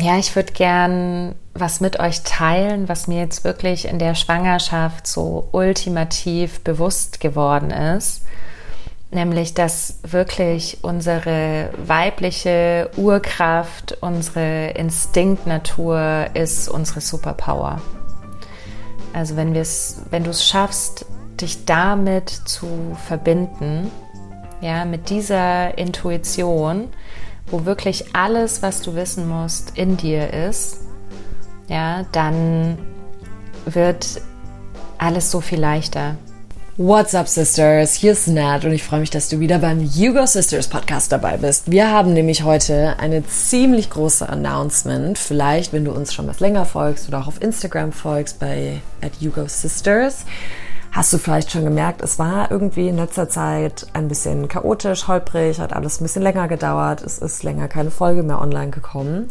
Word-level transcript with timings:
ja, 0.00 0.18
ich 0.18 0.34
würde 0.36 0.52
gern 0.52 1.34
was 1.54 1.80
mit 1.80 1.98
euch 1.98 2.22
teilen, 2.22 2.88
was 2.88 3.08
mir 3.08 3.18
jetzt 3.18 3.44
wirklich 3.44 3.86
in 3.88 3.98
der 3.98 4.14
Schwangerschaft 4.14 5.06
so 5.06 5.48
ultimativ 5.52 6.60
bewusst 6.60 7.20
geworden 7.20 7.70
ist. 7.70 8.22
Nämlich, 9.10 9.54
dass 9.54 10.00
wirklich 10.02 10.78
unsere 10.82 11.70
weibliche 11.78 12.90
Urkraft, 12.96 13.96
unsere 14.02 14.70
Instinktnatur 14.70 16.26
ist 16.34 16.68
unsere 16.68 17.00
Superpower. 17.00 17.80
Also 19.14 19.36
wenn, 19.36 19.54
wenn 19.54 20.24
du 20.24 20.30
es 20.30 20.46
schaffst, 20.46 21.06
dich 21.40 21.64
damit 21.64 22.28
zu 22.28 22.96
verbinden, 23.06 23.90
ja, 24.60 24.84
mit 24.84 25.08
dieser 25.08 25.78
Intuition, 25.78 26.88
wo 27.50 27.64
wirklich 27.64 28.14
alles, 28.14 28.62
was 28.62 28.82
du 28.82 28.94
wissen 28.94 29.28
musst, 29.28 29.76
in 29.76 29.96
dir 29.96 30.32
ist, 30.32 30.78
ja, 31.68 32.04
dann 32.12 32.78
wird 33.64 34.20
alles 34.98 35.30
so 35.30 35.40
viel 35.40 35.60
leichter. 35.60 36.16
What's 36.80 37.12
up, 37.12 37.26
Sisters? 37.26 37.94
Hier 37.94 38.12
ist 38.12 38.28
Nat 38.28 38.64
und 38.64 38.70
ich 38.70 38.84
freue 38.84 39.00
mich, 39.00 39.10
dass 39.10 39.28
du 39.28 39.40
wieder 39.40 39.58
beim 39.58 39.80
Hugo 39.80 40.24
Sisters 40.26 40.68
Podcast 40.68 41.10
dabei 41.10 41.36
bist. 41.36 41.68
Wir 41.68 41.90
haben 41.90 42.12
nämlich 42.12 42.44
heute 42.44 42.96
eine 43.00 43.26
ziemlich 43.26 43.90
große 43.90 44.28
Announcement. 44.28 45.18
Vielleicht, 45.18 45.72
wenn 45.72 45.84
du 45.84 45.90
uns 45.90 46.14
schon 46.14 46.28
was 46.28 46.38
länger 46.38 46.64
folgst 46.64 47.08
oder 47.08 47.18
auch 47.18 47.26
auf 47.26 47.42
Instagram 47.42 47.90
folgst 47.90 48.38
bei 48.38 48.80
at 49.02 49.10
Hugo 49.20 49.48
Sisters, 49.48 50.24
hast 50.92 51.12
du 51.12 51.18
vielleicht 51.18 51.50
schon 51.50 51.64
gemerkt, 51.64 52.02
es 52.02 52.18
war 52.18 52.50
irgendwie 52.50 52.88
in 52.88 52.96
letzter 52.96 53.28
Zeit 53.28 53.86
ein 53.92 54.08
bisschen 54.08 54.48
chaotisch, 54.48 55.08
holprig, 55.08 55.60
hat 55.60 55.72
alles 55.72 56.00
ein 56.00 56.04
bisschen 56.04 56.22
länger 56.22 56.48
gedauert. 56.48 57.02
Es 57.02 57.18
ist 57.18 57.42
länger 57.42 57.68
keine 57.68 57.90
Folge 57.90 58.22
mehr 58.22 58.40
online 58.40 58.70
gekommen. 58.70 59.30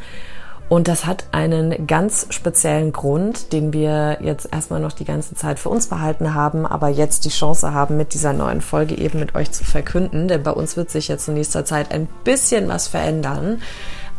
Und 0.70 0.90
das 0.90 1.06
hat 1.06 1.26
einen 1.32 1.88
ganz 1.88 2.28
speziellen 2.30 2.92
Grund, 2.92 3.54
den 3.54 3.72
wir 3.72 4.18
jetzt 4.22 4.50
erstmal 4.52 4.82
noch 4.82 4.92
die 4.92 5.06
ganze 5.06 5.34
Zeit 5.34 5.60
für 5.60 5.70
uns 5.70 5.88
behalten 5.88 6.34
haben, 6.34 6.66
aber 6.66 6.90
jetzt 6.90 7.24
die 7.24 7.30
Chance 7.30 7.74
haben, 7.74 7.96
mit 7.96 8.14
dieser 8.14 8.34
neuen 8.34 8.60
Folge 8.60 8.98
eben 8.98 9.20
mit 9.20 9.34
euch 9.34 9.52
zu 9.52 9.64
verkünden. 9.64 10.28
Denn 10.28 10.44
bei 10.44 10.52
uns 10.52 10.76
wird 10.76 10.90
sich 10.90 11.08
jetzt 11.08 11.28
in 11.30 11.36
nächster 11.36 11.64
Zeit 11.64 11.92
ein 11.92 12.10
bisschen 12.26 12.68
was 12.68 12.90
verändern. 12.90 13.62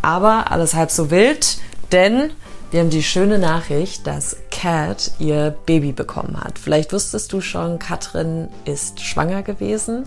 Aber 0.00 0.50
alles 0.50 0.74
halb 0.74 0.90
so 0.90 1.10
wild, 1.10 1.58
denn 1.92 2.30
wir 2.70 2.80
haben 2.80 2.90
die 2.90 3.02
schöne 3.02 3.38
Nachricht, 3.38 4.06
dass 4.06 4.36
Kat 4.50 5.12
ihr 5.18 5.56
Baby 5.64 5.92
bekommen 5.92 6.38
hat. 6.38 6.58
Vielleicht 6.58 6.92
wusstest 6.92 7.32
du 7.32 7.40
schon, 7.40 7.78
Katrin 7.78 8.48
ist 8.64 9.00
schwanger 9.00 9.42
gewesen. 9.42 10.04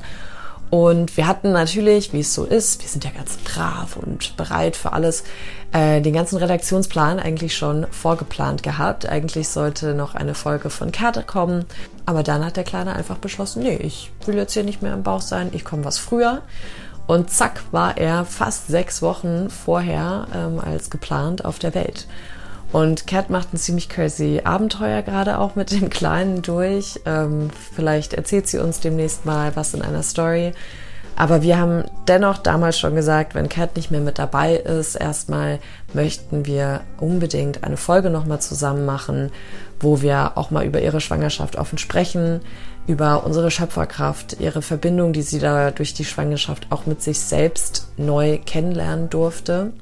Und 0.70 1.18
wir 1.18 1.28
hatten 1.28 1.52
natürlich, 1.52 2.14
wie 2.14 2.22
es 2.22 2.34
so 2.34 2.46
ist, 2.46 2.82
wir 2.82 2.88
sind 2.88 3.04
ja 3.04 3.10
ganz 3.10 3.36
brav 3.38 3.98
und 3.98 4.38
bereit 4.38 4.78
für 4.78 4.94
alles, 4.94 5.26
äh, 5.74 6.00
den 6.02 6.14
ganzen 6.14 6.38
Redaktionsplan 6.38 7.20
eigentlich 7.20 7.58
schon 7.58 7.88
vorgeplant 7.92 8.64
gehabt. 8.64 9.06
Eigentlich 9.06 9.50
sollte 9.50 9.94
noch 9.96 10.16
eine 10.16 10.34
Folge 10.34 10.70
von 10.70 10.94
Kat 10.94 11.28
kommen, 11.28 11.66
aber 12.06 12.24
dann 12.24 12.46
hat 12.46 12.56
der 12.56 12.64
Kleine 12.64 12.94
einfach 12.94 13.18
beschlossen, 13.18 13.64
nee, 13.64 13.76
ich 13.76 14.12
will 14.26 14.36
jetzt 14.36 14.54
hier 14.54 14.64
nicht 14.64 14.82
mehr 14.82 14.94
im 14.94 15.04
Bauch 15.04 15.22
sein, 15.22 15.50
ich 15.52 15.66
komme 15.66 15.84
was 15.84 15.98
früher. 15.98 16.42
Und 17.06 17.30
zack 17.30 17.64
war 17.72 17.98
er 17.98 18.24
fast 18.24 18.68
sechs 18.68 19.02
Wochen 19.02 19.50
vorher 19.50 20.28
ähm, 20.34 20.60
als 20.60 20.90
geplant 20.90 21.44
auf 21.44 21.60
der 21.60 21.74
Welt. 21.74 22.08
Und 22.72 23.06
Kat 23.06 23.30
macht 23.30 23.54
ein 23.54 23.58
ziemlich 23.58 23.90
crazy 23.90 24.42
Abenteuer 24.44 25.02
gerade 25.02 25.40
auch 25.40 25.56
mit 25.56 25.72
dem 25.72 25.90
Kleinen 25.90 26.42
durch. 26.42 27.02
Ähm, 27.06 27.50
vielleicht 27.76 28.14
erzählt 28.14 28.48
sie 28.48 28.60
uns 28.60 28.80
demnächst 28.80 29.26
mal 29.26 29.56
was 29.56 29.74
in 29.74 29.82
einer 29.82 30.04
Story. 30.04 30.54
Aber 31.18 31.42
wir 31.42 31.60
haben 31.60 31.84
dennoch 32.08 32.38
damals 32.38 32.80
schon 32.80 32.96
gesagt, 32.96 33.36
wenn 33.36 33.50
Kat 33.50 33.76
nicht 33.76 33.92
mehr 33.92 34.00
mit 34.00 34.18
dabei 34.18 34.56
ist, 34.56 34.96
erstmal 34.96 35.60
möchten 35.94 36.46
wir 36.46 36.82
unbedingt 37.00 37.64
eine 37.64 37.78
Folge 37.78 38.10
nochmal 38.10 38.40
zusammen 38.40 38.86
machen, 38.86 39.32
wo 39.80 40.02
wir 40.02 40.32
auch 40.36 40.52
mal 40.52 40.66
über 40.66 40.82
ihre 40.82 41.02
Schwangerschaft 41.02 41.58
offen 41.58 41.78
sprechen, 41.78 42.40
über 42.88 43.26
unsere 43.26 43.52
Schöpferkraft, 43.52 44.38
ihre 44.40 44.62
Verbindung, 44.62 45.12
die 45.12 45.22
sie 45.22 45.40
da 45.40 45.72
durch 45.72 45.94
die 45.94 46.06
Schwangerschaft 46.06 46.68
auch 46.70 46.86
mit 46.86 47.02
sich 47.02 47.20
selbst 47.20 47.90
neu 47.98 48.40
kennenlernen 48.44 49.10
durfte. 49.10 49.74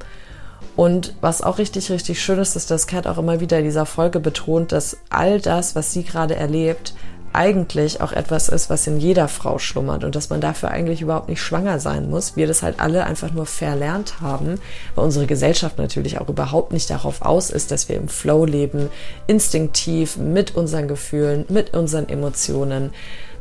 Und 0.79 1.13
was 1.19 1.41
auch 1.41 1.57
richtig, 1.57 1.91
richtig 1.91 2.21
schön 2.21 2.39
ist, 2.39 2.55
ist, 2.55 2.71
dass 2.71 2.87
Kat 2.87 3.05
auch 3.05 3.17
immer 3.17 3.41
wieder 3.41 3.57
in 3.59 3.65
dieser 3.65 3.85
Folge 3.85 4.21
betont, 4.21 4.71
dass 4.71 4.95
all 5.09 5.41
das, 5.41 5.75
was 5.75 5.91
sie 5.91 6.05
gerade 6.05 6.37
erlebt, 6.37 6.93
eigentlich 7.33 7.99
auch 7.99 8.13
etwas 8.13 8.47
ist, 8.47 8.69
was 8.69 8.87
in 8.87 8.97
jeder 8.97 9.27
Frau 9.27 9.59
schlummert 9.59 10.05
und 10.05 10.15
dass 10.15 10.29
man 10.29 10.39
dafür 10.39 10.71
eigentlich 10.71 11.01
überhaupt 11.01 11.27
nicht 11.27 11.41
schwanger 11.41 11.81
sein 11.81 12.09
muss. 12.09 12.37
Wir 12.37 12.47
das 12.47 12.63
halt 12.63 12.79
alle 12.79 13.05
einfach 13.05 13.33
nur 13.33 13.45
verlernt 13.45 14.21
haben, 14.21 14.61
weil 14.95 15.03
unsere 15.03 15.27
Gesellschaft 15.27 15.77
natürlich 15.77 16.21
auch 16.21 16.29
überhaupt 16.29 16.71
nicht 16.71 16.89
darauf 16.89 17.23
aus 17.23 17.49
ist, 17.49 17.71
dass 17.71 17.89
wir 17.89 17.97
im 17.97 18.07
Flow 18.07 18.45
leben, 18.45 18.89
instinktiv 19.27 20.15
mit 20.15 20.55
unseren 20.55 20.87
Gefühlen, 20.87 21.43
mit 21.49 21.73
unseren 21.73 22.07
Emotionen 22.07 22.91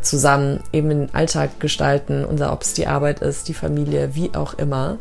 zusammen 0.01 0.59
eben 0.73 0.89
den 0.89 1.15
Alltag 1.15 1.61
gestalten, 1.61 2.25
unser, 2.25 2.53
ob 2.53 2.63
es 2.63 2.75
die 2.75 2.89
Arbeit 2.89 3.21
ist, 3.21 3.47
die 3.47 3.55
Familie, 3.55 4.17
wie 4.17 4.35
auch 4.35 4.55
immer. 4.55 4.99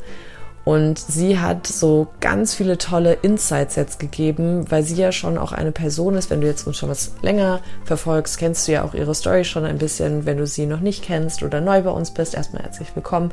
Und 0.67 0.99
sie 0.99 1.39
hat 1.39 1.65
so 1.65 2.07
ganz 2.19 2.53
viele 2.53 2.77
tolle 2.77 3.13
Insights 3.13 3.77
jetzt 3.77 4.01
gegeben, 4.01 4.69
weil 4.69 4.83
sie 4.83 5.01
ja 5.01 5.13
schon 5.13 5.37
auch 5.37 5.53
eine 5.53 5.71
Person 5.71 6.15
ist. 6.15 6.29
Wenn 6.29 6.41
du 6.41 6.47
jetzt 6.47 6.67
uns 6.67 6.75
schon 6.75 6.89
was 6.89 7.13
länger 7.21 7.61
verfolgst, 7.85 8.37
kennst 8.37 8.67
du 8.67 8.73
ja 8.73 8.83
auch 8.83 8.93
ihre 8.93 9.15
Story 9.15 9.45
schon 9.45 9.63
ein 9.63 9.77
bisschen. 9.77 10.25
Wenn 10.25 10.35
du 10.35 10.45
sie 10.45 10.65
noch 10.65 10.81
nicht 10.81 11.05
kennst 11.05 11.41
oder 11.41 11.61
neu 11.61 11.83
bei 11.83 11.89
uns 11.89 12.11
bist, 12.11 12.35
erstmal 12.35 12.63
herzlich 12.63 12.89
willkommen 12.95 13.31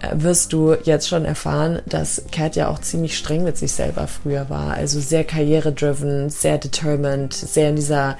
äh, 0.00 0.14
wirst 0.14 0.54
du 0.54 0.74
jetzt 0.82 1.10
schon 1.10 1.26
erfahren, 1.26 1.80
dass 1.84 2.22
Kat 2.32 2.56
ja 2.56 2.68
auch 2.68 2.78
ziemlich 2.78 3.18
streng 3.18 3.44
mit 3.44 3.58
sich 3.58 3.72
selber 3.72 4.06
früher 4.08 4.48
war. 4.48 4.72
Also 4.72 4.98
sehr 4.98 5.24
karrieredriven, 5.24 6.30
sehr 6.30 6.56
determined, 6.56 7.34
sehr 7.34 7.68
in 7.68 7.76
dieser 7.76 8.16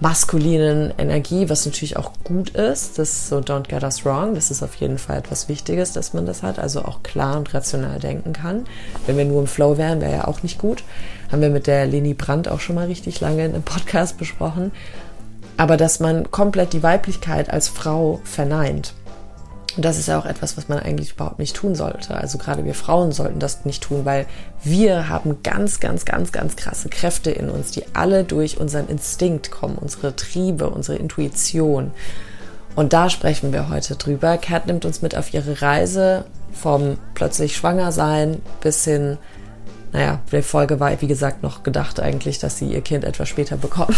maskulinen 0.00 0.92
Energie, 0.98 1.48
was 1.48 1.64
natürlich 1.64 1.96
auch 1.96 2.12
gut 2.24 2.50
ist. 2.50 2.98
Das 2.98 3.10
ist 3.10 3.28
so 3.28 3.38
don't 3.38 3.68
get 3.68 3.82
us 3.82 4.04
wrong. 4.04 4.34
Das 4.34 4.50
ist 4.50 4.62
auf 4.62 4.74
jeden 4.76 4.98
Fall 4.98 5.18
etwas 5.18 5.48
Wichtiges, 5.48 5.92
dass 5.92 6.12
man 6.12 6.26
das 6.26 6.42
hat. 6.42 6.58
Also 6.58 6.82
auch 6.82 7.02
klar 7.02 7.36
und 7.36 7.52
rational 7.54 7.98
denken 7.98 8.32
kann. 8.32 8.66
Wenn 9.06 9.16
wir 9.16 9.24
nur 9.24 9.40
im 9.40 9.46
Flow 9.46 9.78
wären, 9.78 10.00
wäre 10.00 10.12
ja 10.12 10.28
auch 10.28 10.42
nicht 10.42 10.58
gut. 10.58 10.84
Haben 11.32 11.42
wir 11.42 11.50
mit 11.50 11.66
der 11.66 11.86
Leni 11.86 12.14
Brandt 12.14 12.48
auch 12.48 12.60
schon 12.60 12.76
mal 12.76 12.86
richtig 12.86 13.20
lange 13.20 13.44
in 13.44 13.54
einem 13.54 13.62
Podcast 13.62 14.18
besprochen. 14.18 14.70
Aber 15.56 15.76
dass 15.76 16.00
man 16.00 16.30
komplett 16.30 16.74
die 16.74 16.82
Weiblichkeit 16.82 17.48
als 17.50 17.68
Frau 17.68 18.20
verneint 18.24 18.92
und 19.76 19.84
das 19.84 19.98
ist 19.98 20.08
ja 20.08 20.18
auch 20.18 20.24
etwas, 20.24 20.56
was 20.56 20.68
man 20.68 20.78
eigentlich 20.78 21.12
überhaupt 21.12 21.38
nicht 21.38 21.54
tun 21.54 21.74
sollte. 21.74 22.14
Also 22.14 22.38
gerade 22.38 22.64
wir 22.64 22.74
Frauen 22.74 23.12
sollten 23.12 23.38
das 23.38 23.64
nicht 23.66 23.82
tun, 23.82 24.04
weil 24.04 24.26
wir 24.64 25.08
haben 25.10 25.42
ganz, 25.42 25.80
ganz, 25.80 26.06
ganz, 26.06 26.32
ganz 26.32 26.56
krasse 26.56 26.88
Kräfte 26.88 27.30
in 27.30 27.50
uns, 27.50 27.72
die 27.72 27.84
alle 27.92 28.24
durch 28.24 28.58
unseren 28.58 28.88
Instinkt 28.88 29.50
kommen, 29.50 29.76
unsere 29.76 30.16
Triebe, 30.16 30.70
unsere 30.70 30.96
Intuition. 30.96 31.90
Und 32.74 32.94
da 32.94 33.10
sprechen 33.10 33.52
wir 33.52 33.68
heute 33.68 33.96
drüber. 33.96 34.38
Kat 34.38 34.66
nimmt 34.66 34.86
uns 34.86 35.02
mit 35.02 35.16
auf 35.16 35.34
ihre 35.34 35.60
Reise 35.60 36.24
vom 36.52 36.96
plötzlich 37.14 37.54
schwanger 37.54 37.92
sein 37.92 38.40
bis 38.62 38.84
hin 38.84 39.18
naja, 39.92 40.20
der 40.32 40.42
Folge 40.42 40.80
war, 40.80 41.00
wie 41.00 41.06
gesagt, 41.06 41.42
noch 41.42 41.62
gedacht 41.62 42.00
eigentlich, 42.00 42.38
dass 42.38 42.58
sie 42.58 42.66
ihr 42.66 42.80
Kind 42.80 43.04
etwas 43.04 43.28
später 43.28 43.56
bekommt. 43.56 43.96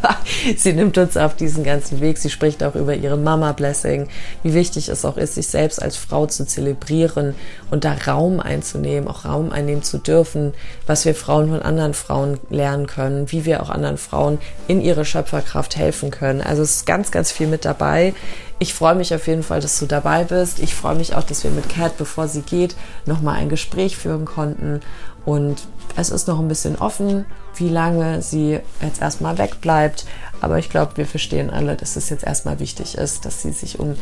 sie 0.56 0.72
nimmt 0.72 0.98
uns 0.98 1.16
auf 1.16 1.36
diesen 1.36 1.64
ganzen 1.64 2.00
Weg. 2.00 2.18
Sie 2.18 2.30
spricht 2.30 2.62
auch 2.62 2.74
über 2.74 2.94
ihre 2.94 3.16
Mama-Blessing, 3.16 4.08
wie 4.42 4.54
wichtig 4.54 4.88
es 4.88 5.04
auch 5.04 5.16
ist, 5.16 5.36
sich 5.36 5.48
selbst 5.48 5.80
als 5.80 5.96
Frau 5.96 6.26
zu 6.26 6.44
zelebrieren 6.44 7.34
und 7.70 7.84
da 7.84 7.94
Raum 8.06 8.40
einzunehmen, 8.40 9.08
auch 9.08 9.24
Raum 9.24 9.52
einnehmen 9.52 9.82
zu 9.82 9.98
dürfen, 9.98 10.52
was 10.86 11.04
wir 11.04 11.14
Frauen 11.14 11.48
von 11.50 11.62
anderen 11.62 11.94
Frauen 11.94 12.38
lernen 12.50 12.86
können, 12.86 13.30
wie 13.32 13.44
wir 13.44 13.62
auch 13.62 13.70
anderen 13.70 13.98
Frauen 13.98 14.38
in 14.66 14.80
ihre 14.80 15.04
Schöpferkraft 15.04 15.76
helfen 15.76 16.10
können. 16.10 16.40
Also 16.40 16.62
es 16.62 16.76
ist 16.76 16.86
ganz, 16.86 17.10
ganz 17.10 17.32
viel 17.32 17.46
mit 17.46 17.64
dabei. 17.64 18.12
Ich 18.60 18.74
freue 18.74 18.96
mich 18.96 19.14
auf 19.14 19.28
jeden 19.28 19.44
Fall, 19.44 19.60
dass 19.60 19.78
du 19.78 19.86
dabei 19.86 20.24
bist. 20.24 20.58
Ich 20.58 20.74
freue 20.74 20.96
mich 20.96 21.14
auch, 21.14 21.22
dass 21.22 21.44
wir 21.44 21.50
mit 21.52 21.68
Kat, 21.68 21.96
bevor 21.96 22.26
sie 22.26 22.42
geht, 22.42 22.74
nochmal 23.06 23.36
ein 23.36 23.48
Gespräch 23.48 23.96
führen 23.96 24.24
konnten. 24.24 24.80
Und 25.28 25.68
es 25.94 26.08
ist 26.08 26.26
noch 26.26 26.38
ein 26.38 26.48
bisschen 26.48 26.76
offen, 26.76 27.26
wie 27.56 27.68
lange 27.68 28.22
sie 28.22 28.60
jetzt 28.80 29.02
erstmal 29.02 29.36
wegbleibt. 29.36 30.06
Aber 30.40 30.58
ich 30.58 30.70
glaube, 30.70 30.96
wir 30.96 31.04
verstehen 31.04 31.50
alle, 31.50 31.76
dass 31.76 31.96
es 31.96 32.08
jetzt 32.08 32.24
erstmal 32.24 32.60
wichtig 32.60 32.96
ist, 32.96 33.26
dass 33.26 33.42
sie 33.42 33.52
sich 33.52 33.78
um 33.78 33.94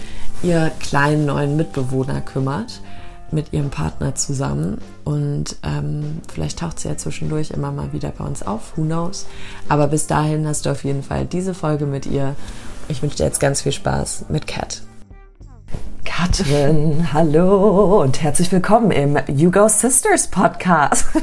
ihr 0.44 0.70
kleinen 0.78 1.26
neuen 1.26 1.56
Mitbewohner 1.56 2.20
kümmert 2.20 2.80
mit 3.32 3.52
ihrem 3.52 3.70
Partner 3.70 4.14
zusammen. 4.14 4.78
Und 5.02 5.56
ähm, 5.64 6.20
vielleicht 6.32 6.60
taucht 6.60 6.78
sie 6.78 6.86
ja 6.88 6.96
zwischendurch 6.96 7.50
immer 7.50 7.72
mal 7.72 7.92
wieder 7.92 8.12
bei 8.16 8.24
uns 8.24 8.44
auf. 8.44 8.76
Who 8.76 8.82
knows? 8.82 9.26
Aber 9.68 9.88
bis 9.88 10.06
dahin 10.06 10.46
hast 10.46 10.64
du 10.64 10.70
auf 10.70 10.84
jeden 10.84 11.02
Fall 11.02 11.24
diese 11.24 11.54
Folge 11.54 11.86
mit 11.86 12.06
ihr 12.06 12.36
ich 12.88 13.02
wünsche 13.02 13.16
dir 13.16 13.24
jetzt 13.24 13.40
ganz 13.40 13.62
viel 13.62 13.72
Spaß 13.72 14.26
mit 14.28 14.46
Kat. 14.46 14.82
Katrin, 16.04 17.12
hallo 17.12 18.02
und 18.02 18.22
herzlich 18.22 18.50
willkommen 18.52 18.90
im 18.90 19.18
You 19.28 19.50
Go 19.50 19.68
Sisters 19.68 20.28
Podcast. 20.28 21.06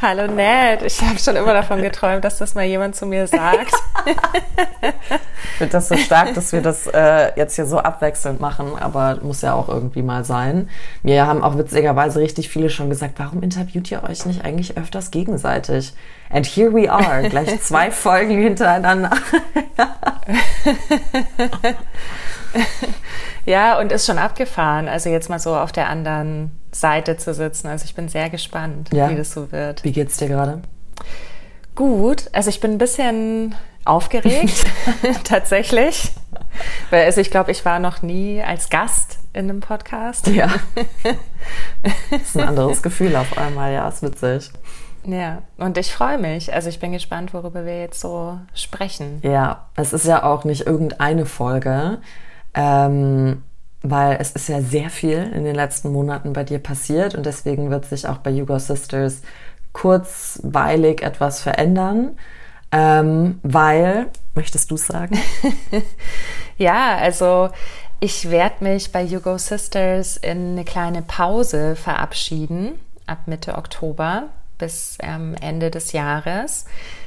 Hallo 0.00 0.28
Ned, 0.28 0.82
ich 0.82 1.02
habe 1.02 1.18
schon 1.18 1.34
immer 1.34 1.52
davon 1.52 1.82
geträumt, 1.82 2.24
dass 2.24 2.38
das 2.38 2.54
mal 2.54 2.64
jemand 2.64 2.94
zu 2.94 3.04
mir 3.04 3.26
sagt. 3.26 3.72
ich 4.06 5.58
finde 5.58 5.72
das 5.72 5.88
so 5.88 5.96
stark, 5.96 6.34
dass 6.34 6.52
wir 6.52 6.62
das 6.62 6.86
äh, 6.86 7.32
jetzt 7.34 7.56
hier 7.56 7.66
so 7.66 7.78
abwechselnd 7.78 8.40
machen, 8.40 8.78
aber 8.78 9.18
muss 9.22 9.42
ja 9.42 9.54
auch 9.54 9.68
irgendwie 9.68 10.02
mal 10.02 10.24
sein. 10.24 10.68
Mir 11.02 11.26
haben 11.26 11.42
auch 11.42 11.58
witzigerweise 11.58 12.20
richtig 12.20 12.48
viele 12.48 12.70
schon 12.70 12.88
gesagt, 12.90 13.14
warum 13.16 13.42
interviewt 13.42 13.90
ihr 13.90 14.04
euch 14.04 14.24
nicht 14.24 14.44
eigentlich 14.44 14.78
öfters 14.78 15.10
gegenseitig? 15.10 15.92
And 16.30 16.46
here 16.46 16.72
we 16.72 16.88
are, 16.88 17.28
gleich 17.28 17.60
zwei 17.60 17.90
Folgen 17.90 18.40
hintereinander. 18.40 19.10
ja, 23.46 23.80
und 23.80 23.90
ist 23.90 24.06
schon 24.06 24.18
abgefahren. 24.18 24.86
Also 24.86 25.10
jetzt 25.10 25.28
mal 25.28 25.40
so 25.40 25.56
auf 25.56 25.72
der 25.72 25.88
anderen 25.88 26.52
Seite 26.72 27.16
zu 27.16 27.34
sitzen. 27.34 27.68
Also 27.68 27.84
ich 27.84 27.94
bin 27.94 28.08
sehr 28.08 28.30
gespannt, 28.30 28.90
ja. 28.92 29.10
wie 29.10 29.16
das 29.16 29.32
so 29.32 29.52
wird. 29.52 29.84
Wie 29.84 29.92
geht's 29.92 30.16
dir 30.16 30.28
gerade? 30.28 30.62
Gut. 31.74 32.28
Also 32.32 32.50
ich 32.50 32.60
bin 32.60 32.72
ein 32.72 32.78
bisschen 32.78 33.54
aufgeregt, 33.84 34.66
tatsächlich. 35.24 36.12
Weil 36.90 37.04
also 37.04 37.20
ich 37.20 37.30
glaube, 37.30 37.50
ich 37.50 37.64
war 37.64 37.78
noch 37.78 38.02
nie 38.02 38.42
als 38.42 38.68
Gast 38.68 39.18
in 39.32 39.48
einem 39.48 39.60
Podcast. 39.60 40.26
Ja. 40.28 40.50
Das 42.10 42.20
ist 42.22 42.36
ein 42.36 42.48
anderes 42.48 42.82
Gefühl 42.82 43.14
auf 43.14 43.38
einmal, 43.38 43.72
ja, 43.72 43.88
ist 43.88 44.02
witzig. 44.02 44.50
Ja, 45.04 45.42
und 45.56 45.78
ich 45.78 45.92
freue 45.92 46.18
mich. 46.18 46.52
Also 46.52 46.68
ich 46.68 46.80
bin 46.80 46.92
gespannt, 46.92 47.32
worüber 47.32 47.64
wir 47.64 47.80
jetzt 47.80 48.00
so 48.00 48.38
sprechen. 48.52 49.20
Ja, 49.22 49.68
es 49.76 49.92
ist 49.92 50.04
ja 50.04 50.24
auch 50.24 50.44
nicht 50.44 50.66
irgendeine 50.66 51.24
Folge, 51.24 51.98
ähm, 52.54 53.42
weil 53.82 54.16
es 54.20 54.32
ist 54.32 54.48
ja 54.48 54.60
sehr 54.60 54.90
viel 54.90 55.30
in 55.34 55.44
den 55.44 55.54
letzten 55.54 55.92
Monaten 55.92 56.32
bei 56.32 56.44
dir 56.44 56.58
passiert 56.58 57.14
und 57.14 57.26
deswegen 57.26 57.70
wird 57.70 57.86
sich 57.86 58.06
auch 58.06 58.18
bei 58.18 58.30
Yugo 58.30 58.58
Sisters 58.58 59.22
kurzweilig 59.72 61.02
etwas 61.02 61.40
verändern. 61.40 62.18
Ähm, 62.70 63.40
weil, 63.42 64.08
möchtest 64.34 64.70
du 64.70 64.76
sagen? 64.76 65.18
ja, 66.58 66.96
also 66.98 67.48
ich 68.00 68.30
werde 68.30 68.62
mich 68.64 68.92
bei 68.92 69.02
Yugo 69.02 69.38
Sisters 69.38 70.16
in 70.18 70.52
eine 70.52 70.64
kleine 70.64 71.02
Pause 71.02 71.76
verabschieden 71.76 72.78
ab 73.06 73.20
Mitte 73.26 73.56
Oktober 73.56 74.28
bis 74.58 74.98
ähm, 75.00 75.34
Ende 75.40 75.70
des 75.70 75.92
Jahres, 75.92 76.66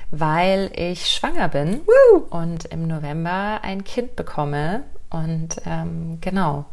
weil 0.10 0.72
ich 0.74 1.10
schwanger 1.10 1.48
bin 1.48 1.82
Woo! 1.86 2.26
und 2.30 2.66
im 2.66 2.88
November 2.88 3.60
ein 3.62 3.84
Kind 3.84 4.16
bekomme. 4.16 4.84
Und 5.12 5.62
ähm, 5.66 6.18
genau, 6.22 6.66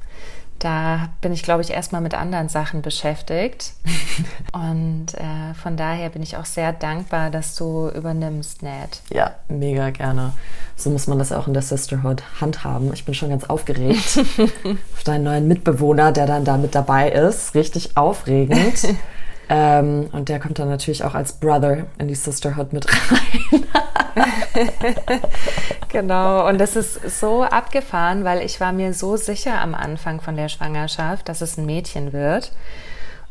da 0.59 1.11
bin 1.21 1.33
ich, 1.33 1.43
glaube 1.43 1.63
ich, 1.63 1.71
erstmal 1.71 2.01
mit 2.01 2.15
anderen 2.15 2.49
Sachen 2.49 2.83
beschäftigt. 2.83 3.75
Und 4.53 5.15
äh, 5.15 5.55
von 5.55 5.77
daher 5.77 6.09
bin 6.09 6.23
ich 6.23 6.37
auch 6.37 6.45
sehr 6.45 6.73
dankbar, 6.73 7.31
dass 7.31 7.55
du 7.55 7.89
übernimmst, 7.89 8.63
Ned. 8.63 9.01
Ja, 9.11 9.33
mega 9.49 9.91
gerne. 9.91 10.33
So 10.77 10.91
muss 10.91 11.07
man 11.07 11.19
das 11.19 11.33
auch 11.33 11.47
in 11.47 11.55
der 11.55 11.63
Sisterhood 11.63 12.23
handhaben. 12.41 12.93
Ich 12.93 13.05
bin 13.05 13.15
schon 13.15 13.31
ganz 13.31 13.45
aufgeregt 13.45 14.19
auf 14.95 15.05
deinen 15.05 15.25
neuen 15.25 15.47
Mitbewohner, 15.47 16.13
der 16.13 16.27
dann 16.27 16.45
da 16.45 16.57
mit 16.57 16.75
dabei 16.75 17.11
ist. 17.11 17.55
Richtig 17.55 17.97
aufregend. 17.97 18.87
Ähm, 19.49 20.11
und 20.13 20.29
der 20.29 20.41
kommt 20.41 20.59
dann 20.59 20.69
natürlich 20.69 21.05
auch 21.05 21.15
als 21.15 21.33
Brother 21.33 21.87
in 21.99 22.09
die 22.09 22.15
Sisterhood 22.15 22.73
mit 22.73 22.87
rein. 22.87 23.65
genau, 25.89 26.47
und 26.49 26.59
das 26.59 26.77
ist 26.77 27.21
so 27.21 27.45
abgefahren, 27.45 28.25
weil 28.25 28.43
ich 28.43 28.61
war 28.61 28.73
mir 28.73 28.93
so 28.93 29.17
sicher 29.17 29.61
am 29.61 29.75
Anfang 29.75 30.21
von 30.21 30.37
der 30.37 30.49
Schwangerschaft, 30.49 31.29
dass 31.29 31.41
es 31.41 31.57
ein 31.57 31.67
Mädchen 31.67 32.13
wird. 32.13 32.53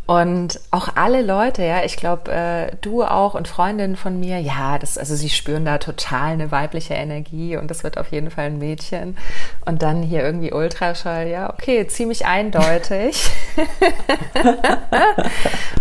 Und 0.08 0.62
auch 0.72 0.88
alle 0.96 1.22
Leute, 1.22 1.64
ja, 1.64 1.84
ich 1.84 1.98
glaube, 1.98 2.32
äh, 2.32 2.72
du 2.80 3.04
auch 3.04 3.34
und 3.34 3.50
Freundinnen 3.50 3.98
von 3.98 4.18
mir, 4.18 4.40
ja, 4.40 4.80
das, 4.80 4.98
also 4.98 5.16
sie 5.16 5.28
spüren 5.30 5.66
da 5.66 5.80
total 5.80 6.32
eine 6.32 6.50
weibliche 6.50 6.94
Energie 6.94 7.58
und 7.58 7.70
das 7.70 7.84
wird 7.84 7.98
auf 7.98 8.10
jeden 8.14 8.32
Fall 8.32 8.46
ein 8.46 8.58
Mädchen. 8.58 9.18
Und 9.66 9.82
dann 9.82 10.02
hier 10.02 10.24
irgendwie 10.24 10.54
Ultraschall, 10.54 11.28
ja, 11.28 11.50
okay, 11.50 11.86
ziemlich 11.88 12.26
eindeutig. 12.26 13.30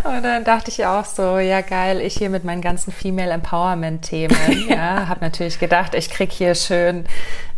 und 0.02 0.25
dann 0.25 0.43
dachte 0.43 0.72
ich 0.72 0.84
auch 0.84 1.05
so, 1.05 1.38
ja 1.38 1.61
geil, 1.61 2.00
ich 2.00 2.14
hier 2.14 2.29
mit 2.29 2.43
meinen 2.43 2.62
ganzen 2.62 2.90
Female 2.90 3.31
Empowerment 3.31 4.02
Themen, 4.02 4.37
ja, 4.69 5.06
habe 5.06 5.20
natürlich 5.20 5.61
gedacht, 5.61 5.94
ich 5.94 6.11
krieg 6.11 6.32
hier 6.32 6.56
schön 6.56 7.05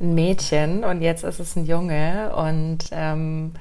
ein 0.01 0.15
Mädchen 0.15 0.85
und 0.85 1.01
jetzt 1.01 1.25
ist 1.25 1.41
es 1.41 1.57
ein 1.57 1.65
Junge 1.65 2.31
und 2.37 2.91
ähm, 2.93 3.55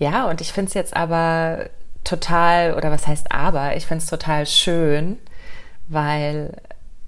ja, 0.00 0.28
und 0.28 0.40
ich 0.40 0.52
finde 0.52 0.68
es 0.68 0.74
jetzt 0.74 0.96
aber 0.96 1.66
total, 2.08 2.74
oder 2.74 2.90
was 2.90 3.06
heißt 3.06 3.32
aber, 3.32 3.76
ich 3.76 3.86
finde 3.86 4.02
es 4.02 4.10
total 4.10 4.46
schön, 4.46 5.18
weil 5.88 6.52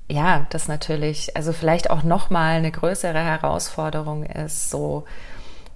ja, 0.08 0.46
das 0.50 0.66
natürlich, 0.66 1.36
also 1.36 1.52
vielleicht 1.52 1.90
auch 1.90 2.02
nochmal 2.02 2.56
eine 2.56 2.72
größere 2.72 3.18
Herausforderung 3.18 4.24
ist, 4.24 4.70
so 4.70 5.04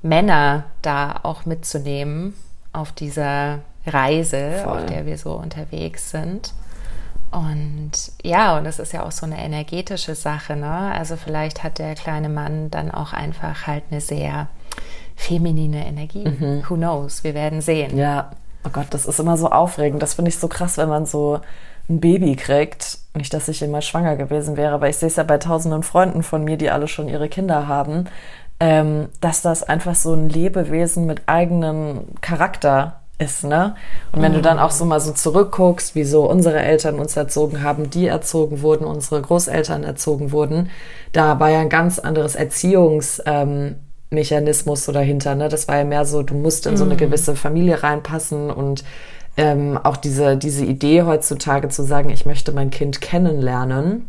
Männer 0.03 0.65
da 0.83 1.21
auch 1.23 1.47
mitzunehmen 1.47 2.35
auf 2.73 2.91
dieser 2.93 3.61
Reise, 3.87 4.61
Voll. 4.65 4.79
auf 4.79 4.87
der 4.87 5.07
wir 5.07 5.19
so 5.19 5.35
unterwegs 5.35 6.11
sind. 6.11 6.53
Und 7.31 7.93
ja, 8.23 8.57
und 8.59 8.67
es 8.67 8.79
ist 8.79 8.93
ja 8.93 9.05
auch 9.05 9.13
so 9.13 9.27
eine 9.27 9.39
energetische 9.39 10.15
Sache, 10.15 10.57
ne? 10.57 10.93
Also 10.93 11.17
vielleicht 11.17 11.63
hat 11.63 11.79
der 11.79 11.95
kleine 11.95 12.29
Mann 12.29 12.71
dann 12.71 12.91
auch 12.91 13.13
einfach 13.13 13.67
halt 13.67 13.85
eine 13.91 14.01
sehr 14.01 14.49
feminine 15.17 15.87
Energie. 15.87 16.29
Mhm. 16.29 16.65
Who 16.69 16.75
knows? 16.75 17.25
Wir 17.25 17.35
werden 17.35 17.61
sehen. 17.61 17.97
Ja, 17.97 18.31
Oh 18.67 18.71
Gott, 18.73 18.87
das 18.91 19.07
ist 19.07 19.21
immer 19.21 19.37
so 19.37 19.51
aufregend. 19.51 20.03
Das 20.03 20.15
finde 20.15 20.31
ich 20.31 20.39
so 20.39 20.49
krass, 20.49 20.79
wenn 20.79 20.89
man 20.89 21.07
so 21.07 21.41
ein 21.89 22.01
Baby 22.01 22.37
kriegt. 22.37 22.99
Nicht, 23.15 23.35
dass 23.35 23.49
ich 23.49 23.63
immer 23.63 23.83
schwanger 23.83 24.17
gewesen 24.17 24.57
wäre, 24.57 24.75
aber 24.75 24.89
ich 24.89 24.97
sehe 24.97 25.09
es 25.09 25.17
ja 25.17 25.23
bei 25.23 25.39
tausenden 25.39 25.83
Freunden 25.83 26.23
von 26.23 26.45
mir, 26.45 26.57
die 26.57 26.71
alle 26.71 26.89
schon 26.89 27.09
ihre 27.09 27.29
Kinder 27.29 27.69
haben, 27.69 28.07
ähm, 28.61 29.09
dass 29.21 29.43
das 29.43 29.63
einfach 29.63 29.95
so 29.95 30.15
ein 30.15 30.29
Lebewesen 30.29 31.07
mit 31.07 31.23
eigenem 31.27 32.05
Charakter 32.21 33.01
ist, 33.19 33.45
ne? 33.45 33.77
Und 34.13 34.23
wenn 34.23 34.33
mhm. 34.33 34.37
du 34.37 34.43
dann 34.43 34.59
auch 34.59 34.71
so 34.71 34.85
mal 34.85 35.01
so 35.01 35.13
zurückguckst, 35.13 35.95
wie 35.95 36.05
so 36.05 36.29
unsere 36.29 36.61
Eltern 36.61 36.99
uns 36.99 37.17
erzogen 37.17 37.63
haben, 37.63 37.91
die 37.91 38.09
erzogen 38.09 38.63
wurden, 38.63 38.85
unsere 38.85 39.23
Großeltern 39.23 39.85
erzogen 39.85 40.33
wurden, 40.33 40.71
da 41.13 41.39
war 41.39 41.51
ja 41.51 41.61
ein 41.61 41.69
ganz 41.69 41.99
anderes 41.99 42.35
Erziehungs, 42.35 43.23
ähm, 43.27 43.77
Mechanismus 44.15 44.85
so 44.85 44.93
dahinter. 44.93 45.35
Ne? 45.35 45.49
Das 45.49 45.69
war 45.69 45.79
ja 45.79 45.85
mehr 45.85 46.05
so, 46.07 46.23
du 46.23 46.35
musst 46.35 46.67
in 46.67 46.77
so 46.77 46.85
eine 46.85 46.95
mhm. 46.95 46.99
gewisse 46.99 47.37
Familie 47.37 47.83
reinpassen 47.83 48.51
und 48.51 48.85
ähm, 49.37 49.79
auch 49.83 49.97
diese, 49.97 50.37
diese 50.37 50.65
Idee 50.65 51.03
heutzutage 51.03 51.69
zu 51.69 51.83
sagen, 51.83 52.11
ich 52.11 52.25
möchte 52.25 52.53
mein 52.53 52.71
Kind 52.71 53.01
kennenlernen 53.01 54.09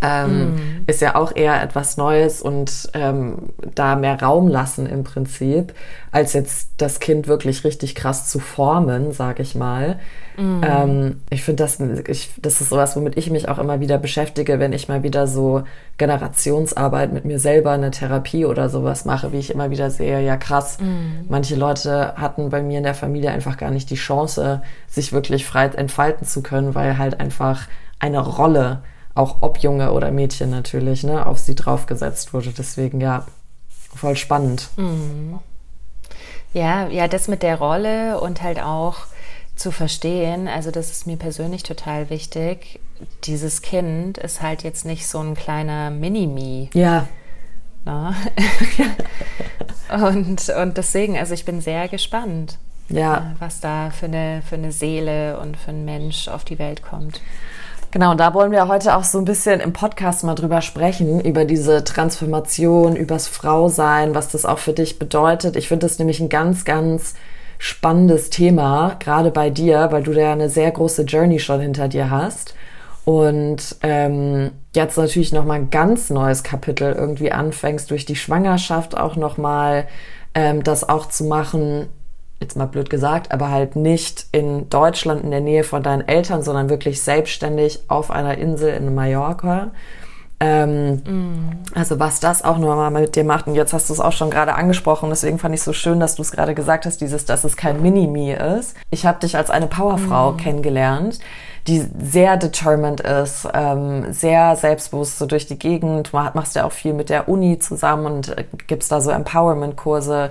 ähm, 0.00 0.54
mm. 0.54 0.84
ist 0.86 1.00
ja 1.00 1.16
auch 1.16 1.34
eher 1.34 1.60
etwas 1.60 1.96
Neues 1.96 2.40
und 2.40 2.88
ähm, 2.94 3.50
da 3.74 3.96
mehr 3.96 4.22
Raum 4.22 4.46
lassen 4.46 4.86
im 4.86 5.02
Prinzip, 5.02 5.74
als 6.12 6.34
jetzt 6.34 6.70
das 6.76 7.00
Kind 7.00 7.26
wirklich 7.26 7.64
richtig 7.64 7.96
krass 7.96 8.28
zu 8.28 8.38
formen, 8.38 9.12
sag 9.12 9.40
ich 9.40 9.56
mal. 9.56 9.98
Mm. 10.36 10.60
Ähm, 10.62 11.20
ich 11.30 11.42
finde, 11.42 11.64
das, 11.64 11.80
ich, 11.80 12.30
das 12.40 12.60
ist 12.60 12.68
sowas, 12.68 12.94
womit 12.94 13.16
ich 13.16 13.28
mich 13.30 13.48
auch 13.48 13.58
immer 13.58 13.80
wieder 13.80 13.98
beschäftige, 13.98 14.60
wenn 14.60 14.72
ich 14.72 14.86
mal 14.86 15.02
wieder 15.02 15.26
so 15.26 15.64
Generationsarbeit 15.96 17.12
mit 17.12 17.24
mir 17.24 17.40
selber, 17.40 17.72
eine 17.72 17.90
Therapie 17.90 18.44
oder 18.44 18.68
sowas 18.68 19.04
mache, 19.04 19.32
wie 19.32 19.38
ich 19.38 19.50
immer 19.50 19.70
wieder 19.70 19.90
sehe, 19.90 20.20
ja 20.20 20.36
krass, 20.36 20.78
mm. 20.78 21.26
manche 21.28 21.56
Leute 21.56 22.14
hatten 22.16 22.50
bei 22.50 22.62
mir 22.62 22.78
in 22.78 22.84
der 22.84 22.94
Familie 22.94 23.32
einfach 23.32 23.56
gar 23.56 23.72
nicht 23.72 23.90
die 23.90 23.96
Chance, 23.96 24.62
sich 24.86 25.12
wirklich 25.12 25.44
frei 25.44 25.66
entfalten 25.66 26.24
zu 26.24 26.40
können, 26.40 26.76
weil 26.76 26.98
halt 26.98 27.18
einfach 27.18 27.66
eine 27.98 28.20
Rolle 28.20 28.82
auch 29.18 29.36
ob 29.40 29.58
Junge 29.58 29.92
oder 29.92 30.10
Mädchen 30.10 30.50
natürlich, 30.50 31.02
ne, 31.02 31.26
auf 31.26 31.38
sie 31.38 31.54
draufgesetzt 31.54 32.32
wurde. 32.32 32.52
Deswegen 32.56 33.00
ja, 33.00 33.26
voll 33.94 34.16
spannend. 34.16 34.68
Mhm. 34.76 35.40
Ja, 36.54 36.88
ja, 36.88 37.08
das 37.08 37.28
mit 37.28 37.42
der 37.42 37.56
Rolle 37.56 38.20
und 38.20 38.42
halt 38.42 38.60
auch 38.60 39.06
zu 39.54 39.72
verstehen, 39.72 40.46
also 40.46 40.70
das 40.70 40.90
ist 40.90 41.06
mir 41.06 41.16
persönlich 41.16 41.64
total 41.64 42.10
wichtig. 42.10 42.80
Dieses 43.24 43.60
Kind 43.60 44.16
ist 44.16 44.40
halt 44.40 44.62
jetzt 44.62 44.84
nicht 44.84 45.06
so 45.06 45.18
ein 45.18 45.34
kleiner 45.34 45.90
Mini-Me. 45.90 46.70
Ja. 46.72 47.08
Na? 47.84 48.14
und, 50.08 50.48
und 50.48 50.76
deswegen, 50.76 51.18
also 51.18 51.34
ich 51.34 51.44
bin 51.44 51.60
sehr 51.60 51.88
gespannt, 51.88 52.58
ja. 52.88 53.16
Äh, 53.16 53.40
was 53.40 53.60
da 53.60 53.90
für 53.90 54.06
eine, 54.06 54.42
für 54.48 54.54
eine 54.54 54.72
Seele 54.72 55.38
und 55.40 55.56
für 55.56 55.70
einen 55.70 55.84
Mensch 55.84 56.28
auf 56.28 56.44
die 56.44 56.58
Welt 56.58 56.82
kommt. 56.82 57.20
Genau, 57.90 58.14
da 58.14 58.34
wollen 58.34 58.52
wir 58.52 58.68
heute 58.68 58.96
auch 58.96 59.04
so 59.04 59.18
ein 59.18 59.24
bisschen 59.24 59.60
im 59.60 59.72
Podcast 59.72 60.22
mal 60.22 60.34
drüber 60.34 60.60
sprechen, 60.60 61.20
über 61.22 61.46
diese 61.46 61.84
Transformation, 61.84 62.96
übers 62.96 63.28
Frausein, 63.28 64.14
was 64.14 64.28
das 64.28 64.44
auch 64.44 64.58
für 64.58 64.74
dich 64.74 64.98
bedeutet. 64.98 65.56
Ich 65.56 65.68
finde 65.68 65.86
das 65.86 65.98
nämlich 65.98 66.20
ein 66.20 66.28
ganz, 66.28 66.66
ganz 66.66 67.14
spannendes 67.56 68.28
Thema, 68.28 68.96
gerade 68.98 69.30
bei 69.30 69.48
dir, 69.48 69.88
weil 69.90 70.02
du 70.02 70.12
da 70.12 70.32
eine 70.32 70.50
sehr 70.50 70.70
große 70.70 71.02
Journey 71.04 71.38
schon 71.38 71.60
hinter 71.60 71.88
dir 71.88 72.10
hast. 72.10 72.54
Und 73.06 73.76
ähm, 73.82 74.50
jetzt 74.74 74.98
natürlich 74.98 75.32
nochmal 75.32 75.56
ein 75.60 75.70
ganz 75.70 76.10
neues 76.10 76.42
Kapitel 76.42 76.92
irgendwie 76.92 77.32
anfängst, 77.32 77.90
durch 77.90 78.04
die 78.04 78.16
Schwangerschaft 78.16 78.98
auch 78.98 79.16
nochmal 79.16 79.88
ähm, 80.34 80.62
das 80.62 80.86
auch 80.86 81.08
zu 81.08 81.24
machen, 81.24 81.88
jetzt 82.40 82.56
mal 82.56 82.66
blöd 82.66 82.90
gesagt, 82.90 83.32
aber 83.32 83.50
halt 83.50 83.76
nicht 83.76 84.26
in 84.32 84.68
Deutschland 84.70 85.24
in 85.24 85.30
der 85.30 85.40
Nähe 85.40 85.64
von 85.64 85.82
deinen 85.82 86.06
Eltern, 86.06 86.42
sondern 86.42 86.68
wirklich 86.68 87.02
selbstständig 87.02 87.80
auf 87.88 88.10
einer 88.10 88.38
Insel 88.38 88.74
in 88.74 88.94
Mallorca. 88.94 89.70
Ähm, 90.40 90.94
mm. 90.94 91.50
Also 91.74 91.98
was 91.98 92.20
das 92.20 92.44
auch 92.44 92.58
nochmal 92.58 92.92
mit 92.92 93.16
dir 93.16 93.24
macht. 93.24 93.48
Und 93.48 93.56
jetzt 93.56 93.72
hast 93.72 93.88
du 93.88 93.92
es 93.92 94.00
auch 94.00 94.12
schon 94.12 94.30
gerade 94.30 94.54
angesprochen. 94.54 95.10
Deswegen 95.10 95.38
fand 95.38 95.54
ich 95.54 95.60
es 95.60 95.64
so 95.64 95.72
schön, 95.72 95.98
dass 95.98 96.14
du 96.14 96.22
es 96.22 96.30
gerade 96.30 96.54
gesagt 96.54 96.86
hast, 96.86 97.00
dieses, 97.00 97.24
dass 97.24 97.42
es 97.42 97.56
kein 97.56 97.82
Mini-Me 97.82 98.36
ist. 98.58 98.76
Ich 98.90 99.04
habe 99.04 99.18
dich 99.18 99.36
als 99.36 99.50
eine 99.50 99.66
Powerfrau 99.66 100.32
mm. 100.32 100.36
kennengelernt, 100.36 101.18
die 101.66 101.84
sehr 102.00 102.36
determined 102.36 103.00
ist, 103.00 103.48
ähm, 103.52 104.12
sehr 104.12 104.54
selbstbewusst 104.54 105.18
so 105.18 105.26
durch 105.26 105.46
die 105.46 105.58
Gegend. 105.58 106.12
Du 106.12 106.16
machst 106.16 106.54
ja 106.54 106.64
auch 106.64 106.72
viel 106.72 106.92
mit 106.92 107.10
der 107.10 107.28
Uni 107.28 107.58
zusammen 107.58 108.06
und 108.06 108.38
äh, 108.38 108.44
gibst 108.68 108.92
da 108.92 109.00
so 109.00 109.10
Empowerment-Kurse. 109.10 110.30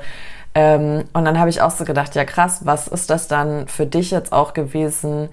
Ähm, 0.57 1.03
und 1.13 1.25
dann 1.25 1.39
habe 1.39 1.51
ich 1.51 1.61
auch 1.61 1.69
so 1.69 1.85
gedacht, 1.85 2.15
ja 2.15 2.25
krass, 2.25 2.61
was 2.63 2.87
ist 2.87 3.11
das 3.11 3.27
dann 3.27 3.67
für 3.67 3.85
dich 3.85 4.09
jetzt 4.09 4.33
auch 4.33 4.53
gewesen? 4.53 5.29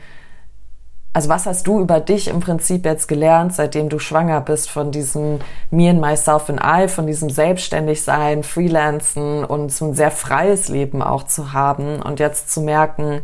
Also 1.15 1.31
was 1.31 1.47
hast 1.47 1.67
du 1.67 1.81
über 1.81 1.99
dich 1.99 2.29
im 2.29 2.41
Prinzip 2.41 2.85
jetzt 2.85 3.09
gelernt, 3.09 3.55
seitdem 3.55 3.89
du 3.89 3.99
schwanger 3.99 4.43
bist 4.43 4.69
von 4.69 4.91
diesem 4.91 5.39
Me 5.71 5.89
and 5.89 5.99
Myself 5.99 6.51
and 6.51 6.61
I, 6.63 6.89
von 6.89 7.07
diesem 7.07 7.31
Selbstständigsein, 7.31 8.43
Freelancen 8.43 9.47
und 9.47 9.73
so 9.73 9.87
ein 9.87 9.95
sehr 9.95 10.11
freies 10.11 10.69
Leben 10.69 11.03
auch 11.03 11.23
zu 11.23 11.55
haben 11.55 12.03
und 12.03 12.21
jetzt 12.21 12.53
zu 12.53 12.61
merken, 12.61 13.23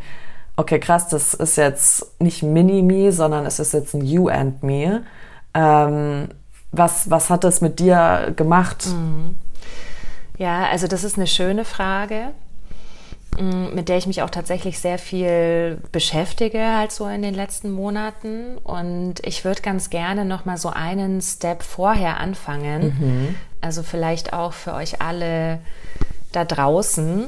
okay, 0.57 0.80
krass, 0.80 1.09
das 1.09 1.35
ist 1.35 1.57
jetzt 1.57 2.19
nicht 2.19 2.42
Mini-Me, 2.42 3.12
sondern 3.12 3.45
es 3.45 3.59
ist 3.59 3.75
jetzt 3.75 3.92
ein 3.92 4.07
You 4.07 4.28
and 4.28 4.62
Me. 4.62 5.02
Ähm, 5.52 6.28
was, 6.73 7.11
was 7.11 7.28
hat 7.28 7.45
das 7.45 7.61
mit 7.61 7.78
dir 7.78 8.33
gemacht? 8.37 8.87
Mhm. 8.87 9.35
Ja, 10.40 10.70
also 10.70 10.87
das 10.87 11.04
ist 11.04 11.18
eine 11.18 11.26
schöne 11.26 11.66
Frage, 11.66 12.28
mm, 13.38 13.75
mit 13.75 13.90
der 13.90 13.99
ich 13.99 14.06
mich 14.06 14.23
auch 14.23 14.30
tatsächlich 14.30 14.78
sehr 14.78 14.99
viel 14.99 15.82
beschäftige, 15.92 16.78
halt 16.78 16.92
so 16.92 17.06
in 17.09 17.20
den 17.20 17.35
letzten 17.35 17.70
Monaten. 17.70 18.56
Und 18.56 19.16
ich 19.23 19.44
würde 19.44 19.61
ganz 19.61 19.90
gerne 19.90 20.25
noch 20.25 20.47
mal 20.47 20.56
so 20.56 20.70
einen 20.70 21.20
Step 21.20 21.62
vorher 21.62 22.16
anfangen. 22.16 22.97
Mhm. 22.99 23.35
Also 23.61 23.82
vielleicht 23.82 24.32
auch 24.32 24.54
für 24.54 24.73
euch 24.73 25.02
alle 25.02 25.59
da 26.32 26.47
draußen, 26.47 27.26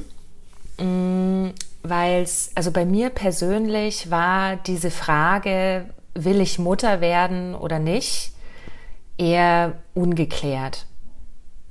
mm, 0.79 1.49
weil 1.83 2.23
es, 2.23 2.51
also 2.55 2.71
bei 2.71 2.87
mir 2.87 3.11
persönlich 3.11 4.11
war 4.11 4.57
diese 4.57 4.91
Frage, 4.91 5.85
will 6.15 6.41
ich 6.41 6.59
Mutter 6.59 7.03
werden 7.03 7.55
oder 7.55 7.79
nicht, 7.79 8.33
eher 9.19 9.75
ungeklärt. 9.93 10.87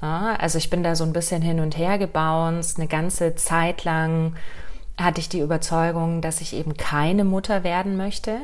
Also 0.02 0.58
ich 0.58 0.70
bin 0.70 0.84
da 0.84 0.96
so 0.96 1.04
ein 1.04 1.14
bisschen 1.14 1.42
hin 1.42 1.60
und 1.60 1.78
her 1.78 1.98
gebounced. 1.98 2.78
Eine 2.78 2.88
ganze 2.88 3.36
Zeit 3.36 3.84
lang 3.84 4.36
hatte 4.98 5.22
ich 5.22 5.30
die 5.30 5.40
Überzeugung, 5.40 6.22
dass 6.22 6.42
ich 6.42 6.54
eben 6.54 6.76
keine 6.76 7.24
Mutter 7.24 7.64
werden 7.64 7.98
möchte. 7.98 8.40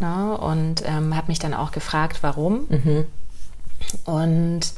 Und 0.00 0.82
ähm, 0.86 1.16
habe 1.16 1.28
mich 1.28 1.38
dann 1.38 1.54
auch 1.54 1.70
gefragt, 1.70 2.18
warum. 2.22 2.66
Mhm. 2.68 3.06
Und 4.04 4.72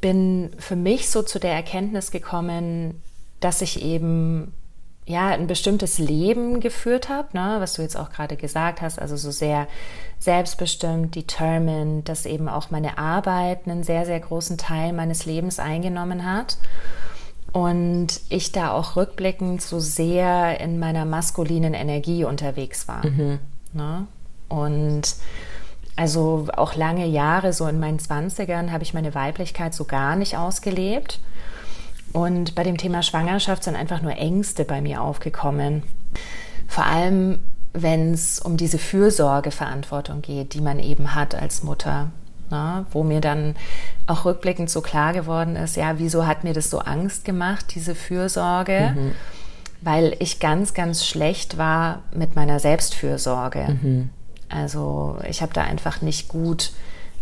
bin 0.00 0.50
für 0.58 0.76
mich 0.76 1.10
so 1.10 1.22
zu 1.22 1.38
der 1.38 1.52
Erkenntnis 1.52 2.10
gekommen, 2.10 3.02
dass 3.40 3.62
ich 3.62 3.82
eben 3.82 4.52
ja, 5.10 5.28
ein 5.28 5.46
bestimmtes 5.46 5.98
Leben 5.98 6.60
geführt 6.60 7.08
habe, 7.08 7.28
ne, 7.32 7.56
was 7.58 7.74
du 7.74 7.82
jetzt 7.82 7.96
auch 7.96 8.10
gerade 8.10 8.36
gesagt 8.36 8.80
hast, 8.80 8.98
also 8.98 9.16
so 9.16 9.30
sehr 9.30 9.66
selbstbestimmt, 10.18 11.14
determined, 11.14 12.08
dass 12.08 12.26
eben 12.26 12.48
auch 12.48 12.70
meine 12.70 12.98
Arbeit 12.98 13.66
einen 13.66 13.82
sehr, 13.82 14.06
sehr 14.06 14.20
großen 14.20 14.58
Teil 14.58 14.92
meines 14.92 15.26
Lebens 15.26 15.58
eingenommen 15.58 16.24
hat. 16.24 16.56
Und 17.52 18.20
ich 18.28 18.52
da 18.52 18.70
auch 18.70 18.94
rückblickend 18.94 19.60
so 19.60 19.80
sehr 19.80 20.60
in 20.60 20.78
meiner 20.78 21.04
maskulinen 21.04 21.74
Energie 21.74 22.24
unterwegs 22.24 22.86
war. 22.86 23.04
Mhm. 23.04 23.40
Ne? 23.72 24.06
Und 24.48 25.16
also 25.96 26.46
auch 26.56 26.76
lange 26.76 27.06
Jahre, 27.06 27.52
so 27.52 27.66
in 27.66 27.80
meinen 27.80 27.98
Zwanzigern, 27.98 28.70
habe 28.70 28.84
ich 28.84 28.94
meine 28.94 29.14
Weiblichkeit 29.16 29.74
so 29.74 29.84
gar 29.84 30.14
nicht 30.14 30.36
ausgelebt 30.36 31.18
und 32.12 32.54
bei 32.54 32.62
dem 32.62 32.76
Thema 32.76 33.02
Schwangerschaft 33.02 33.64
sind 33.64 33.76
einfach 33.76 34.02
nur 34.02 34.16
Ängste 34.16 34.64
bei 34.64 34.80
mir 34.80 35.02
aufgekommen. 35.02 35.82
Vor 36.66 36.86
allem, 36.86 37.38
wenn 37.72 38.12
es 38.12 38.40
um 38.40 38.56
diese 38.56 38.78
Fürsorgeverantwortung 38.78 40.22
geht, 40.22 40.54
die 40.54 40.60
man 40.60 40.78
eben 40.78 41.14
hat 41.14 41.34
als 41.34 41.62
Mutter. 41.62 42.10
Na, 42.52 42.80
ne? 42.80 42.86
wo 42.90 43.04
mir 43.04 43.20
dann 43.20 43.54
auch 44.08 44.24
rückblickend 44.24 44.68
so 44.68 44.80
klar 44.80 45.12
geworden 45.12 45.54
ist, 45.54 45.76
ja, 45.76 46.00
wieso 46.00 46.26
hat 46.26 46.42
mir 46.42 46.52
das 46.52 46.68
so 46.68 46.80
Angst 46.80 47.24
gemacht, 47.24 47.66
diese 47.76 47.94
Fürsorge? 47.94 48.92
Mhm. 48.96 49.12
Weil 49.82 50.16
ich 50.18 50.40
ganz, 50.40 50.74
ganz 50.74 51.06
schlecht 51.06 51.58
war 51.58 52.00
mit 52.12 52.34
meiner 52.34 52.58
Selbstfürsorge. 52.58 53.78
Mhm. 53.80 54.10
Also 54.48 55.16
ich 55.28 55.42
habe 55.42 55.52
da 55.52 55.62
einfach 55.62 56.02
nicht 56.02 56.26
gut 56.26 56.72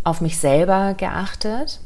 auf 0.02 0.22
mich 0.22 0.38
selber 0.38 0.94
geachtet 0.94 1.80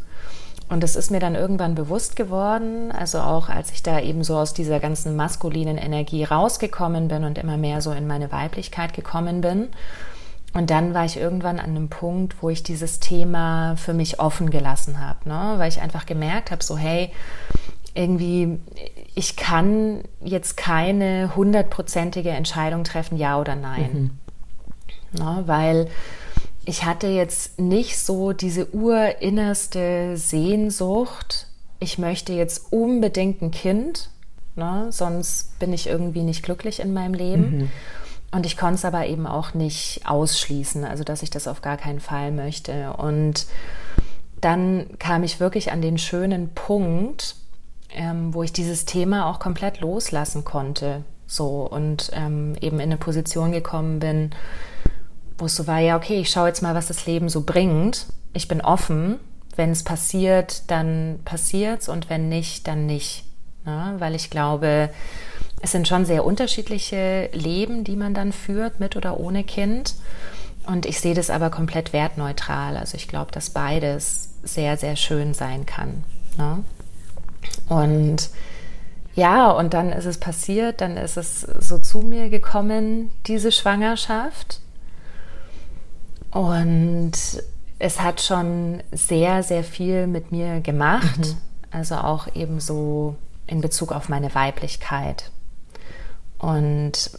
und 0.72 0.82
das 0.82 0.96
ist 0.96 1.10
mir 1.10 1.20
dann 1.20 1.34
irgendwann 1.34 1.74
bewusst 1.74 2.16
geworden, 2.16 2.92
also 2.92 3.20
auch 3.20 3.50
als 3.50 3.70
ich 3.72 3.82
da 3.82 4.00
eben 4.00 4.24
so 4.24 4.38
aus 4.38 4.54
dieser 4.54 4.80
ganzen 4.80 5.16
maskulinen 5.16 5.76
Energie 5.76 6.24
rausgekommen 6.24 7.08
bin 7.08 7.24
und 7.24 7.36
immer 7.36 7.58
mehr 7.58 7.82
so 7.82 7.92
in 7.92 8.06
meine 8.06 8.32
Weiblichkeit 8.32 8.94
gekommen 8.94 9.42
bin. 9.42 9.68
Und 10.54 10.70
dann 10.70 10.94
war 10.94 11.04
ich 11.04 11.18
irgendwann 11.18 11.58
an 11.58 11.70
einem 11.70 11.90
Punkt, 11.90 12.42
wo 12.42 12.48
ich 12.48 12.62
dieses 12.62 13.00
Thema 13.00 13.76
für 13.76 13.92
mich 13.92 14.18
offen 14.18 14.48
gelassen 14.48 14.98
habe, 14.98 15.28
ne? 15.28 15.54
weil 15.58 15.68
ich 15.68 15.82
einfach 15.82 16.06
gemerkt 16.06 16.50
habe, 16.50 16.64
so 16.64 16.78
hey, 16.78 17.10
irgendwie, 17.94 18.58
ich 19.14 19.36
kann 19.36 20.04
jetzt 20.22 20.56
keine 20.56 21.36
hundertprozentige 21.36 22.30
Entscheidung 22.30 22.84
treffen, 22.84 23.18
ja 23.18 23.38
oder 23.38 23.56
nein. 23.56 24.16
Mhm. 25.12 25.20
Ne? 25.22 25.42
Weil 25.44 25.88
ich 26.64 26.84
hatte 26.84 27.08
jetzt 27.08 27.58
nicht 27.58 27.98
so 27.98 28.32
diese 28.32 28.66
urinnerste 28.66 30.16
Sehnsucht, 30.16 31.48
ich 31.80 31.98
möchte 31.98 32.32
jetzt 32.32 32.72
unbedingt 32.72 33.42
ein 33.42 33.50
Kind, 33.50 34.10
ne? 34.54 34.86
sonst 34.90 35.58
bin 35.58 35.72
ich 35.72 35.88
irgendwie 35.88 36.22
nicht 36.22 36.44
glücklich 36.44 36.80
in 36.80 36.92
meinem 36.92 37.14
Leben. 37.14 37.58
Mhm. 37.58 37.70
Und 38.34 38.46
ich 38.46 38.56
konnte 38.56 38.76
es 38.76 38.84
aber 38.84 39.06
eben 39.06 39.26
auch 39.26 39.52
nicht 39.52 40.02
ausschließen, 40.06 40.84
also 40.84 41.04
dass 41.04 41.22
ich 41.22 41.28
das 41.28 41.46
auf 41.46 41.60
gar 41.60 41.76
keinen 41.76 42.00
Fall 42.00 42.32
möchte. 42.32 42.94
Und 42.94 43.46
dann 44.40 44.86
kam 44.98 45.22
ich 45.22 45.38
wirklich 45.38 45.70
an 45.70 45.82
den 45.82 45.98
schönen 45.98 46.48
Punkt, 46.54 47.36
ähm, 47.90 48.32
wo 48.32 48.42
ich 48.42 48.52
dieses 48.52 48.86
Thema 48.86 49.28
auch 49.28 49.38
komplett 49.38 49.80
loslassen 49.80 50.44
konnte. 50.44 51.04
So 51.26 51.66
und 51.66 52.10
ähm, 52.14 52.56
eben 52.60 52.76
in 52.76 52.88
eine 52.88 52.96
Position 52.96 53.52
gekommen 53.52 53.98
bin, 53.98 54.30
wo 55.42 55.46
es 55.46 55.56
so 55.56 55.66
war, 55.66 55.80
ja, 55.80 55.96
okay, 55.96 56.20
ich 56.20 56.30
schaue 56.30 56.46
jetzt 56.46 56.62
mal, 56.62 56.76
was 56.76 56.86
das 56.86 57.04
Leben 57.04 57.28
so 57.28 57.42
bringt. 57.42 58.06
Ich 58.32 58.46
bin 58.46 58.60
offen. 58.60 59.18
Wenn 59.56 59.72
es 59.72 59.82
passiert, 59.82 60.70
dann 60.70 61.18
passiert's 61.24 61.88
und 61.88 62.08
wenn 62.08 62.28
nicht, 62.28 62.68
dann 62.68 62.86
nicht. 62.86 63.24
Ja, 63.66 63.94
weil 63.98 64.14
ich 64.14 64.30
glaube, 64.30 64.88
es 65.60 65.72
sind 65.72 65.88
schon 65.88 66.04
sehr 66.04 66.24
unterschiedliche 66.24 67.28
Leben, 67.32 67.82
die 67.82 67.96
man 67.96 68.14
dann 68.14 68.32
führt, 68.32 68.78
mit 68.78 68.94
oder 68.94 69.18
ohne 69.18 69.42
Kind. 69.42 69.94
Und 70.64 70.86
ich 70.86 71.00
sehe 71.00 71.14
das 71.14 71.28
aber 71.28 71.50
komplett 71.50 71.92
wertneutral. 71.92 72.76
Also 72.76 72.96
ich 72.96 73.08
glaube, 73.08 73.32
dass 73.32 73.50
beides 73.50 74.30
sehr, 74.44 74.76
sehr 74.76 74.94
schön 74.94 75.34
sein 75.34 75.66
kann. 75.66 76.04
Ja? 76.38 76.60
Und 77.68 78.30
ja, 79.16 79.50
und 79.50 79.74
dann 79.74 79.90
ist 79.90 80.06
es 80.06 80.18
passiert, 80.18 80.80
dann 80.80 80.96
ist 80.96 81.16
es 81.16 81.40
so 81.40 81.78
zu 81.78 81.98
mir 81.98 82.30
gekommen, 82.30 83.10
diese 83.26 83.50
Schwangerschaft. 83.50 84.60
Und 86.32 87.12
es 87.78 88.00
hat 88.00 88.20
schon 88.20 88.82
sehr, 88.90 89.42
sehr 89.42 89.64
viel 89.64 90.06
mit 90.06 90.32
mir 90.32 90.60
gemacht. 90.60 91.18
Mhm. 91.18 91.36
Also 91.70 91.96
auch 91.96 92.34
eben 92.34 92.60
so 92.60 93.16
in 93.46 93.60
Bezug 93.60 93.92
auf 93.92 94.08
meine 94.08 94.34
Weiblichkeit. 94.34 95.30
Und 96.38 97.10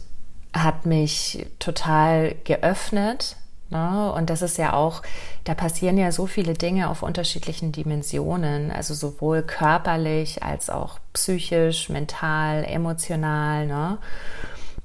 hat 0.52 0.86
mich 0.86 1.46
total 1.58 2.36
geöffnet. 2.44 3.36
Ne? 3.70 4.12
Und 4.12 4.30
das 4.30 4.42
ist 4.42 4.56
ja 4.58 4.72
auch, 4.72 5.02
da 5.44 5.54
passieren 5.54 5.98
ja 5.98 6.12
so 6.12 6.26
viele 6.26 6.54
Dinge 6.54 6.88
auf 6.88 7.02
unterschiedlichen 7.02 7.72
Dimensionen, 7.72 8.70
also 8.70 8.94
sowohl 8.94 9.42
körperlich 9.42 10.42
als 10.42 10.70
auch 10.70 10.98
psychisch, 11.12 11.88
mental, 11.88 12.64
emotional. 12.64 13.66
Ne? 13.66 13.98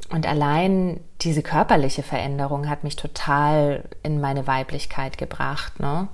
Und 0.10 0.28
allein 0.28 1.00
diese 1.22 1.44
körperliche 1.44 2.04
Veränderung 2.04 2.68
hat 2.68 2.84
mich 2.84 2.96
total 2.96 3.84
in 4.02 4.20
meine 4.20 4.48
Weiblichkeit 4.48 5.18
gebracht. 5.18 5.80
Ne? 5.80 6.08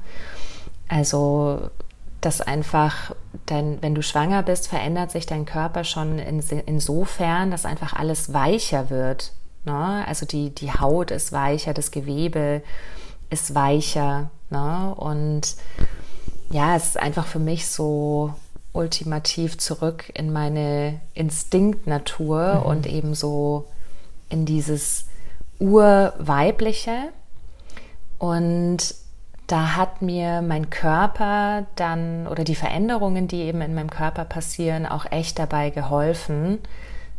Also, 0.89 1.69
dass 2.19 2.41
einfach, 2.41 3.15
dein, 3.45 3.81
wenn 3.81 3.95
du 3.95 4.01
schwanger 4.01 4.43
bist, 4.43 4.67
verändert 4.67 5.11
sich 5.11 5.25
dein 5.25 5.45
Körper 5.45 5.83
schon 5.83 6.19
in, 6.19 6.39
insofern, 6.65 7.51
dass 7.51 7.65
einfach 7.65 7.93
alles 7.93 8.33
weicher 8.33 8.89
wird. 8.89 9.31
Ne? 9.63 10.03
Also 10.07 10.25
die, 10.25 10.49
die 10.49 10.73
Haut 10.73 11.11
ist 11.11 11.31
weicher, 11.31 11.73
das 11.73 11.91
Gewebe 11.91 12.61
ist 13.29 13.55
weicher. 13.55 14.29
Ne? 14.49 14.93
Und 14.95 15.55
ja, 16.49 16.75
es 16.75 16.85
ist 16.85 16.99
einfach 16.99 17.27
für 17.27 17.39
mich 17.39 17.67
so 17.67 18.33
ultimativ 18.73 19.57
zurück 19.57 20.11
in 20.13 20.33
meine 20.33 20.99
Instinktnatur 21.13 22.55
mhm. 22.55 22.61
und 22.63 22.87
eben 22.87 23.15
so 23.15 23.67
in 24.29 24.45
dieses 24.45 25.07
Urweibliche. 25.59 27.11
Und 28.17 28.95
da 29.47 29.75
hat 29.75 30.01
mir 30.01 30.41
mein 30.41 30.69
Körper 30.69 31.65
dann 31.75 32.27
oder 32.27 32.43
die 32.43 32.55
Veränderungen, 32.55 33.27
die 33.27 33.41
eben 33.41 33.61
in 33.61 33.75
meinem 33.75 33.89
Körper 33.89 34.25
passieren, 34.25 34.85
auch 34.85 35.05
echt 35.11 35.37
dabei 35.37 35.69
geholfen, 35.69 36.59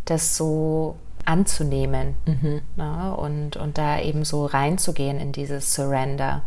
das 0.04 0.36
so 0.36 0.96
anzunehmen 1.24 2.14
mhm. 2.24 2.62
ne? 2.76 3.14
und, 3.16 3.56
und 3.56 3.78
da 3.78 4.00
eben 4.00 4.24
so 4.24 4.46
reinzugehen 4.46 5.20
in 5.20 5.32
dieses 5.32 5.74
Surrender. 5.74 6.42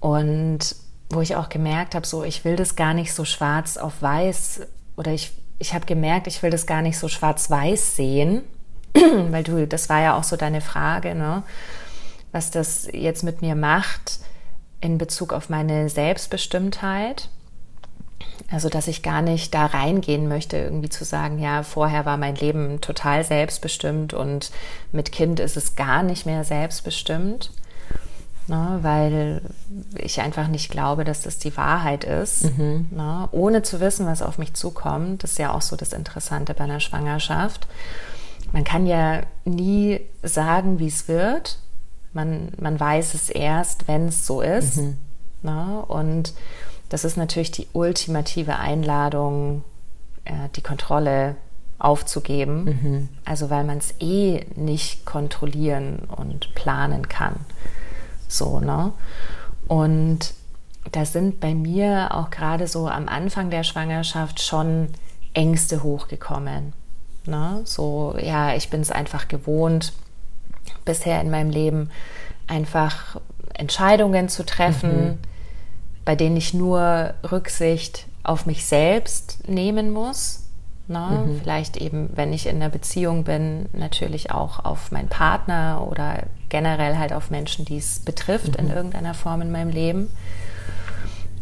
Und 0.00 0.76
wo 1.10 1.20
ich 1.20 1.36
auch 1.36 1.48
gemerkt 1.48 1.94
habe, 1.94 2.06
so 2.06 2.24
ich 2.24 2.44
will 2.44 2.56
das 2.56 2.76
gar 2.76 2.94
nicht 2.94 3.14
so 3.14 3.24
schwarz 3.24 3.76
auf 3.76 4.02
weiß 4.02 4.62
oder 4.96 5.12
ich, 5.12 5.32
ich 5.58 5.74
habe 5.74 5.86
gemerkt, 5.86 6.26
ich 6.26 6.42
will 6.42 6.50
das 6.50 6.66
gar 6.66 6.82
nicht 6.82 6.98
so 6.98 7.08
schwarz-weiß 7.08 7.96
sehen, 7.96 8.42
weil 9.30 9.44
du, 9.44 9.66
das 9.66 9.88
war 9.88 10.00
ja 10.00 10.16
auch 10.16 10.24
so 10.24 10.36
deine 10.36 10.60
Frage, 10.60 11.14
ne? 11.14 11.42
was 12.32 12.50
das 12.50 12.86
jetzt 12.92 13.24
mit 13.24 13.40
mir 13.40 13.54
macht 13.54 14.18
in 14.80 14.98
Bezug 14.98 15.32
auf 15.32 15.48
meine 15.48 15.88
Selbstbestimmtheit. 15.88 17.30
Also, 18.50 18.68
dass 18.68 18.86
ich 18.86 19.02
gar 19.02 19.22
nicht 19.22 19.54
da 19.54 19.66
reingehen 19.66 20.28
möchte, 20.28 20.58
irgendwie 20.58 20.90
zu 20.90 21.04
sagen, 21.04 21.38
ja, 21.38 21.62
vorher 21.62 22.04
war 22.04 22.16
mein 22.16 22.36
Leben 22.36 22.80
total 22.80 23.24
selbstbestimmt 23.24 24.14
und 24.14 24.50
mit 24.92 25.10
Kind 25.10 25.40
ist 25.40 25.56
es 25.56 25.74
gar 25.74 26.02
nicht 26.02 26.26
mehr 26.26 26.44
selbstbestimmt, 26.44 27.50
ne, 28.46 28.78
weil 28.82 29.40
ich 29.96 30.20
einfach 30.20 30.48
nicht 30.48 30.70
glaube, 30.70 31.04
dass 31.04 31.22
das 31.22 31.38
die 31.38 31.56
Wahrheit 31.56 32.04
ist, 32.04 32.56
mhm. 32.56 32.86
ne, 32.90 33.28
ohne 33.32 33.62
zu 33.62 33.80
wissen, 33.80 34.06
was 34.06 34.22
auf 34.22 34.38
mich 34.38 34.54
zukommt. 34.54 35.24
Das 35.24 35.32
ist 35.32 35.38
ja 35.38 35.52
auch 35.52 35.62
so 35.62 35.74
das 35.74 35.92
Interessante 35.92 36.54
bei 36.54 36.64
einer 36.64 36.80
Schwangerschaft. 36.80 37.66
Man 38.56 38.64
kann 38.64 38.86
ja 38.86 39.20
nie 39.44 40.00
sagen, 40.22 40.78
wie 40.78 40.86
es 40.86 41.08
wird. 41.08 41.58
Man, 42.14 42.52
man 42.58 42.80
weiß 42.80 43.12
es 43.12 43.28
erst, 43.28 43.86
wenn 43.86 44.08
es 44.08 44.26
so 44.26 44.40
ist. 44.40 44.78
Mhm. 44.78 44.96
Ne, 45.42 45.84
und 45.86 46.32
das 46.88 47.04
ist 47.04 47.18
natürlich 47.18 47.50
die 47.50 47.68
ultimative 47.74 48.58
Einladung, 48.58 49.62
äh, 50.24 50.48
die 50.54 50.62
Kontrolle 50.62 51.36
aufzugeben. 51.78 52.64
Mhm. 52.64 53.08
Also 53.26 53.50
weil 53.50 53.64
man 53.64 53.76
es 53.76 53.92
eh 54.00 54.46
nicht 54.54 55.04
kontrollieren 55.04 56.08
und 56.16 56.54
planen 56.54 57.10
kann. 57.10 57.34
So, 58.26 58.60
ne? 58.60 58.94
Und 59.68 60.32
da 60.92 61.04
sind 61.04 61.40
bei 61.40 61.54
mir 61.54 62.14
auch 62.14 62.30
gerade 62.30 62.68
so 62.68 62.88
am 62.88 63.06
Anfang 63.06 63.50
der 63.50 63.64
Schwangerschaft 63.64 64.40
schon 64.40 64.88
Ängste 65.34 65.82
hochgekommen. 65.82 66.72
Ne? 67.26 67.62
So, 67.64 68.16
ja, 68.20 68.54
ich 68.54 68.70
bin 68.70 68.80
es 68.80 68.90
einfach 68.90 69.28
gewohnt, 69.28 69.92
bisher 70.84 71.20
in 71.20 71.30
meinem 71.30 71.50
Leben 71.50 71.90
einfach 72.46 73.20
Entscheidungen 73.54 74.28
zu 74.28 74.44
treffen, 74.44 75.06
mhm 75.06 75.18
bei 76.06 76.14
denen 76.14 76.38
ich 76.38 76.54
nur 76.54 77.12
Rücksicht 77.30 78.06
auf 78.22 78.46
mich 78.46 78.64
selbst 78.64 79.46
nehmen 79.48 79.90
muss. 79.90 80.44
Ne? 80.86 81.24
Mhm. 81.26 81.40
Vielleicht 81.40 81.76
eben, 81.76 82.10
wenn 82.14 82.32
ich 82.32 82.46
in 82.46 82.56
einer 82.56 82.70
Beziehung 82.70 83.24
bin, 83.24 83.68
natürlich 83.72 84.30
auch 84.30 84.64
auf 84.64 84.92
meinen 84.92 85.08
Partner 85.08 85.84
oder 85.90 86.22
generell 86.48 86.96
halt 86.96 87.12
auf 87.12 87.30
Menschen, 87.30 87.64
die 87.64 87.76
es 87.76 88.00
betrifft 88.00 88.56
mhm. 88.56 88.66
in 88.68 88.70
irgendeiner 88.70 89.14
Form 89.14 89.42
in 89.42 89.50
meinem 89.50 89.70
Leben. 89.70 90.08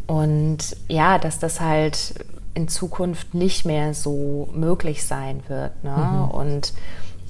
Und 0.06 0.76
ja, 0.88 1.18
dass 1.18 1.38
das 1.38 1.60
halt 1.60 2.14
in 2.54 2.68
Zukunft 2.68 3.34
nicht 3.34 3.64
mehr 3.64 3.94
so 3.94 4.48
möglich 4.54 5.04
sein 5.04 5.42
wird. 5.48 5.82
Ne? 5.82 5.90
Mhm. 5.96 6.30
Und 6.30 6.72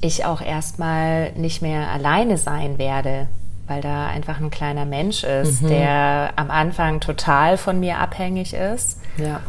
ich 0.01 0.25
auch 0.25 0.41
erstmal 0.41 1.33
nicht 1.33 1.63
mehr 1.63 1.91
alleine 1.91 2.37
sein 2.37 2.79
werde 2.79 3.29
weil 3.67 3.81
da 3.81 4.09
einfach 4.09 4.41
ein 4.41 4.51
kleiner 4.51 4.85
Mensch 4.85 5.25
ist, 5.25 5.63
mhm. 5.63 5.69
der 5.69 6.33
am 6.37 6.51
Anfang 6.51 7.01
total 7.01 7.57
von 7.57 7.81
mir 7.81 7.99
abhängig 7.99 8.55
ist. 8.55 9.01
Ja. 9.17 9.41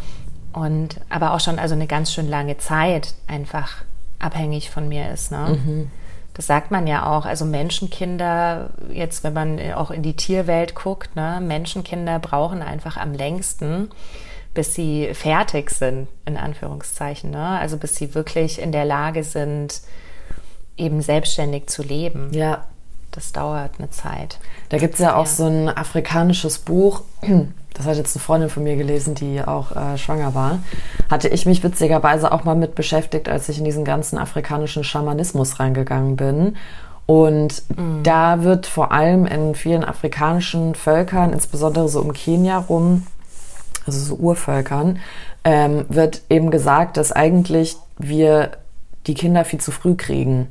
Und 0.53 1.01
aber 1.10 1.34
auch 1.34 1.39
schon 1.41 1.60
also 1.60 1.75
eine 1.75 1.88
ganz 1.88 2.13
schön 2.13 2.29
lange 2.29 2.58
Zeit 2.58 3.13
einfach 3.27 3.84
abhängig 4.20 4.70
von 4.70 4.88
mir 4.88 5.12
ist. 5.12 5.32
Ne? 5.32 5.60
Mhm. 5.62 5.91
Das 6.34 6.48
sagt 6.48 6.72
man 6.72 6.88
ja 6.88 7.05
auch. 7.05 7.25
Also 7.25 7.46
Menschenkinder, 7.46 8.70
jetzt 8.91 9.24
wenn 9.24 9.34
man 9.34 9.74
auch 9.74 9.91
in 9.91 10.01
die 10.01 10.15
Tierwelt 10.15 10.75
guckt, 10.75 11.15
ne, 11.15 11.39
Menschenkinder 11.41 12.19
brauchen 12.19 12.62
einfach 12.62 12.97
am 12.97 13.13
längsten, 13.13 13.89
bis 14.56 14.74
sie 14.74 15.13
fertig 15.13 15.70
sind, 15.70 16.08
in 16.26 16.38
Anführungszeichen. 16.38 17.30
Ne? 17.30 17.60
Also 17.60 17.78
bis 17.78 17.96
sie 17.96 18.15
wirklich 18.15 18.60
in 18.60 18.72
der 18.72 18.86
Lage 18.86 19.24
sind, 19.24 19.82
eben 20.78 21.02
selbstständig 21.02 21.68
zu 21.68 21.84
leben. 21.84 22.34
Ja 22.34 22.65
das 23.15 23.32
dauert 23.32 23.72
eine 23.78 23.89
Zeit. 23.89 24.39
Da 24.70 24.78
gibt 24.78 24.96
es 24.96 25.00
ja 25.00 25.15
auch 25.15 25.26
ja. 25.26 25.32
so 25.32 25.46
ein 25.46 25.70
afrikanisches 25.70 26.60
Buch, 26.60 27.04
das 27.74 27.86
hat 27.86 27.98
jetzt 27.98 28.15
eine 28.15 28.24
Freundin 28.24 28.50
von 28.50 28.63
mir 28.63 28.76
gelesen, 28.78 29.15
die 29.15 29.41
auch 29.41 29.76
äh, 29.76 29.98
schwanger 29.98 30.34
war. 30.34 30.60
Hatte 31.10 31.28
ich 31.28 31.46
mich 31.46 31.63
witzigerweise 31.63 32.32
auch 32.32 32.44
mal 32.44 32.56
mit 32.56 32.76
beschäftigt, 32.76 33.28
als 33.28 33.50
ich 33.50 33.58
in 33.58 33.65
diesen 33.65 33.84
ganzen 33.84 34.18
afrikanischen 34.18 34.84
Schamanismus 34.84 35.60
reingegangen 35.60 36.15
bin. 36.15 36.56
Und 37.06 37.63
mhm. 37.76 38.02
da 38.02 38.44
wird 38.44 38.65
vor 38.65 38.91
allem 38.91 39.26
in 39.26 39.56
vielen 39.56 39.84
afrikanischen 39.84 40.74
Völkern, 40.74 41.34
insbesondere 41.34 41.88
so 41.89 42.02
um 42.02 42.13
Kenia 42.13 42.58
rum, 42.58 43.06
also 43.86 44.00
so 44.00 44.15
Urvölkern, 44.15 45.00
ähm, 45.43 45.86
wird 45.89 46.21
eben 46.30 46.52
gesagt, 46.52 46.98
dass 46.98 47.12
eigentlich 47.12 47.78
wir 47.98 48.52
die 49.08 49.13
Kinder 49.13 49.45
viel 49.45 49.60
zu 49.60 49.71
früh 49.71 49.95
kriegen. 49.95 50.48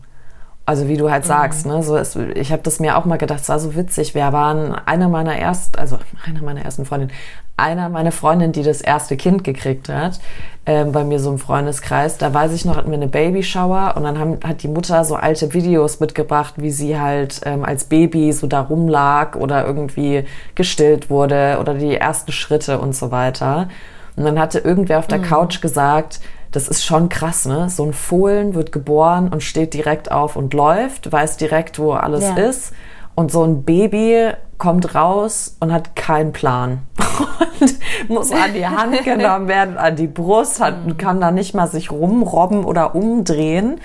Also 0.67 0.89
wie 0.89 0.97
du 0.97 1.11
halt 1.11 1.27
sagst, 1.27 1.67
mhm. 1.67 1.73
ne, 1.73 1.83
so 1.83 1.97
ist, 1.97 2.17
ich 2.17 2.51
habe 2.51 2.63
das 2.63 2.81
mir 2.81 2.97
auch 2.97 3.05
mal 3.05 3.19
gedacht, 3.19 3.41
es 3.41 3.49
war 3.49 3.59
so 3.59 3.77
witzig. 3.77 4.15
Wir 4.15 4.33
waren 4.33 4.73
einer 4.73 5.09
meiner 5.09 5.37
ersten, 5.37 5.79
also 5.79 5.99
einer 6.25 6.43
meiner 6.43 6.63
ersten 6.65 6.87
Freundinnen, 6.87 7.13
einer 7.57 7.89
meiner 7.89 8.13
Freundinnen, 8.13 8.53
die 8.53 8.63
das 8.63 8.81
erste 8.81 9.17
Kind 9.17 9.45
gekriegt 9.45 9.89
hat, 9.89 10.21
ähm, 10.67 10.93
bei 10.93 11.05
mir 11.05 11.21
so 11.21 11.31
im 11.31 11.39
Freundeskreis. 11.39 12.19
Da 12.19 12.35
weiß 12.35 12.53
ich 12.53 12.65
noch, 12.65 12.77
hatten 12.77 12.91
wir 12.91 12.97
eine 12.97 13.07
Babyshower 13.07 13.95
und 13.97 14.03
dann 14.05 14.19
haben, 14.19 14.39
hat 14.45 14.63
die 14.63 14.69
Mutter 14.69 15.05
so 15.05 15.15
alte 15.15 15.55
Videos 15.55 16.01
mitgebracht, 16.01 16.55
wie 16.57 16.71
sie 16.71 16.99
halt 16.99 17.43
ähm, 17.45 17.65
als 17.65 17.85
Baby 17.85 18.33
so 18.33 18.47
da 18.47 18.61
rumlag 18.63 19.37
oder 19.37 19.65
irgendwie 19.67 20.25
gestillt 20.55 21.11
wurde 21.11 21.59
oder 21.61 21.75
die 21.75 21.95
ersten 21.95 22.33
Schritte 22.33 22.79
und 22.79 22.97
so 22.97 23.11
weiter. 23.11 23.69
Und 24.17 24.25
dann 24.25 24.39
hatte 24.39 24.59
irgendwer 24.59 24.99
auf 24.99 25.07
der 25.07 25.19
mhm. 25.19 25.25
Couch 25.25 25.61
gesagt, 25.61 26.21
das 26.51 26.69
ist 26.69 26.85
schon 26.85 27.09
krass, 27.09 27.47
ne? 27.47 27.69
So 27.69 27.85
ein 27.85 27.93
Fohlen 27.93 28.55
wird 28.55 28.71
geboren 28.71 29.29
und 29.29 29.43
steht 29.43 29.75
direkt 29.75 30.13
auf 30.13 30.37
und 30.37 30.55
läuft, 30.55 31.11
weiß 31.11 31.37
direkt, 31.37 31.81
wo 31.81 31.93
alles 31.93 32.23
ja. 32.23 32.37
ist. 32.37 32.73
Und 33.17 33.33
so 33.33 33.43
ein 33.45 33.65
Baby 33.65 34.31
kommt 34.59 34.95
raus 34.95 35.57
und 35.61 35.73
hat 35.73 35.97
keinen 35.97 36.33
Plan 36.33 36.83
und 37.61 37.75
muss 38.09 38.33
an 38.33 38.55
die 38.55 38.67
Hand 38.67 39.05
genommen 39.05 39.49
werden, 39.49 39.77
an 39.77 39.97
die 39.97 40.07
Brust, 40.07 40.61
hat, 40.61 40.87
mhm. 40.87 40.97
kann 40.97 41.21
da 41.21 41.31
nicht 41.31 41.55
mal 41.55 41.67
sich 41.67 41.91
rumrobben 41.91 42.65
oder 42.65 42.95
umdrehen. 42.95 43.81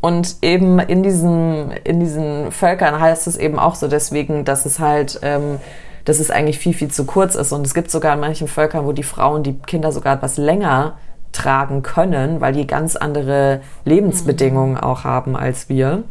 Und 0.00 0.36
eben 0.42 0.78
in 0.78 1.02
diesen, 1.02 1.72
in 1.84 2.00
diesen 2.00 2.52
Völkern 2.52 3.00
heißt 3.00 3.26
es 3.26 3.36
eben 3.36 3.58
auch 3.58 3.74
so 3.74 3.88
deswegen, 3.88 4.44
dass 4.44 4.66
es 4.66 4.78
halt, 4.78 5.18
ähm, 5.22 5.58
dass 6.04 6.20
es 6.20 6.30
eigentlich 6.30 6.58
viel, 6.58 6.74
viel 6.74 6.90
zu 6.90 7.06
kurz 7.06 7.34
ist. 7.34 7.52
Und 7.52 7.66
es 7.66 7.74
gibt 7.74 7.90
sogar 7.90 8.14
in 8.14 8.20
manchen 8.20 8.46
Völkern, 8.46 8.84
wo 8.84 8.92
die 8.92 9.02
Frauen 9.02 9.42
die 9.42 9.54
Kinder 9.54 9.90
sogar 9.92 10.14
etwas 10.14 10.36
länger 10.36 10.94
tragen 11.32 11.82
können, 11.82 12.40
weil 12.40 12.52
die 12.52 12.66
ganz 12.66 12.94
andere 12.96 13.60
Lebensbedingungen 13.84 14.74
mhm. 14.74 14.80
auch 14.80 15.04
haben 15.04 15.36
als 15.36 15.68
wir. 15.68 16.04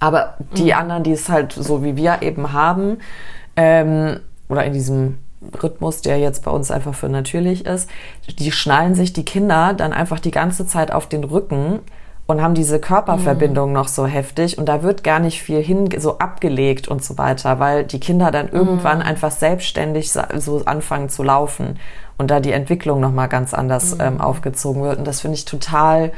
Aber 0.00 0.34
die 0.56 0.72
mhm. 0.72 0.78
anderen, 0.78 1.02
die 1.02 1.12
es 1.12 1.28
halt 1.28 1.52
so 1.52 1.82
wie 1.82 1.96
wir 1.96 2.22
eben 2.22 2.52
haben, 2.52 2.98
ähm, 3.56 4.20
oder 4.48 4.64
in 4.64 4.72
diesem 4.72 5.18
Rhythmus, 5.62 6.02
der 6.02 6.18
jetzt 6.18 6.44
bei 6.44 6.50
uns 6.50 6.70
einfach 6.70 6.94
für 6.94 7.08
natürlich 7.08 7.66
ist, 7.66 7.90
die 8.38 8.52
schnallen 8.52 8.94
sich 8.94 9.12
die 9.12 9.24
Kinder 9.24 9.74
dann 9.74 9.92
einfach 9.92 10.20
die 10.20 10.30
ganze 10.30 10.66
Zeit 10.66 10.92
auf 10.92 11.08
den 11.08 11.24
Rücken 11.24 11.80
und 12.26 12.40
haben 12.40 12.54
diese 12.54 12.78
Körperverbindung 12.78 13.70
mhm. 13.70 13.74
noch 13.74 13.88
so 13.88 14.06
heftig 14.06 14.56
und 14.56 14.66
da 14.66 14.82
wird 14.82 15.02
gar 15.02 15.18
nicht 15.18 15.42
viel 15.42 15.60
hin 15.60 15.88
so 15.98 16.18
abgelegt 16.18 16.86
und 16.86 17.02
so 17.02 17.18
weiter, 17.18 17.58
weil 17.58 17.84
die 17.84 17.98
Kinder 17.98 18.30
dann 18.30 18.48
irgendwann 18.48 18.98
mhm. 18.98 19.04
einfach 19.04 19.32
selbstständig 19.32 20.12
so 20.12 20.64
anfangen 20.64 21.08
zu 21.08 21.22
laufen 21.22 21.78
und 22.18 22.30
da 22.30 22.38
die 22.38 22.52
Entwicklung 22.52 23.00
noch 23.00 23.12
mal 23.12 23.26
ganz 23.26 23.52
anders 23.54 23.96
mhm. 23.96 24.00
ähm, 24.00 24.20
aufgezogen 24.20 24.82
wird 24.82 24.98
und 24.98 25.06
das 25.06 25.20
finde 25.20 25.36
ich 25.36 25.44
total 25.44 26.12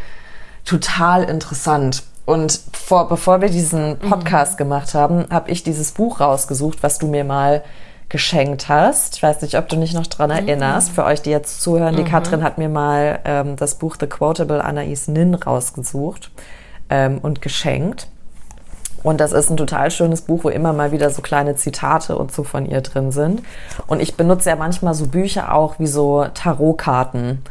total 0.64 1.24
interessant. 1.24 2.04
Und 2.26 2.58
vor, 2.72 3.08
bevor 3.08 3.40
wir 3.40 3.50
diesen 3.50 3.90
mhm. 3.90 3.98
Podcast 3.98 4.56
gemacht 4.56 4.94
haben, 4.94 5.26
habe 5.30 5.50
ich 5.50 5.62
dieses 5.62 5.92
Buch 5.92 6.20
rausgesucht, 6.20 6.82
was 6.82 6.98
du 6.98 7.06
mir 7.06 7.24
mal 7.24 7.62
geschenkt 8.08 8.68
hast. 8.68 9.16
Ich 9.16 9.22
weiß 9.22 9.42
nicht, 9.42 9.56
ob 9.58 9.68
du 9.68 9.76
dich 9.76 9.92
noch 9.92 10.06
dran 10.06 10.30
mhm. 10.30 10.36
erinnerst. 10.36 10.90
Für 10.90 11.04
euch, 11.04 11.22
die 11.22 11.30
jetzt 11.30 11.60
zuhören, 11.60 11.96
die 11.96 12.02
mhm. 12.02 12.08
Katrin 12.08 12.42
hat 12.42 12.58
mir 12.58 12.68
mal 12.68 13.18
ähm, 13.24 13.56
das 13.56 13.74
Buch 13.76 13.96
The 13.98 14.06
Quotable 14.06 14.64
Anais 14.64 15.08
Nin 15.08 15.34
rausgesucht 15.34 16.30
ähm, 16.90 17.18
und 17.18 17.42
geschenkt. 17.42 18.08
Und 19.02 19.20
das 19.20 19.32
ist 19.32 19.50
ein 19.50 19.58
total 19.58 19.90
schönes 19.90 20.22
Buch, 20.22 20.44
wo 20.44 20.48
immer 20.48 20.72
mal 20.72 20.90
wieder 20.90 21.10
so 21.10 21.20
kleine 21.20 21.56
Zitate 21.56 22.16
und 22.16 22.32
so 22.32 22.42
von 22.42 22.64
ihr 22.64 22.80
drin 22.80 23.12
sind. 23.12 23.42
Und 23.86 24.00
ich 24.00 24.16
benutze 24.16 24.48
ja 24.48 24.56
manchmal 24.56 24.94
so 24.94 25.06
Bücher 25.06 25.54
auch 25.54 25.78
wie 25.78 25.86
so 25.86 26.24
Tarotkarten 26.32 27.42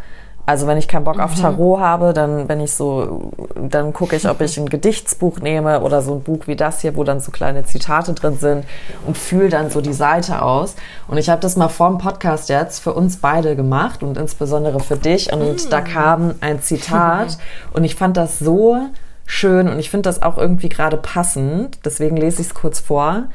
Also 0.46 0.68
wenn 0.68 0.78
ich 0.78 0.90
keinen 0.90 1.06
Bock 1.06 1.20
auf 1.20 1.36
Tarot 1.36 1.80
habe, 1.80 2.12
dann 2.12 2.50
wenn 2.50 2.60
ich 2.60 2.74
so, 2.74 3.32
dann 3.56 3.94
gucke 3.94 4.18
ich, 4.18 4.28
ob 4.28 4.42
ich 4.42 4.58
ein 4.58 4.68
Gedichtsbuch 4.68 5.40
nehme 5.40 5.80
oder 5.82 6.02
so 6.02 6.16
ein 6.16 6.22
Buch 6.22 6.48
wie 6.48 6.58
das 6.58 6.82
hier, 6.82 6.98
wo 6.98 7.06
dann 7.06 7.22
so 7.22 7.32
kleine 7.32 7.64
Zitate 7.64 8.14
drin 8.14 8.38
sind 8.38 8.66
und 9.08 9.18
fühle 9.18 9.48
dann 9.48 9.70
so 9.70 9.80
die 9.80 9.94
Seite 9.94 10.42
aus. 10.42 10.76
Und 11.08 11.18
ich 11.18 11.30
habe 11.30 11.40
das 11.40 11.56
mal 11.56 11.70
vor 11.70 11.90
dem 11.90 11.98
Podcast 11.98 12.50
jetzt 12.50 12.80
für 12.80 12.94
uns 12.94 13.18
beide 13.18 13.56
gemacht 13.56 14.04
und 14.04 14.18
insbesondere 14.18 14.82
für 14.82 14.98
dich. 14.98 15.32
Und 15.32 15.72
da 15.72 15.80
kam 15.80 16.36
ein 16.42 16.62
Zitat 16.62 17.38
und 17.74 17.86
ich 17.86 17.96
fand 17.96 18.18
das 18.18 18.40
so 18.40 18.78
schön 19.26 19.70
und 19.70 19.80
ich 19.80 19.90
finde 19.90 20.10
das 20.10 20.22
auch 20.22 20.38
irgendwie 20.38 20.68
gerade 20.68 20.98
passend. 20.98 21.80
Deswegen 21.86 22.18
lese 22.18 22.42
ich 22.42 22.48
es 22.48 22.54
kurz 22.54 22.82
vor. 22.82 23.30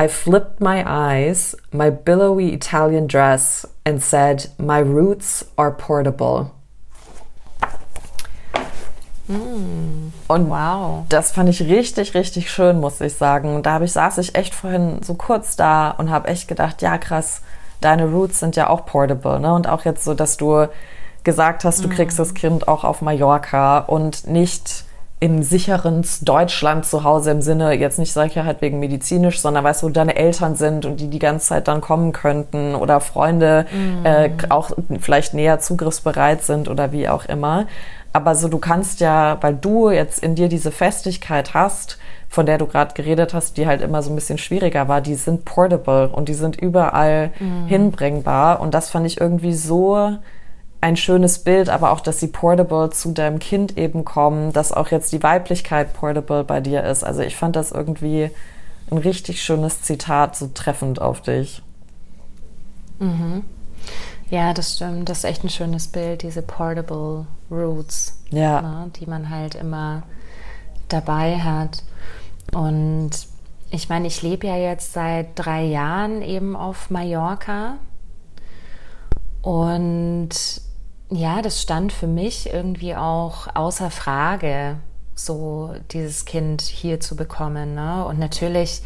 I 0.00 0.06
flipped 0.06 0.60
my 0.60 0.84
eyes, 0.86 1.56
my 1.72 1.90
billowy 1.90 2.54
Italian 2.54 3.08
dress, 3.08 3.68
and 3.88 4.02
said, 4.02 4.50
My 4.58 4.80
roots 4.80 5.46
are 5.56 5.70
portable. 5.72 6.50
Und 9.28 10.12
Wow. 10.50 11.04
das 11.10 11.32
fand 11.32 11.50
ich 11.50 11.60
richtig, 11.62 12.14
richtig 12.14 12.50
schön, 12.50 12.80
muss 12.80 13.00
ich 13.00 13.14
sagen. 13.14 13.54
Und 13.56 13.66
da 13.66 13.72
habe 13.72 13.84
ich, 13.84 13.92
saß 13.92 14.18
ich 14.18 14.34
echt 14.34 14.54
vorhin 14.54 15.02
so 15.02 15.14
kurz 15.14 15.56
da 15.56 15.90
und 15.90 16.10
habe 16.10 16.28
echt 16.28 16.48
gedacht, 16.48 16.80
ja 16.80 16.96
krass, 16.96 17.42
deine 17.80 18.06
Roots 18.06 18.40
sind 18.40 18.56
ja 18.56 18.70
auch 18.70 18.86
portable. 18.86 19.38
Ne? 19.38 19.52
Und 19.52 19.68
auch 19.68 19.84
jetzt 19.84 20.04
so, 20.04 20.14
dass 20.14 20.38
du 20.38 20.68
gesagt 21.24 21.64
hast, 21.64 21.84
du 21.84 21.88
kriegst 21.90 22.18
das 22.18 22.32
Kind 22.32 22.68
auch 22.68 22.84
auf 22.84 23.02
Mallorca 23.02 23.80
und 23.80 24.26
nicht 24.26 24.84
im 25.20 25.42
sicheren 25.42 26.04
Deutschland 26.22 26.84
zu 26.84 27.02
Hause 27.02 27.32
im 27.32 27.42
Sinne, 27.42 27.72
jetzt 27.72 27.98
nicht 27.98 28.12
Sicherheit 28.12 28.62
wegen 28.62 28.78
medizinisch, 28.78 29.40
sondern 29.40 29.64
weißt 29.64 29.82
du, 29.82 29.86
wo 29.86 29.90
deine 29.90 30.14
Eltern 30.14 30.54
sind 30.54 30.86
und 30.86 31.00
die 31.00 31.08
die 31.08 31.18
ganze 31.18 31.48
Zeit 31.48 31.66
dann 31.66 31.80
kommen 31.80 32.12
könnten 32.12 32.76
oder 32.76 33.00
Freunde 33.00 33.66
äh, 34.04 34.30
auch 34.48 34.70
vielleicht 35.00 35.34
näher 35.34 35.58
zugriffsbereit 35.58 36.42
sind 36.42 36.68
oder 36.68 36.92
wie 36.92 37.08
auch 37.08 37.24
immer. 37.24 37.66
Aber 38.12 38.34
so, 38.34 38.48
du 38.48 38.58
kannst 38.58 39.00
ja, 39.00 39.38
weil 39.40 39.54
du 39.54 39.90
jetzt 39.90 40.22
in 40.22 40.34
dir 40.34 40.48
diese 40.48 40.70
Festigkeit 40.70 41.52
hast, 41.52 41.98
von 42.28 42.46
der 42.46 42.58
du 42.58 42.66
gerade 42.66 42.94
geredet 42.94 43.34
hast, 43.34 43.56
die 43.56 43.66
halt 43.66 43.80
immer 43.80 44.02
so 44.02 44.10
ein 44.10 44.14
bisschen 44.14 44.38
schwieriger 44.38 44.86
war, 44.88 45.00
die 45.00 45.14
sind 45.14 45.44
portable 45.44 46.08
und 46.08 46.28
die 46.28 46.34
sind 46.34 46.56
überall 46.60 47.30
hinbringbar. 47.66 48.60
Und 48.60 48.74
das 48.74 48.90
fand 48.90 49.06
ich 49.06 49.20
irgendwie 49.20 49.54
so 49.54 50.16
ein 50.80 50.96
schönes 50.96 51.40
Bild, 51.40 51.68
aber 51.68 51.90
auch, 51.90 52.00
dass 52.00 52.20
sie 52.20 52.28
portable 52.28 52.90
zu 52.90 53.12
deinem 53.12 53.38
Kind 53.40 53.76
eben 53.76 54.04
kommen, 54.04 54.52
dass 54.52 54.72
auch 54.72 54.88
jetzt 54.88 55.12
die 55.12 55.22
Weiblichkeit 55.22 55.92
portable 55.92 56.44
bei 56.44 56.60
dir 56.60 56.84
ist. 56.84 57.02
Also 57.04 57.22
ich 57.22 57.36
fand 57.36 57.56
das 57.56 57.72
irgendwie 57.72 58.30
ein 58.90 58.98
richtig 58.98 59.42
schönes 59.42 59.82
Zitat, 59.82 60.36
so 60.36 60.48
treffend 60.54 61.00
auf 61.00 61.20
dich. 61.20 61.62
Ja, 64.30 64.54
das 64.54 64.76
stimmt. 64.76 65.08
Das 65.08 65.18
ist 65.18 65.24
echt 65.24 65.44
ein 65.44 65.48
schönes 65.50 65.88
Bild, 65.88 66.22
diese 66.22 66.42
Portable 66.42 67.26
Roots, 67.50 68.18
Ja. 68.30 68.60
ne, 68.60 68.90
die 69.00 69.06
man 69.06 69.30
halt 69.30 69.54
immer 69.54 70.02
dabei 70.88 71.38
hat. 71.38 71.82
Und 72.52 73.10
ich 73.70 73.88
meine, 73.88 74.06
ich 74.06 74.22
lebe 74.22 74.46
ja 74.46 74.56
jetzt 74.56 74.92
seit 74.92 75.28
drei 75.34 75.64
Jahren 75.64 76.22
eben 76.22 76.56
auf 76.56 76.90
Mallorca. 76.90 77.74
Und 79.42 80.30
ja, 81.10 81.42
das 81.42 81.62
stand 81.62 81.92
für 81.92 82.06
mich 82.06 82.52
irgendwie 82.52 82.94
auch 82.94 83.54
außer 83.54 83.90
Frage, 83.90 84.76
so 85.14 85.74
dieses 85.90 86.24
Kind 86.24 86.62
hier 86.62 87.00
zu 87.00 87.16
bekommen. 87.16 87.74
Ne? 87.74 88.04
Und 88.04 88.18
natürlich, 88.18 88.82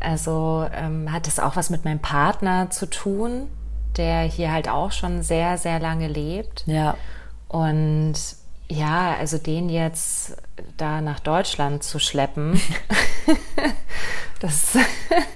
also 0.00 0.66
ähm, 0.72 1.10
hat 1.12 1.28
es 1.28 1.38
auch 1.38 1.56
was 1.56 1.70
mit 1.70 1.84
meinem 1.84 2.00
Partner 2.00 2.70
zu 2.70 2.88
tun, 2.88 3.48
der 3.96 4.22
hier 4.22 4.52
halt 4.52 4.68
auch 4.68 4.92
schon 4.92 5.22
sehr, 5.22 5.58
sehr 5.58 5.80
lange 5.80 6.08
lebt. 6.08 6.64
Ja. 6.66 6.96
Und 7.48 8.14
ja, 8.68 9.14
also 9.18 9.38
den 9.38 9.68
jetzt 9.68 10.36
da 10.76 11.00
nach 11.00 11.20
Deutschland 11.20 11.82
zu 11.82 11.98
schleppen, 11.98 12.60
das 14.40 14.76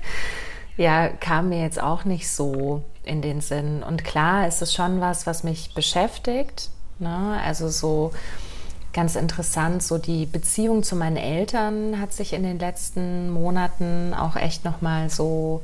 ja, 0.77 1.09
kam 1.09 1.51
mir 1.51 1.63
jetzt 1.63 1.81
auch 1.81 2.05
nicht 2.05 2.29
so 2.29 2.85
in 3.09 3.23
den 3.23 3.41
Sinn. 3.41 3.83
Und 3.83 4.05
klar 4.05 4.47
ist 4.47 4.63
es 4.63 4.75
schon 4.75 5.01
was, 5.01 5.27
was 5.27 5.43
mich 5.43 5.75
beschäftigt. 5.75 6.71
Ne? 6.99 7.41
Also 7.45 7.69
so 7.69 8.13
ganz 8.93 9.17
interessant, 9.17 9.83
so 9.83 9.99
die 9.99 10.27
Beziehung 10.27 10.83
zu 10.83 10.97
meinen 10.97 11.17
Eltern 11.17 12.01
hat 12.01 12.13
sich 12.13 12.33
in 12.33 12.43
den 12.43 12.59
letzten 12.59 13.31
Monaten 13.31 14.15
auch 14.15 14.37
echt 14.37 14.65
nochmal 14.65 15.11
so 15.11 15.63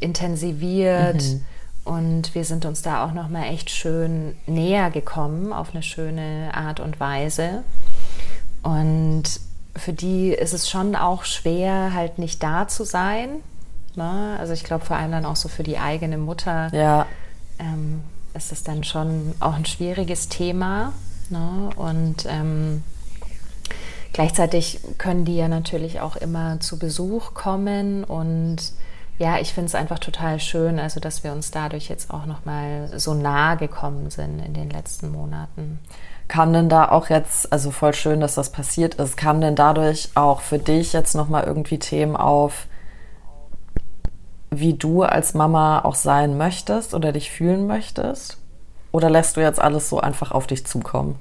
intensiviert. 0.00 1.22
Und 1.84 2.34
wir 2.34 2.44
sind 2.44 2.64
uns 2.64 2.82
da 2.82 3.04
auch 3.04 3.12
nochmal 3.12 3.44
echt 3.44 3.70
schön 3.70 4.36
näher 4.46 4.90
gekommen 4.90 5.52
auf 5.52 5.70
eine 5.72 5.82
schöne 5.82 6.50
Art 6.52 6.80
und 6.80 6.98
Weise. 6.98 7.62
Und 8.62 9.24
für 9.76 9.92
die 9.92 10.30
ist 10.30 10.52
es 10.52 10.68
schon 10.68 10.96
auch 10.96 11.24
schwer, 11.24 11.92
halt 11.94 12.18
nicht 12.18 12.42
da 12.42 12.66
zu 12.66 12.84
sein. 12.84 13.40
Ne? 13.96 14.36
Also 14.38 14.52
ich 14.52 14.64
glaube 14.64 14.84
vor 14.84 14.96
allem 14.96 15.12
dann 15.12 15.24
auch 15.24 15.36
so 15.36 15.48
für 15.48 15.62
die 15.62 15.78
eigene 15.78 16.18
Mutter 16.18 16.68
Ja. 16.72 17.06
ähm, 17.58 18.02
ist 18.34 18.52
es 18.52 18.62
dann 18.62 18.84
schon 18.84 19.34
auch 19.40 19.54
ein 19.54 19.64
schwieriges 19.64 20.28
Thema. 20.28 20.92
Ne? 21.30 21.70
Und 21.76 22.26
ähm, 22.28 22.82
gleichzeitig 24.12 24.80
können 24.98 25.24
die 25.24 25.36
ja 25.36 25.48
natürlich 25.48 26.00
auch 26.00 26.16
immer 26.16 26.60
zu 26.60 26.78
Besuch 26.78 27.34
kommen 27.34 28.04
und 28.04 28.58
ja, 29.18 29.38
ich 29.38 29.54
finde 29.54 29.68
es 29.68 29.74
einfach 29.74 29.98
total 29.98 30.38
schön, 30.40 30.78
also 30.78 31.00
dass 31.00 31.24
wir 31.24 31.32
uns 31.32 31.50
dadurch 31.50 31.88
jetzt 31.88 32.10
auch 32.10 32.26
nochmal 32.26 32.90
so 32.96 33.14
nahe 33.14 33.56
gekommen 33.56 34.10
sind 34.10 34.40
in 34.40 34.52
den 34.52 34.68
letzten 34.68 35.10
Monaten. 35.10 35.78
Kam 36.28 36.52
denn 36.52 36.68
da 36.68 36.90
auch 36.90 37.08
jetzt, 37.08 37.50
also 37.50 37.70
voll 37.70 37.94
schön, 37.94 38.20
dass 38.20 38.34
das 38.34 38.50
passiert 38.52 38.96
ist, 38.96 39.16
kam 39.16 39.40
denn 39.40 39.56
dadurch 39.56 40.10
auch 40.16 40.42
für 40.42 40.58
dich 40.58 40.92
jetzt 40.92 41.14
nochmal 41.14 41.44
irgendwie 41.44 41.78
Themen 41.78 42.14
auf, 42.14 42.66
wie 44.50 44.74
du 44.74 45.02
als 45.02 45.34
Mama 45.34 45.80
auch 45.84 45.94
sein 45.94 46.36
möchtest 46.38 46.94
oder 46.94 47.12
dich 47.12 47.30
fühlen 47.30 47.66
möchtest? 47.66 48.38
Oder 48.92 49.10
lässt 49.10 49.36
du 49.36 49.40
jetzt 49.40 49.60
alles 49.60 49.88
so 49.88 50.00
einfach 50.00 50.32
auf 50.32 50.46
dich 50.46 50.66
zukommen? 50.66 51.16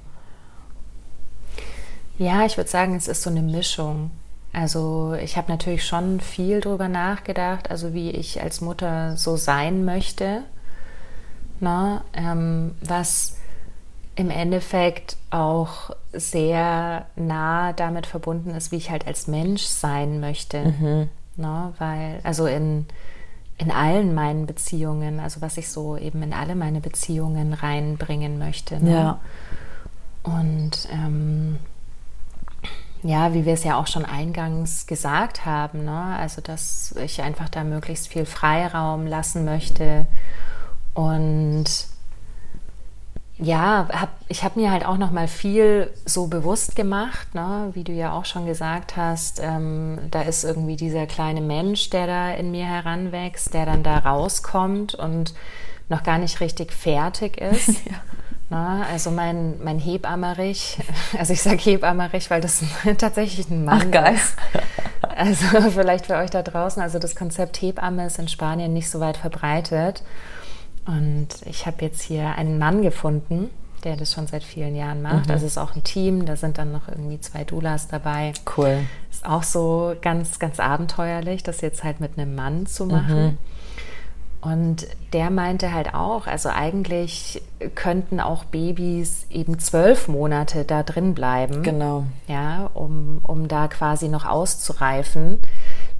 Ja, 2.17 2.45
ich 2.45 2.57
würde 2.57 2.69
sagen, 2.69 2.95
es 2.95 3.07
ist 3.07 3.23
so 3.23 3.29
eine 3.29 3.41
Mischung. 3.41 4.11
Also 4.53 5.15
ich 5.21 5.35
habe 5.35 5.51
natürlich 5.51 5.85
schon 5.85 6.21
viel 6.21 6.61
drüber 6.61 6.87
nachgedacht, 6.87 7.69
also 7.69 7.93
wie 7.93 8.11
ich 8.11 8.41
als 8.41 8.61
Mutter 8.61 9.17
so 9.17 9.35
sein 9.35 9.83
möchte, 9.83 10.43
ne? 11.59 12.01
ähm, 12.13 12.73
was 12.79 13.35
im 14.15 14.29
Endeffekt 14.29 15.17
auch 15.29 15.89
sehr 16.13 17.05
nah 17.17 17.73
damit 17.73 18.05
verbunden 18.05 18.51
ist, 18.51 18.71
wie 18.71 18.77
ich 18.77 18.91
halt 18.91 19.05
als 19.07 19.27
Mensch 19.27 19.63
sein 19.63 20.21
möchte. 20.21 20.73
Ne? 21.35 21.73
Weil, 21.77 22.21
also 22.23 22.47
in, 22.47 22.85
in 23.57 23.71
allen 23.71 24.13
meinen 24.13 24.45
Beziehungen, 24.45 25.19
also 25.19 25.41
was 25.41 25.57
ich 25.57 25.69
so 25.69 25.97
eben 25.97 26.21
in 26.23 26.33
alle 26.33 26.55
meine 26.55 26.81
Beziehungen 26.81 27.53
reinbringen 27.53 28.37
möchte. 28.37 28.83
Ne? 28.83 28.91
Ja. 28.91 29.19
Und 30.23 30.87
ähm, 30.91 31.59
ja, 33.03 33.33
wie 33.33 33.45
wir 33.45 33.53
es 33.53 33.63
ja 33.63 33.77
auch 33.77 33.87
schon 33.87 34.03
eingangs 34.03 34.87
gesagt 34.87 35.45
haben, 35.45 35.85
ne? 35.85 36.17
also 36.17 36.41
dass 36.41 36.93
ich 36.97 37.21
einfach 37.21 37.49
da 37.49 37.63
möglichst 37.63 38.07
viel 38.07 38.25
Freiraum 38.25 39.05
lassen 39.05 39.45
möchte 39.45 40.07
und 40.93 41.65
ja, 43.37 43.87
hab, 43.91 44.09
ich 44.29 44.43
habe 44.43 44.59
mir 44.59 44.71
halt 44.71 44.85
auch 44.85 44.97
noch 44.97 45.11
mal 45.11 45.27
viel 45.27 45.91
so 46.05 46.27
bewusst 46.27 46.75
gemacht, 46.75 47.35
ne? 47.35 47.69
wie 47.73 47.83
du 47.83 47.91
ja 47.91 48.13
auch 48.13 48.23
schon 48.23 48.45
gesagt 48.45 48.95
hast. 48.95 49.41
Ähm, 49.43 49.99
da 50.09 50.21
ist 50.21 50.45
irgendwie 50.45 50.77
dieser 50.77 51.05
kleine 51.05 51.41
Mensch, 51.41 51.89
der 51.89 52.07
da 52.07 52.31
in 52.31 52.51
mir 52.51 52.65
heranwächst, 52.65 53.53
der 53.53 53.65
dann 53.65 53.83
da 53.83 53.97
rauskommt 53.97 54.95
und 54.95 55.33
noch 55.89 56.03
gar 56.03 56.17
nicht 56.17 56.39
richtig 56.39 56.71
fertig 56.71 57.37
ist. 57.37 57.71
Na, 58.49 58.85
also 58.91 59.09
mein, 59.11 59.61
mein 59.63 59.79
Hebammerich, 59.79 60.77
also 61.17 61.33
ich 61.33 61.41
sage 61.41 61.57
Hebammerich, 61.57 62.29
weil 62.29 62.41
das 62.41 62.63
tatsächlich 62.97 63.49
ein 63.49 63.65
Mann 63.65 63.81
Ach, 63.87 63.91
geil. 63.91 64.15
ist. 64.15 64.35
Also 65.01 65.71
vielleicht 65.71 66.05
für 66.05 66.15
euch 66.15 66.29
da 66.29 66.41
draußen, 66.41 66.81
also 66.81 66.99
das 66.99 67.15
Konzept 67.15 67.61
Hebamme 67.61 68.05
ist 68.05 68.19
in 68.19 68.27
Spanien 68.27 68.71
nicht 68.71 68.89
so 68.89 68.99
weit 68.99 69.17
verbreitet. 69.17 70.03
Und 70.85 71.27
ich 71.45 71.65
habe 71.65 71.77
jetzt 71.81 72.01
hier 72.01 72.35
einen 72.35 72.59
Mann 72.59 72.81
gefunden, 72.81 73.49
der 73.83 73.95
das 73.95 74.13
schon 74.13 74.27
seit 74.27 74.43
vielen 74.43 74.75
Jahren 74.75 75.01
macht. 75.01 75.29
Also 75.29 75.45
es 75.45 75.53
ist 75.53 75.57
auch 75.57 75.75
ein 75.75 75.83
Team, 75.83 76.25
da 76.25 76.35
sind 76.35 76.57
dann 76.57 76.71
noch 76.71 76.87
irgendwie 76.87 77.19
zwei 77.19 77.43
Doulas 77.43 77.87
dabei. 77.87 78.33
Cool. 78.57 78.79
Ist 79.11 79.25
auch 79.25 79.43
so 79.43 79.95
ganz, 80.01 80.39
ganz 80.39 80.59
abenteuerlich, 80.59 81.43
das 81.43 81.61
jetzt 81.61 81.83
halt 81.83 81.99
mit 81.99 82.17
einem 82.17 82.35
Mann 82.35 82.65
zu 82.65 82.85
machen. 82.85 83.37
Und 84.41 84.85
der 85.11 85.31
meinte 85.31 85.73
halt 85.73 85.95
auch, 85.95 86.27
also 86.27 86.49
eigentlich 86.49 87.41
könnten 87.73 88.19
auch 88.19 88.43
Babys 88.43 89.25
eben 89.31 89.57
zwölf 89.57 90.07
Monate 90.07 90.65
da 90.65 90.83
drin 90.83 91.15
bleiben. 91.15 91.63
Genau. 91.63 92.03
Ja, 92.27 92.69
um, 92.75 93.21
um 93.23 93.47
da 93.47 93.67
quasi 93.67 94.07
noch 94.07 94.25
auszureifen. 94.25 95.39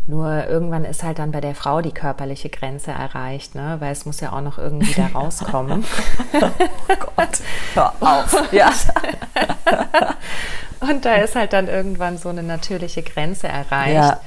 Nur 0.08 0.48
irgendwann 0.48 0.86
ist 0.86 1.02
halt 1.02 1.18
dann 1.18 1.32
bei 1.32 1.42
der 1.42 1.56
Frau 1.56 1.82
die 1.82 1.92
körperliche 1.92 2.50
Grenze 2.50 2.92
erreicht, 2.92 3.56
ne? 3.56 3.78
weil 3.80 3.92
es 3.92 4.06
muss 4.06 4.20
ja 4.20 4.34
auch 4.34 4.42
noch 4.42 4.60
irgendwie 4.60 4.94
da 4.94 5.08
rauskommen. 5.08 5.84
oh 6.34 7.06
Gott, 7.16 7.40
hör 7.74 7.94
auf. 8.00 8.44
Ja. 8.52 8.72
Und 10.82 11.06
da 11.06 11.16
ist 11.16 11.36
halt 11.36 11.54
dann 11.54 11.68
irgendwann 11.68 12.20
so 12.20 12.30
eine 12.30 12.44
natürliche 12.44 13.02
Grenze 13.02 13.48
erreicht. 13.48 13.96
Ja. 13.96 14.22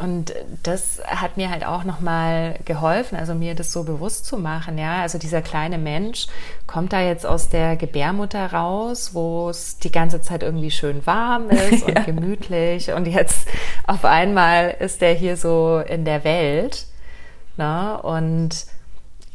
Und 0.00 0.32
das 0.62 1.00
hat 1.06 1.36
mir 1.36 1.50
halt 1.50 1.66
auch 1.66 1.84
nochmal 1.84 2.58
geholfen, 2.64 3.16
also 3.16 3.34
mir 3.34 3.54
das 3.54 3.70
so 3.70 3.84
bewusst 3.84 4.24
zu 4.24 4.38
machen, 4.38 4.78
ja. 4.78 5.02
Also 5.02 5.18
dieser 5.18 5.42
kleine 5.42 5.76
Mensch 5.76 6.26
kommt 6.66 6.92
da 6.92 7.00
jetzt 7.02 7.26
aus 7.26 7.50
der 7.50 7.76
Gebärmutter 7.76 8.52
raus, 8.52 9.10
wo 9.12 9.50
es 9.50 9.78
die 9.78 9.92
ganze 9.92 10.22
Zeit 10.22 10.42
irgendwie 10.42 10.70
schön 10.70 11.04
warm 11.06 11.50
ist 11.50 11.82
und 11.82 11.94
ja. 11.94 12.02
gemütlich. 12.02 12.92
Und 12.92 13.06
jetzt 13.06 13.46
auf 13.86 14.04
einmal 14.06 14.74
ist 14.78 15.02
der 15.02 15.12
hier 15.12 15.36
so 15.36 15.82
in 15.86 16.06
der 16.06 16.24
Welt. 16.24 16.86
Ne? 17.58 18.00
Und 18.02 18.66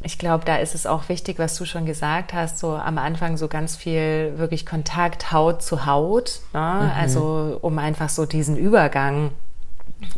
ich 0.02 0.18
glaube, 0.18 0.46
da 0.46 0.58
ist 0.58 0.74
es 0.74 0.88
auch 0.88 1.10
wichtig, 1.10 1.38
was 1.38 1.56
du 1.58 1.66
schon 1.66 1.86
gesagt 1.86 2.34
hast, 2.34 2.58
so 2.58 2.76
am 2.76 2.98
Anfang 2.98 3.38
so 3.38 3.48
ganz 3.48 3.76
viel 3.76 4.34
wirklich 4.38 4.66
Kontakt 4.66 5.32
Haut 5.32 5.62
zu 5.62 5.86
Haut. 5.86 6.42
Ne? 6.54 6.60
Mhm. 6.60 6.92
Also 7.00 7.60
um 7.62 7.78
einfach 7.78 8.10
so 8.10 8.26
diesen 8.26 8.58
Übergang 8.58 9.32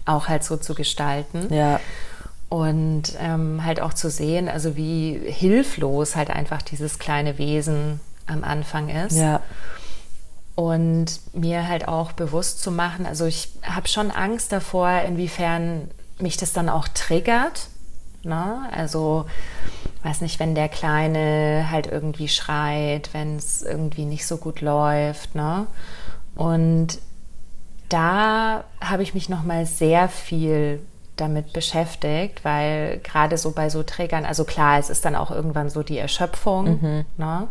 auch 0.06 0.28
halt 0.28 0.43
so 0.43 0.58
zu 0.58 0.73
gestalten. 0.73 1.54
Ja. 1.54 1.80
Und 2.50 3.13
ähm, 3.19 3.65
halt 3.65 3.82
auch 3.82 3.93
zu 3.93 4.10
sehen, 4.10 4.47
also 4.47 4.78
wie 4.78 5.19
hilflos 5.26 6.15
halt 6.15 6.30
einfach 6.30 6.62
dieses 6.62 6.97
kleine 6.97 7.38
Wesen 7.38 8.00
am 8.26 8.43
Anfang 8.43 8.89
ist. 8.89 9.17
Ja. 9.17 9.41
Und 10.56 11.19
mir 11.34 11.67
halt 11.67 11.88
auch 11.88 12.13
bewusst 12.13 12.62
zu 12.62 12.71
machen, 12.71 13.06
also 13.06 13.26
ich 13.26 13.50
habe 13.63 13.88
schon 13.88 14.12
Angst 14.12 14.52
davor, 14.52 15.02
inwiefern 15.02 15.89
mich 16.19 16.38
das 16.38 16.54
dann 16.54 16.69
auch 16.69 16.88
triggert. 16.88 17.67
Ne? 18.23 18.67
Also, 18.71 19.26
weiß 20.04 20.21
nicht, 20.21 20.39
wenn 20.39 20.56
der 20.56 20.69
Kleine 20.69 21.67
halt 21.69 21.88
irgendwie 21.88 22.28
schreit, 22.28 23.10
wenn 23.13 23.38
es 23.38 23.62
irgendwie 23.62 24.06
nicht 24.06 24.26
so 24.26 24.38
gut 24.38 24.62
läuft. 24.62 25.36
Ne? 25.36 25.67
Und 26.36 27.00
da 27.89 28.63
habe 28.82 29.04
ich 29.04 29.13
mich 29.13 29.30
noch 29.30 29.43
mal 29.43 29.65
sehr 29.65 30.10
viel 30.10 30.82
damit 31.15 31.54
beschäftigt, 31.54 32.45
weil 32.45 33.00
gerade 33.00 33.38
so 33.38 33.52
bei 33.52 33.69
so 33.69 33.84
Trägern, 33.84 34.26
also 34.26 34.43
klar, 34.43 34.78
es 34.78 34.89
ist 34.89 35.04
dann 35.04 35.15
auch 35.15 35.32
irgendwann 35.32 35.69
so 35.69 35.84
die 35.84 35.97
Erschöpfung, 35.97 36.80
mhm. 36.82 37.06
ne? 37.17 37.47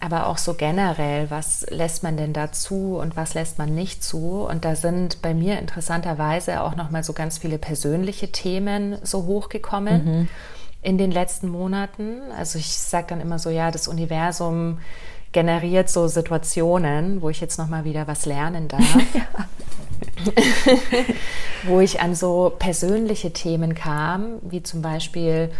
aber 0.00 0.26
auch 0.26 0.38
so 0.38 0.54
generell, 0.54 1.30
was 1.30 1.64
lässt 1.70 2.02
man 2.02 2.16
denn 2.16 2.32
dazu 2.32 2.98
und 3.00 3.16
was 3.16 3.34
lässt 3.34 3.58
man 3.58 3.74
nicht 3.74 4.04
zu? 4.04 4.46
Und 4.46 4.64
da 4.64 4.76
sind 4.76 5.22
bei 5.22 5.32
mir 5.32 5.58
interessanterweise 5.58 6.62
auch 6.62 6.76
noch 6.76 6.90
mal 6.90 7.02
so 7.02 7.14
ganz 7.14 7.38
viele 7.38 7.58
persönliche 7.58 8.30
Themen 8.30 8.98
so 9.02 9.24
hochgekommen 9.24 10.04
mhm. 10.04 10.28
in 10.82 10.98
den 10.98 11.10
letzten 11.10 11.48
Monaten. 11.48 12.20
Also 12.36 12.58
ich 12.58 12.76
sage 12.76 13.06
dann 13.08 13.20
immer 13.20 13.38
so, 13.38 13.48
ja, 13.48 13.70
das 13.70 13.88
Universum 13.88 14.78
generiert 15.34 15.90
so 15.90 16.08
Situationen, 16.08 17.20
wo 17.20 17.28
ich 17.28 17.42
jetzt 17.42 17.58
noch 17.58 17.68
mal 17.68 17.84
wieder 17.84 18.06
was 18.06 18.24
lernen 18.24 18.68
darf. 18.68 18.82
wo 21.64 21.80
ich 21.80 22.00
an 22.00 22.14
so 22.14 22.52
persönliche 22.58 23.32
Themen 23.32 23.74
kam, 23.74 24.38
wie 24.42 24.62
zum 24.62 24.80
Beispiel 24.80 25.50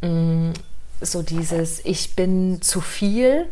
mh, 0.00 0.08
mm, 0.08 0.52
so 1.00 1.22
dieses 1.22 1.84
Ich 1.84 2.14
bin 2.14 2.62
zu 2.62 2.80
viel, 2.80 3.46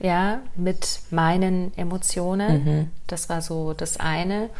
ja, 0.00 0.40
mit 0.54 1.00
meinen 1.10 1.76
Emotionen. 1.76 2.64
Mhm. 2.64 2.90
Das 3.06 3.28
war 3.28 3.40
so 3.42 3.72
das 3.72 3.98
eine. 3.98 4.50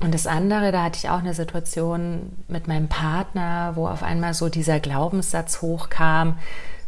Und 0.00 0.12
das 0.12 0.26
andere, 0.26 0.72
da 0.72 0.84
hatte 0.84 0.98
ich 0.98 1.08
auch 1.08 1.20
eine 1.20 1.32
Situation 1.32 2.32
mit 2.48 2.68
meinem 2.68 2.88
Partner, 2.88 3.72
wo 3.76 3.88
auf 3.88 4.02
einmal 4.02 4.34
so 4.34 4.50
dieser 4.50 4.78
Glaubenssatz 4.78 5.62
hochkam, 5.62 6.38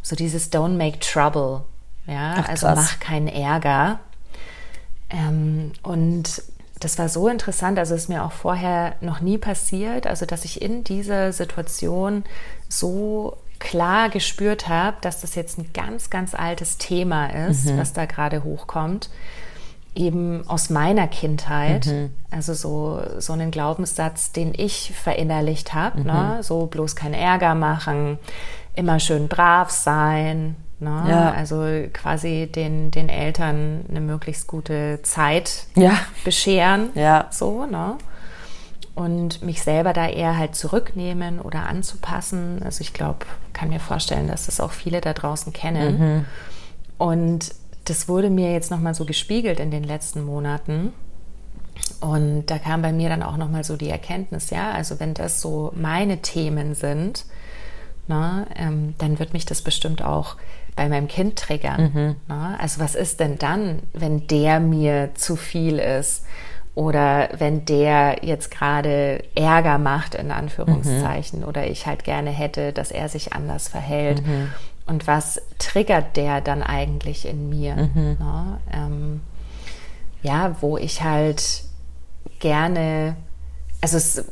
so 0.03 0.15
dieses 0.15 0.53
Don't 0.53 0.77
make 0.77 0.99
trouble. 0.99 1.62
Ja, 2.07 2.37
Ach, 2.38 2.49
also 2.49 2.66
mach 2.69 3.01
keinen 3.01 3.29
Ärger. 3.29 4.01
Ähm, 5.11 5.73
und 5.83 6.42
das 6.81 6.99
war 6.99 7.09
so 7.09 7.29
interessant, 7.29 7.79
also 7.79 7.95
ist 7.95 8.09
mir 8.09 8.25
auch 8.25 8.33
vorher 8.33 8.97
noch 9.01 9.21
nie 9.21 9.38
passiert, 9.38 10.07
also 10.07 10.27
dass 10.27 10.45
ich 10.45 10.61
in 10.61 10.85
dieser 10.85 11.33
Situation 11.33 12.25
so 12.69 13.38
klar 13.59 14.11
gespürt 14.11 14.69
habe, 14.69 14.99
dass 15.01 15.23
das 15.23 15.35
jetzt 15.35 15.59
ein 15.59 15.71
ganz, 15.73 16.11
ganz 16.11 16.35
altes 16.35 16.77
Thema 16.77 17.29
ist, 17.49 17.66
mhm. 17.66 17.79
was 17.79 17.95
da 17.95 18.05
gerade 18.05 18.45
hochkommt, 18.45 19.09
eben 19.95 20.47
aus 20.47 20.69
meiner 20.69 21.09
Kindheit, 21.09 21.87
mhm. 21.87 22.11
also 22.31 22.53
so, 22.53 23.01
so 23.19 23.33
einen 23.33 23.51
Glaubenssatz, 23.51 24.33
den 24.33 24.53
ich 24.55 24.92
verinnerlicht 24.95 25.73
habe, 25.73 26.01
mhm. 26.01 26.07
ne? 26.07 26.38
so 26.42 26.66
bloß 26.66 26.95
keinen 26.97 27.14
Ärger 27.14 27.55
machen, 27.55 28.19
immer 28.75 29.01
schön 29.01 29.29
brav 29.29 29.71
sein, 29.71 30.57
Ne? 30.79 31.05
Ja. 31.09 31.33
Also 31.33 31.65
quasi 31.93 32.51
den, 32.55 32.91
den 32.91 33.09
Eltern 33.09 33.87
eine 33.89 34.01
möglichst 34.01 34.47
gute 34.47 35.01
Zeit 35.03 35.67
ja. 35.75 35.99
bescheren. 36.25 36.91
Ja. 36.95 37.29
So, 37.31 37.67
ne? 37.67 37.97
Und 38.95 39.43
mich 39.43 39.62
selber 39.62 39.93
da 39.93 40.09
eher 40.09 40.37
halt 40.39 40.55
zurücknehmen 40.55 41.41
oder 41.41 41.67
anzupassen. 41.67 42.62
Also 42.65 42.81
ich 42.81 42.93
glaube, 42.93 43.27
kann 43.53 43.69
mir 43.69 43.81
vorstellen, 43.81 44.27
dass 44.29 44.47
das 44.47 44.61
auch 44.61 44.73
viele 44.73 45.01
da 45.01 45.12
draußen 45.12 45.53
kennen. 45.53 45.99
Mhm. 45.99 46.25
Und 46.99 47.55
das 47.85 48.09
wurde 48.09 48.31
mir 48.31 48.53
jetzt 48.53 48.71
nochmal 48.71 48.95
so 48.95 49.05
gespiegelt 49.05 49.61
in 49.61 49.71
den 49.71 49.85
letzten 49.85 50.25
Monaten. 50.25 50.93
Und 52.01 52.47
da 52.47 52.59
kam 52.59 52.83
bei 52.83 52.93
mir 52.93 53.09
dann 53.09 53.23
auch 53.23 53.37
nochmal 53.37 53.65
so 53.65 53.77
die 53.77 53.91
Erkenntnis, 53.91 54.51
ja, 54.51 54.71
also 54.71 54.99
wenn 54.99 55.15
das 55.15 55.41
so 55.41 55.73
meine 55.75 56.23
Themen 56.23 56.75
sind, 56.75 57.27
ne, 58.09 58.47
ähm, 58.57 58.95
dann 58.99 59.19
wird 59.19 59.33
mich 59.33 59.45
das 59.45 59.62
bestimmt 59.62 60.03
auch 60.03 60.37
bei 60.77 60.89
meinem 60.89 61.09
Kind 61.09 61.37
triggern. 61.39 61.93
Mhm. 61.93 62.17
Ne? 62.29 62.57
Also 62.61 62.81
was 62.81 62.95
ist 62.95 63.19
denn 63.19 63.39
dann, 63.39 63.81
wenn 63.93 64.27
der 64.29 64.61
mir 64.61 65.11
zu 65.15 65.35
viel 65.35 65.79
ist? 65.79 66.25
Oder 66.75 67.31
wenn 67.39 67.65
der 67.65 68.19
jetzt 68.23 68.51
gerade 68.51 69.25
Ärger 69.35 69.79
macht, 69.79 70.15
in 70.15 70.31
Anführungszeichen, 70.31 71.41
mhm. 71.41 71.47
oder 71.47 71.67
ich 71.67 71.87
halt 71.87 72.05
gerne 72.05 72.29
hätte, 72.29 72.75
dass 72.75 72.91
er 72.91 73.09
sich 73.09 73.33
anders 73.33 73.69
verhält. 73.69 74.25
Mhm. 74.27 74.53
Und 74.85 75.07
was 75.07 75.41
triggert 75.59 76.19
der 76.19 76.43
dann 76.43 76.62
eigentlich 76.62 77.27
in 77.27 77.49
mir? 77.49 77.77
Mhm. 77.77 78.17
Ne? 78.19 78.59
Ähm, 78.75 79.21
ja, 80.23 80.57
wo 80.61 80.77
ich 80.77 81.03
halt 81.03 81.65
gerne 82.41 83.17
also 83.81 83.97
es, 83.97 84.25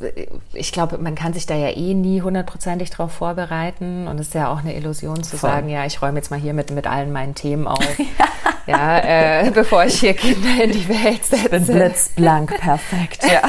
ich 0.53 0.71
glaube, 0.71 0.97
man 0.97 1.15
kann 1.15 1.33
sich 1.33 1.45
da 1.45 1.55
ja 1.55 1.69
eh 1.69 1.93
nie 1.93 2.21
hundertprozentig 2.21 2.89
drauf 2.89 3.11
vorbereiten 3.11 4.07
und 4.07 4.19
es 4.19 4.27
ist 4.27 4.33
ja 4.33 4.51
auch 4.51 4.59
eine 4.59 4.75
Illusion 4.75 5.23
zu 5.23 5.37
Voll. 5.37 5.49
sagen, 5.49 5.69
ja, 5.69 5.85
ich 5.85 6.01
räume 6.01 6.17
jetzt 6.17 6.31
mal 6.31 6.39
hier 6.39 6.53
mit, 6.53 6.71
mit 6.71 6.87
allen 6.87 7.11
meinen 7.11 7.35
Themen 7.35 7.67
auf, 7.67 7.79
ja, 8.67 8.99
äh, 8.99 9.51
bevor 9.53 9.85
ich 9.85 9.99
hier 9.99 10.13
Kinder 10.13 10.63
in 10.63 10.71
die 10.71 10.89
Welt 10.89 11.23
setze. 11.23 11.49
Bin 11.49 11.65
blitzblank, 11.65 12.59
perfekt, 12.59 13.23
ja. 13.23 13.41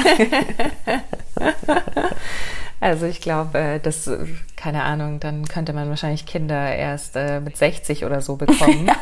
Also 2.79 3.07
ich 3.07 3.21
glaube, 3.21 3.57
äh, 3.57 3.79
das, 3.79 4.09
keine 4.55 4.83
Ahnung, 4.83 5.19
dann 5.19 5.45
könnte 5.45 5.73
man 5.73 5.89
wahrscheinlich 5.89 6.27
Kinder 6.27 6.75
erst 6.75 7.15
äh, 7.15 7.39
mit 7.39 7.57
60 7.57 8.05
oder 8.05 8.21
so 8.21 8.35
bekommen. 8.35 8.87
Ja. 8.87 8.95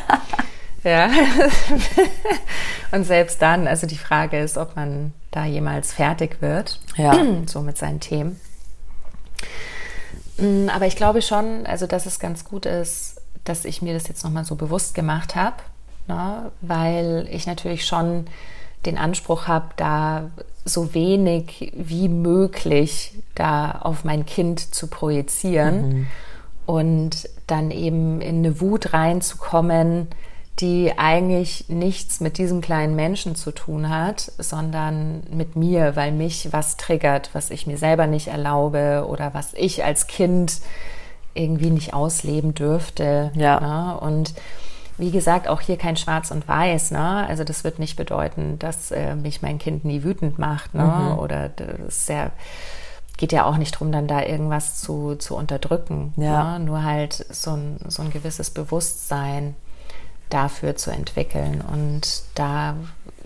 Und 2.92 3.04
selbst 3.04 3.42
dann, 3.42 3.66
also 3.66 3.86
die 3.86 3.98
Frage 3.98 4.38
ist, 4.38 4.56
ob 4.56 4.76
man 4.76 5.12
da 5.30 5.44
jemals 5.44 5.92
fertig 5.92 6.40
wird, 6.40 6.80
ja. 6.96 7.18
so 7.46 7.60
mit 7.60 7.76
seinen 7.76 8.00
Themen. 8.00 8.40
Mm, 10.38 10.68
aber 10.68 10.86
ich 10.86 10.96
glaube 10.96 11.22
schon, 11.22 11.66
also 11.66 11.86
dass 11.86 12.06
es 12.06 12.18
ganz 12.18 12.44
gut 12.44 12.66
ist, 12.66 13.20
dass 13.44 13.64
ich 13.64 13.82
mir 13.82 13.94
das 13.94 14.08
jetzt 14.08 14.24
nochmal 14.24 14.44
so 14.44 14.54
bewusst 14.54 14.94
gemacht 14.94 15.34
habe, 15.34 15.56
ne? 16.08 16.50
weil 16.60 17.28
ich 17.30 17.46
natürlich 17.46 17.86
schon 17.86 18.26
den 18.84 18.98
Anspruch 18.98 19.48
habe, 19.48 19.68
da 19.76 20.30
so 20.64 20.94
wenig 20.94 21.72
wie 21.76 22.08
möglich 22.08 23.14
da 23.34 23.80
auf 23.82 24.04
mein 24.04 24.26
Kind 24.26 24.74
zu 24.74 24.88
projizieren 24.88 25.88
mhm. 25.88 26.06
und 26.66 27.28
dann 27.46 27.70
eben 27.70 28.20
in 28.20 28.38
eine 28.38 28.60
Wut 28.60 28.92
reinzukommen, 28.92 30.08
die 30.60 30.94
eigentlich 30.96 31.68
nichts 31.68 32.20
mit 32.20 32.38
diesem 32.38 32.62
kleinen 32.62 32.96
Menschen 32.96 33.36
zu 33.36 33.52
tun 33.52 33.90
hat, 33.90 34.32
sondern 34.38 35.22
mit 35.30 35.54
mir, 35.54 35.96
weil 35.96 36.12
mich 36.12 36.52
was 36.52 36.78
triggert, 36.78 37.30
was 37.34 37.50
ich 37.50 37.66
mir 37.66 37.76
selber 37.76 38.06
nicht 38.06 38.28
erlaube 38.28 39.06
oder 39.06 39.34
was 39.34 39.52
ich 39.52 39.84
als 39.84 40.06
Kind 40.06 40.60
irgendwie 41.34 41.68
nicht 41.68 41.92
ausleben 41.92 42.54
dürfte. 42.54 43.32
Ja. 43.34 43.60
Ne? 43.60 44.00
Und 44.00 44.32
wie 44.96 45.10
gesagt, 45.10 45.46
auch 45.46 45.60
hier 45.60 45.76
kein 45.76 45.98
Schwarz 45.98 46.30
und 46.30 46.48
Weiß. 46.48 46.90
Ne? 46.90 47.26
Also 47.28 47.44
das 47.44 47.62
wird 47.62 47.78
nicht 47.78 47.96
bedeuten, 47.96 48.58
dass 48.58 48.90
äh, 48.90 49.14
mich 49.14 49.42
mein 49.42 49.58
Kind 49.58 49.84
nie 49.84 50.04
wütend 50.04 50.38
macht. 50.38 50.74
Ne? 50.74 50.84
Mhm. 50.84 51.18
Oder 51.18 51.50
das 51.50 52.08
ja, 52.08 52.30
geht 53.18 53.32
ja 53.32 53.44
auch 53.44 53.58
nicht 53.58 53.74
darum, 53.74 53.92
dann 53.92 54.06
da 54.06 54.22
irgendwas 54.22 54.80
zu, 54.80 55.16
zu 55.16 55.36
unterdrücken. 55.36 56.14
Ja. 56.16 56.58
Ne? 56.58 56.64
Nur 56.64 56.82
halt 56.82 57.26
so 57.28 57.50
ein, 57.50 57.76
so 57.88 58.00
ein 58.00 58.10
gewisses 58.10 58.48
Bewusstsein 58.48 59.54
dafür 60.30 60.76
zu 60.76 60.90
entwickeln. 60.90 61.62
Und 61.72 62.22
da, 62.34 62.74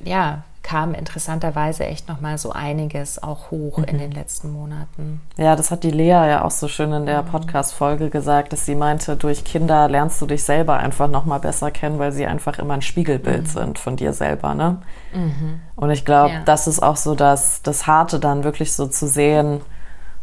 ja, 0.04 0.42
kam 0.62 0.94
interessanterweise 0.94 1.86
echt 1.86 2.08
noch 2.08 2.20
mal 2.20 2.36
so 2.38 2.52
einiges 2.52 3.22
auch 3.22 3.50
hoch 3.50 3.78
mhm. 3.78 3.84
in 3.84 3.98
den 3.98 4.12
letzten 4.12 4.52
Monaten. 4.52 5.20
Ja, 5.36 5.56
das 5.56 5.70
hat 5.70 5.84
die 5.84 5.90
Lea 5.90 6.08
ja 6.08 6.44
auch 6.44 6.50
so 6.50 6.68
schön 6.68 6.92
in 6.92 7.06
der 7.06 7.22
mhm. 7.22 7.28
Podcast-Folge 7.28 8.10
gesagt, 8.10 8.52
dass 8.52 8.66
sie 8.66 8.74
meinte, 8.74 9.16
durch 9.16 9.44
Kinder 9.44 9.88
lernst 9.88 10.20
du 10.20 10.26
dich 10.26 10.44
selber 10.44 10.76
einfach 10.76 11.08
noch 11.08 11.24
mal 11.24 11.38
besser 11.38 11.70
kennen, 11.70 11.98
weil 11.98 12.12
sie 12.12 12.26
einfach 12.26 12.58
immer 12.58 12.74
ein 12.74 12.82
Spiegelbild 12.82 13.42
mhm. 13.42 13.46
sind 13.46 13.78
von 13.78 13.96
dir 13.96 14.12
selber, 14.12 14.54
ne? 14.54 14.82
Mhm. 15.14 15.60
Und 15.76 15.90
ich 15.90 16.04
glaube, 16.04 16.34
ja. 16.34 16.42
das 16.44 16.66
ist 16.66 16.82
auch 16.82 16.96
so 16.96 17.14
das, 17.14 17.62
das 17.62 17.86
Harte 17.86 18.20
dann 18.20 18.44
wirklich 18.44 18.72
so 18.74 18.86
zu 18.86 19.08
sehen, 19.08 19.62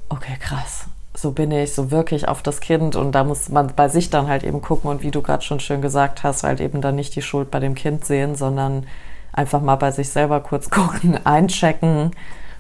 okay, 0.10 0.38
krass, 0.40 0.86
so 1.18 1.32
bin 1.32 1.50
ich, 1.52 1.74
so 1.74 1.90
wirklich 1.90 2.28
auf 2.28 2.44
das 2.44 2.60
Kind 2.60 2.96
und 2.96 3.14
da 3.14 3.24
muss 3.24 3.50
man 3.50 3.74
bei 3.76 3.90
sich 3.90 4.12
dann 4.12 4.28
halt 4.28 4.44
eben 4.44 4.62
gucken 4.62 4.92
und 4.92 5.02
wie 5.02 5.10
du 5.10 5.24
gerade 5.24 5.44
schon 5.44 5.60
schön 5.60 5.82
gesagt 5.82 6.24
hast, 6.24 6.44
halt 6.44 6.62
eben 6.62 6.80
dann 6.80 6.96
nicht 6.96 7.16
die 7.16 7.24
Schuld 7.24 7.50
bei 7.50 7.60
dem 7.60 7.74
Kind 7.74 8.06
sehen, 8.06 8.36
sondern 8.36 8.86
einfach 9.34 9.60
mal 9.60 9.78
bei 9.78 9.90
sich 9.90 10.10
selber 10.10 10.42
kurz 10.42 10.70
gucken, 10.70 11.20
einchecken, 11.26 12.12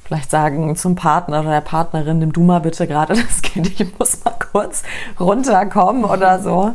vielleicht 0.03 0.31
sagen 0.31 0.75
zum 0.75 0.95
Partner 0.95 1.41
oder 1.41 1.51
der 1.51 1.61
Partnerin, 1.61 2.17
nimm 2.17 2.33
du 2.33 2.41
mal 2.41 2.59
bitte 2.59 2.87
gerade 2.87 3.13
das 3.13 3.43
Kind, 3.43 3.79
ich 3.79 3.99
muss 3.99 4.25
mal 4.25 4.33
kurz 4.51 4.81
runterkommen 5.19 6.03
oder 6.03 6.39
so. 6.39 6.73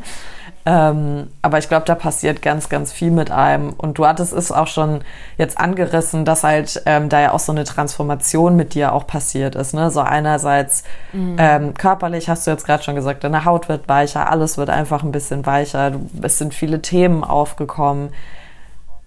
Ähm, 0.64 1.28
aber 1.42 1.58
ich 1.58 1.68
glaube, 1.68 1.86
da 1.86 1.96
passiert 1.96 2.40
ganz, 2.40 2.68
ganz 2.68 2.92
viel 2.92 3.10
mit 3.10 3.32
einem. 3.32 3.72
Und 3.72 3.98
du 3.98 4.06
hattest 4.06 4.32
es 4.32 4.52
auch 4.52 4.68
schon 4.68 5.02
jetzt 5.36 5.58
angerissen, 5.58 6.24
dass 6.24 6.44
halt 6.44 6.82
ähm, 6.86 7.08
da 7.08 7.20
ja 7.20 7.32
auch 7.32 7.40
so 7.40 7.50
eine 7.50 7.64
Transformation 7.64 8.54
mit 8.54 8.74
dir 8.74 8.92
auch 8.92 9.06
passiert 9.06 9.56
ist. 9.56 9.74
Ne? 9.74 9.90
So 9.90 10.00
einerseits 10.00 10.84
mhm. 11.12 11.36
ähm, 11.38 11.74
körperlich 11.74 12.28
hast 12.28 12.46
du 12.46 12.52
jetzt 12.52 12.64
gerade 12.64 12.82
schon 12.82 12.94
gesagt, 12.94 13.24
deine 13.24 13.44
Haut 13.44 13.68
wird 13.68 13.88
weicher, 13.88 14.30
alles 14.30 14.56
wird 14.56 14.70
einfach 14.70 15.02
ein 15.02 15.12
bisschen 15.12 15.44
weicher. 15.46 15.92
Es 16.22 16.38
sind 16.38 16.54
viele 16.54 16.80
Themen 16.80 17.24
aufgekommen. 17.24 18.10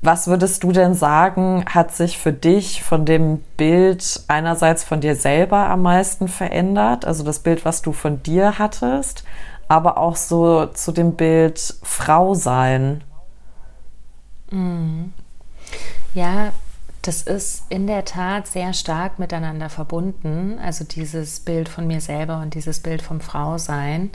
Was 0.02 0.28
würdest 0.28 0.62
du 0.64 0.72
denn 0.72 0.94
sagen, 0.94 1.66
hat 1.74 1.92
sich 1.96 2.20
für 2.20 2.34
dich 2.34 2.84
von 2.84 3.06
dem 3.06 3.40
Bild 3.58 4.22
einerseits 4.28 4.84
von 4.84 5.00
dir 5.00 5.16
selber 5.16 5.70
am 5.70 5.82
meisten 5.82 6.28
verändert? 6.28 7.06
Also 7.06 7.24
das 7.24 7.40
Bild, 7.40 7.66
was 7.66 7.82
du 7.82 7.92
von 7.92 8.22
dir 8.22 8.60
hattest 8.60 9.24
aber 9.68 9.98
auch 9.98 10.16
so 10.16 10.68
zu 10.68 10.92
dem 10.92 11.16
Bild 11.16 11.60
Frau 11.84 12.34
sein. 12.34 13.04
Mhm. 14.52 15.14
Ja, 16.14 16.54
das 17.02 17.22
ist 17.22 17.66
in 17.70 17.88
der 17.88 18.06
Tat 18.06 18.48
sehr 18.48 18.74
stark 18.74 19.20
miteinander 19.20 19.70
verbunden, 19.70 20.58
also 20.60 20.84
dieses 20.84 21.40
Bild 21.40 21.70
von 21.70 21.86
mir 21.86 22.02
selber 22.02 22.40
und 22.40 22.56
dieses 22.56 22.80
Bild 22.80 23.02
vom 23.02 23.22
Frausein, 23.22 24.10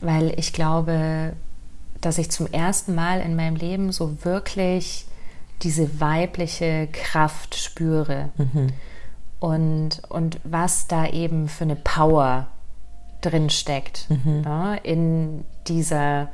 weil 0.00 0.32
ich 0.36 0.52
glaube, 0.52 1.34
dass 2.00 2.18
ich 2.18 2.30
zum 2.30 2.46
ersten 2.46 2.94
Mal 2.94 3.20
in 3.20 3.36
meinem 3.36 3.56
Leben 3.56 3.92
so 3.92 4.24
wirklich 4.24 5.06
diese 5.62 6.00
weibliche 6.00 6.88
Kraft 6.92 7.56
spüre 7.56 8.30
mhm. 8.36 8.68
und, 9.40 10.02
und 10.08 10.40
was 10.44 10.86
da 10.86 11.06
eben 11.06 11.48
für 11.48 11.64
eine 11.64 11.76
Power 11.76 12.48
drin 13.20 13.50
steckt, 13.50 14.06
mhm. 14.08 14.42
ne, 14.42 14.78
in 14.82 15.44
dieser 15.66 16.28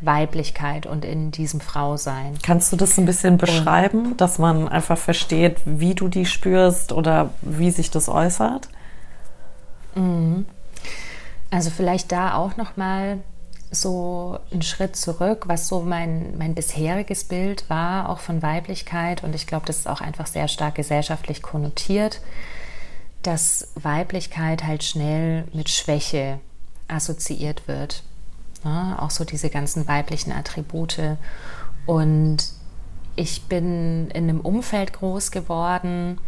Weiblichkeit 0.00 0.86
und 0.86 1.04
in 1.04 1.30
diesem 1.30 1.60
Frausein. 1.60 2.38
Kannst 2.42 2.72
du 2.72 2.76
das 2.76 2.98
ein 2.98 3.06
bisschen 3.06 3.38
beschreiben, 3.38 4.12
und, 4.12 4.20
dass 4.20 4.38
man 4.38 4.68
einfach 4.68 4.98
versteht, 4.98 5.58
wie 5.64 5.94
du 5.94 6.08
die 6.08 6.26
spürst 6.26 6.92
oder 6.92 7.30
wie 7.40 7.70
sich 7.70 7.90
das 7.90 8.08
äußert? 8.08 8.68
Mhm. 9.94 10.46
Also 11.50 11.70
vielleicht 11.70 12.10
da 12.10 12.34
auch 12.34 12.56
noch 12.56 12.76
mal 12.76 13.18
so 13.70 14.38
einen 14.50 14.62
Schritt 14.62 14.96
zurück, 14.96 15.44
was 15.46 15.68
so 15.68 15.80
mein, 15.80 16.36
mein 16.36 16.54
bisheriges 16.54 17.24
Bild 17.24 17.68
war, 17.70 18.08
auch 18.08 18.18
von 18.18 18.42
Weiblichkeit. 18.42 19.22
Und 19.24 19.34
ich 19.34 19.46
glaube, 19.46 19.66
das 19.66 19.78
ist 19.78 19.88
auch 19.88 20.00
einfach 20.00 20.26
sehr 20.26 20.48
stark 20.48 20.74
gesellschaftlich 20.74 21.42
konnotiert 21.42 22.20
dass 23.22 23.68
Weiblichkeit 23.74 24.64
halt 24.64 24.84
schnell 24.84 25.44
mit 25.52 25.68
Schwäche 25.68 26.40
assoziiert 26.88 27.68
wird. 27.68 28.02
Ja, 28.64 28.98
auch 28.98 29.10
so 29.10 29.24
diese 29.24 29.50
ganzen 29.50 29.88
weiblichen 29.88 30.32
Attribute. 30.32 31.00
Und 31.86 32.38
ich 33.16 33.42
bin 33.44 34.08
in 34.10 34.28
einem 34.28 34.40
Umfeld 34.40 34.92
groß 34.92 35.30
geworden, 35.30 36.18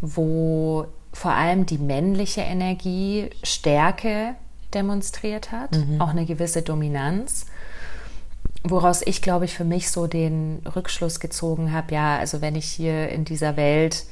wo 0.00 0.86
vor 1.12 1.32
allem 1.32 1.66
die 1.66 1.78
männliche 1.78 2.40
Energie 2.40 3.30
Stärke 3.42 4.34
demonstriert 4.72 5.52
hat, 5.52 5.72
mhm. 5.72 6.00
auch 6.00 6.08
eine 6.08 6.26
gewisse 6.26 6.62
Dominanz. 6.62 7.46
Woraus 8.64 9.02
ich, 9.02 9.22
glaube 9.22 9.44
ich, 9.44 9.54
für 9.54 9.64
mich 9.64 9.90
so 9.90 10.06
den 10.06 10.62
Rückschluss 10.74 11.20
gezogen 11.20 11.72
habe, 11.72 11.94
ja, 11.94 12.18
also 12.18 12.40
wenn 12.40 12.56
ich 12.56 12.66
hier 12.66 13.10
in 13.10 13.24
dieser 13.24 13.56
Welt 13.56 14.04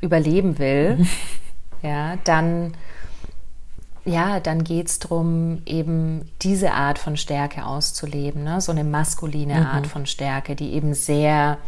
überleben 0.00 0.58
will, 0.58 1.06
ja, 1.82 2.16
dann, 2.24 2.74
ja, 4.04 4.40
dann 4.40 4.64
geht 4.64 4.88
es 4.88 4.98
darum, 4.98 5.62
eben 5.66 6.30
diese 6.42 6.72
Art 6.72 6.98
von 6.98 7.16
Stärke 7.16 7.64
auszuleben, 7.64 8.44
ne? 8.44 8.60
so 8.60 8.72
eine 8.72 8.84
maskuline 8.84 9.60
mhm. 9.60 9.66
Art 9.66 9.86
von 9.86 10.06
Stärke, 10.06 10.56
die 10.56 10.72
eben 10.72 10.94
sehr 10.94 11.58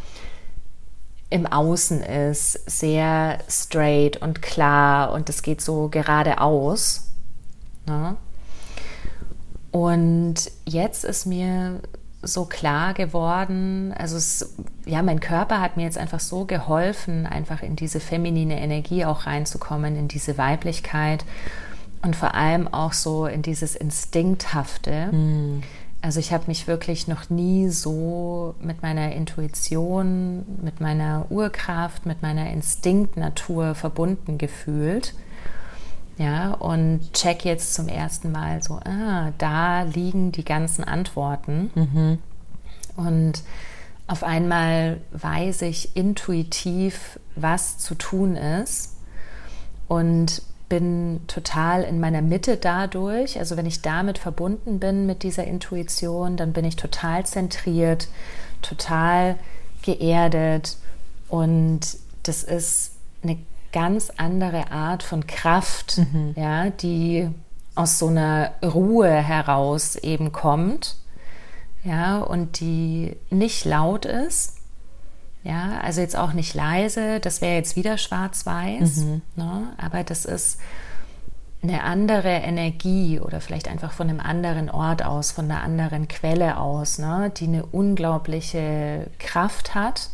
im 1.31 1.46
Außen 1.46 2.03
ist, 2.03 2.61
sehr 2.70 3.38
straight 3.48 4.18
und 4.20 4.42
klar 4.42 5.12
und 5.12 5.31
es 5.31 5.42
geht 5.42 5.62
so 5.62 5.88
geradeaus. 5.88 7.09
Ne? 7.87 8.16
Und 9.70 10.51
jetzt 10.66 11.05
ist 11.05 11.25
mir 11.25 11.81
so 12.22 12.44
klar 12.44 12.94
geworden. 12.94 13.92
Also 13.96 14.16
es, 14.16 14.54
ja, 14.87 15.02
mein 15.02 15.20
Körper 15.20 15.61
hat 15.61 15.76
mir 15.76 15.85
jetzt 15.85 15.98
einfach 15.98 16.20
so 16.20 16.44
geholfen, 16.44 17.26
einfach 17.26 17.62
in 17.62 17.76
diese 17.76 18.00
feminine 18.00 18.61
Energie 18.61 19.04
auch 19.04 19.26
reinzukommen, 19.26 19.96
in 19.96 20.08
diese 20.08 20.38
Weiblichkeit 20.38 21.24
und 22.02 22.16
vor 22.16 22.35
allem 22.35 22.68
auch 22.68 22.92
so 22.92 23.26
in 23.26 23.42
dieses 23.42 23.76
Instinkthafte. 23.76 25.08
Mhm. 25.12 25.62
Also 26.00 26.18
ich 26.18 26.32
habe 26.32 26.44
mich 26.48 26.66
wirklich 26.66 27.06
noch 27.06 27.30
nie 27.30 27.68
so 27.68 28.56
mit 28.61 28.82
meiner 28.82 29.12
Intuition, 29.12 30.44
mit 30.61 30.80
meiner 30.80 31.26
Urkraft, 31.30 32.06
mit 32.06 32.22
meiner 32.22 32.50
Instinktnatur 32.50 33.76
verbunden 33.76 34.37
gefühlt. 34.37 35.14
Ja, 36.18 36.53
und 36.53 37.12
check 37.14 37.44
jetzt 37.44 37.75
zum 37.75 37.88
ersten 37.88 38.33
Mal 38.33 38.62
so, 38.62 38.75
ah, 38.85 39.33
da 39.38 39.83
liegen 39.83 40.31
die 40.31 40.44
ganzen 40.44 40.85
Antworten. 40.85 41.70
Mhm. 41.75 42.18
Und 42.96 43.42
auf 44.07 44.22
einmal 44.22 45.01
weiß 45.12 45.62
ich 45.62 45.96
intuitiv, 45.96 47.18
was 47.35 47.79
zu 47.79 47.94
tun 47.94 48.37
ist 48.37 48.96
und 49.88 50.42
bin 50.68 51.20
total 51.27 51.83
in 51.83 52.01
meiner 52.01 52.22
Mitte 52.22 52.57
dadurch. 52.57 53.38
Also 53.38 53.57
wenn 53.57 53.66
ich 53.66 53.83
damit 53.83 54.18
verbunden 54.18 54.81
bin 54.81 55.07
mit 55.07 55.22
dieser 55.22 55.44
Intuition, 55.44 56.37
dann 56.37 56.53
bin 56.53 56.64
ich 56.64 56.77
total 56.77 57.27
zentriert, 57.27 58.09
total 58.62 59.38
geerdet 59.83 60.77
und 61.29 61.81
das 62.22 62.42
ist 62.44 62.92
eine 63.22 63.38
ganz 63.72 64.11
andere 64.16 64.70
Art 64.70 65.02
von 65.02 65.26
Kraft, 65.26 65.98
mhm. 65.98 66.35
ja, 66.37 66.70
die 66.70 67.28
aus 67.74 67.98
so 67.98 68.08
einer 68.08 68.52
Ruhe 68.62 69.11
heraus 69.11 69.96
eben 69.96 70.32
kommt, 70.32 70.96
ja, 71.85 72.18
und 72.18 72.61
die 72.61 73.16
nicht 73.30 73.64
laut 73.64 74.04
ist, 74.04 74.58
ja, 75.42 75.80
also 75.82 76.00
jetzt 76.00 76.16
auch 76.16 76.32
nicht 76.35 76.54
leise, 76.54 77.18
das 77.18 77.40
wäre 77.40 77.54
jetzt 77.54 77.74
wieder 77.74 77.98
schwarz-weiß, 77.98 78.96
mhm. 78.98 79.22
ne, 79.37 79.72
aber 79.78 80.04
das 80.04 80.24
ist 80.24 80.61
eine 81.62 81.85
andere 81.85 82.28
Energie 82.28 83.20
oder 83.20 83.40
vielleicht 83.40 83.68
einfach 83.68 83.92
von 83.92 84.08
einem 84.08 84.20
anderen 84.20 84.68
Ort 84.68 85.04
aus, 85.04 85.30
von 85.30 85.50
einer 85.50 85.62
anderen 85.62 86.08
Quelle 86.08 86.58
aus, 86.58 86.98
ne, 86.98 87.32
die 87.37 87.46
eine 87.46 87.64
unglaubliche 87.66 89.08
Kraft 89.18 89.74
hat, 89.74 90.11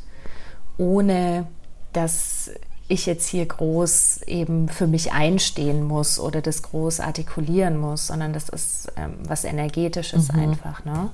ohne 0.76 1.46
dass 1.92 2.50
ich 2.88 3.04
jetzt 3.04 3.26
hier 3.26 3.44
groß 3.44 4.22
eben 4.22 4.68
für 4.68 4.86
mich 4.86 5.12
einstehen 5.12 5.84
muss 5.84 6.18
oder 6.18 6.40
das 6.40 6.62
groß 6.62 7.00
artikulieren 7.00 7.76
muss, 7.76 8.06
sondern 8.06 8.32
das 8.32 8.48
ist 8.48 8.90
ähm, 8.96 9.18
was 9.24 9.44
Energetisches 9.44 10.32
mhm. 10.32 10.40
einfach, 10.40 10.84
ne? 10.84 11.10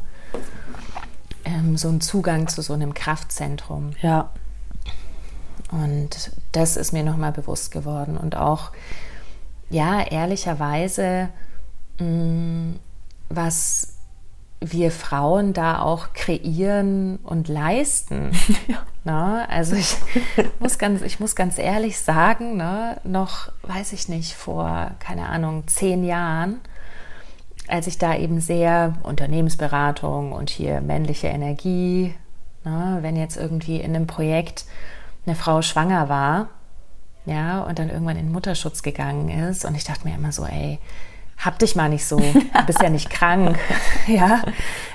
Ähm, 1.45 1.77
so 1.77 1.89
ein 1.89 2.01
Zugang 2.01 2.47
zu 2.49 2.63
so 2.63 2.73
einem 2.73 2.95
Kraftzentrum. 2.95 3.91
Ja. 4.01 4.31
Und 5.71 6.31
das 6.53 6.77
ist 6.77 6.93
mir 6.93 7.03
nochmal 7.03 7.33
bewusst 7.33 7.73
geworden. 7.73 8.17
Und 8.17 8.37
auch, 8.37 8.71
ja, 9.69 10.01
ehrlicherweise, 10.01 11.29
mh, 11.99 12.07
mm, 12.07 12.81
was 13.29 13.95
wir 14.61 14.93
Frauen 14.93 15.53
da 15.53 15.81
auch 15.81 16.13
kreieren 16.15 17.19
und 17.25 17.49
leisten. 17.49 18.31
Ja. 18.69 18.79
Ne? 19.05 19.47
Also 19.49 19.77
ich 19.77 19.97
muss, 20.59 20.79
ganz, 20.79 21.03
ich 21.03 21.21
muss 21.21 21.37
ganz 21.37 21.59
ehrlich 21.59 21.99
sagen, 21.99 22.57
ne, 22.57 22.99
noch, 23.05 23.53
weiß 23.63 23.93
ich 23.93 24.09
nicht, 24.09 24.35
vor, 24.35 24.93
keine 24.99 25.29
Ahnung, 25.29 25.67
zehn 25.67 26.05
Jahren, 26.05 26.61
als 27.69 27.87
ich 27.87 27.99
da 27.99 28.17
eben 28.17 28.41
sehr 28.41 28.95
Unternehmensberatung 29.03 30.33
und 30.33 30.51
hier 30.51 30.81
männliche 30.81 31.29
Energie, 31.29 32.15
ne, 32.65 32.99
wenn 33.03 33.17
jetzt 33.17 33.37
irgendwie 33.37 33.77
in 33.81 33.95
einem 33.95 34.07
Projekt 34.07 34.65
eine 35.27 35.37
Frau 35.37 35.63
schwanger 35.63 36.09
war, 36.09 36.49
ja, 37.27 37.63
und 37.63 37.79
dann 37.79 37.89
irgendwann 37.89 38.19
in 38.19 38.33
Mutterschutz 38.33 38.83
gegangen 38.83 39.31
ist. 39.49 39.65
Und 39.65 39.75
ich 39.75 39.85
dachte 39.85 40.07
mir 40.07 40.15
immer 40.15 40.33
so, 40.33 40.45
ey, 40.45 40.79
hab 41.39 41.59
dich 41.59 41.77
mal 41.77 41.89
nicht 41.89 42.07
so, 42.07 42.17
du 42.17 42.67
bist 42.67 42.83
ja 42.83 42.91
nicht 42.91 43.11
krank, 43.11 43.59
ja, 44.07 44.43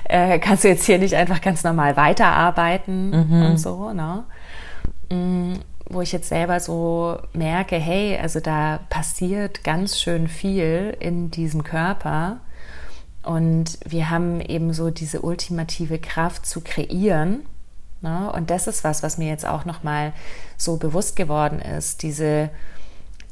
äh, 0.04 0.38
kannst 0.38 0.64
du 0.64 0.68
jetzt 0.68 0.84
hier 0.84 0.98
nicht 0.98 1.14
einfach 1.14 1.40
ganz 1.40 1.64
normal 1.64 1.96
weiterarbeiten 1.96 3.10
mhm. 3.10 3.42
und 3.46 3.58
so, 3.58 3.92
ne? 3.92 4.24
Mm, 5.10 5.54
wo 5.88 6.00
ich 6.00 6.12
jetzt 6.12 6.28
selber 6.28 6.60
so 6.60 7.18
merke, 7.32 7.76
hey, 7.76 8.16
also 8.16 8.38
da 8.38 8.80
passiert 8.90 9.64
ganz 9.64 9.98
schön 9.98 10.28
viel 10.28 10.96
in 11.00 11.30
diesem 11.32 11.64
Körper 11.64 12.40
und 13.22 13.78
wir 13.84 14.10
haben 14.10 14.40
eben 14.40 14.72
so 14.72 14.90
diese 14.90 15.20
ultimative 15.20 15.98
Kraft 15.98 16.46
zu 16.46 16.62
kreieren. 16.62 17.44
Ne? 18.00 18.32
Und 18.32 18.50
das 18.50 18.66
ist 18.66 18.82
was, 18.82 19.02
was 19.02 19.18
mir 19.18 19.28
jetzt 19.28 19.46
auch 19.46 19.64
nochmal 19.64 20.12
so 20.56 20.78
bewusst 20.78 21.16
geworden 21.16 21.60
ist, 21.60 22.02
diese, 22.02 22.50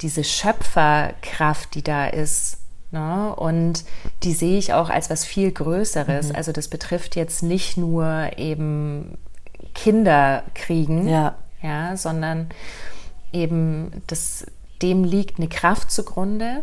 diese 0.03 0.25
Schöpferkraft, 0.25 1.75
die 1.75 1.83
da 1.83 2.07
ist. 2.07 2.59
Ne? 2.91 3.35
Und 3.37 3.85
die 4.23 4.33
sehe 4.33 4.59
ich 4.59 4.73
auch 4.73 4.89
als 4.89 5.11
was 5.11 5.25
viel 5.25 5.53
Größeres. 5.53 6.31
Mhm. 6.31 6.37
Also 6.37 6.53
das 6.53 6.69
betrifft 6.69 7.17
jetzt 7.17 7.43
nicht 7.43 7.77
nur 7.77 8.31
eben 8.37 9.19
Kinder 9.75 10.43
kriegen, 10.55 11.09
ja. 11.09 11.35
Ja, 11.63 11.97
sondern 11.97 12.49
eben 13.33 14.03
das, 14.07 14.47
dem 14.81 15.05
liegt 15.05 15.39
eine 15.39 15.49
Kraft 15.49 15.91
zugrunde, 15.91 16.63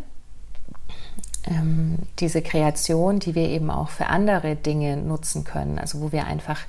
ähm, 1.45 1.99
diese 2.19 2.41
Kreation, 2.41 3.19
die 3.19 3.35
wir 3.35 3.49
eben 3.49 3.69
auch 3.69 3.89
für 3.89 4.07
andere 4.07 4.55
Dinge 4.55 4.97
nutzen 4.97 5.43
können, 5.43 5.77
also 5.77 6.01
wo 6.01 6.11
wir 6.11 6.25
einfach 6.25 6.61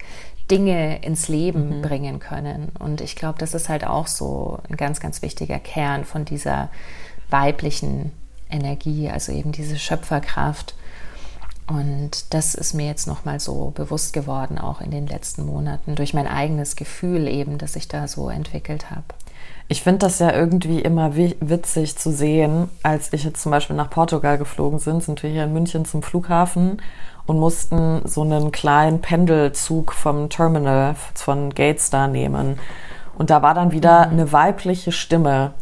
Dinge 0.50 1.02
ins 1.02 1.28
Leben 1.28 1.78
mhm. 1.78 1.82
bringen 1.82 2.18
können. 2.20 2.72
Und 2.78 3.00
ich 3.00 3.16
glaube, 3.16 3.38
das 3.38 3.54
ist 3.54 3.68
halt 3.68 3.86
auch 3.86 4.06
so 4.06 4.58
ein 4.68 4.76
ganz, 4.76 5.00
ganz 5.00 5.22
wichtiger 5.22 5.58
Kern 5.58 6.04
von 6.04 6.24
dieser 6.24 6.68
weiblichen 7.30 8.12
Energie, 8.50 9.10
also 9.10 9.32
eben 9.32 9.52
diese 9.52 9.78
Schöpferkraft. 9.78 10.74
Und 11.68 12.32
das 12.32 12.54
ist 12.54 12.74
mir 12.74 12.86
jetzt 12.86 13.08
nochmal 13.08 13.40
so 13.40 13.72
bewusst 13.74 14.12
geworden, 14.12 14.58
auch 14.58 14.80
in 14.80 14.92
den 14.92 15.06
letzten 15.06 15.44
Monaten, 15.44 15.96
durch 15.96 16.14
mein 16.14 16.28
eigenes 16.28 16.76
Gefühl 16.76 17.26
eben, 17.26 17.58
das 17.58 17.74
ich 17.74 17.88
da 17.88 18.06
so 18.06 18.28
entwickelt 18.28 18.90
habe. 18.90 19.04
Ich 19.68 19.82
finde 19.82 19.98
das 19.98 20.20
ja 20.20 20.32
irgendwie 20.32 20.80
immer 20.80 21.16
witzig 21.16 21.98
zu 21.98 22.12
sehen, 22.12 22.68
als 22.84 23.12
ich 23.12 23.24
jetzt 23.24 23.42
zum 23.42 23.50
Beispiel 23.50 23.74
nach 23.74 23.90
Portugal 23.90 24.38
geflogen 24.38 24.78
sind, 24.78 25.02
sind 25.02 25.24
wir 25.24 25.30
hier 25.30 25.42
in 25.42 25.52
München 25.52 25.84
zum 25.84 26.04
Flughafen 26.04 26.80
und 27.26 27.40
mussten 27.40 28.02
so 28.06 28.22
einen 28.22 28.52
kleinen 28.52 29.00
Pendelzug 29.00 29.92
vom 29.92 30.28
Terminal 30.30 30.94
von 31.14 31.52
Gates 31.52 31.90
da 31.90 32.06
nehmen. 32.06 32.60
Und 33.18 33.30
da 33.30 33.42
war 33.42 33.54
dann 33.54 33.72
wieder 33.72 34.06
mhm. 34.06 34.12
eine 34.12 34.32
weibliche 34.32 34.92
Stimme, 34.92 35.52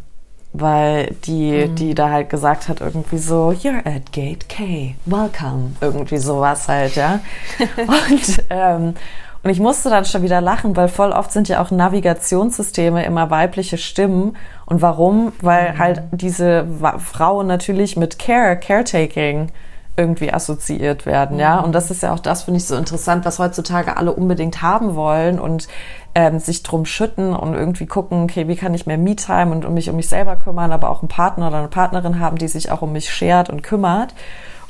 weil 0.54 1.10
die, 1.26 1.66
mhm. 1.66 1.74
die 1.74 1.94
da 1.94 2.10
halt 2.10 2.30
gesagt 2.30 2.68
hat, 2.68 2.80
irgendwie 2.80 3.18
so, 3.18 3.50
you're 3.50 3.84
at 3.84 4.12
Gate 4.12 4.48
K, 4.48 4.94
welcome. 5.04 5.72
Irgendwie 5.80 6.16
sowas 6.18 6.68
halt, 6.68 6.94
ja. 6.94 7.20
und, 7.76 8.44
ähm, 8.50 8.94
und 9.42 9.50
ich 9.50 9.58
musste 9.58 9.90
dann 9.90 10.04
schon 10.04 10.22
wieder 10.22 10.40
lachen, 10.40 10.76
weil 10.76 10.88
voll 10.88 11.10
oft 11.10 11.32
sind 11.32 11.48
ja 11.48 11.60
auch 11.60 11.72
Navigationssysteme 11.72 13.04
immer 13.04 13.30
weibliche 13.30 13.76
Stimmen. 13.76 14.36
Und 14.64 14.80
warum? 14.80 15.32
Weil 15.42 15.74
mhm. 15.74 15.78
halt 15.78 16.02
diese 16.12 16.66
Frauen 16.98 17.48
natürlich 17.48 17.96
mit 17.96 18.20
Care, 18.20 18.56
Caretaking 18.56 19.50
irgendwie 19.96 20.32
assoziiert 20.32 21.06
werden, 21.06 21.38
ja. 21.38 21.60
Und 21.60 21.72
das 21.72 21.90
ist 21.90 22.02
ja 22.02 22.12
auch 22.12 22.18
das, 22.18 22.42
finde 22.42 22.58
ich 22.58 22.66
so 22.66 22.76
interessant, 22.76 23.24
was 23.24 23.38
heutzutage 23.38 23.96
alle 23.96 24.12
unbedingt 24.12 24.60
haben 24.60 24.96
wollen 24.96 25.38
und 25.38 25.68
ähm, 26.14 26.40
sich 26.40 26.62
drum 26.62 26.84
schütten 26.84 27.34
und 27.34 27.54
irgendwie 27.54 27.86
gucken, 27.86 28.24
okay, 28.24 28.48
wie 28.48 28.56
kann 28.56 28.74
ich 28.74 28.86
mehr 28.86 28.98
Me-Time 28.98 29.52
und 29.52 29.64
um 29.64 29.74
mich 29.74 29.90
um 29.90 29.96
mich 29.96 30.08
selber 30.08 30.36
kümmern, 30.36 30.72
aber 30.72 30.90
auch 30.90 31.02
einen 31.02 31.08
Partner 31.08 31.48
oder 31.48 31.58
eine 31.58 31.68
Partnerin 31.68 32.18
haben, 32.18 32.38
die 32.38 32.48
sich 32.48 32.70
auch 32.70 32.82
um 32.82 32.92
mich 32.92 33.12
schert 33.12 33.50
und 33.50 33.62
kümmert. 33.62 34.14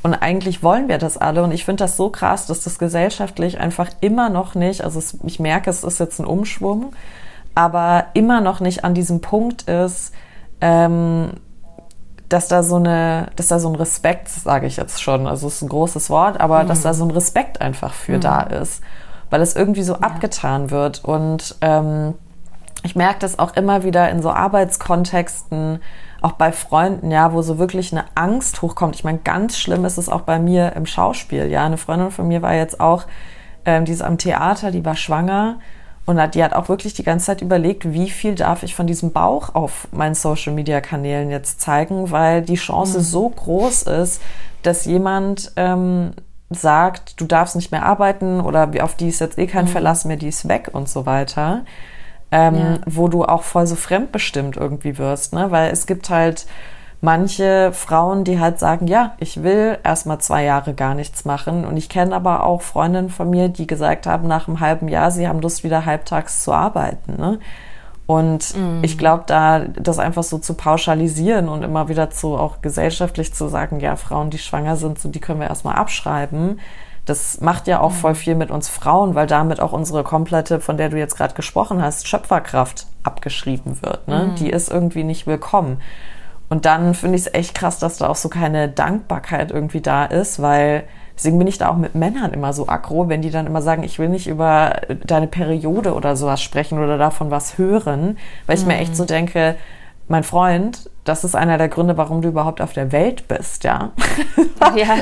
Und 0.03 0.12
eigentlich 0.14 0.62
wollen 0.62 0.89
wir 0.89 0.99
das 0.99 1.16
alle. 1.16 1.43
Und 1.43 1.53
ich 1.53 1.64
finde 1.64 1.85
das 1.85 1.97
so 1.97 2.11
krass, 2.11 2.47
dass 2.47 2.61
das 2.61 2.79
gesellschaftlich 2.79 3.59
einfach 3.59 3.89
immer 4.03 4.29
noch 4.29 4.55
nicht, 4.55 4.85
also 4.85 4.99
es, 4.99 5.18
ich 5.25 5.41
merke, 5.41 5.70
es 5.70 5.83
ist 5.83 5.99
jetzt 5.99 6.18
ein 6.18 6.27
Umschwung, 6.27 6.93
aber 7.55 8.07
immer 8.12 8.43
noch 8.43 8.61
nicht 8.61 8.85
an 8.85 8.93
diesem 8.93 9.22
Punkt 9.22 9.62
ist, 9.62 10.12
ähm, 10.61 11.31
dass 12.29 12.49
da 12.49 12.62
so 12.62 12.77
eine, 12.77 13.29
dass 13.37 13.49
da 13.49 13.59
so 13.59 13.68
ein 13.68 13.75
Respekt, 13.75 14.29
sage 14.29 14.66
ich 14.66 14.77
jetzt 14.77 15.03
schon, 15.03 15.27
also 15.27 15.47
es 15.47 15.57
ist 15.57 15.62
ein 15.62 15.68
großes 15.68 16.11
Wort, 16.11 16.41
aber 16.41 16.64
mhm. 16.64 16.68
dass 16.68 16.83
da 16.83 16.95
so 16.95 17.05
ein 17.05 17.11
Respekt 17.11 17.61
einfach 17.61 17.93
für 17.93 18.16
mhm. 18.16 18.20
da 18.20 18.41
ist, 18.43 18.83
weil 19.31 19.43
es 19.43 19.57
irgendwie 19.57 19.83
so 19.83 19.95
ja. 19.95 20.01
abgetan 20.01 20.70
wird 20.70 21.05
und 21.05 21.57
ähm, 21.61 22.14
ich 22.83 22.95
merke 22.95 23.20
das 23.20 23.39
auch 23.39 23.57
immer 23.57 23.83
wieder 23.83 24.11
in 24.11 24.20
so 24.20 24.31
Arbeitskontexten, 24.31 25.81
auch 26.20 26.33
bei 26.33 26.53
Freunden, 26.53 27.11
ja, 27.11 27.33
wo 27.33 27.43
so 27.43 27.59
wirklich 27.59 27.93
eine 27.93 28.05
Angst 28.14 28.62
hochkommt. 28.62 28.95
Ich 28.95 29.05
meine, 29.05 29.18
ganz 29.18 29.59
schlimm 29.59 29.85
ist 29.85 29.99
es 29.99 30.09
auch 30.09 30.22
bei 30.22 30.39
mir 30.39 30.75
im 30.75 30.87
Schauspiel. 30.87 31.47
Ja, 31.47 31.64
eine 31.64 31.79
Freundin 31.79 32.11
von 32.11 32.29
mir 32.29 32.43
war 32.43 32.55
jetzt 32.55 32.81
auch, 32.81 33.05
ähm, 33.64 33.85
die 33.85 33.93
ist 33.93 34.03
am 34.03 34.18
Theater, 34.18 34.70
die 34.70 34.85
war 34.85 34.97
schwanger 34.97 35.59
und 36.07 36.34
die 36.34 36.44
hat 36.44 36.52
auch 36.52 36.68
wirklich 36.68 36.92
die 36.92 37.02
ganze 37.02 37.26
Zeit 37.26 37.40
überlegt, 37.40 37.92
wie 37.92 38.11
viel 38.11 38.34
darf 38.34 38.62
ich 38.62 38.74
von 38.74 38.86
diesem 38.86 39.12
Bauch 39.12 39.55
auf 39.55 39.88
meinen 39.90 40.14
Social-Media-Kanälen 40.14 41.30
jetzt 41.30 41.61
zeigen, 41.61 42.11
weil 42.11 42.42
die 42.42 42.57
Chance 42.57 42.98
mhm. 42.98 43.02
so 43.02 43.28
groß 43.30 43.84
ist, 43.84 44.20
dass 44.62 44.84
jemand 44.84 45.52
ähm, 45.57 46.12
sagt, 46.50 47.20
du 47.20 47.24
darfst 47.24 47.57
nicht 47.57 47.72
mehr 47.72 47.84
arbeiten 47.84 48.40
oder 48.40 48.70
auf 48.82 48.94
die 48.96 49.09
ist 49.09 49.20
jetzt 49.20 49.38
eh 49.38 49.46
kein 49.46 49.64
mhm. 49.64 49.70
Verlass 49.70 50.05
mehr, 50.05 50.16
die 50.16 50.28
ist 50.28 50.46
weg 50.46 50.70
und 50.72 50.88
so 50.88 51.07
weiter. 51.07 51.62
Ähm, 52.30 52.55
ja. 52.55 52.78
Wo 52.86 53.09
du 53.09 53.24
auch 53.24 53.42
voll 53.42 53.66
so 53.66 53.76
fremdbestimmt 53.76 54.57
irgendwie 54.57 54.98
wirst, 54.98 55.32
ne? 55.32 55.50
Weil 55.50 55.70
es 55.70 55.86
gibt 55.86 56.11
halt 56.11 56.46
manche 57.05 57.70
Frauen, 57.72 58.24
die 58.24 58.40
halt 58.40 58.59
sagen, 58.59 58.86
ja, 58.86 59.12
ich 59.18 59.42
will 59.42 59.78
erstmal 59.84 60.18
zwei 60.18 60.42
Jahre 60.42 60.72
gar 60.72 60.94
nichts 60.94 61.26
machen. 61.26 61.66
Und 61.66 61.76
ich 61.76 61.90
kenne 61.90 62.16
aber 62.16 62.44
auch 62.44 62.62
Freundinnen 62.62 63.11
von 63.11 63.28
mir, 63.28 63.48
die 63.48 63.66
gesagt 63.66 64.07
haben, 64.07 64.26
nach 64.26 64.48
einem 64.48 64.61
halben 64.61 64.88
Jahr, 64.88 65.11
sie 65.11 65.28
haben 65.28 65.40
Lust, 65.40 65.64
wieder 65.64 65.84
halbtags 65.84 66.42
zu 66.42 66.52
arbeiten. 66.52 67.16
Ne? 67.18 67.38
Und 68.07 68.57
mm. 68.57 68.82
ich 68.82 68.96
glaube, 68.96 69.24
da 69.26 69.61
das 69.61 69.98
einfach 69.98 70.22
so 70.22 70.38
zu 70.38 70.55
pauschalisieren 70.55 71.48
und 71.48 71.62
immer 71.62 71.88
wieder 71.88 72.09
zu 72.09 72.36
auch 72.36 72.62
gesellschaftlich 72.62 73.34
zu 73.34 73.48
sagen, 73.48 73.80
ja, 73.80 73.96
Frauen, 73.96 74.30
die 74.30 74.38
schwanger 74.38 74.76
sind, 74.76 74.98
so, 74.98 75.11
die 75.11 75.20
können 75.20 75.40
wir 75.40 75.48
erstmal 75.48 75.76
abschreiben. 75.76 76.59
Das 77.05 77.42
macht 77.42 77.66
ja 77.66 77.80
auch 77.80 77.92
mm. 77.92 77.96
voll 77.96 78.14
viel 78.14 78.34
mit 78.34 78.50
uns 78.50 78.70
Frauen, 78.70 79.14
weil 79.14 79.26
damit 79.26 79.61
auch 79.61 79.72
unsere 79.72 80.05
komplette, 80.05 80.59
von 80.59 80.78
der 80.78 80.88
du 80.88 80.98
jetzt 80.98 81.18
gerade 81.18 81.34
gesprochen 81.34 81.82
hast, 81.82 82.09
Schöpferkraft 82.09 82.86
abgeschrieben 83.02 83.82
wird. 83.82 84.09
Ne? 84.09 84.32
Mm. 84.32 84.34
Die 84.36 84.48
ist 84.48 84.70
irgendwie 84.70 85.05
nicht 85.05 85.26
willkommen. 85.26 85.82
Und 86.49 86.66
dann 86.66 86.95
finde 86.95 87.16
ich 87.16 87.26
es 87.26 87.34
echt 87.34 87.55
krass, 87.55 87.78
dass 87.78 87.99
da 87.99 88.09
auch 88.09 88.16
so 88.16 88.28
keine 88.28 88.68
Dankbarkeit 88.68 89.51
irgendwie 89.51 89.80
da 89.80 90.05
ist, 90.05 90.40
weil 90.40 90.84
deswegen 91.16 91.38
bin 91.38 91.47
ich 91.47 91.59
da 91.59 91.68
auch 91.68 91.76
mit 91.76 91.95
Männern 91.95 92.32
immer 92.32 92.53
so 92.53 92.68
aggro, 92.68 93.09
wenn 93.09 93.22
die 93.22 93.30
dann 93.30 93.47
immer 93.47 93.62
sagen, 93.62 93.82
ich 93.82 93.99
will 93.99 94.09
nicht 94.09 94.26
über 94.26 94.80
deine 95.07 95.26
Periode 95.26 95.95
oder 95.95 96.16
sowas 96.16 96.42
sprechen 96.42 96.78
oder 96.78 96.99
davon 96.99 97.30
was 97.30 97.59
hören, 97.59 98.18
weil 98.47 98.57
ich 98.57 98.62
mhm. 98.62 98.68
mir 98.68 98.78
echt 98.78 98.97
so 98.97 99.05
denke, 99.05 99.57
mein 100.09 100.22
Freund, 100.22 100.90
das 101.05 101.24
ist 101.24 101.34
einer 101.34 101.59
der 101.59 101.68
Gründe, 101.68 101.96
warum 101.96 102.22
du 102.22 102.28
überhaupt 102.28 102.61
auf 102.61 102.72
der 102.72 102.92
Welt 102.92 103.28
bist, 103.28 103.64
ja. 103.64 103.92
Ja. 104.74 104.96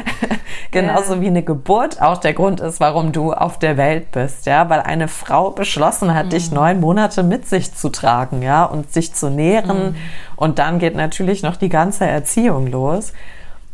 Genauso 0.70 1.14
ja. 1.14 1.20
wie 1.20 1.28
eine 1.28 1.42
Geburt 1.42 2.02
auch 2.02 2.18
der 2.18 2.34
Grund 2.34 2.60
ist, 2.60 2.80
warum 2.80 3.12
du 3.12 3.32
auf 3.32 3.58
der 3.58 3.76
Welt 3.76 4.10
bist, 4.10 4.46
ja, 4.46 4.68
weil 4.68 4.80
eine 4.80 5.08
Frau 5.08 5.50
beschlossen 5.50 6.14
hat, 6.14 6.26
mhm. 6.26 6.30
dich 6.30 6.50
neun 6.50 6.80
Monate 6.80 7.22
mit 7.22 7.46
sich 7.46 7.74
zu 7.74 7.88
tragen, 7.90 8.42
ja, 8.42 8.64
und 8.64 8.92
sich 8.92 9.14
zu 9.14 9.30
nähren. 9.30 9.90
Mhm. 9.90 9.96
Und 10.36 10.58
dann 10.58 10.78
geht 10.78 10.96
natürlich 10.96 11.42
noch 11.42 11.56
die 11.56 11.68
ganze 11.68 12.06
Erziehung 12.06 12.66
los. 12.66 13.12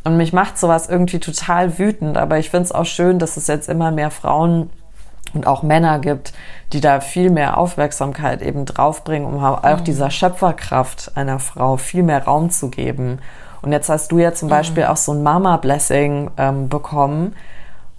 Und 0.04 0.18
mich 0.18 0.32
macht 0.34 0.58
sowas 0.58 0.88
irgendwie 0.88 1.18
total 1.18 1.78
wütend, 1.78 2.18
aber 2.18 2.38
ich 2.38 2.50
finde 2.50 2.64
es 2.64 2.72
auch 2.72 2.84
schön, 2.84 3.18
dass 3.18 3.36
es 3.38 3.46
jetzt 3.46 3.68
immer 3.68 3.90
mehr 3.90 4.10
Frauen 4.10 4.68
und 5.32 5.46
auch 5.46 5.62
Männer 5.62 5.98
gibt, 5.98 6.32
die 6.74 6.80
da 6.80 7.00
viel 7.00 7.30
mehr 7.30 7.56
Aufmerksamkeit 7.56 8.42
eben 8.42 8.64
draufbringen, 8.66 9.26
um 9.26 9.42
auch 9.42 9.62
mhm. 9.62 9.84
dieser 9.84 10.10
Schöpferkraft 10.10 11.12
einer 11.14 11.38
Frau 11.38 11.76
viel 11.76 12.02
mehr 12.02 12.24
Raum 12.24 12.50
zu 12.50 12.68
geben. 12.68 13.20
Und 13.62 13.72
jetzt 13.72 13.88
hast 13.88 14.12
du 14.12 14.18
ja 14.18 14.34
zum 14.34 14.48
mhm. 14.48 14.50
Beispiel 14.50 14.84
auch 14.84 14.96
so 14.96 15.12
ein 15.12 15.22
Mama-Blessing 15.22 16.32
ähm, 16.36 16.68
bekommen, 16.68 17.34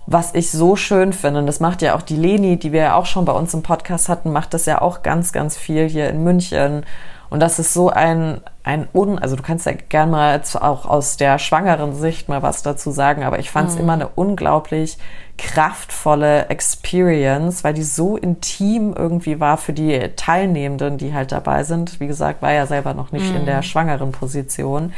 was 0.07 0.35
ich 0.35 0.51
so 0.51 0.75
schön 0.75 1.13
finde. 1.13 1.39
Und 1.39 1.47
das 1.47 1.61
macht 1.61 1.81
ja 1.81 1.95
auch 1.95 2.01
die 2.01 2.17
Leni, 2.17 2.59
die 2.59 2.73
wir 2.73 2.81
ja 2.81 2.95
auch 2.95 3.05
schon 3.05 3.23
bei 3.25 3.31
uns 3.31 3.53
im 3.53 3.63
Podcast 3.63 4.09
hatten, 4.09 4.31
macht 4.31 4.53
das 4.53 4.65
ja 4.65 4.81
auch 4.81 5.01
ganz, 5.01 5.31
ganz 5.31 5.57
viel 5.57 5.87
hier 5.87 6.09
in 6.09 6.23
München. 6.23 6.85
Und 7.29 7.39
das 7.39 7.57
ist 7.57 7.73
so 7.73 7.89
ein, 7.89 8.41
ein 8.63 8.87
Un, 8.93 9.17
also 9.17 9.35
du 9.35 9.41
kannst 9.41 9.65
ja 9.65 9.71
gerne 9.71 10.11
mal 10.11 10.35
jetzt 10.35 10.61
auch 10.61 10.85
aus 10.85 11.17
der 11.17 11.39
schwangeren 11.39 11.95
Sicht 11.95 12.29
mal 12.29 12.43
was 12.43 12.61
dazu 12.61 12.91
sagen, 12.91 13.23
aber 13.23 13.39
ich 13.39 13.49
fand 13.49 13.69
es 13.69 13.75
mhm. 13.75 13.81
immer 13.81 13.93
eine 13.93 14.09
unglaublich 14.09 14.97
kraftvolle 15.37 16.47
Experience, 16.49 17.63
weil 17.63 17.73
die 17.73 17.83
so 17.83 18.17
intim 18.17 18.93
irgendwie 18.93 19.39
war 19.39 19.57
für 19.57 19.73
die 19.73 20.11
Teilnehmenden, 20.15 20.97
die 20.97 21.13
halt 21.13 21.31
dabei 21.31 21.63
sind. 21.63 21.99
Wie 21.99 22.07
gesagt, 22.07 22.41
war 22.41 22.53
ja 22.53 22.65
selber 22.67 22.93
noch 22.93 23.11
nicht 23.11 23.29
mhm. 23.31 23.37
in 23.37 23.45
der 23.45 23.61
schwangeren 23.61 24.11
Position. 24.11 24.93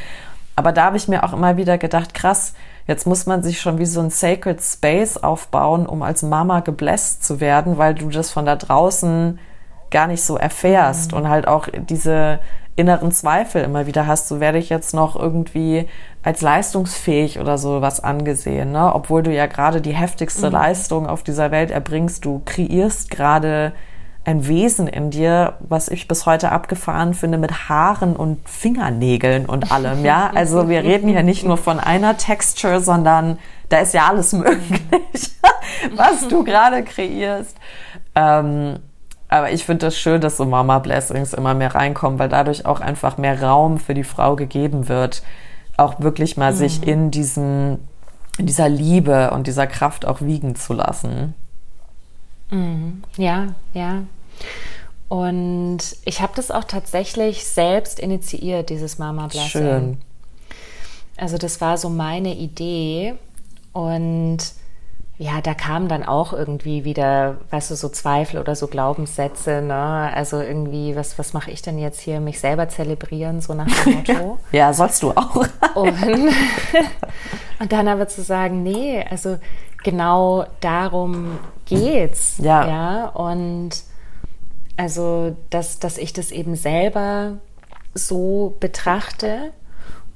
Aber 0.56 0.72
da 0.72 0.86
habe 0.86 0.98
ich 0.98 1.08
mir 1.08 1.24
auch 1.24 1.34
immer 1.34 1.58
wieder 1.58 1.78
gedacht, 1.78 2.14
krass, 2.14 2.54
jetzt 2.88 3.06
muss 3.06 3.26
man 3.26 3.44
sich 3.44 3.60
schon 3.62 3.78
wie 3.80 3.86
so 3.86 4.00
ein 4.00 4.10
Sacred 4.10 4.62
Space 4.62 5.18
aufbauen, 5.18 5.86
um 5.86 6.02
als 6.02 6.24
Mama 6.24 6.62
gebläst 6.62 7.24
zu 7.24 7.40
werden, 7.40 7.78
weil 7.78 7.96
du 7.96 8.10
das 8.10 8.32
von 8.32 8.46
da 8.46 8.56
draußen 8.56 9.40
gar 9.92 10.08
nicht 10.08 10.24
so 10.24 10.38
erfährst 10.38 11.12
mhm. 11.12 11.20
und 11.20 11.30
halt 11.30 11.48
auch 11.48 11.68
diese 11.90 12.40
inneren 12.78 13.12
Zweifel 13.12 13.64
immer 13.64 13.88
wieder 13.88 14.08
hast, 14.08 14.30
so 14.30 14.40
werde 14.40 14.60
ich 14.60 14.70
jetzt 14.70 14.94
noch 14.94 15.16
irgendwie 15.16 15.88
als 16.24 16.42
leistungsfähig 16.42 17.40
oder 17.40 17.58
so 17.58 17.82
was 17.82 18.00
angesehen, 18.04 18.72
ne? 18.72 18.94
obwohl 18.94 19.24
du 19.24 19.34
ja 19.34 19.48
gerade 19.48 19.82
die 19.82 19.94
heftigste 19.94 20.48
mhm. 20.48 20.54
Leistung 20.54 21.08
auf 21.08 21.24
dieser 21.24 21.52
Welt 21.52 21.72
erbringst, 21.72 22.24
du 22.24 22.42
kreierst 22.46 23.10
gerade 23.10 23.74
ein 24.28 24.46
Wesen 24.46 24.88
in 24.88 25.10
dir, 25.10 25.54
was 25.60 25.88
ich 25.88 26.08
bis 26.10 26.26
heute 26.26 26.52
abgefahren 26.52 27.14
finde, 27.14 27.38
mit 27.38 27.70
Haaren 27.70 28.16
und 28.16 28.48
Fingernägeln 28.48 29.46
und 29.46 29.72
allem, 29.72 30.04
ja. 30.04 30.30
Also 30.36 30.68
wir 30.68 30.84
reden 30.84 31.08
ja 31.08 31.24
nicht 31.24 31.46
nur 31.46 31.58
von 31.58 31.80
einer 31.80 32.18
Texture, 32.18 32.82
sondern 32.82 33.40
da 33.70 33.80
ist 33.80 33.94
ja 33.94 34.08
alles 34.08 34.34
möglich, 34.34 35.32
was 35.96 36.28
du 36.28 36.44
gerade 36.46 36.84
kreierst. 36.84 37.56
Ähm, 38.16 38.80
aber 39.30 39.52
ich 39.52 39.66
finde 39.66 39.88
das 39.88 39.98
schön, 39.98 40.22
dass 40.22 40.38
so 40.38 40.46
Mama 40.46 40.80
Blessings 40.80 41.34
immer 41.34 41.54
mehr 41.54 41.76
reinkommen, 41.76 42.20
weil 42.20 42.30
dadurch 42.30 42.66
auch 42.66 42.80
einfach 42.80 43.18
mehr 43.18 43.42
Raum 43.42 43.78
für 43.78 43.94
die 43.94 44.06
Frau 44.06 44.36
gegeben 44.36 44.88
wird, 44.88 45.22
auch 45.76 46.00
wirklich 46.00 46.38
mal 46.38 46.54
mhm. 46.54 46.58
sich 46.58 46.88
in 46.88 47.12
diesem, 47.12 47.80
in 48.38 48.46
dieser 48.46 48.70
Liebe 48.70 49.32
und 49.32 49.48
dieser 49.48 49.68
Kraft 49.68 50.06
auch 50.06 50.22
wiegen 50.22 50.56
zu 50.56 50.74
lassen. 50.74 51.34
Mhm. 52.50 53.04
Ja, 53.18 53.48
ja. 53.74 54.04
Und 55.10 55.80
ich 56.04 56.22
habe 56.22 56.34
das 56.36 56.52
auch 56.52 56.66
tatsächlich 56.66 57.46
selbst 57.46 58.00
initiiert, 58.00 58.70
dieses 58.70 58.98
Mama 58.98 59.28
Blessing. 59.28 59.50
Schön. 59.50 59.98
Also 61.18 61.38
das 61.38 61.62
war 61.62 61.78
so 61.78 61.90
meine 61.90 62.36
Idee 62.36 63.16
und 63.74 64.38
ja, 65.20 65.42
da 65.42 65.56
kamen 65.56 65.88
dann 65.88 66.04
auch 66.04 66.32
irgendwie 66.32 66.84
wieder, 66.84 67.38
weißt 67.50 67.72
du, 67.72 67.76
so 67.76 67.90
Zweifel 67.90 68.40
oder 68.40 68.56
so 68.56 68.68
Glaubenssätze, 68.68 69.64
ne? 69.64 70.12
Also 70.14 70.40
irgendwie, 70.40 70.96
was, 70.96 71.18
was 71.18 71.34
mache 71.34 71.50
ich 71.50 71.64
denn 71.64 71.80
jetzt 71.80 72.00
hier? 72.00 72.20
Mich 72.20 72.40
selber 72.40 72.70
zelebrieren, 72.70 73.42
so 73.42 73.56
nach 73.56 73.66
dem 73.84 73.96
Motto. 73.96 74.38
ja, 74.52 74.72
sollst 74.74 75.02
du 75.02 75.12
auch. 75.12 75.36
und, 75.74 75.94
und 77.60 77.72
dann 77.72 77.88
aber 77.88 78.08
zu 78.08 78.22
sagen, 78.22 78.62
nee, 78.62 79.04
also 79.10 79.40
genau 79.84 80.46
darum 80.62 81.40
geht's. 81.66 82.38
Ja. 82.38 82.68
Ja, 82.68 83.06
und 83.08 83.72
also, 84.78 85.36
dass, 85.50 85.80
dass 85.80 85.98
ich 85.98 86.14
das 86.14 86.30
eben 86.30 86.56
selber 86.56 87.40
so 87.96 88.56
betrachte 88.60 89.52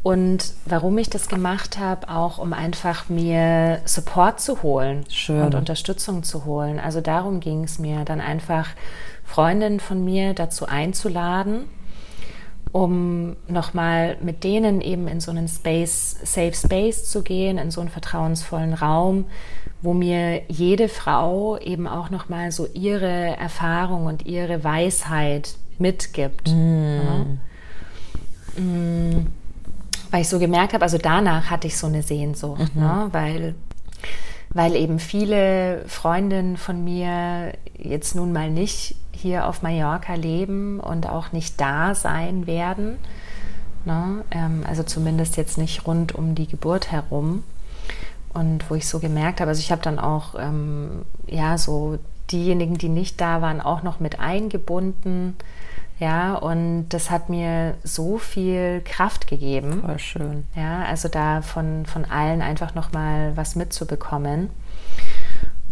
und 0.04 0.54
warum 0.66 0.98
ich 0.98 1.10
das 1.12 1.28
gemacht 1.28 1.78
habe, 1.78 2.10
auch 2.10 2.40
um 2.40 2.54
einfach 2.54 3.08
mir 3.10 3.82
Support 3.86 4.40
zu 4.40 4.64
holen 4.64 5.06
Schön. 5.10 5.44
und 5.44 5.54
Unterstützung 5.54 6.24
zu 6.24 6.46
holen. 6.46 6.80
Also 6.80 7.02
darum 7.02 7.40
ging 7.40 7.64
es 7.64 7.78
mir, 7.78 8.04
dann 8.04 8.20
einfach 8.20 8.70
Freundinnen 9.24 9.80
von 9.80 10.04
mir 10.04 10.34
dazu 10.34 10.66
einzuladen, 10.66 11.66
um 12.72 13.36
nochmal 13.48 14.18
mit 14.22 14.44
denen 14.44 14.82
eben 14.82 15.08
in 15.08 15.20
so 15.20 15.30
einen 15.30 15.48
Space, 15.48 16.18
Safe 16.24 16.54
Space 16.54 17.08
zu 17.08 17.22
gehen, 17.22 17.60
in 17.60 17.70
so 17.70 17.82
einen 17.82 17.92
vertrauensvollen 17.92 18.74
Raum, 18.74 19.26
wo 19.84 19.94
mir 19.94 20.42
jede 20.48 20.90
Frau 20.90 21.60
eben 21.60 21.88
auch 21.88 22.10
noch 22.10 22.28
mal 22.28 22.52
so 22.52 22.68
ihre 22.74 23.38
Erfahrung 23.38 24.08
und 24.08 24.26
ihre 24.26 24.64
Weisheit 24.64 25.56
mitgibt. 25.78 26.50
Mm. 26.52 27.00
Ja. 28.58 28.62
Mm. 28.62 29.28
Weil 30.12 30.22
ich 30.22 30.30
so 30.30 30.40
gemerkt 30.40 30.74
habe, 30.74 30.84
also 30.84 30.98
danach 30.98 31.50
hatte 31.50 31.68
ich 31.68 31.78
so 31.78 31.88
eine 31.88 32.04
Sehnsucht, 32.04 32.76
mhm. 32.76 32.82
ne? 32.82 33.08
weil, 33.12 33.56
weil 34.50 34.76
eben 34.76 35.00
viele 35.00 35.86
Freundinnen 35.88 36.58
von 36.58 36.84
mir 36.84 37.54
jetzt 37.78 38.16
nun 38.16 38.34
mal 38.34 38.50
nicht 38.50 38.96
hier 39.12 39.48
auf 39.48 39.62
Mallorca 39.62 40.16
leben 40.16 40.80
und 40.80 41.08
auch 41.08 41.32
nicht 41.32 41.60
da 41.62 41.96
sein 41.96 42.46
werden. 42.48 42.98
Ne? 43.86 44.24
Ähm, 44.32 44.64
also 44.68 44.84
zumindest 44.84 45.38
jetzt 45.38 45.58
nicht 45.58 45.88
rund 45.88 46.14
um 46.14 46.36
die 46.36 46.48
Geburt 46.48 46.92
herum. 46.92 47.44
Und 48.34 48.70
wo 48.70 48.76
ich 48.76 48.88
so 48.88 49.00
gemerkt 49.00 49.42
habe, 49.42 49.50
also 49.50 49.60
ich 49.60 49.72
habe 49.72 49.82
dann 49.82 50.00
auch, 50.00 50.36
ähm, 50.40 51.04
ja, 51.28 51.58
so 51.58 51.98
diejenigen, 52.32 52.78
die 52.78 52.90
nicht 52.90 53.20
da 53.20 53.42
waren, 53.42 53.60
auch 53.60 53.84
noch 53.84 54.00
mit 54.00 54.20
eingebunden. 54.20 55.36
Ja, 56.02 56.34
und 56.34 56.90
das 56.90 57.12
hat 57.12 57.30
mir 57.30 57.76
so 57.84 58.18
viel 58.18 58.82
Kraft 58.84 59.28
gegeben. 59.28 59.84
Voll 59.86 60.00
schön. 60.00 60.48
Ja, 60.56 60.84
also 60.86 61.08
da 61.10 61.44
von, 61.44 61.86
von 61.86 62.06
allen 62.06 62.42
einfach 62.42 62.74
nochmal 62.74 63.38
was 63.38 63.56
mitzubekommen. 63.56 64.50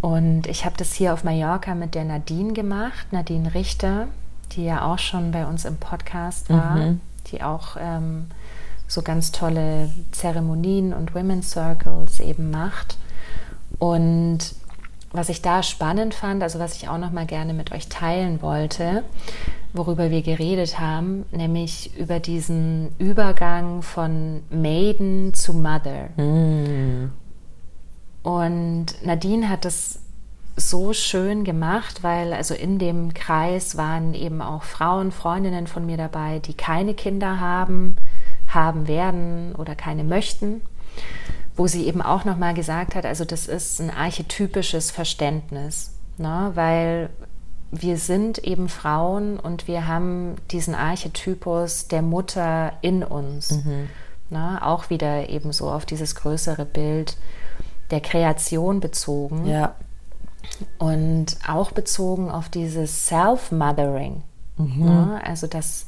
Und 0.01 0.45
ich 0.45 0.65
habe 0.65 0.77
das 0.77 0.93
hier 0.93 1.13
auf 1.15 1.23
Mallorca 1.23 1.73
mit 1.73 1.95
der 1.95 2.05
Nadine 2.05 2.53
gemacht, 2.53 3.07
Nadine 3.09 3.55
Richter, 3.55 4.05
die 4.51 4.65
ja 4.65 4.83
auch 4.85 4.99
schon 4.99 5.31
bei 5.31 5.47
uns 5.47 5.65
im 5.65 5.77
Podcast 5.77 6.51
war, 6.51 6.75
mhm. 6.75 7.01
die 7.31 7.41
auch 7.41 7.75
ähm, 7.79 8.27
so 8.87 9.01
ganz 9.01 9.31
tolle 9.31 9.89
Zeremonien 10.11 10.93
und 10.93 11.15
Women's 11.15 11.49
Circles 11.49 12.19
eben 12.19 12.51
macht. 12.51 12.99
Und 13.79 14.53
was 15.11 15.29
ich 15.29 15.41
da 15.41 15.63
spannend 15.63 16.13
fand, 16.13 16.43
also 16.43 16.59
was 16.59 16.75
ich 16.75 16.87
auch 16.87 16.99
noch 16.99 17.11
mal 17.11 17.25
gerne 17.25 17.55
mit 17.55 17.71
euch 17.71 17.89
teilen 17.89 18.43
wollte, 18.43 19.03
worüber 19.73 20.09
wir 20.09 20.21
geredet 20.21 20.79
haben, 20.79 21.25
nämlich 21.31 21.97
über 21.97 22.19
diesen 22.19 22.89
Übergang 22.97 23.81
von 23.81 24.41
Maiden 24.49 25.33
zu 25.33 25.53
Mother. 25.53 26.09
Mm. 26.17 27.11
Und 28.23 28.85
Nadine 29.03 29.49
hat 29.49 29.65
das 29.65 29.99
so 30.55 30.93
schön 30.93 31.43
gemacht, 31.43 32.03
weil 32.03 32.33
also 32.33 32.53
in 32.53 32.79
dem 32.79 33.13
Kreis 33.13 33.77
waren 33.77 34.13
eben 34.13 34.41
auch 34.41 34.63
Frauen, 34.63 35.11
Freundinnen 35.11 35.67
von 35.67 35.85
mir 35.85 35.97
dabei, 35.97 36.39
die 36.39 36.53
keine 36.53 36.93
Kinder 36.93 37.39
haben, 37.39 37.95
haben 38.47 38.87
werden 38.87 39.55
oder 39.55 39.75
keine 39.75 40.03
möchten, 40.03 40.61
wo 41.55 41.67
sie 41.67 41.85
eben 41.85 42.01
auch 42.01 42.25
nochmal 42.25 42.53
gesagt 42.53 42.95
hat, 42.95 43.05
also 43.05 43.23
das 43.23 43.47
ist 43.47 43.79
ein 43.79 43.89
archetypisches 43.89 44.91
Verständnis, 44.91 45.93
ne? 46.17 46.51
weil 46.55 47.09
wir 47.71 47.97
sind 47.97 48.39
eben 48.39 48.69
Frauen 48.69 49.39
und 49.39 49.67
wir 49.67 49.87
haben 49.87 50.35
diesen 50.51 50.75
Archetypus 50.75 51.87
der 51.87 52.01
Mutter 52.01 52.73
in 52.81 53.03
uns. 53.03 53.51
Mhm. 53.51 53.89
Ne? 54.29 54.59
Auch 54.61 54.89
wieder 54.89 55.29
eben 55.29 55.51
so 55.51 55.69
auf 55.69 55.85
dieses 55.85 56.15
größere 56.15 56.65
Bild 56.65 57.17
der 57.91 58.01
Kreation 58.01 58.79
bezogen. 58.79 59.47
Ja. 59.47 59.75
Und 60.77 61.37
auch 61.47 61.71
bezogen 61.71 62.31
auf 62.31 62.49
dieses 62.49 63.07
Self-Mothering. 63.07 64.23
Mhm. 64.57 64.85
Ne? 64.85 65.21
Also, 65.23 65.47
dass 65.47 65.85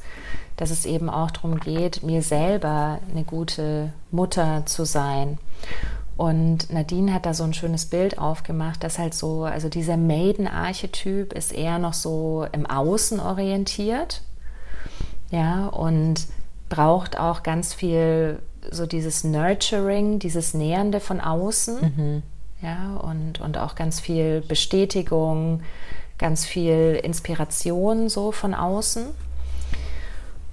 dass 0.56 0.70
es 0.70 0.86
eben 0.86 1.10
auch 1.10 1.30
darum 1.30 1.58
geht, 1.58 2.02
mir 2.02 2.22
selber 2.22 2.98
eine 3.10 3.24
gute 3.24 3.92
Mutter 4.10 4.64
zu 4.66 4.84
sein. 4.84 5.38
Und 6.16 6.70
Nadine 6.72 7.14
hat 7.14 7.26
da 7.26 7.34
so 7.34 7.44
ein 7.44 7.54
schönes 7.54 7.86
Bild 7.86 8.18
aufgemacht, 8.18 8.84
dass 8.84 8.98
halt 8.98 9.14
so, 9.14 9.44
also 9.44 9.68
dieser 9.68 9.96
Maiden-Archetyp 9.96 11.32
ist 11.32 11.52
eher 11.52 11.78
noch 11.78 11.94
so 11.94 12.46
im 12.52 12.66
Außen 12.66 13.18
orientiert. 13.18 14.22
Ja, 15.30 15.68
und 15.68 16.26
braucht 16.68 17.18
auch 17.18 17.42
ganz 17.42 17.74
viel 17.74 18.40
so 18.70 18.86
dieses 18.86 19.24
Nurturing, 19.24 20.18
dieses 20.18 20.54
Nähernde 20.54 21.00
von 21.00 21.20
außen. 21.20 21.80
Mhm. 21.80 22.22
Ja, 22.60 22.96
und, 22.96 23.40
und 23.40 23.58
auch 23.58 23.74
ganz 23.74 23.98
viel 23.98 24.40
Bestätigung, 24.40 25.62
ganz 26.18 26.44
viel 26.44 27.00
Inspiration 27.02 28.08
so 28.08 28.30
von 28.30 28.54
außen. 28.54 29.06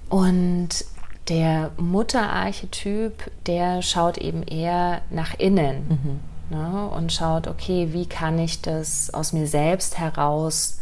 Und 0.08 0.84
der 1.28 1.70
Mutterarchetyp, 1.76 3.30
der 3.46 3.82
schaut 3.82 4.18
eben 4.18 4.42
eher 4.42 5.02
nach 5.10 5.34
innen 5.38 6.20
mhm. 6.50 6.56
ne, 6.56 6.88
und 6.88 7.12
schaut, 7.12 7.46
okay, 7.46 7.88
wie 7.92 8.06
kann 8.06 8.38
ich 8.38 8.62
das 8.62 9.12
aus 9.14 9.32
mir 9.32 9.46
selbst 9.46 9.98
heraus 9.98 10.80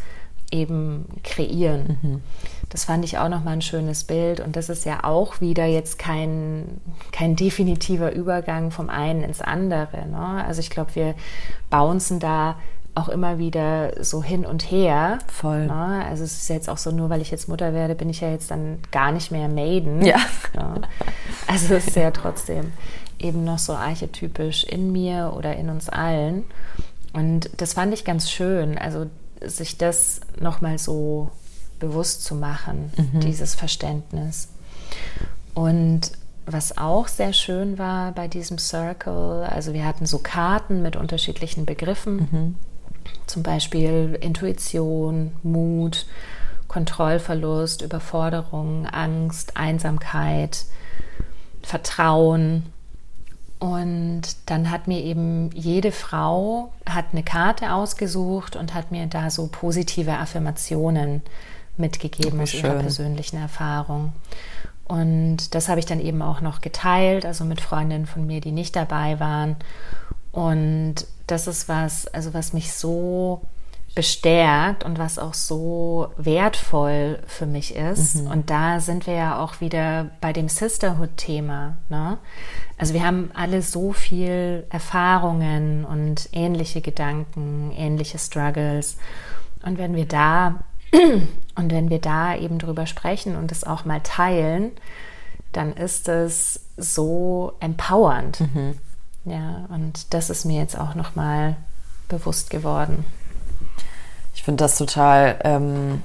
eben 0.51 1.07
kreieren. 1.25 1.99
Mhm. 2.03 2.23
Das 2.71 2.85
fand 2.85 3.05
ich 3.05 3.19
auch 3.19 3.29
nochmal 3.29 3.55
ein 3.55 3.63
schönes 3.63 4.05
Bild 4.05 4.41
und 4.41 4.57
das 4.57 4.69
ist 4.69 4.85
ja 4.85 5.05
auch 5.05 5.41
wieder 5.41 5.65
jetzt 5.67 5.99
kein, 5.99 6.81
kein 7.13 7.37
definitiver 7.37 8.13
Übergang 8.13 8.71
vom 8.71 8.91
einen 8.91 9.23
ins 9.23 9.41
andere. 9.41 10.07
Ne? 10.07 10.45
Also 10.47 10.61
ich 10.61 10.71
glaube, 10.71 10.95
wir 10.95 11.15
bouncen 11.71 12.21
da 12.21 12.57
auch 12.99 13.09
immer 13.09 13.39
wieder 13.39 14.05
so 14.05 14.23
hin 14.23 14.45
und 14.45 14.71
her. 14.71 15.19
Voll. 15.29 15.67
Ne? 15.67 16.05
Also 16.07 16.25
es 16.25 16.43
ist 16.43 16.49
jetzt 16.49 16.69
auch 16.69 16.79
so, 16.79 16.91
nur 16.91 17.09
weil 17.11 17.21
ich 17.21 17.31
jetzt 17.31 17.49
Mutter 17.49 17.73
werde, 17.73 17.95
bin 17.95 18.11
ich 18.11 18.21
ja 18.21 18.31
jetzt 18.31 18.51
dann 18.51 18.79
gar 18.91 19.13
nicht 19.13 19.31
mehr 19.31 19.49
Maiden. 19.49 20.05
Ja. 20.05 20.19
ja. 20.55 20.75
Also 21.47 21.75
es 21.75 21.89
ist 21.89 21.97
ja 21.97 22.11
trotzdem 22.11 22.73
eben 23.19 23.45
noch 23.45 23.59
so 23.59 23.75
archetypisch 23.75 24.65
in 24.65 24.93
mir 24.93 25.33
oder 25.37 25.57
in 25.57 25.71
uns 25.71 25.89
allen. 25.89 26.45
Und 27.13 27.51
das 27.57 27.75
fand 27.75 27.95
ich 27.95 28.05
ganz 28.05 28.31
schön, 28.31 28.77
also 28.79 29.07
sich 29.41 29.79
das 29.79 30.21
nochmal 30.41 30.79
so 30.79 31.31
bewusst 31.79 32.25
zu 32.25 32.35
machen, 32.35 32.93
mhm. 32.97 33.21
dieses 33.21 33.55
Verständnis. 33.55 34.49
Und 35.55 36.13
was 36.47 36.79
auch 36.79 37.09
sehr 37.09 37.33
schön 37.33 37.79
war 37.79 38.13
bei 38.13 38.27
diesem 38.27 38.59
Circle, 38.59 39.47
also 39.49 39.73
wir 39.73 39.85
hatten 39.85 40.07
so 40.07 40.19
Karten 40.19 40.83
mit 40.83 40.97
unterschiedlichen 40.97 41.67
Begriffen. 41.67 42.17
Mhm 42.17 42.55
zum 43.29 43.43
Beispiel 43.43 44.19
Intuition, 44.21 45.33
Mut, 45.43 46.07
Kontrollverlust, 46.67 47.83
Überforderung, 47.83 48.87
Angst, 48.87 49.57
Einsamkeit, 49.57 50.65
Vertrauen. 51.63 52.65
Und 53.59 54.23
dann 54.47 54.71
hat 54.71 54.87
mir 54.87 55.03
eben 55.03 55.51
jede 55.53 55.91
Frau 55.91 56.73
hat 56.89 57.07
eine 57.13 57.25
Karte 57.25 57.73
ausgesucht 57.73 58.55
und 58.55 58.75
hat 58.75 58.93
mir 58.93 59.07
da 59.07 59.31
so 59.31 59.49
positive 59.49 60.13
Affirmationen 60.13 61.23
mitgegeben 61.77 62.41
aus 62.41 62.55
ihrer 62.55 62.75
persönlichen 62.75 63.39
Erfahrung. 63.39 64.13
Und 64.89 65.55
das 65.55 65.69
habe 65.69 65.81
ich 65.81 65.87
dann 65.87 66.01
eben 66.01 66.23
auch 66.23 66.41
noch 66.41 66.61
geteilt, 66.61 67.27
also 67.27 67.45
mit 67.45 67.61
Freundinnen 67.61 68.07
von 68.07 68.27
mir, 68.27 68.41
die 68.41 68.53
nicht 68.53 68.75
dabei 68.75 69.21
waren. 69.21 69.57
Und 70.39 70.95
das 71.27 71.49
ist 71.49 71.69
was, 71.69 72.07
also 72.07 72.33
was 72.33 72.53
mich 72.53 72.73
so 72.73 73.43
bestärkt 73.97 74.85
und 74.85 74.97
was 74.97 75.19
auch 75.19 75.35
so 75.35 76.13
wertvoll 76.17 77.19
für 77.27 77.47
mich 77.47 77.75
ist. 77.75 78.23
Mhm. 78.23 78.27
Und 78.29 78.51
da 78.51 78.79
sind 78.79 79.09
wir 79.09 79.15
ja 79.15 79.43
auch 79.43 79.61
wieder 79.61 80.11
bei 80.21 80.33
dem 80.33 80.49
Sisterhood-Thema. 80.49 81.79
Ne? 81.89 82.19
Also 82.77 82.95
wir 82.95 83.05
haben 83.05 83.33
alle 83.35 83.63
so 83.63 83.93
viel 83.93 84.65
Erfahrungen 84.71 85.85
und 85.85 86.29
ähnliche 86.31 86.83
Gedanken, 86.83 87.73
ähnliche 87.77 88.21
Struggles. 88.21 88.97
Und 89.65 89.77
wenn 89.77 89.97
wir 89.97 90.07
da 90.07 90.61
und 91.57 91.73
wenn 91.73 91.91
wir 91.91 92.01
da 92.01 92.37
eben 92.37 92.61
drüber 92.61 92.87
sprechen 92.87 93.35
und 93.35 93.51
es 93.51 93.65
auch 93.65 93.85
mal 93.85 94.03
teilen, 94.05 94.71
dann 95.51 95.73
ist 95.73 96.09
es 96.09 96.61
so 96.77 97.55
empowernd. 97.59 98.41
Mhm. 98.43 98.79
Ja, 99.25 99.67
und 99.69 100.15
das 100.15 100.31
ist 100.31 100.45
mir 100.45 100.61
jetzt 100.61 100.79
auch 100.79 100.95
nochmal 100.95 101.57
bewusst 102.09 102.51
geworden. 102.51 103.05
Ich 104.35 104.43
finde 104.43 104.65
das 104.65 104.79
total 104.79 105.39
ähm, 105.45 106.03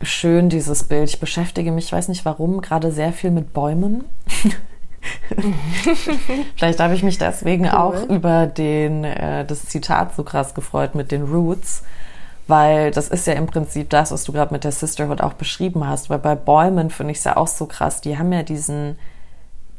schön, 0.00 0.48
dieses 0.48 0.84
Bild. 0.84 1.08
Ich 1.10 1.20
beschäftige 1.20 1.72
mich, 1.72 1.86
ich 1.86 1.92
weiß 1.92 2.08
nicht 2.08 2.24
warum, 2.24 2.60
gerade 2.60 2.92
sehr 2.92 3.12
viel 3.12 3.30
mit 3.30 3.52
Bäumen. 3.52 4.04
Vielleicht 6.56 6.80
habe 6.80 6.94
ich 6.94 7.02
mich 7.02 7.18
deswegen 7.18 7.64
cool. 7.66 7.70
auch 7.70 8.08
über 8.08 8.46
den, 8.46 9.04
äh, 9.04 9.44
das 9.44 9.66
Zitat 9.66 10.14
so 10.14 10.24
krass 10.24 10.54
gefreut 10.54 10.94
mit 10.94 11.12
den 11.12 11.24
Roots 11.24 11.82
weil 12.48 12.90
das 12.90 13.08
ist 13.08 13.26
ja 13.26 13.34
im 13.34 13.46
Prinzip 13.46 13.90
das, 13.90 14.10
was 14.10 14.24
du 14.24 14.32
gerade 14.32 14.52
mit 14.52 14.64
der 14.64 14.72
Sisterhood 14.72 15.20
auch 15.20 15.34
beschrieben 15.34 15.86
hast. 15.86 16.08
Weil 16.08 16.18
bei 16.18 16.34
Bäumen 16.34 16.90
finde 16.90 17.12
ich 17.12 17.18
es 17.18 17.24
ja 17.24 17.36
auch 17.36 17.46
so 17.46 17.66
krass. 17.66 18.00
Die 18.00 18.18
haben 18.18 18.32
ja 18.32 18.42
diesen, 18.42 18.98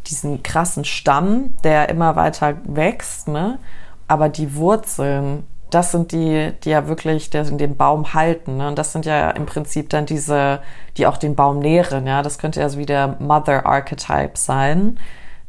diesen 0.09 0.43
krassen 0.43 0.85
Stamm, 0.85 1.55
der 1.63 1.89
immer 1.89 2.15
weiter 2.15 2.55
wächst, 2.63 3.27
ne? 3.27 3.59
Aber 4.07 4.29
die 4.29 4.55
Wurzeln, 4.55 5.45
das 5.69 5.91
sind 5.91 6.11
die, 6.11 6.51
die 6.63 6.71
ja 6.71 6.87
wirklich 6.87 7.29
den 7.29 7.77
Baum 7.77 8.13
halten. 8.13 8.57
Ne? 8.57 8.69
Und 8.69 8.79
das 8.79 8.91
sind 8.91 9.05
ja 9.05 9.29
im 9.31 9.45
Prinzip 9.45 9.89
dann 9.89 10.05
diese, 10.05 10.61
die 10.97 11.05
auch 11.05 11.17
den 11.17 11.35
Baum 11.35 11.59
nähren. 11.59 12.07
Ja, 12.07 12.23
das 12.23 12.39
könnte 12.39 12.59
ja 12.59 12.69
so 12.69 12.79
wie 12.79 12.85
der 12.85 13.17
Mother 13.19 13.65
Archetype 13.65 14.31
sein. 14.33 14.99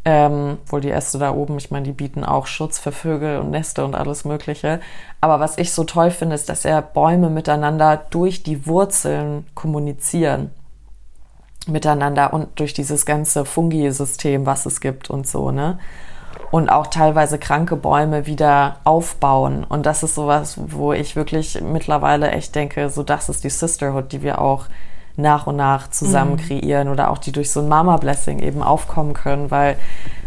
Ähm, 0.05 0.59
wohl 0.67 0.81
die 0.81 0.91
Äste 0.91 1.19
da 1.19 1.33
oben, 1.35 1.59
ich 1.59 1.71
meine, 1.71 1.85
die 1.85 1.93
bieten 1.93 2.25
auch 2.25 2.47
Schutz 2.47 2.79
für 2.79 2.91
Vögel 2.91 3.39
und 3.39 3.51
Neste 3.51 3.85
und 3.85 3.95
alles 3.95 4.25
Mögliche. 4.25 4.81
Aber 5.21 5.41
was 5.41 5.59
ich 5.59 5.73
so 5.73 5.85
toll 5.85 6.11
finde, 6.11 6.35
ist, 6.35 6.49
dass 6.49 6.63
ja 6.63 6.81
Bäume 6.81 7.29
miteinander 7.29 8.03
durch 8.09 8.43
die 8.43 8.67
Wurzeln 8.67 9.47
kommunizieren. 9.55 10.53
Miteinander 11.67 12.33
und 12.33 12.59
durch 12.59 12.73
dieses 12.73 13.05
ganze 13.05 13.45
Fungi-System, 13.45 14.47
was 14.47 14.67
es 14.67 14.81
gibt 14.81 15.11
und 15.11 15.27
so, 15.27 15.51
ne? 15.51 15.79
Und 16.51 16.69
auch 16.69 16.89
teilweise 16.89 17.39
kranke 17.39 17.77
Bäume 17.77 18.27
wieder 18.27 18.77
aufbauen. 18.85 19.65
Und 19.69 19.87
das 19.87 20.03
ist 20.03 20.15
sowas, 20.15 20.59
wo 20.59 20.93
ich 20.93 21.15
wirklich 21.15 21.61
mittlerweile 21.61 22.31
echt 22.31 22.55
denke, 22.55 22.89
so 22.91 23.03
das 23.03 23.29
ist 23.29 23.45
die 23.45 23.51
Sisterhood, 23.51 24.11
die 24.13 24.23
wir 24.23 24.41
auch 24.41 24.67
nach 25.17 25.47
und 25.47 25.57
nach 25.57 25.91
zusammen 25.91 26.33
mhm. 26.33 26.37
kreieren 26.39 26.89
oder 26.89 27.11
auch 27.11 27.19
die 27.19 27.33
durch 27.33 27.51
so 27.51 27.61
ein 27.61 27.69
Mama-Blessing 27.69 28.41
eben 28.41 28.63
aufkommen 28.63 29.13
können, 29.13 29.51
weil 29.51 29.77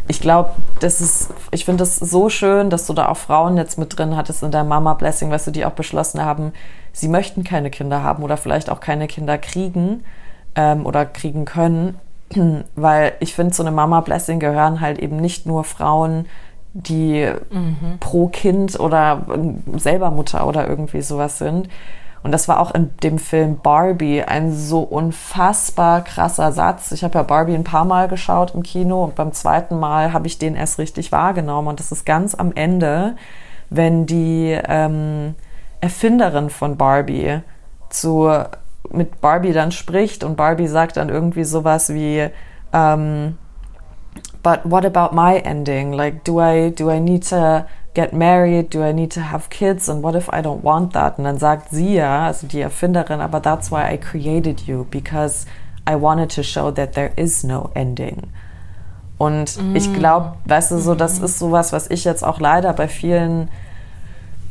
ich 0.07 0.19
glaube, 0.19 0.51
das 0.81 1.01
ist, 1.01 1.33
ich 1.51 1.65
finde 1.65 1.83
es 1.83 1.95
so 1.95 2.29
schön, 2.29 2.69
dass 2.69 2.85
du 2.85 2.93
da 2.93 3.07
auch 3.07 3.17
Frauen 3.17 3.57
jetzt 3.57 3.77
mit 3.77 3.97
drin 3.97 4.17
hattest 4.17 4.43
in 4.43 4.51
der 4.51 4.63
Mama-Blessing, 4.63 5.31
weißt 5.31 5.47
du, 5.47 5.51
die 5.51 5.65
auch 5.65 5.71
beschlossen 5.71 6.23
haben, 6.23 6.51
sie 6.91 7.07
möchten 7.07 7.43
keine 7.43 7.69
Kinder 7.69 8.03
haben 8.03 8.23
oder 8.23 8.37
vielleicht 8.37 8.69
auch 8.69 8.81
keine 8.81 9.07
Kinder 9.07 9.37
kriegen 9.37 10.03
ähm, 10.55 10.85
oder 10.85 11.05
kriegen 11.05 11.45
können, 11.45 11.97
weil 12.75 13.13
ich 13.19 13.33
finde, 13.33 13.53
zu 13.53 13.63
einem 13.63 13.75
Mama-Blessing 13.75 14.39
gehören 14.39 14.81
halt 14.81 14.99
eben 14.99 15.17
nicht 15.17 15.45
nur 15.45 15.63
Frauen, 15.63 16.25
die 16.73 17.31
mhm. 17.51 17.99
pro 17.99 18.27
Kind 18.27 18.79
oder 18.79 19.21
selber 19.77 20.09
Mutter 20.09 20.47
oder 20.47 20.67
irgendwie 20.67 21.01
sowas 21.01 21.37
sind, 21.37 21.69
und 22.23 22.31
das 22.31 22.47
war 22.47 22.61
auch 22.61 22.73
in 22.73 22.89
dem 23.03 23.19
Film 23.19 23.59
Barbie 23.61 24.23
ein 24.23 24.53
so 24.53 24.79
unfassbar 24.79 26.01
krasser 26.01 26.53
Satz. 26.53 26.93
Ich 26.93 27.03
habe 27.03 27.19
ja 27.19 27.23
Barbie 27.23 27.53
ein 27.53 27.65
paar 27.65 27.83
Mal 27.83 28.07
geschaut 28.07 28.55
im 28.55 28.63
Kino 28.63 29.03
und 29.03 29.15
beim 29.15 29.33
zweiten 29.33 29.77
Mal 29.77 30.13
habe 30.13 30.27
ich 30.27 30.39
den 30.39 30.55
erst 30.55 30.79
richtig 30.79 31.11
wahrgenommen. 31.11 31.67
Und 31.67 31.81
das 31.81 31.91
ist 31.91 32.05
ganz 32.05 32.33
am 32.33 32.53
Ende, 32.53 33.17
wenn 33.69 34.05
die 34.05 34.57
ähm, 34.67 35.35
Erfinderin 35.81 36.49
von 36.49 36.77
Barbie 36.77 37.41
zu, 37.89 38.31
mit 38.91 39.21
Barbie 39.21 39.53
dann 39.53 39.71
spricht 39.71 40.23
und 40.23 40.35
Barbie 40.35 40.67
sagt 40.67 40.97
dann 40.97 41.09
irgendwie 41.09 41.43
sowas 41.43 41.93
wie, 41.93 42.29
um, 42.73 43.37
but 44.41 44.59
what 44.63 44.85
about 44.85 45.15
my 45.15 45.37
ending? 45.37 45.93
Like, 45.93 46.23
do 46.23 46.39
I, 46.39 46.71
do 46.71 46.89
I 46.91 46.99
need 46.99 47.27
to 47.29 47.65
get 47.93 48.13
married? 48.13 48.73
Do 48.73 48.83
I 48.83 48.93
need 48.93 49.11
to 49.13 49.21
have 49.21 49.49
kids? 49.49 49.89
And 49.89 50.03
what 50.03 50.15
if 50.15 50.27
I 50.29 50.41
don't 50.41 50.63
want 50.63 50.93
that? 50.93 51.17
Und 51.17 51.25
dann 51.25 51.37
sagt 51.37 51.69
sie 51.69 51.95
ja, 51.95 52.27
also 52.27 52.47
die 52.47 52.61
Erfinderin, 52.61 53.21
aber 53.21 53.41
that's 53.41 53.71
why 53.71 53.93
I 53.93 53.97
created 53.97 54.61
you, 54.61 54.85
because 54.89 55.45
I 55.89 55.95
wanted 55.95 56.33
to 56.35 56.43
show 56.43 56.71
that 56.71 56.93
there 56.93 57.11
is 57.15 57.43
no 57.43 57.69
ending. 57.73 58.31
Und 59.17 59.57
mm. 59.57 59.75
ich 59.75 59.93
glaube, 59.93 60.33
weißt 60.45 60.71
du, 60.71 60.79
so, 60.79 60.95
das 60.95 61.19
ist 61.19 61.39
sowas, 61.39 61.71
was 61.71 61.89
ich 61.89 62.03
jetzt 62.03 62.23
auch 62.23 62.39
leider 62.39 62.73
bei 62.73 62.87
vielen 62.87 63.49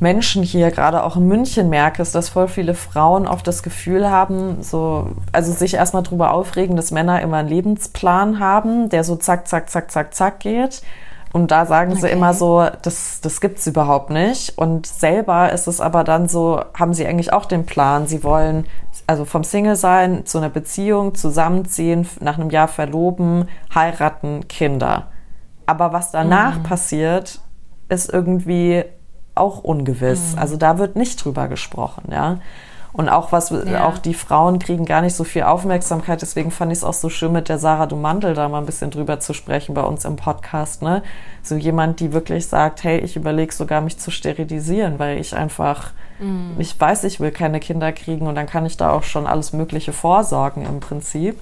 Menschen 0.03 0.42
hier, 0.42 0.72
gerade 0.72 1.05
auch 1.05 1.16
in 1.16 1.28
München 1.28 1.70
merke, 1.70 2.03
ist, 2.03 2.14
dass 2.14 2.28
voll 2.28 2.48
viele 2.48 2.74
Frauen 2.74 3.28
oft 3.28 3.46
das 3.46 3.62
Gefühl 3.62 4.11
haben, 4.11 4.61
so, 4.61 5.12
also 5.30 5.53
sich 5.53 5.74
erstmal 5.74 6.03
drüber 6.03 6.32
aufregen, 6.32 6.74
dass 6.74 6.90
Männer 6.90 7.22
immer 7.22 7.38
einen 7.38 7.48
Lebensplan 7.48 8.40
haben, 8.40 8.88
der 8.88 9.05
so 9.05 9.14
zack, 9.14 9.46
zack, 9.46 9.70
zack, 9.70 9.90
zack, 9.92 10.12
zack 10.12 10.40
geht. 10.40 10.82
Und 11.32 11.50
da 11.50 11.64
sagen 11.64 11.92
okay. 11.92 12.03
sie 12.03 12.09
immer 12.09 12.34
so, 12.34 12.66
das, 12.82 13.20
das 13.22 13.40
gibt's 13.40 13.66
überhaupt 13.66 14.11
nicht. 14.11 14.59
Und 14.59 14.86
selber 14.86 15.53
ist 15.53 15.66
es 15.68 15.80
aber 15.80 16.05
dann 16.05 16.28
so, 16.28 16.61
haben 16.74 16.92
sie 16.92 17.07
eigentlich 17.07 17.32
auch 17.32 17.46
den 17.46 17.64
Plan. 17.64 18.07
Sie 18.07 18.22
wollen 18.22 18.66
also 19.07 19.24
vom 19.24 19.44
Single 19.44 19.76
sein 19.76 20.26
zu 20.26 20.38
einer 20.38 20.50
Beziehung, 20.50 21.14
zusammenziehen, 21.14 22.07
nach 22.20 22.38
einem 22.38 22.50
Jahr 22.50 22.68
verloben, 22.68 23.48
heiraten, 23.74 24.46
Kinder. 24.48 25.12
Aber 25.64 25.92
was 25.92 26.11
danach 26.11 26.59
mhm. 26.59 26.62
passiert, 26.64 27.40
ist 27.88 28.12
irgendwie 28.12 28.84
auch 29.35 29.64
ungewiss. 29.64 30.33
Mhm. 30.33 30.39
Also 30.39 30.57
da 30.57 30.78
wird 30.78 30.97
nicht 30.97 31.24
drüber 31.24 31.49
gesprochen, 31.49 32.05
ja. 32.11 32.39
Und 32.95 33.09
auch 33.09 33.33
was, 33.33 33.49
ja. 33.49 33.87
auch 33.87 33.97
die 33.97 34.12
Frauen 34.12 34.59
kriegen 34.59 34.85
gar 34.85 35.01
nicht 35.01 35.14
so 35.14 35.24
viel 35.24 35.45
Aufmerksamkeit. 35.45 36.20
Deswegen 36.20 36.51
fand 36.51 36.72
ich 36.72 36.78
es 36.78 36.85
auch 36.85 36.93
so 36.93 37.09
schön, 37.09 37.33
mit 37.33 37.49
der 37.49 37.59
Sarah 37.59 37.87
Dumandel 37.87 38.35
da 38.35 38.51
mal 38.51 38.59
ein 38.59 38.66
bisschen 38.66 38.91
drüber 38.91 39.18
zu 39.18 39.33
sprechen 39.33 39.74
bei 39.74 39.83
uns 39.83 40.05
im 40.05 40.16
Podcast. 40.16 40.83
Ne? 40.83 41.03
So 41.43 41.55
jemand, 41.55 42.01
die 42.01 42.12
wirklich 42.12 42.47
sagt, 42.47 42.85
hey, 42.85 42.99
ich 42.99 43.16
überlege 43.16 43.55
sogar, 43.55 43.80
mich 43.80 43.99
zu 43.99 44.11
sterilisieren, 44.11 44.99
weil 44.99 45.18
ich 45.18 45.35
einfach, 45.35 45.93
mhm. 46.18 46.57
ich 46.59 46.78
weiß, 46.78 47.05
ich 47.05 47.18
will 47.18 47.30
keine 47.30 47.61
Kinder 47.61 47.93
kriegen 47.93 48.26
und 48.26 48.35
dann 48.35 48.47
kann 48.47 48.66
ich 48.66 48.76
da 48.76 48.91
auch 48.91 49.05
schon 49.05 49.26
alles 49.26 49.55
Mögliche 49.55 49.95
vorsorgen 49.95 50.66
im 50.66 50.80
Prinzip. 50.80 51.41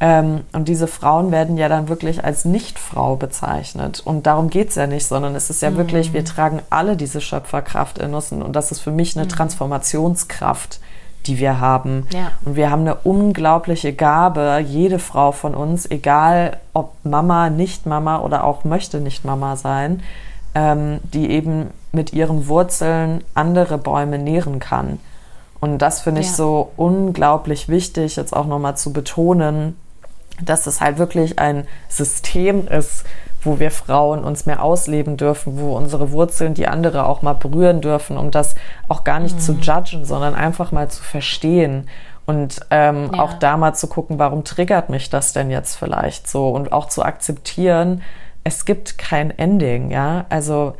Ähm, 0.00 0.44
und 0.52 0.68
diese 0.68 0.86
Frauen 0.86 1.32
werden 1.32 1.56
ja 1.56 1.68
dann 1.68 1.88
wirklich 1.88 2.24
als 2.24 2.44
Nicht-Frau 2.44 3.16
bezeichnet. 3.16 4.00
Und 4.04 4.26
darum 4.26 4.48
geht 4.48 4.68
es 4.68 4.76
ja 4.76 4.86
nicht, 4.86 5.06
sondern 5.06 5.34
es 5.34 5.50
ist 5.50 5.60
ja 5.60 5.70
mhm. 5.70 5.76
wirklich, 5.76 6.12
wir 6.12 6.24
tragen 6.24 6.60
alle 6.70 6.96
diese 6.96 7.20
Schöpferkraft 7.20 7.98
in 7.98 8.14
uns. 8.14 8.30
Und 8.30 8.54
das 8.54 8.70
ist 8.70 8.80
für 8.80 8.92
mich 8.92 9.16
eine 9.16 9.24
mhm. 9.24 9.30
Transformationskraft, 9.30 10.78
die 11.26 11.38
wir 11.38 11.58
haben. 11.58 12.06
Ja. 12.12 12.30
Und 12.44 12.54
wir 12.54 12.70
haben 12.70 12.82
eine 12.82 12.94
unglaubliche 12.94 13.92
Gabe, 13.92 14.64
jede 14.64 15.00
Frau 15.00 15.32
von 15.32 15.54
uns, 15.54 15.90
egal 15.90 16.58
ob 16.74 16.92
Mama, 17.02 17.50
nicht 17.50 17.86
Mama 17.86 18.20
oder 18.20 18.44
auch 18.44 18.62
möchte 18.62 19.00
nicht 19.00 19.24
Mama 19.24 19.56
sein, 19.56 20.02
ähm, 20.54 21.00
die 21.12 21.28
eben 21.30 21.70
mit 21.90 22.12
ihren 22.12 22.46
Wurzeln 22.46 23.24
andere 23.34 23.78
Bäume 23.78 24.18
nähren 24.18 24.60
kann. 24.60 25.00
Und 25.60 25.78
das 25.78 26.02
finde 26.02 26.20
ich 26.20 26.28
ja. 26.28 26.34
so 26.34 26.70
unglaublich 26.76 27.68
wichtig, 27.68 28.14
jetzt 28.14 28.34
auch 28.34 28.46
nochmal 28.46 28.76
zu 28.76 28.92
betonen, 28.92 29.76
dass 30.42 30.66
es 30.66 30.80
halt 30.80 30.98
wirklich 30.98 31.38
ein 31.38 31.66
System 31.88 32.66
ist, 32.68 33.04
wo 33.42 33.60
wir 33.60 33.70
Frauen 33.70 34.24
uns 34.24 34.46
mehr 34.46 34.62
ausleben 34.62 35.16
dürfen, 35.16 35.58
wo 35.58 35.76
unsere 35.76 36.10
Wurzeln 36.10 36.54
die 36.54 36.66
andere 36.66 37.06
auch 37.06 37.22
mal 37.22 37.34
berühren 37.34 37.80
dürfen, 37.80 38.16
um 38.16 38.30
das 38.30 38.56
auch 38.88 39.04
gar 39.04 39.20
nicht 39.20 39.36
mhm. 39.36 39.40
zu 39.40 39.52
judgen, 39.52 40.04
sondern 40.04 40.34
einfach 40.34 40.72
mal 40.72 40.88
zu 40.88 41.02
verstehen 41.02 41.88
und 42.26 42.60
ähm, 42.70 43.10
ja. 43.14 43.22
auch 43.22 43.34
da 43.34 43.56
mal 43.56 43.74
zu 43.74 43.86
gucken, 43.86 44.18
warum 44.18 44.44
triggert 44.44 44.90
mich 44.90 45.08
das 45.08 45.32
denn 45.32 45.50
jetzt 45.50 45.76
vielleicht 45.76 46.28
so 46.28 46.48
und 46.50 46.72
auch 46.72 46.88
zu 46.88 47.02
akzeptieren, 47.02 48.02
es 48.44 48.64
gibt 48.64 48.98
kein 48.98 49.30
Ending, 49.30 49.90
ja, 49.90 50.26
also 50.28 50.74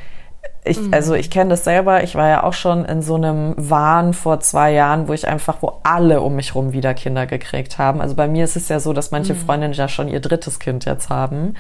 ich, 0.69 0.81
mhm. 0.81 0.95
also 0.95 1.15
ich 1.15 1.31
kenne 1.31 1.51
das 1.51 1.65
selber. 1.65 2.03
Ich 2.03 2.15
war 2.15 2.29
ja 2.29 2.45
auch 2.45 2.53
schon 2.53 2.85
in 2.85 3.03
so 3.03 3.15
einem 3.15 3.55
Wahn 3.57 4.13
vor 4.13 4.41
zwei 4.41 4.73
Jahren, 4.73 5.09
wo 5.09 5.13
ich 5.13 5.27
einfach, 5.27 5.59
wo 5.61 5.81
alle 5.83 6.21
um 6.21 6.37
mich 6.37 6.55
rum 6.55 6.73
wieder 6.73 6.95
Kinder 6.95 7.27
gekriegt 7.27 7.79
haben. 7.79 8.01
Also 8.01 8.15
bei 8.15 8.29
mir 8.29 8.45
ist 8.45 8.57
es 8.57 8.69
ja 8.69 8.81
so, 8.81 8.93
dass 8.93 9.11
manche 9.11 9.35
mhm. 9.35 9.39
Freundinnen 9.39 9.75
ja 9.75 9.89
schon 9.89 10.09
ihr 10.09 10.21
drittes 10.21 10.59
Kind 10.59 10.85
jetzt 10.85 11.11
haben. 11.11 11.55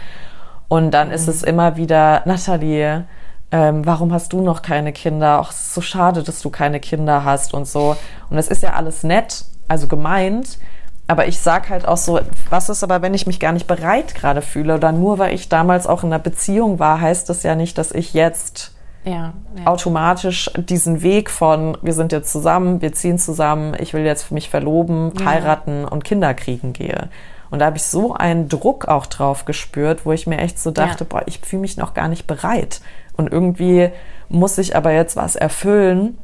Und 0.68 0.92
dann 0.92 1.08
mhm. 1.08 1.14
ist 1.14 1.28
es 1.28 1.42
immer 1.42 1.76
wieder, 1.76 2.22
Nathalie, 2.24 3.04
ähm, 3.50 3.86
warum 3.86 4.12
hast 4.12 4.32
du 4.32 4.42
noch 4.42 4.62
keine 4.62 4.92
Kinder? 4.92 5.40
Ach, 5.42 5.50
es 5.50 5.60
ist 5.60 5.74
so 5.74 5.80
schade, 5.80 6.22
dass 6.22 6.42
du 6.42 6.50
keine 6.50 6.80
Kinder 6.80 7.24
hast 7.24 7.54
und 7.54 7.66
so. 7.66 7.96
Und 8.28 8.38
es 8.38 8.48
ist 8.48 8.62
ja 8.62 8.74
alles 8.74 9.02
nett, 9.02 9.44
also 9.68 9.86
gemeint. 9.86 10.58
Aber 11.06 11.26
ich 11.26 11.38
sag 11.38 11.70
halt 11.70 11.88
auch 11.88 11.96
so, 11.96 12.20
was 12.50 12.68
ist 12.68 12.84
aber, 12.84 13.00
wenn 13.00 13.14
ich 13.14 13.26
mich 13.26 13.40
gar 13.40 13.52
nicht 13.52 13.66
bereit 13.66 14.14
gerade 14.14 14.42
fühle 14.42 14.74
oder 14.74 14.92
nur 14.92 15.18
weil 15.18 15.34
ich 15.34 15.48
damals 15.48 15.86
auch 15.86 16.02
in 16.02 16.12
einer 16.12 16.22
Beziehung 16.22 16.78
war, 16.78 17.00
heißt 17.00 17.30
das 17.30 17.42
ja 17.42 17.54
nicht, 17.54 17.78
dass 17.78 17.92
ich 17.92 18.12
jetzt 18.12 18.74
ja, 19.04 19.32
ja. 19.56 19.66
automatisch 19.66 20.50
diesen 20.56 21.02
Weg 21.02 21.30
von 21.30 21.76
wir 21.82 21.92
sind 21.92 22.12
jetzt 22.12 22.32
zusammen, 22.32 22.82
wir 22.82 22.92
ziehen 22.92 23.18
zusammen, 23.18 23.76
ich 23.78 23.94
will 23.94 24.04
jetzt 24.04 24.30
mich 24.30 24.50
verloben, 24.50 25.12
heiraten 25.24 25.84
und 25.84 26.04
Kinder 26.04 26.34
kriegen 26.34 26.72
gehe. 26.72 27.08
Und 27.50 27.60
da 27.60 27.66
habe 27.66 27.78
ich 27.78 27.84
so 27.84 28.12
einen 28.14 28.48
Druck 28.48 28.88
auch 28.88 29.06
drauf 29.06 29.44
gespürt, 29.44 30.04
wo 30.04 30.12
ich 30.12 30.26
mir 30.26 30.38
echt 30.38 30.58
so 30.58 30.70
dachte, 30.70 31.04
boah, 31.04 31.22
ich 31.26 31.40
fühle 31.40 31.62
mich 31.62 31.76
noch 31.76 31.94
gar 31.94 32.08
nicht 32.08 32.26
bereit. 32.26 32.80
Und 33.16 33.32
irgendwie 33.32 33.90
muss 34.28 34.58
ich 34.58 34.76
aber 34.76 34.92
jetzt 34.92 35.16
was 35.16 35.34
erfüllen, 35.34 36.18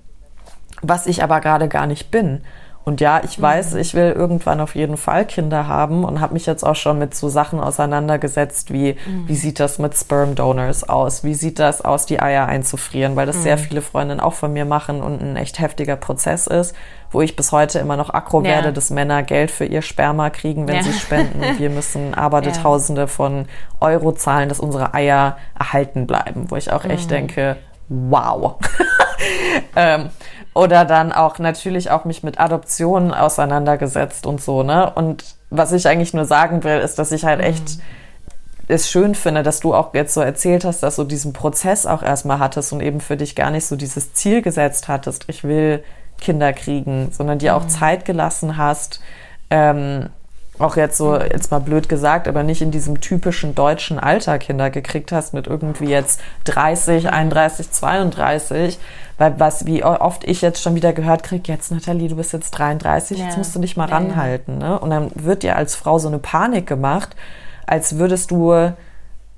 was 0.82 1.06
ich 1.06 1.22
aber 1.22 1.40
gerade 1.40 1.68
gar 1.68 1.86
nicht 1.86 2.10
bin. 2.10 2.42
Und 2.84 3.00
ja, 3.00 3.22
ich 3.24 3.40
weiß, 3.40 3.72
mhm. 3.72 3.80
ich 3.80 3.94
will 3.94 4.12
irgendwann 4.12 4.60
auf 4.60 4.74
jeden 4.74 4.98
Fall 4.98 5.24
Kinder 5.24 5.66
haben 5.66 6.04
und 6.04 6.20
habe 6.20 6.34
mich 6.34 6.44
jetzt 6.44 6.64
auch 6.64 6.76
schon 6.76 6.98
mit 6.98 7.14
so 7.14 7.30
Sachen 7.30 7.58
auseinandergesetzt, 7.58 8.72
wie 8.72 8.96
mhm. 9.06 9.26
wie 9.26 9.36
sieht 9.36 9.58
das 9.58 9.78
mit 9.78 9.96
Sperm 9.96 10.34
Donors 10.34 10.86
aus? 10.86 11.24
Wie 11.24 11.34
sieht 11.34 11.58
das 11.58 11.80
aus, 11.80 12.04
die 12.04 12.20
Eier 12.20 12.46
einzufrieren? 12.46 13.16
Weil 13.16 13.26
das 13.26 13.36
mhm. 13.36 13.42
sehr 13.42 13.58
viele 13.58 13.80
Freundinnen 13.80 14.20
auch 14.20 14.34
von 14.34 14.52
mir 14.52 14.66
machen 14.66 15.02
und 15.02 15.22
ein 15.22 15.36
echt 15.36 15.60
heftiger 15.60 15.96
Prozess 15.96 16.46
ist, 16.46 16.74
wo 17.10 17.22
ich 17.22 17.36
bis 17.36 17.52
heute 17.52 17.78
immer 17.78 17.96
noch 17.96 18.12
aggro 18.12 18.42
ja. 18.42 18.50
werde, 18.50 18.72
dass 18.72 18.90
Männer 18.90 19.22
Geld 19.22 19.50
für 19.50 19.64
ihr 19.64 19.80
Sperma 19.80 20.28
kriegen, 20.28 20.68
wenn 20.68 20.76
ja. 20.76 20.82
sie 20.82 20.92
spenden. 20.92 21.42
Wir 21.58 21.70
müssen 21.70 22.12
aber 22.12 22.42
ja. 22.42 22.50
Tausende 22.50 23.08
von 23.08 23.46
Euro 23.80 24.12
zahlen, 24.12 24.48
dass 24.48 24.60
unsere 24.60 24.92
Eier 24.92 25.38
erhalten 25.58 26.06
bleiben, 26.06 26.50
wo 26.50 26.56
ich 26.56 26.70
auch 26.70 26.84
echt 26.84 27.06
mhm. 27.06 27.14
denke, 27.14 27.56
wow. 27.88 28.56
ähm, 29.76 30.10
oder 30.54 30.84
dann 30.84 31.12
auch 31.12 31.38
natürlich 31.38 31.90
auch 31.90 32.04
mich 32.04 32.22
mit 32.22 32.38
Adoptionen 32.38 33.12
auseinandergesetzt 33.12 34.24
und 34.26 34.40
so, 34.40 34.62
ne? 34.62 34.90
Und 34.94 35.24
was 35.50 35.72
ich 35.72 35.88
eigentlich 35.88 36.14
nur 36.14 36.24
sagen 36.24 36.64
will, 36.64 36.78
ist, 36.78 36.98
dass 36.98 37.12
ich 37.12 37.24
halt 37.24 37.40
mhm. 37.40 37.46
echt 37.46 37.78
es 38.66 38.90
schön 38.90 39.14
finde, 39.14 39.42
dass 39.42 39.60
du 39.60 39.74
auch 39.74 39.92
jetzt 39.92 40.14
so 40.14 40.20
erzählt 40.20 40.64
hast, 40.64 40.82
dass 40.82 40.96
du 40.96 41.04
diesen 41.04 41.32
Prozess 41.32 41.86
auch 41.86 42.02
erstmal 42.02 42.38
hattest 42.38 42.72
und 42.72 42.80
eben 42.80 43.00
für 43.00 43.16
dich 43.16 43.34
gar 43.36 43.50
nicht 43.50 43.66
so 43.66 43.76
dieses 43.76 44.14
Ziel 44.14 44.40
gesetzt 44.40 44.88
hattest, 44.88 45.24
ich 45.28 45.44
will 45.44 45.84
Kinder 46.18 46.52
kriegen, 46.52 47.10
sondern 47.10 47.38
dir 47.38 47.56
auch 47.56 47.64
mhm. 47.64 47.68
Zeit 47.68 48.04
gelassen 48.04 48.56
hast, 48.56 49.00
ähm, 49.50 50.08
auch 50.58 50.76
jetzt 50.76 50.96
so, 50.96 51.18
jetzt 51.18 51.50
mal 51.50 51.58
blöd 51.58 51.88
gesagt, 51.88 52.28
aber 52.28 52.44
nicht 52.44 52.62
in 52.62 52.70
diesem 52.70 53.00
typischen 53.00 53.54
deutschen 53.54 53.98
Alter 53.98 54.38
Kinder 54.38 54.70
gekriegt 54.70 55.10
hast 55.10 55.34
mit 55.34 55.48
irgendwie 55.48 55.88
jetzt 55.88 56.20
30, 56.44 57.10
31, 57.10 57.72
32, 57.72 58.78
weil 59.18 59.38
was, 59.38 59.66
wie 59.66 59.82
oft 59.84 60.22
ich 60.24 60.42
jetzt 60.42 60.62
schon 60.62 60.76
wieder 60.76 60.92
gehört 60.92 61.24
kriege, 61.24 61.50
jetzt 61.50 61.72
Nathalie, 61.72 62.08
du 62.08 62.16
bist 62.16 62.32
jetzt 62.32 62.52
33, 62.52 63.18
ja. 63.18 63.24
jetzt 63.24 63.36
musst 63.36 63.54
du 63.54 63.60
dich 63.60 63.76
mal 63.76 63.88
ja, 63.88 63.96
ranhalten. 63.96 64.58
Ne? 64.58 64.78
Und 64.78 64.90
dann 64.90 65.10
wird 65.14 65.42
dir 65.42 65.56
als 65.56 65.74
Frau 65.74 65.98
so 65.98 66.08
eine 66.08 66.20
Panik 66.20 66.66
gemacht, 66.66 67.16
als 67.66 67.98
würdest 67.98 68.30
du 68.30 68.72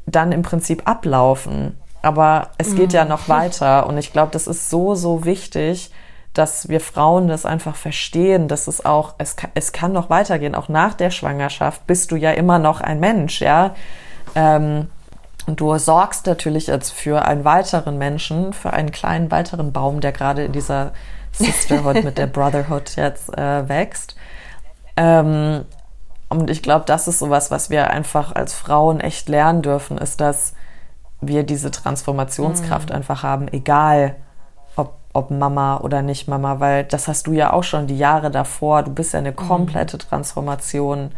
dann 0.05 0.33
im 0.33 0.43
Prinzip 0.43 0.87
ablaufen. 0.87 1.79
Aber 2.03 2.51
es 2.59 2.75
geht 2.75 2.91
mhm. 2.91 2.97
ja 2.97 3.05
noch 3.07 3.29
weiter 3.29 3.87
und 3.87 3.97
ich 3.97 4.12
glaube, 4.12 4.33
das 4.33 4.47
ist 4.47 4.69
so, 4.69 4.95
so 4.95 5.25
wichtig, 5.25 5.91
dass 6.37 6.68
wir 6.68 6.80
Frauen 6.80 7.28
das 7.28 7.47
einfach 7.47 7.76
verstehen, 7.76 8.49
dass 8.49 8.66
es 8.66 8.84
auch, 8.84 9.14
es 9.18 9.37
kann, 9.37 9.51
es 9.55 9.72
kann 9.72 9.93
noch 9.93 10.11
weitergehen, 10.11 10.55
auch 10.55 10.68
nach 10.68 10.95
der 10.95 11.11
Schwangerschaft 11.11 11.87
bist 11.87 12.11
du 12.11 12.16
ja 12.16 12.32
immer 12.32 12.59
noch 12.59 12.80
ein 12.80 13.01
Mensch, 13.01 13.41
ja. 13.41 13.74
Ähm, 14.34 14.89
und 15.47 15.61
du 15.61 15.76
sorgst 15.78 16.26
natürlich 16.26 16.66
jetzt 16.66 16.91
für 16.93 17.24
einen 17.24 17.45
weiteren 17.45 17.99
Menschen, 17.99 18.53
für 18.53 18.72
einen 18.72 18.91
kleinen 18.91 19.30
weiteren 19.30 19.72
Baum, 19.72 20.01
der 20.01 20.12
gerade 20.12 20.45
in 20.45 20.53
dieser 20.53 20.93
Sisterhood 21.32 22.05
mit 22.05 22.18
der 22.18 22.26
Brotherhood 22.26 22.97
jetzt 22.97 23.37
äh, 23.37 23.68
wächst. 23.68 24.16
Ähm, 24.97 25.64
und 26.28 26.51
ich 26.51 26.62
glaube, 26.62 26.84
das 26.84 27.09
ist 27.09 27.20
sowas, 27.20 27.51
was 27.51 27.70
wir 27.70 27.91
einfach 27.91 28.34
als 28.34 28.55
Frauen 28.55 29.01
echt 29.01 29.28
lernen 29.28 29.62
dürfen, 29.62 29.97
ist, 29.97 30.20
dass 30.20 30.55
wir 31.20 31.45
diese 31.45 31.70
Transformationskraft 31.70 32.91
mhm. 32.91 32.97
einfach 32.97 33.22
haben, 33.22 33.49
egal 33.49 34.16
ob 35.17 35.31
Mama 35.31 35.79
oder 35.79 36.03
nicht 36.03 36.29
Mama, 36.29 36.61
weil 36.61 36.85
das 36.85 37.09
hast 37.09 37.27
du 37.27 37.33
ja 37.33 37.53
auch 37.53 37.64
schon 37.64 37.87
die 37.87 37.97
Jahre 37.97 38.31
davor. 38.31 38.83
Du 38.83 38.93
bist 38.93 39.14
ja 39.14 39.19
eine 39.19 39.33
mhm. 39.33 39.37
komplette 39.37 39.97
Transformation 39.97 41.11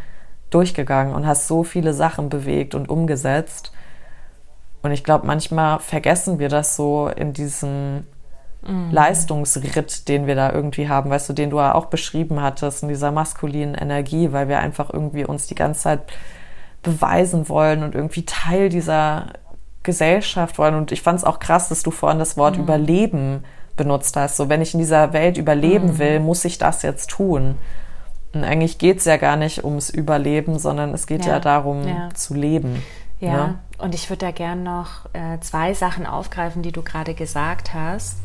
durchgegangen 0.50 1.14
und 1.14 1.26
hast 1.26 1.48
so 1.48 1.64
viele 1.64 1.92
Sachen 1.92 2.28
bewegt 2.28 2.74
und 2.74 2.88
umgesetzt. 2.88 3.72
Und 4.82 4.92
ich 4.92 5.02
glaube, 5.02 5.26
manchmal 5.26 5.80
vergessen 5.80 6.38
wir 6.38 6.48
das 6.48 6.76
so 6.76 7.08
in 7.08 7.32
diesem 7.32 8.04
mhm. 8.66 8.90
Leistungsritt, 8.92 10.08
den 10.08 10.28
wir 10.28 10.36
da 10.36 10.52
irgendwie 10.52 10.88
haben, 10.88 11.10
weißt 11.10 11.28
du, 11.28 11.32
den 11.32 11.50
du 11.50 11.58
ja 11.58 11.74
auch 11.74 11.86
beschrieben 11.86 12.40
hattest, 12.40 12.84
in 12.84 12.88
dieser 12.88 13.10
maskulinen 13.10 13.74
Energie, 13.74 14.32
weil 14.32 14.48
wir 14.48 14.60
einfach 14.60 14.90
irgendwie 14.92 15.24
uns 15.24 15.48
die 15.48 15.56
ganze 15.56 15.80
Zeit 15.82 16.00
beweisen 16.84 17.48
wollen 17.48 17.82
und 17.82 17.96
irgendwie 17.96 18.24
Teil 18.24 18.68
dieser 18.68 19.26
Gesellschaft 19.82 20.56
wollen. 20.58 20.76
Und 20.76 20.92
ich 20.92 21.02
fand 21.02 21.18
es 21.18 21.24
auch 21.24 21.40
krass, 21.40 21.68
dass 21.68 21.82
du 21.82 21.90
vorhin 21.90 22.20
das 22.20 22.36
Wort 22.36 22.56
mhm. 22.56 22.62
Überleben 22.62 23.44
benutzt 23.78 24.14
hast. 24.16 24.36
So, 24.36 24.50
wenn 24.50 24.60
ich 24.60 24.74
in 24.74 24.80
dieser 24.80 25.14
Welt 25.14 25.38
überleben 25.38 25.92
mhm. 25.92 25.98
will, 25.98 26.20
muss 26.20 26.44
ich 26.44 26.58
das 26.58 26.82
jetzt 26.82 27.08
tun. 27.08 27.56
Und 28.34 28.44
eigentlich 28.44 28.76
geht 28.76 28.98
es 28.98 29.06
ja 29.06 29.16
gar 29.16 29.36
nicht 29.36 29.64
ums 29.64 29.88
Überleben, 29.88 30.58
sondern 30.58 30.92
es 30.92 31.06
geht 31.06 31.24
ja, 31.24 31.34
ja 31.34 31.40
darum 31.40 31.88
ja. 31.88 32.10
zu 32.14 32.34
leben. 32.34 32.82
Ja, 33.20 33.32
ne? 33.32 33.58
und 33.78 33.94
ich 33.94 34.10
würde 34.10 34.26
da 34.26 34.30
gern 34.30 34.62
noch 34.62 35.06
äh, 35.12 35.40
zwei 35.40 35.72
Sachen 35.72 36.06
aufgreifen, 36.06 36.62
die 36.62 36.72
du 36.72 36.82
gerade 36.82 37.14
gesagt 37.14 37.72
hast. 37.72 38.18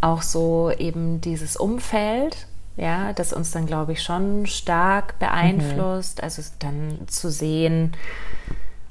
Auch 0.00 0.22
so 0.22 0.70
eben 0.70 1.20
dieses 1.20 1.56
Umfeld, 1.56 2.46
ja, 2.76 3.12
das 3.12 3.32
uns 3.32 3.50
dann, 3.50 3.66
glaube 3.66 3.92
ich, 3.92 4.02
schon 4.02 4.46
stark 4.46 5.18
beeinflusst. 5.18 6.18
Mhm. 6.18 6.24
Also 6.24 6.42
dann 6.58 6.98
zu 7.06 7.30
sehen, 7.30 7.92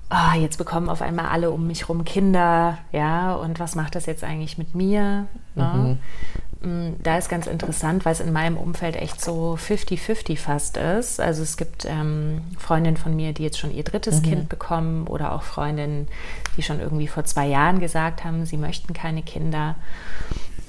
oh, 0.09 0.39
jetzt 0.39 0.57
bekommen 0.57 0.89
auf 0.89 1.01
einmal 1.01 1.27
alle 1.27 1.51
um 1.51 1.67
mich 1.67 1.89
rum 1.89 2.05
Kinder, 2.05 2.77
ja, 2.91 3.33
und 3.35 3.59
was 3.59 3.75
macht 3.75 3.95
das 3.95 4.05
jetzt 4.05 4.23
eigentlich 4.23 4.57
mit 4.57 4.73
mir? 4.73 5.27
Ne? 5.55 5.99
Mhm. 6.63 6.69
Mm, 6.69 6.95
da 7.03 7.17
ist 7.17 7.29
ganz 7.29 7.45
interessant, 7.45 8.05
weil 8.05 8.13
es 8.13 8.19
in 8.19 8.31
meinem 8.31 8.57
Umfeld 8.57 8.95
echt 8.95 9.21
so 9.21 9.57
50-50 9.59 10.37
fast 10.37 10.77
ist. 10.77 11.19
Also 11.19 11.43
es 11.43 11.57
gibt 11.57 11.85
ähm, 11.85 12.41
Freundinnen 12.57 12.97
von 12.97 13.15
mir, 13.15 13.33
die 13.33 13.43
jetzt 13.43 13.59
schon 13.59 13.71
ihr 13.71 13.83
drittes 13.83 14.21
mhm. 14.21 14.25
Kind 14.25 14.49
bekommen 14.49 15.07
oder 15.07 15.33
auch 15.33 15.43
Freundinnen, 15.43 16.07
die 16.55 16.63
schon 16.63 16.79
irgendwie 16.79 17.07
vor 17.07 17.25
zwei 17.25 17.47
Jahren 17.47 17.79
gesagt 17.79 18.23
haben, 18.23 18.45
sie 18.45 18.57
möchten 18.57 18.93
keine 18.93 19.23
Kinder. 19.23 19.75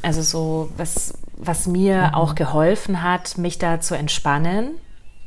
Also 0.03 0.23
so, 0.23 0.71
was, 0.77 1.15
was 1.37 1.67
mir 1.67 2.09
mhm. 2.09 2.15
auch 2.15 2.35
geholfen 2.35 3.03
hat, 3.03 3.39
mich 3.39 3.59
da 3.59 3.81
zu 3.81 3.97
entspannen, 3.97 4.73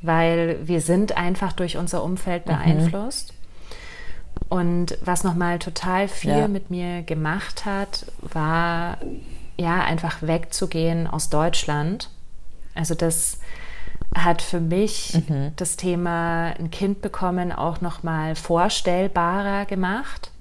weil 0.01 0.59
wir 0.63 0.81
sind 0.81 1.17
einfach 1.17 1.53
durch 1.53 1.77
unser 1.77 2.03
Umfeld 2.03 2.45
mhm. 2.45 2.51
beeinflusst. 2.51 3.33
Und 4.51 4.97
was 4.99 5.23
nochmal 5.23 5.59
total 5.59 6.09
viel 6.09 6.39
ja. 6.39 6.47
mit 6.49 6.69
mir 6.69 7.03
gemacht 7.03 7.63
hat, 7.65 8.05
war 8.19 8.97
ja 9.55 9.81
einfach 9.81 10.21
wegzugehen 10.21 11.07
aus 11.07 11.29
Deutschland. 11.29 12.09
Also 12.75 12.93
das 12.93 13.37
hat 14.13 14.41
für 14.41 14.59
mich 14.59 15.13
mhm. 15.29 15.53
das 15.55 15.77
Thema 15.77 16.53
ein 16.59 16.69
Kind 16.69 17.01
bekommen 17.01 17.53
auch 17.53 17.79
nochmal 17.79 18.35
vorstellbarer 18.35 19.63
gemacht. 19.67 20.31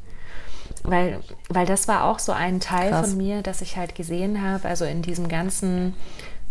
Weil, 0.83 1.21
weil 1.49 1.67
das 1.67 1.87
war 1.87 2.03
auch 2.03 2.19
so 2.19 2.33
ein 2.33 2.59
Teil 2.59 2.91
Krass. 2.91 3.11
von 3.11 3.17
mir, 3.17 3.43
dass 3.43 3.61
ich 3.61 3.77
halt 3.77 3.95
gesehen 3.95 4.43
habe, 4.43 4.67
also 4.67 4.87
in 4.87 5.03
diesem 5.03 5.29
ganzen 5.29 5.95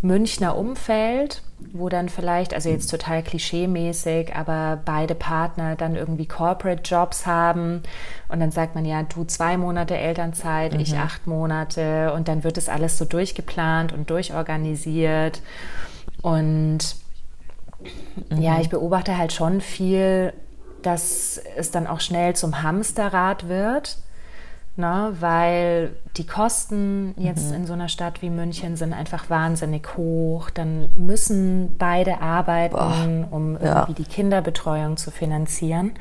Münchner 0.01 0.57
Umfeld, 0.57 1.41
wo 1.73 1.89
dann 1.89 2.07
vielleicht, 2.07 2.53
also 2.53 2.69
jetzt 2.69 2.89
total 2.89 3.21
klischeemäßig, 3.21 4.33
aber 4.33 4.79
beide 4.85 5.13
Partner 5.13 5.75
dann 5.75 5.95
irgendwie 5.95 6.25
Corporate 6.25 6.83
Jobs 6.83 7.25
haben 7.25 7.83
und 8.29 8.39
dann 8.39 8.51
sagt 8.51 8.75
man 8.75 8.85
ja, 8.85 9.03
du 9.03 9.25
zwei 9.25 9.57
Monate 9.57 9.97
Elternzeit, 9.97 10.73
mhm. 10.73 10.79
ich 10.79 10.97
acht 10.97 11.27
Monate 11.27 12.13
und 12.13 12.29
dann 12.29 12.45
wird 12.45 12.55
das 12.55 12.69
alles 12.69 12.97
so 12.97 13.03
durchgeplant 13.03 13.91
und 13.91 14.09
durchorganisiert 14.09 15.41
und 16.21 16.79
mhm. 18.29 18.41
ja, 18.41 18.61
ich 18.61 18.69
beobachte 18.69 19.17
halt 19.17 19.33
schon 19.33 19.59
viel, 19.59 20.33
dass 20.81 21.41
es 21.57 21.71
dann 21.71 21.87
auch 21.87 21.99
schnell 21.99 22.37
zum 22.37 22.63
Hamsterrad 22.63 23.49
wird 23.49 23.97
ne? 24.79 25.13
weil 25.19 25.91
die 26.17 26.25
Kosten 26.25 27.13
jetzt 27.17 27.49
mhm. 27.49 27.55
in 27.55 27.65
so 27.67 27.73
einer 27.73 27.89
Stadt 27.89 28.21
wie 28.21 28.29
München 28.29 28.75
sind 28.75 28.93
einfach 28.93 29.29
wahnsinnig 29.29 29.87
hoch. 29.97 30.49
Dann 30.49 30.89
müssen 30.95 31.75
beide 31.77 32.21
arbeiten, 32.21 32.75
Boah. 32.75 33.27
um 33.31 33.53
irgendwie 33.53 33.65
ja. 33.65 33.87
die 33.97 34.03
Kinderbetreuung 34.03 34.97
zu 34.97 35.11
finanzieren. 35.11 35.91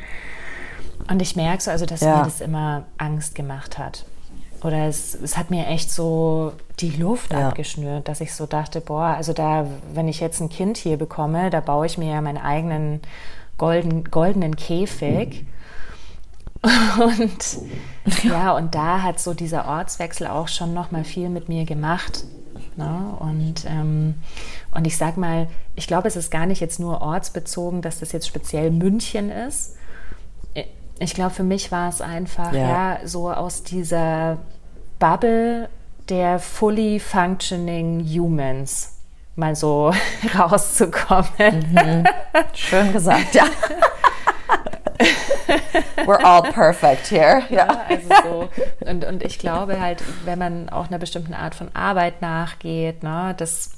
Und 1.11 1.23
ich 1.23 1.37
merke 1.37 1.63
so, 1.63 1.71
also, 1.71 1.87
dass 1.87 2.01
ja. 2.01 2.19
mir 2.19 2.25
das 2.25 2.41
immer 2.41 2.85
Angst 2.97 3.35
gemacht 3.35 3.79
hat. 3.79 4.05
oder 4.65 4.89
es, 4.89 5.15
es 5.15 5.37
hat 5.37 5.51
mir 5.51 5.67
echt 5.69 5.91
so 5.91 6.53
die 6.81 6.91
Luft 6.91 7.33
Ja. 7.33 7.49
abgeschnürt, 7.49 8.09
dass 8.09 8.21
ich 8.21 8.35
so 8.35 8.47
dachte, 8.47 8.81
boah, 8.81 9.15
also 9.17 9.33
da, 9.33 9.67
wenn 9.95 10.09
ich 10.09 10.21
jetzt 10.21 10.41
ein 10.41 10.49
Kind 10.49 10.77
hier 10.77 10.97
bekomme, 10.97 11.51
da 11.51 11.61
baue 11.61 11.87
ich 11.87 11.99
mir 11.99 12.11
ja 12.13 12.21
meinen 12.21 12.39
eigenen 12.39 13.01
golden, 13.57 14.05
goldenen 14.05 14.57
Käfig. 14.57 15.47
Und 16.99 17.59
ja, 18.25 18.53
und 18.57 18.75
da 18.75 19.03
hat 19.03 19.21
so 19.21 19.35
dieser 19.35 19.67
Ortswechsel 19.69 20.27
auch 20.27 20.49
schon 20.49 20.75
noch 20.75 20.91
mal 20.91 21.05
viel 21.05 21.29
mit 21.29 21.49
mir 21.49 21.65
gemacht. 21.65 22.25
Ne? 22.77 23.17
Und, 23.19 23.65
ähm, 23.67 24.15
und 24.75 24.87
ich 24.87 24.97
sag 24.97 25.17
mal, 25.17 25.49
ich 25.75 25.87
glaube, 25.87 26.09
es 26.09 26.17
ist 26.17 26.31
gar 26.31 26.47
nicht 26.47 26.61
jetzt 26.61 26.81
nur 26.81 27.01
ortsbezogen, 27.03 27.83
dass 27.83 28.01
das 28.01 28.13
jetzt 28.13 28.27
speziell 28.27 28.71
München 28.71 29.31
ist. 29.31 29.77
Ich 31.01 31.15
glaube, 31.15 31.31
für 31.31 31.45
mich 31.45 31.71
war 31.71 31.89
es 31.89 32.01
einfach, 32.01 32.53
Ja. 32.53 32.61
ja, 32.95 32.99
so 33.05 33.31
aus 33.31 33.63
dieser 33.63 34.39
Bubble 34.99 35.69
der 36.09 36.39
fully 36.39 36.99
functioning 36.99 38.05
humans 38.05 38.95
mal 39.37 39.55
so 39.55 39.93
rauszukommen. 40.39 42.09
Schön 42.55 42.93
gesagt, 42.93 43.35
ja. 43.35 43.45
We're 46.09 46.25
all 46.25 46.43
perfect 46.43 47.09
here. 47.09 47.43
Ja, 47.51 47.85
also 47.87 48.09
so. 48.25 48.49
Und, 48.89 49.05
und 49.05 49.23
ich 49.23 49.39
glaube 49.39 49.79
halt, 49.79 50.03
wenn 50.25 50.39
man 50.39 50.71
auch 50.71 50.89
einer 50.89 50.99
bestimmten 50.99 51.35
Art 51.35 51.55
von 51.55 51.69
Arbeit 51.75 52.23
nachgeht, 52.23 53.03
ne, 53.03 53.35
das 53.37 53.73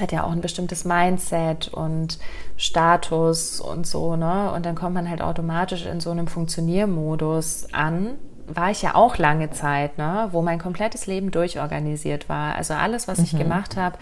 hat 0.00 0.12
ja 0.12 0.22
auch 0.22 0.30
ein 0.30 0.40
bestimmtes 0.40 0.84
Mindset 0.84 1.66
und 1.66 2.18
Status 2.56 3.60
und 3.60 3.88
so, 3.88 4.14
ne? 4.14 4.52
Und 4.52 4.66
dann 4.66 4.76
kommt 4.76 4.94
man 4.94 5.10
halt 5.10 5.20
automatisch 5.20 5.84
in 5.84 5.98
so 5.98 6.12
einem 6.12 6.28
Funktioniermodus 6.28 7.72
an. 7.72 8.10
War 8.46 8.70
ich 8.70 8.80
ja 8.82 8.94
auch 8.94 9.18
lange 9.18 9.50
Zeit, 9.50 9.98
ne? 9.98 10.28
Wo 10.30 10.42
mein 10.42 10.60
komplettes 10.60 11.08
Leben 11.08 11.32
durchorganisiert 11.32 12.28
war. 12.28 12.54
Also 12.54 12.74
alles, 12.74 13.08
was 13.08 13.18
ich 13.18 13.36
gemacht 13.36 13.76
habe, 13.76 13.98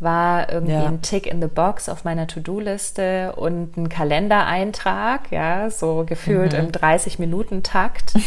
war 0.00 0.50
irgendwie 0.52 0.72
Ja. 0.74 0.86
ein 0.86 1.02
Tick 1.02 1.26
in 1.26 1.40
the 1.42 1.48
Box 1.48 1.88
auf 1.88 2.04
meiner 2.04 2.26
To-Do-Liste 2.26 3.34
und 3.36 3.76
ein 3.76 3.88
Kalendereintrag, 3.88 5.30
ja, 5.32 5.70
so 5.70 6.04
gefühlt 6.06 6.54
im 6.54 6.70
30-Minuten-Takt. 6.72 8.14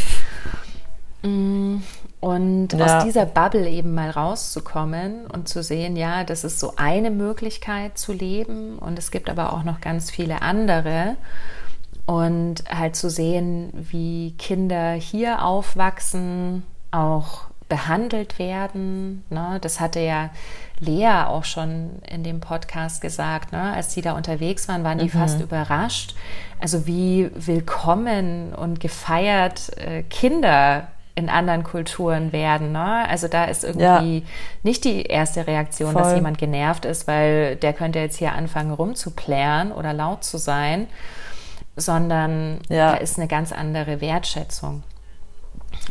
Mm, 1.23 1.81
Und 2.19 2.73
Ja. 2.73 2.97
aus 2.99 3.03
dieser 3.03 3.25
Bubble 3.25 3.67
eben 3.69 3.93
mal 3.93 4.09
rauszukommen 4.09 5.25
und 5.27 5.47
zu 5.47 5.61
sehen, 5.63 5.95
ja, 5.95 6.23
das 6.23 6.43
ist 6.43 6.59
so 6.59 6.73
eine 6.77 7.11
Möglichkeit 7.11 7.97
zu 7.97 8.11
leben 8.13 8.77
und 8.79 8.97
es 8.99 9.11
gibt 9.11 9.29
aber 9.29 9.53
auch 9.53 9.63
noch 9.63 9.81
ganz 9.81 10.09
viele 10.11 10.41
andere. 10.41 11.15
Und 12.07 12.63
halt 12.69 12.95
zu 12.95 13.09
sehen, 13.09 13.69
wie 13.73 14.33
Kinder 14.37 14.93
hier 14.93 15.43
aufwachsen, 15.45 16.63
auch 16.91 17.45
behandelt 17.71 18.37
werden. 18.37 19.23
Ne? 19.29 19.57
Das 19.61 19.79
hatte 19.79 20.01
ja 20.01 20.29
Lea 20.79 21.23
auch 21.25 21.45
schon 21.45 22.01
in 22.05 22.21
dem 22.21 22.41
Podcast 22.41 22.99
gesagt. 22.99 23.53
Ne? 23.53 23.71
Als 23.73 23.93
die 23.93 24.01
da 24.01 24.11
unterwegs 24.11 24.67
waren, 24.67 24.83
waren 24.83 24.97
die 24.97 25.07
fast 25.07 25.39
überrascht. 25.39 26.13
Also 26.59 26.85
wie 26.85 27.31
willkommen 27.33 28.53
und 28.53 28.81
gefeiert 28.81 29.71
äh, 29.77 30.03
Kinder 30.03 30.87
in 31.15 31.29
anderen 31.29 31.63
Kulturen 31.63 32.33
werden. 32.33 32.73
Ne? 32.73 33.07
Also 33.07 33.29
da 33.29 33.45
ist 33.45 33.63
irgendwie 33.63 34.25
nicht 34.63 34.83
die 34.83 35.03
erste 35.03 35.47
Reaktion, 35.47 35.93
dass 35.93 36.07
Voll. 36.07 36.15
jemand 36.17 36.39
genervt 36.39 36.83
ist, 36.83 37.07
weil 37.07 37.55
der 37.55 37.71
könnte 37.71 37.99
jetzt 37.99 38.17
hier 38.17 38.33
anfangen 38.33 38.71
rumzuplären 38.71 39.71
oder 39.71 39.93
laut 39.93 40.25
zu 40.25 40.37
sein, 40.37 40.87
sondern 41.77 42.59
Ja. 42.67 42.91
da 42.91 42.97
ist 42.97 43.17
eine 43.17 43.29
ganz 43.29 43.53
andere 43.53 44.01
Wertschätzung. 44.01 44.83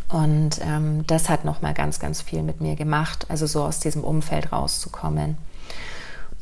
Und 0.08 0.60
ähm, 0.62 1.06
das 1.06 1.28
hat 1.28 1.44
nochmal 1.44 1.74
ganz, 1.74 2.00
ganz 2.00 2.20
viel 2.22 2.42
mit 2.42 2.60
mir 2.60 2.76
gemacht, 2.76 3.26
also 3.28 3.46
so 3.46 3.62
aus 3.62 3.80
diesem 3.80 4.04
Umfeld 4.04 4.52
rauszukommen. 4.52 5.36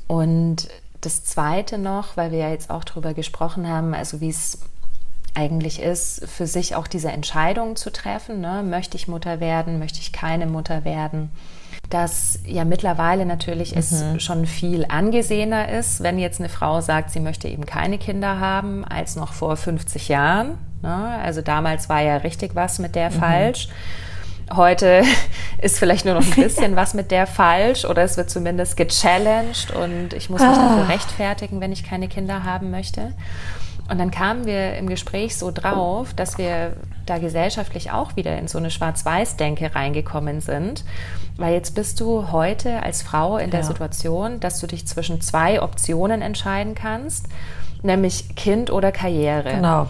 Und 0.07 0.69
das 1.01 1.25
Zweite 1.25 1.79
noch, 1.79 2.17
weil 2.17 2.33
wir 2.33 2.39
ja 2.39 2.51
jetzt 2.51 2.71
auch 2.71 2.85
drüber 2.85 3.15
gesprochen 3.15 3.69
haben, 3.69 3.95
also 3.95 4.21
wie 4.21 4.31
es 4.31 4.59
eigentlich 5.35 5.81
ist, 5.81 6.27
für 6.27 6.47
sich 6.47 6.75
auch 6.75 6.89
diese 6.89 7.13
Entscheidung 7.13 7.77
zu 7.77 7.93
treffen. 7.93 8.41
Ne? 8.41 8.65
Möchte 8.65 8.97
ich 8.97 9.07
Mutter 9.07 9.39
werden? 9.39 9.79
Möchte 9.79 10.01
ich 10.01 10.13
keine 10.13 10.47
Mutter 10.47 10.85
werden? 10.85 11.31
Dass 11.91 12.41
ja 12.45 12.65
mittlerweile 12.65 13.25
natürlich 13.25 13.77
es 13.77 14.05
schon 14.19 14.47
viel 14.47 14.85
angesehener 14.89 15.69
ist, 15.69 16.03
wenn 16.03 16.19
jetzt 16.19 16.41
eine 16.41 16.49
Frau 16.49 16.81
sagt, 16.81 17.11
sie 17.11 17.21
möchte 17.21 17.49
eben 17.49 17.67
keine 17.67 17.99
Kinder 17.99 18.41
haben, 18.41 18.85
als 18.85 19.15
noch 19.15 19.33
vor 19.33 19.57
50 19.57 20.09
Jahren. 20.09 20.59
Ne? 20.83 21.19
Also 21.23 21.43
damals 21.43 21.89
war 21.89 22.01
ja 22.01 22.19
richtig 22.19 22.55
was 22.55 22.79
mit 22.79 22.95
der 22.95 23.11
falsch. 23.11 23.69
Heute 24.55 25.03
ist 25.63 25.79
vielleicht 25.79 26.05
nur 26.05 26.15
noch 26.15 26.25
ein 26.25 26.31
bisschen 26.43 26.77
was 26.77 26.95
mit 26.95 27.11
der 27.11 27.27
falsch 27.27 27.85
oder 27.85 28.03
es 28.03 28.17
wird 28.17 28.31
zumindest 28.31 28.77
gechallenged 28.77 29.71
und 29.73 30.13
ich 30.15 30.31
muss 30.31 30.41
mich 30.41 30.51
dafür 30.51 30.89
rechtfertigen, 30.89 31.61
wenn 31.61 31.73
ich 31.73 31.85
keine 31.85 32.09
Kinder 32.09 32.45
haben 32.45 32.71
möchte. 32.71 33.13
Und 33.91 33.99
dann 33.99 34.11
kamen 34.11 34.45
wir 34.45 34.77
im 34.77 34.87
Gespräch 34.87 35.37
so 35.37 35.51
drauf, 35.51 36.13
dass 36.15 36.37
wir 36.37 36.75
da 37.07 37.17
gesellschaftlich 37.19 37.91
auch 37.91 38.17
wieder 38.17 38.37
in 38.39 38.47
so 38.47 38.59
eine 38.59 38.71
Schwarz-Weiß-Denke 38.71 39.75
reingekommen 39.75 40.43
sind. 40.43 40.85
Weil 41.39 41.55
jetzt 41.55 41.75
bist 41.75 41.99
du 42.01 42.31
heute 42.31 42.83
als 42.83 43.03
Frau 43.03 43.39
in 43.39 43.51
der 43.51 43.61
Ja. 43.61 43.67
Situation, 43.67 44.41
dass 44.41 44.61
du 44.61 44.67
dich 44.67 44.87
zwischen 44.87 45.23
zwei 45.23 45.63
Optionen 45.63 46.21
entscheiden 46.21 46.75
kannst, 46.75 47.29
nämlich 47.83 48.35
Kind 48.37 48.71
oder 48.71 48.93
Karriere. 48.93 49.55
Genau. 49.55 49.87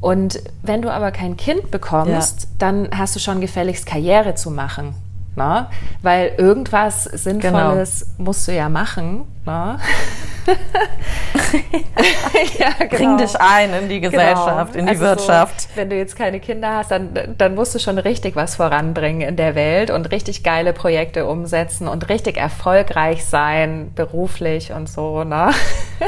Und 0.00 0.40
wenn 0.62 0.82
du 0.82 0.92
aber 0.92 1.10
kein 1.10 1.36
Kind 1.36 1.70
bekommst, 1.70 2.48
dann 2.58 2.88
hast 2.96 3.16
du 3.16 3.20
schon 3.20 3.40
gefälligst 3.40 3.84
Karriere 3.86 4.34
zu 4.34 4.50
machen. 4.50 4.94
Ne? 5.34 5.66
Weil 6.02 6.32
irgendwas 6.36 7.04
Sinnvolles 7.04 8.06
musst 8.18 8.46
du 8.48 8.52
ja 8.52 8.68
machen. 8.68 9.24
Ne? 9.46 9.78
ja, 12.58 12.70
genau. 12.78 12.96
Bring 12.96 13.16
dich 13.18 13.40
ein 13.40 13.72
in 13.74 13.88
die 13.88 14.00
Gesellschaft, 14.00 14.76
in 14.76 14.86
die 14.86 14.92
Also 14.92 15.04
Wirtschaft. 15.04 15.60
So, 15.62 15.68
wenn 15.76 15.90
du 15.90 15.96
jetzt 15.96 16.16
keine 16.16 16.40
Kinder 16.40 16.76
hast, 16.76 16.90
dann, 16.90 17.10
dann 17.36 17.54
musst 17.54 17.74
du 17.74 17.78
schon 17.78 17.98
richtig 17.98 18.36
was 18.36 18.56
voranbringen 18.56 19.20
in 19.22 19.36
der 19.36 19.54
Welt 19.54 19.90
und 19.90 20.10
richtig 20.10 20.42
geile 20.42 20.72
Projekte 20.72 21.26
umsetzen 21.26 21.88
und 21.88 22.08
richtig 22.08 22.36
erfolgreich 22.36 23.24
sein, 23.24 23.92
beruflich 23.94 24.72
und 24.72 24.88
so. 24.88 25.24
Ne? 25.24 25.50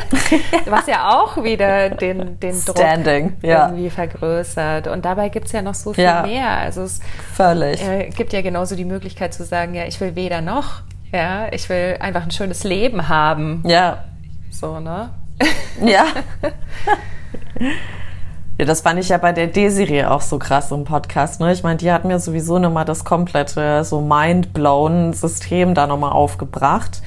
Was 0.67 0.87
ja 0.87 1.11
auch 1.11 1.43
wieder 1.43 1.91
den, 1.91 2.39
den 2.41 2.65
Druck 2.65 2.79
Standing, 2.79 3.37
ja. 3.43 3.67
irgendwie 3.67 3.91
vergrößert. 3.91 4.87
Und 4.87 5.05
dabei 5.05 5.29
gibt's 5.29 5.53
ja 5.53 5.63
noch 5.63 5.75
so 5.75 5.93
viel 5.93 6.05
Ja. 6.05 6.23
mehr. 6.23 6.49
Also 6.49 6.83
es 6.83 7.01
Völlig. 7.35 7.83
äh, 7.83 8.09
gibt 8.11 8.33
ja 8.33 8.43
genauso 8.43 8.77
die 8.77 8.85
Möglichkeit 8.85 9.35
zu 9.35 9.45
sagen, 9.45 9.75
ja, 9.75 9.85
ich 9.85 10.01
will 10.01 10.15
weder 10.15 10.41
noch. 10.41 10.83
Ja, 11.13 11.49
ich 11.51 11.69
will 11.69 11.97
einfach 11.99 12.23
ein 12.23 12.31
schönes 12.31 12.63
Leben 12.63 13.09
haben. 13.09 13.65
Ja. 13.67 14.05
So, 14.51 14.81
ne? 14.81 15.11
Ja. 15.85 16.07
Ja, 18.59 18.67
das 18.67 18.83
fand 18.83 19.01
ich 19.01 19.09
ja 19.09 19.17
bei 19.17 19.33
der 19.33 19.47
Desiree 19.47 20.05
auch 20.05 20.21
so 20.21 20.39
krass 20.39 20.71
im 20.71 20.85
Podcast. 20.85 21.41
Ne? 21.41 21.51
Ich 21.51 21.63
meine, 21.63 21.79
die 21.79 21.91
hat 21.91 22.05
mir 22.05 22.19
sowieso 22.19 22.59
nochmal 22.59 22.85
das 22.85 23.07
komplette 23.07 23.85
so 23.85 24.03
mind-blown 24.03 25.15
System 25.15 25.73
da 25.73 25.87
nochmal 25.87 26.13
aufgebracht. 26.13 27.01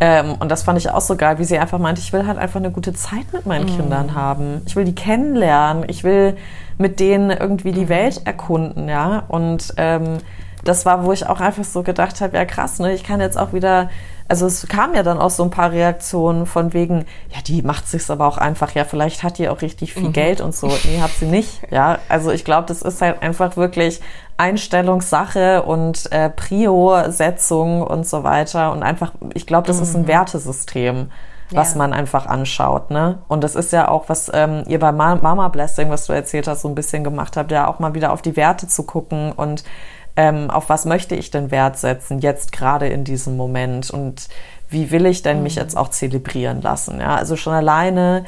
Ähm, 0.00 0.36
und 0.40 0.50
das 0.50 0.62
fand 0.62 0.78
ich 0.78 0.88
auch 0.90 1.02
so 1.02 1.16
geil, 1.16 1.38
wie 1.38 1.44
sie 1.44 1.58
einfach 1.58 1.78
meinte, 1.78 2.00
ich 2.00 2.14
will 2.14 2.26
halt 2.26 2.38
einfach 2.38 2.58
eine 2.58 2.70
gute 2.70 2.94
Zeit 2.94 3.30
mit 3.34 3.44
meinen 3.44 3.66
Kindern 3.66 4.14
haben. 4.14 4.62
Ich 4.64 4.76
will 4.76 4.86
die 4.86 4.94
kennenlernen. 4.94 5.84
Ich 5.88 6.04
will 6.04 6.38
mit 6.78 7.00
denen 7.00 7.30
irgendwie 7.30 7.72
die 7.72 7.90
Welt 7.90 8.22
erkunden, 8.24 8.88
ja. 8.88 9.24
Und 9.28 9.74
ähm, 9.76 10.18
das 10.64 10.86
war, 10.86 11.04
wo 11.04 11.12
ich 11.12 11.26
auch 11.26 11.40
einfach 11.40 11.64
so 11.64 11.82
gedacht 11.82 12.22
habe, 12.22 12.36
ja 12.36 12.46
krass, 12.46 12.78
ne, 12.78 12.94
ich 12.94 13.04
kann 13.04 13.20
jetzt 13.20 13.38
auch 13.38 13.52
wieder, 13.52 13.90
also 14.28 14.46
es 14.46 14.66
kam 14.68 14.94
ja 14.94 15.02
dann 15.02 15.18
auch 15.18 15.30
so 15.30 15.42
ein 15.42 15.50
paar 15.50 15.70
Reaktionen 15.72 16.46
von 16.46 16.72
wegen, 16.72 17.04
ja, 17.34 17.40
die 17.46 17.62
macht 17.62 17.86
sich's 17.88 18.10
aber 18.10 18.26
auch 18.26 18.38
einfach, 18.38 18.70
ja, 18.74 18.84
vielleicht 18.84 19.22
hat 19.22 19.38
die 19.38 19.48
auch 19.48 19.60
richtig 19.62 19.92
viel 19.94 20.10
Geld 20.12 20.40
und 20.40 20.54
so. 20.54 20.68
Nee, 20.84 21.00
hat 21.00 21.10
sie 21.10 21.26
nicht, 21.26 21.60
ja. 21.70 21.98
Also 22.08 22.30
ich 22.30 22.44
glaube, 22.44 22.66
das 22.68 22.82
ist 22.82 23.02
halt 23.02 23.22
einfach 23.22 23.56
wirklich 23.56 24.00
Einstellungssache 24.36 25.62
und 25.62 26.10
äh, 26.12 26.30
Prio-Setzung 26.30 27.82
und 27.82 28.06
so 28.06 28.24
weiter 28.24 28.72
und 28.72 28.82
einfach, 28.82 29.12
ich 29.34 29.46
glaube, 29.46 29.66
das 29.66 29.80
ist 29.80 29.94
ein 29.94 30.06
Wertesystem 30.06 31.10
was 31.50 31.72
Ja. 31.72 31.78
man 31.78 31.92
einfach 31.92 32.24
anschaut, 32.26 32.90
ne? 32.90 33.18
Und 33.28 33.44
das 33.44 33.54
ist 33.54 33.70
ja 33.70 33.88
auch, 33.88 34.08
was 34.08 34.30
ähm, 34.32 34.62
ihr 34.66 34.78
bei 34.78 34.92
Ma- 34.92 35.16
Mama 35.16 35.48
Blessing, 35.48 35.90
was 35.90 36.06
du 36.06 36.14
erzählt 36.14 36.48
hast, 36.48 36.62
so 36.62 36.68
ein 36.68 36.74
bisschen 36.74 37.04
gemacht 37.04 37.36
habt, 37.36 37.52
ja 37.52 37.68
auch 37.68 37.78
mal 37.80 37.92
wieder 37.94 38.12
auf 38.14 38.22
die 38.22 38.34
Werte 38.34 38.66
zu 38.66 38.82
gucken 38.84 39.30
und 39.30 39.62
ähm, 40.16 40.50
auf 40.50 40.68
was 40.68 40.84
möchte 40.84 41.14
ich 41.14 41.30
denn 41.30 41.50
Wert 41.50 41.78
setzen, 41.78 42.20
jetzt 42.20 42.52
gerade 42.52 42.88
in 42.88 43.04
diesem 43.04 43.36
Moment 43.36 43.90
und 43.90 44.28
wie 44.68 44.90
will 44.90 45.06
ich 45.06 45.22
denn 45.22 45.42
mich 45.42 45.56
jetzt 45.56 45.76
auch 45.76 45.88
zelebrieren 45.88 46.62
lassen, 46.62 47.00
ja? 47.00 47.16
Also 47.16 47.36
schon 47.36 47.52
alleine, 47.52 48.24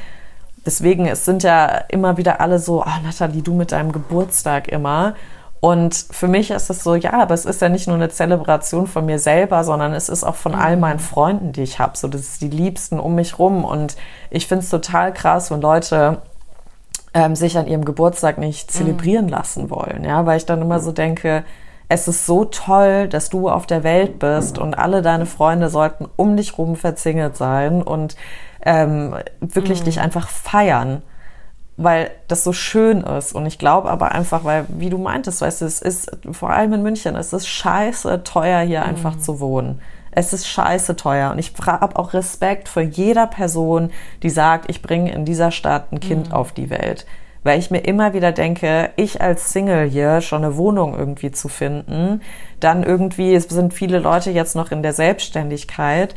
deswegen, 0.64 1.06
es 1.06 1.24
sind 1.24 1.42
ja 1.42 1.66
immer 1.88 2.16
wieder 2.16 2.40
alle 2.40 2.58
so, 2.58 2.82
ah, 2.82 3.00
Nathalie, 3.02 3.42
du 3.42 3.54
mit 3.54 3.72
deinem 3.72 3.92
Geburtstag 3.92 4.68
immer. 4.68 5.14
Und 5.60 5.94
für 6.10 6.28
mich 6.28 6.50
ist 6.50 6.68
es 6.68 6.84
so, 6.84 6.94
ja, 6.94 7.14
aber 7.14 7.34
es 7.34 7.44
ist 7.44 7.62
ja 7.62 7.68
nicht 7.68 7.86
nur 7.86 7.96
eine 7.96 8.10
Zelebration 8.10 8.86
von 8.86 9.06
mir 9.06 9.18
selber, 9.18 9.64
sondern 9.64 9.94
es 9.94 10.08
ist 10.08 10.22
auch 10.22 10.34
von 10.34 10.54
all 10.54 10.76
meinen 10.76 10.98
Freunden, 10.98 11.52
die 11.52 11.62
ich 11.62 11.78
habe. 11.78 11.96
So, 11.96 12.08
das 12.08 12.20
ist 12.20 12.42
die 12.42 12.50
Liebsten 12.50 13.00
um 13.00 13.14
mich 13.14 13.38
rum. 13.38 13.64
Und 13.64 13.96
ich 14.30 14.46
finde 14.46 14.64
es 14.64 14.70
total 14.70 15.12
krass, 15.14 15.50
wenn 15.50 15.62
Leute 15.62 16.18
ähm, 17.14 17.34
sich 17.34 17.56
an 17.56 17.66
ihrem 17.66 17.84
Geburtstag 17.84 18.36
nicht 18.36 18.70
zelebrieren 18.70 19.28
lassen 19.28 19.70
wollen. 19.70 20.04
Ja, 20.04 20.26
weil 20.26 20.36
ich 20.36 20.46
dann 20.46 20.60
immer 20.60 20.78
so 20.78 20.92
denke, 20.92 21.42
es 21.88 22.08
ist 22.08 22.26
so 22.26 22.44
toll, 22.44 23.08
dass 23.08 23.30
du 23.30 23.48
auf 23.48 23.66
der 23.66 23.84
Welt 23.84 24.18
bist 24.18 24.58
und 24.58 24.74
alle 24.74 25.02
deine 25.02 25.26
Freunde 25.26 25.68
sollten 25.68 26.06
um 26.16 26.36
dich 26.36 26.58
rum 26.58 26.74
verzingelt 26.74 27.36
sein 27.36 27.82
und 27.82 28.16
ähm, 28.64 29.14
wirklich 29.40 29.80
mhm. 29.80 29.84
dich 29.84 30.00
einfach 30.00 30.28
feiern, 30.28 31.02
weil 31.76 32.10
das 32.26 32.42
so 32.42 32.52
schön 32.52 33.02
ist. 33.02 33.32
Und 33.32 33.46
ich 33.46 33.58
glaube 33.58 33.88
aber 33.88 34.12
einfach, 34.12 34.42
weil, 34.42 34.66
wie 34.68 34.90
du 34.90 34.98
meintest, 34.98 35.40
weißt 35.40 35.60
du, 35.60 35.64
es 35.66 35.80
ist, 35.80 36.10
vor 36.32 36.50
allem 36.50 36.72
in 36.72 36.82
München, 36.82 37.14
es 37.14 37.32
ist 37.32 37.46
scheiße 37.46 38.24
teuer, 38.24 38.62
hier 38.62 38.80
mhm. 38.80 38.86
einfach 38.86 39.18
zu 39.18 39.38
wohnen. 39.38 39.80
Es 40.10 40.32
ist 40.32 40.48
scheiße 40.48 40.96
teuer. 40.96 41.30
Und 41.30 41.38
ich 41.38 41.52
habe 41.64 41.96
auch 41.96 42.14
Respekt 42.14 42.68
vor 42.68 42.82
jeder 42.82 43.28
Person, 43.28 43.92
die 44.24 44.30
sagt, 44.30 44.68
ich 44.70 44.82
bringe 44.82 45.12
in 45.12 45.24
dieser 45.24 45.52
Stadt 45.52 45.92
ein 45.92 46.00
Kind 46.00 46.28
mhm. 46.28 46.34
auf 46.34 46.50
die 46.50 46.70
Welt 46.70 47.06
weil 47.46 47.58
ich 47.58 47.70
mir 47.70 47.78
immer 47.78 48.12
wieder 48.12 48.32
denke, 48.32 48.90
ich 48.96 49.22
als 49.22 49.52
Single 49.52 49.88
hier 49.88 50.20
schon 50.20 50.44
eine 50.44 50.56
Wohnung 50.56 50.98
irgendwie 50.98 51.30
zu 51.30 51.48
finden, 51.48 52.20
dann 52.60 52.82
irgendwie, 52.82 53.34
es 53.34 53.44
sind 53.44 53.72
viele 53.72 54.00
Leute 54.00 54.30
jetzt 54.30 54.56
noch 54.56 54.70
in 54.70 54.82
der 54.82 54.92
Selbstständigkeit. 54.92 56.14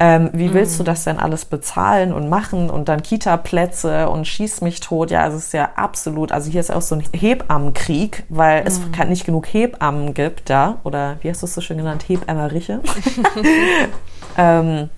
Ähm, 0.00 0.30
wie 0.32 0.54
willst 0.54 0.76
mm. 0.76 0.78
du 0.78 0.84
das 0.84 1.02
denn 1.02 1.18
alles 1.18 1.44
bezahlen 1.44 2.12
und 2.12 2.28
machen 2.28 2.70
und 2.70 2.88
dann 2.88 3.02
Kita-Plätze 3.02 4.08
und 4.08 4.28
schieß 4.28 4.60
mich 4.60 4.78
tot? 4.78 5.10
Ja, 5.10 5.26
es 5.26 5.34
ist 5.34 5.52
ja 5.52 5.70
absolut, 5.74 6.30
also 6.30 6.48
hier 6.48 6.60
ist 6.60 6.70
auch 6.70 6.82
so 6.82 6.94
ein 6.94 7.02
Hebammenkrieg, 7.12 8.22
weil 8.28 8.62
mm. 8.62 8.66
es 8.68 8.80
nicht 9.08 9.26
genug 9.26 9.46
Hebammen 9.52 10.14
gibt 10.14 10.50
da, 10.50 10.78
oder 10.84 11.16
wie 11.22 11.30
hast 11.30 11.42
du 11.42 11.46
es 11.46 11.54
so 11.54 11.60
schön 11.60 11.78
genannt, 11.78 12.04
Hebämmeriche. 12.06 12.80
ähm, 14.38 14.88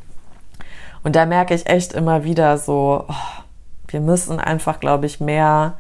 und 1.03 1.17
da 1.17 1.25
merke 1.25 1.55
ich 1.55 1.67
echt 1.67 1.95
immer 1.95 2.25
wieder 2.25 2.59
so, 2.59 3.07
oh, 3.09 3.40
wir 3.93 4.01
müssen 4.01 4.39
einfach, 4.39 4.81
glaube 4.81 5.07
ich, 5.07 5.21
mehr 5.21 5.75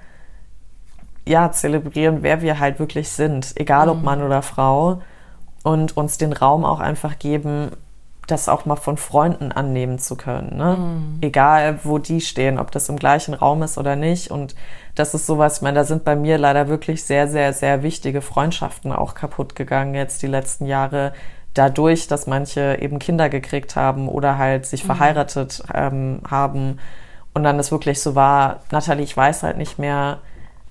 ja, 1.27 1.53
zelebrieren, 1.53 2.23
wer 2.23 2.43
wir 2.43 2.59
halt 2.59 2.79
wirklich 2.79 3.11
sind, 3.11 3.53
egal 3.57 3.89
ob 3.89 3.99
mhm. 3.99 4.05
Mann 4.05 4.23
oder 4.23 4.43
Frau, 4.43 5.01
und 5.63 5.97
uns 5.97 6.19
den 6.19 6.33
Raum 6.33 6.65
auch 6.65 6.81
einfach 6.81 7.19
geben, 7.19 7.71
das 8.27 8.49
auch 8.49 8.65
mal 8.65 8.77
von 8.77 8.97
Freunden 8.97 9.53
annehmen 9.53 9.99
zu 9.99 10.17
können. 10.17 10.57
Ne? 10.57 10.77
Mhm. 10.79 11.19
Egal, 11.21 11.81
wo 11.83 11.99
die 11.99 12.21
stehen, 12.21 12.59
ob 12.59 12.71
das 12.71 12.89
im 12.89 12.97
gleichen 12.97 13.35
Raum 13.35 13.63
ist 13.63 13.77
oder 13.77 13.97
nicht. 13.97 14.31
Und 14.31 14.55
das 14.95 15.15
ist 15.15 15.27
sowas, 15.27 15.57
ich 15.57 15.63
meine, 15.63 15.77
da 15.77 15.85
sind 15.85 16.05
bei 16.05 16.17
mir 16.17 16.39
leider 16.39 16.69
wirklich 16.69 17.05
sehr, 17.05 17.29
sehr, 17.29 17.53
sehr 17.53 17.83
wichtige 17.83 18.23
Freundschaften 18.23 18.93
auch 18.93 19.15
kaputt 19.15 19.57
gegangen 19.57 19.95
jetzt 19.95 20.23
die 20.23 20.29
letzten 20.29 20.67
Jahre. 20.67 21.13
Dadurch, 21.55 22.07
dass 22.07 22.27
manche 22.27 22.79
eben 22.81 23.01
Kinder 23.01 23.29
gekriegt 23.29 23.75
haben 23.75 24.09
oder 24.09 24.39
halt 24.39 24.67
sich 24.67 24.85
mhm. 24.85 24.87
verheiratet 24.87 25.63
ähm, 25.75 26.21
haben 26.31 26.79
und 27.35 27.45
dann 27.45 27.59
ist 27.59 27.71
wirklich 27.71 28.01
so 28.01 28.15
war, 28.15 28.61
Nathalie, 28.71 29.05
ich 29.05 29.17
weiß 29.17 29.43
halt 29.43 29.57
nicht 29.57 29.79
mehr, 29.79 30.19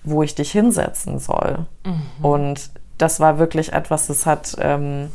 wo 0.04 0.24
ich 0.24 0.36
dich 0.36 0.52
hinsetzen 0.52 1.20
soll. 1.20 1.66
Mhm. 1.86 2.26
Und 2.26 2.70
das 2.98 3.20
war 3.20 3.40
wirklich 3.40 3.74
etwas, 3.74 4.08
das 4.08 4.26
hat, 4.26 4.56
ähm, 4.60 5.12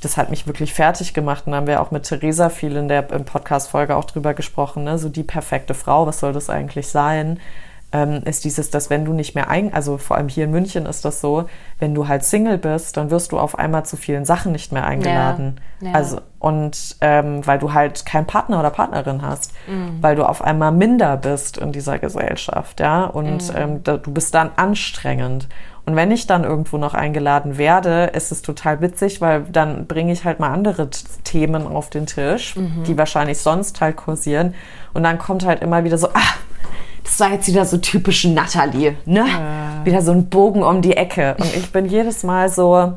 das 0.00 0.16
hat 0.16 0.30
mich 0.30 0.46
wirklich 0.46 0.72
fertig 0.72 1.14
gemacht. 1.14 1.46
Und 1.46 1.52
da 1.52 1.58
haben 1.58 1.66
wir 1.66 1.80
auch 1.80 1.90
mit 1.90 2.04
Theresa 2.04 2.48
viel 2.48 2.76
in 2.76 2.88
der 2.88 3.02
Podcast-Folge 3.02 3.96
auch 3.96 4.04
drüber 4.04 4.34
gesprochen, 4.34 4.84
ne? 4.84 4.98
so 4.98 5.08
die 5.08 5.22
perfekte 5.22 5.74
Frau, 5.74 6.06
was 6.06 6.20
soll 6.20 6.32
das 6.32 6.50
eigentlich 6.50 6.88
sein? 6.88 7.38
Ähm, 7.92 8.22
ist 8.24 8.44
dieses, 8.44 8.70
dass 8.70 8.90
wenn 8.90 9.04
du 9.04 9.12
nicht 9.12 9.34
mehr 9.34 9.48
ein, 9.48 9.72
also 9.72 9.98
vor 9.98 10.16
allem 10.16 10.28
hier 10.28 10.44
in 10.44 10.50
München 10.50 10.86
ist 10.86 11.04
das 11.04 11.20
so, 11.20 11.46
wenn 11.78 11.94
du 11.94 12.08
halt 12.08 12.24
Single 12.24 12.58
bist, 12.58 12.96
dann 12.96 13.10
wirst 13.10 13.32
du 13.32 13.38
auf 13.38 13.58
einmal 13.58 13.84
zu 13.84 13.96
vielen 13.96 14.24
Sachen 14.24 14.52
nicht 14.52 14.72
mehr 14.72 14.86
eingeladen. 14.86 15.60
Ja, 15.80 15.88
ja. 15.88 15.94
Also 15.94 16.20
und 16.38 16.96
ähm, 17.00 17.46
weil 17.46 17.58
du 17.58 17.72
halt 17.72 18.04
keinen 18.04 18.26
Partner 18.26 18.58
oder 18.58 18.70
Partnerin 18.70 19.22
hast, 19.22 19.52
mhm. 19.68 19.98
weil 20.00 20.16
du 20.16 20.28
auf 20.28 20.42
einmal 20.42 20.72
minder 20.72 21.16
bist 21.16 21.58
in 21.58 21.70
dieser 21.70 21.98
Gesellschaft, 21.98 22.80
ja, 22.80 23.04
und 23.04 23.48
mhm. 23.52 23.56
ähm, 23.56 23.82
da, 23.84 23.96
du 23.96 24.10
bist 24.12 24.34
dann 24.34 24.50
anstrengend. 24.56 25.48
Und 25.84 25.96
wenn 25.96 26.12
ich 26.12 26.28
dann 26.28 26.44
irgendwo 26.44 26.78
noch 26.78 26.94
eingeladen 26.94 27.58
werde, 27.58 28.04
ist 28.14 28.30
es 28.30 28.42
total 28.42 28.80
witzig, 28.80 29.20
weil 29.20 29.42
dann 29.50 29.86
bringe 29.86 30.12
ich 30.12 30.24
halt 30.24 30.38
mal 30.38 30.50
andere 30.52 30.88
Themen 31.24 31.66
auf 31.66 31.90
den 31.90 32.06
Tisch, 32.06 32.54
mhm. 32.54 32.84
die 32.86 32.96
wahrscheinlich 32.96 33.38
sonst 33.38 33.80
halt 33.80 33.96
kursieren. 33.96 34.54
Und 34.94 35.02
dann 35.02 35.18
kommt 35.18 35.44
halt 35.44 35.60
immer 35.60 35.82
wieder 35.82 35.98
so, 35.98 36.08
ah, 36.08 36.34
das 37.04 37.20
war 37.20 37.32
jetzt 37.32 37.48
wieder 37.48 37.64
so 37.64 37.78
typisch 37.78 38.24
Natalie, 38.24 38.96
ne? 39.04 39.26
Ja. 39.28 39.84
Wieder 39.84 40.02
so 40.02 40.12
ein 40.12 40.28
Bogen 40.28 40.62
um 40.62 40.82
die 40.82 40.96
Ecke. 40.96 41.36
Und 41.38 41.56
ich 41.56 41.72
bin 41.72 41.86
jedes 41.86 42.22
Mal 42.22 42.48
so, 42.48 42.94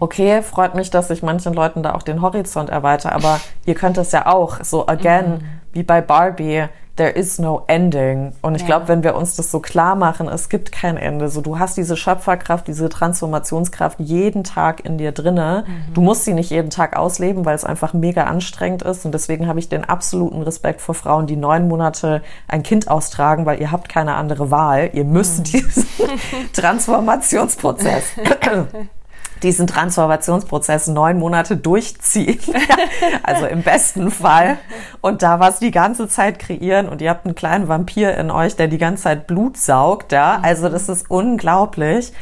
okay, 0.00 0.42
freut 0.42 0.74
mich, 0.74 0.90
dass 0.90 1.10
ich 1.10 1.22
manchen 1.22 1.54
Leuten 1.54 1.82
da 1.82 1.94
auch 1.94 2.02
den 2.02 2.20
Horizont 2.22 2.70
erweitere, 2.70 3.12
aber 3.12 3.40
ihr 3.66 3.74
könnt 3.74 3.98
es 3.98 4.12
ja 4.12 4.26
auch, 4.26 4.62
so 4.62 4.86
again, 4.86 5.30
mhm. 5.30 5.40
wie 5.72 5.82
bei 5.82 6.00
Barbie, 6.00 6.66
there 6.96 7.10
is 7.10 7.38
no 7.38 7.64
ending. 7.68 8.32
Und 8.42 8.54
ich 8.54 8.62
ja. 8.62 8.66
glaube, 8.66 8.88
wenn 8.88 9.02
wir 9.02 9.14
uns 9.14 9.34
das 9.34 9.50
so 9.50 9.60
klar 9.60 9.94
machen, 9.94 10.28
es 10.28 10.48
gibt 10.48 10.72
kein 10.72 10.96
Ende. 10.96 11.28
So, 11.28 11.40
du 11.40 11.58
hast 11.58 11.76
diese 11.76 11.96
Schöpferkraft, 11.96 12.66
diese 12.68 12.88
Transformationskraft 12.88 13.98
jeden 13.98 14.44
Tag 14.44 14.84
in 14.84 14.98
dir 14.98 15.12
drinne. 15.12 15.64
Mhm. 15.66 15.94
Du 15.94 16.00
musst 16.02 16.24
sie 16.24 16.34
nicht 16.34 16.50
jeden 16.50 16.70
Tag 16.70 16.96
ausleben, 16.96 17.44
weil 17.44 17.54
es 17.54 17.64
einfach 17.64 17.94
mega 17.94 18.24
anstrengend 18.24 18.82
ist. 18.82 19.06
Und 19.06 19.12
deswegen 19.12 19.46
habe 19.46 19.58
ich 19.58 19.68
den 19.68 19.84
absoluten 19.84 20.42
Respekt 20.42 20.80
vor 20.80 20.94
Frauen, 20.94 21.26
die 21.26 21.36
neun 21.36 21.66
Monate 21.66 22.22
ein 22.46 22.62
Kind 22.62 22.88
austragen, 22.88 23.46
weil 23.46 23.60
ihr 23.60 23.72
habt 23.72 23.88
keine 23.88 24.14
andere 24.14 24.50
Wahl. 24.50 24.90
Ihr 24.92 25.04
müsst 25.04 25.38
mhm. 25.38 25.44
diesen 25.44 25.86
Transformationsprozess 26.52 28.04
diesen 29.42 29.66
Transformationsprozess 29.66 30.88
neun 30.88 31.18
Monate 31.18 31.56
durchziehen. 31.56 32.40
also 33.22 33.46
im 33.46 33.62
besten 33.62 34.10
Fall. 34.10 34.58
Und 35.00 35.22
da 35.22 35.40
was 35.40 35.58
die 35.58 35.70
ganze 35.70 36.08
Zeit 36.08 36.38
kreieren 36.38 36.88
und 36.88 37.00
ihr 37.00 37.10
habt 37.10 37.26
einen 37.26 37.34
kleinen 37.34 37.68
Vampir 37.68 38.16
in 38.16 38.30
euch, 38.30 38.56
der 38.56 38.68
die 38.68 38.78
ganze 38.78 39.04
Zeit 39.04 39.26
Blut 39.26 39.56
saugt, 39.56 40.12
ja. 40.12 40.40
Also 40.42 40.68
das 40.68 40.88
ist 40.88 41.10
unglaublich. 41.10 42.12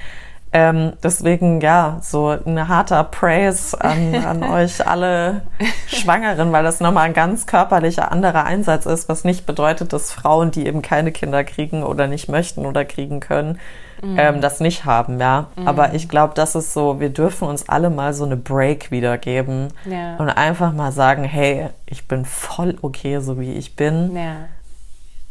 Ähm, 0.52 0.94
deswegen, 1.02 1.60
ja, 1.60 1.98
so 2.02 2.30
ein 2.30 2.66
harter 2.66 3.04
Praise 3.04 3.80
an, 3.80 4.16
an 4.16 4.42
euch 4.50 4.84
alle 4.84 5.42
Schwangeren, 5.86 6.50
weil 6.50 6.64
das 6.64 6.80
nochmal 6.80 7.04
ein 7.04 7.14
ganz 7.14 7.46
körperlicher 7.46 8.10
anderer 8.10 8.44
Einsatz 8.44 8.84
ist, 8.84 9.08
was 9.08 9.22
nicht 9.22 9.46
bedeutet, 9.46 9.92
dass 9.92 10.10
Frauen, 10.10 10.50
die 10.50 10.66
eben 10.66 10.82
keine 10.82 11.12
Kinder 11.12 11.44
kriegen 11.44 11.84
oder 11.84 12.08
nicht 12.08 12.28
möchten 12.28 12.66
oder 12.66 12.84
kriegen 12.84 13.20
können, 13.20 13.60
mhm. 14.02 14.18
ähm, 14.18 14.40
das 14.40 14.60
nicht 14.60 14.84
haben, 14.84 15.18
ja. 15.18 15.46
Mhm. 15.56 15.68
Aber 15.68 15.94
ich 15.94 16.08
glaube, 16.08 16.34
das 16.34 16.54
ist 16.54 16.72
so, 16.72 17.00
wir 17.00 17.10
dürfen 17.10 17.48
uns 17.48 17.68
alle 17.68 17.90
mal 17.90 18.14
so 18.14 18.24
eine 18.24 18.36
Break 18.36 18.90
wiedergeben 18.90 19.68
ja. 19.84 20.16
und 20.16 20.28
einfach 20.28 20.72
mal 20.72 20.92
sagen, 20.92 21.24
hey, 21.24 21.68
ich 21.86 22.08
bin 22.08 22.24
voll 22.24 22.76
okay, 22.82 23.20
so 23.20 23.38
wie 23.40 23.52
ich 23.52 23.76
bin. 23.76 24.16
Ja 24.16 24.36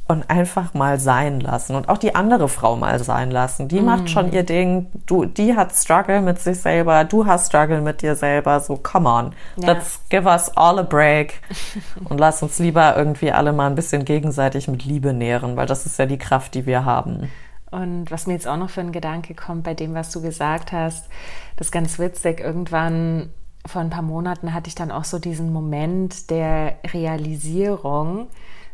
und 0.09 0.27
einfach 0.27 0.73
mal 0.73 0.99
sein 0.99 1.39
lassen 1.39 1.75
und 1.75 1.87
auch 1.87 1.99
die 1.99 2.15
andere 2.15 2.49
Frau 2.49 2.75
mal 2.75 2.97
sein 2.97 3.29
lassen. 3.29 3.67
Die 3.67 3.79
mm. 3.79 3.85
macht 3.85 4.09
schon 4.09 4.31
ihr 4.31 4.41
Ding. 4.41 4.87
Du, 5.05 5.25
die 5.25 5.55
hat 5.55 5.71
Struggle 5.71 6.21
mit 6.21 6.39
sich 6.39 6.59
selber. 6.59 7.03
Du 7.03 7.27
hast 7.27 7.47
Struggle 7.49 7.79
mit 7.81 8.01
dir 8.01 8.15
selber. 8.15 8.59
So, 8.59 8.75
come 8.75 9.07
on. 9.07 9.33
Ja. 9.57 9.73
Let's 9.73 10.01
give 10.09 10.27
us 10.27 10.49
all 10.57 10.79
a 10.79 10.81
break 10.81 11.41
und 12.09 12.19
lass 12.19 12.41
uns 12.41 12.57
lieber 12.57 12.97
irgendwie 12.97 13.31
alle 13.31 13.53
mal 13.53 13.67
ein 13.67 13.75
bisschen 13.75 14.03
gegenseitig 14.03 14.67
mit 14.67 14.83
Liebe 14.83 15.13
nähren, 15.13 15.55
weil 15.55 15.67
das 15.67 15.85
ist 15.85 15.99
ja 15.99 16.07
die 16.07 16.17
Kraft, 16.17 16.55
die 16.55 16.65
wir 16.65 16.85
haben. 16.85 17.29
Und 17.71 18.09
was 18.09 18.27
mir 18.27 18.33
jetzt 18.33 18.47
auch 18.47 18.57
noch 18.57 18.69
für 18.69 18.81
ein 18.81 18.91
Gedanke 18.91 19.35
kommt 19.35 19.63
bei 19.63 19.73
dem, 19.73 19.93
was 19.93 20.11
du 20.11 20.21
gesagt 20.21 20.71
hast, 20.71 21.07
das 21.55 21.67
ist 21.67 21.71
ganz 21.71 21.99
witzig. 21.99 22.39
Irgendwann 22.39 23.29
vor 23.65 23.81
ein 23.81 23.89
paar 23.89 24.01
Monaten 24.01 24.53
hatte 24.53 24.67
ich 24.67 24.75
dann 24.75 24.91
auch 24.91 25.03
so 25.03 25.19
diesen 25.19 25.53
Moment 25.53 26.29
der 26.29 26.77
Realisierung, 26.93 28.27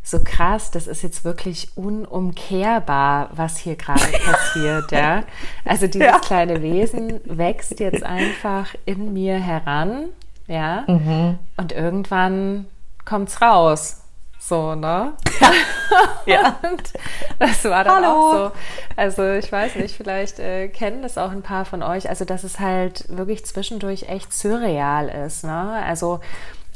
so 0.04 0.20
krass, 0.24 0.70
das 0.70 0.86
ist 0.86 1.02
jetzt 1.02 1.26
wirklich 1.26 1.76
unumkehrbar, 1.76 3.30
was 3.34 3.58
hier 3.58 3.76
gerade 3.76 4.04
passiert, 4.26 4.92
ja. 4.92 5.24
Also 5.66 5.88
dieses 5.88 6.08
ja. 6.08 6.20
kleine 6.20 6.62
Wesen 6.62 7.20
wächst 7.26 7.80
jetzt 7.80 8.04
einfach 8.04 8.76
in 8.86 9.14
mir 9.14 9.40
heran, 9.40 10.10
ja. 10.48 10.84
Mhm. 10.88 11.40
Und 11.58 11.72
irgendwann 11.72 12.68
kommt's 13.04 13.42
raus. 13.42 14.05
So, 14.48 14.76
ne? 14.76 15.14
ja. 16.28 16.58
Und 16.62 16.94
das 17.40 17.64
war 17.64 17.84
dann 17.84 18.06
Hallo. 18.06 18.08
auch 18.08 18.34
so. 18.34 18.52
Also 18.96 19.34
ich 19.34 19.52
weiß 19.52 19.76
nicht, 19.76 19.96
vielleicht 19.96 20.38
äh, 20.38 20.68
kennen 20.68 21.02
das 21.02 21.18
auch 21.18 21.32
ein 21.32 21.42
paar 21.42 21.66
von 21.66 21.82
euch. 21.82 22.10
Also 22.10 22.26
dass 22.26 22.44
es 22.44 22.60
halt 22.60 23.06
wirklich 23.10 23.44
zwischendurch 23.46 24.04
echt 24.04 24.34
surreal 24.34 25.10
ist. 25.10 25.46
Ne? 25.46 25.84
Also 25.84 26.20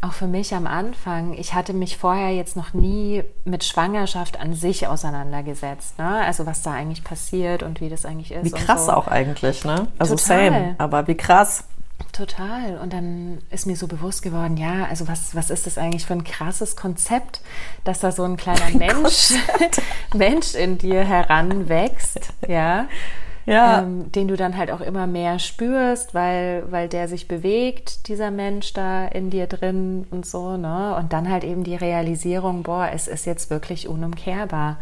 auch 0.02 0.14
für 0.14 0.26
mich 0.26 0.56
am 0.56 0.66
Anfang, 0.66 1.34
ich 1.34 1.54
hatte 1.54 1.74
mich 1.74 1.98
vorher 1.98 2.34
jetzt 2.34 2.56
noch 2.56 2.74
nie 2.74 3.24
mit 3.46 3.64
Schwangerschaft 3.64 4.40
an 4.40 4.56
sich 4.56 4.88
auseinandergesetzt. 4.88 6.00
Ne? 6.00 6.24
Also 6.26 6.48
was 6.48 6.64
da 6.64 6.72
eigentlich 6.72 7.04
passiert 7.04 7.62
und 7.62 7.82
wie 7.82 7.90
das 7.90 8.04
eigentlich 8.04 8.32
ist. 8.32 8.46
Wie 8.46 8.52
krass 8.52 8.88
so. 8.88 8.94
auch 8.94 9.08
eigentlich, 9.08 9.64
ne? 9.64 9.88
Also 10.00 10.16
Total. 10.16 10.52
same, 10.52 10.76
aber 10.80 11.08
wie 11.08 11.16
krass. 11.18 11.66
Total. 12.12 12.78
Und 12.78 12.94
dann 12.94 13.40
ist 13.50 13.66
mir 13.66 13.76
so 13.76 13.88
bewusst 13.88 14.22
geworden, 14.22 14.58
ja, 14.58 14.86
also 14.86 15.08
was, 15.08 15.36
was 15.36 15.50
ist 15.50 15.66
das 15.66 15.78
eigentlich 15.78 16.06
für 16.06 16.14
ein 16.14 16.24
krasses 16.24 16.76
Konzept, 16.76 17.42
dass 17.84 18.00
da 18.00 18.12
so 18.12 18.24
ein 18.24 18.38
kleiner 18.38 18.70
Mensch, 18.78 19.34
Mensch 20.14 20.56
in 20.56 20.78
dir 20.78 21.04
heranwächst, 21.04 22.34
ja 22.48 22.88
ja. 23.50 23.82
ähm, 23.82 24.12
den 24.12 24.28
du 24.28 24.36
dann 24.36 24.58
halt 24.58 24.72
auch 24.72 24.82
immer 24.82 25.08
mehr 25.08 25.40
spürst, 25.40 26.14
weil, 26.14 26.64
weil 26.70 26.88
der 26.88 27.08
sich 27.08 27.28
bewegt, 27.28 28.08
dieser 28.08 28.32
Mensch 28.32 28.74
da 28.74 29.08
in 29.08 29.30
dir 29.30 29.48
drin 29.48 30.06
und 30.12 30.26
so, 30.26 30.56
ne? 30.56 30.96
Und 30.96 31.14
dann 31.14 31.30
halt 31.30 31.44
eben 31.44 31.64
die 31.64 31.76
Realisierung, 31.76 32.64
boah, 32.64 32.90
es 32.94 33.08
ist 33.08 33.26
jetzt 33.26 33.50
wirklich 33.50 33.88
unumkehrbar. 33.88 34.78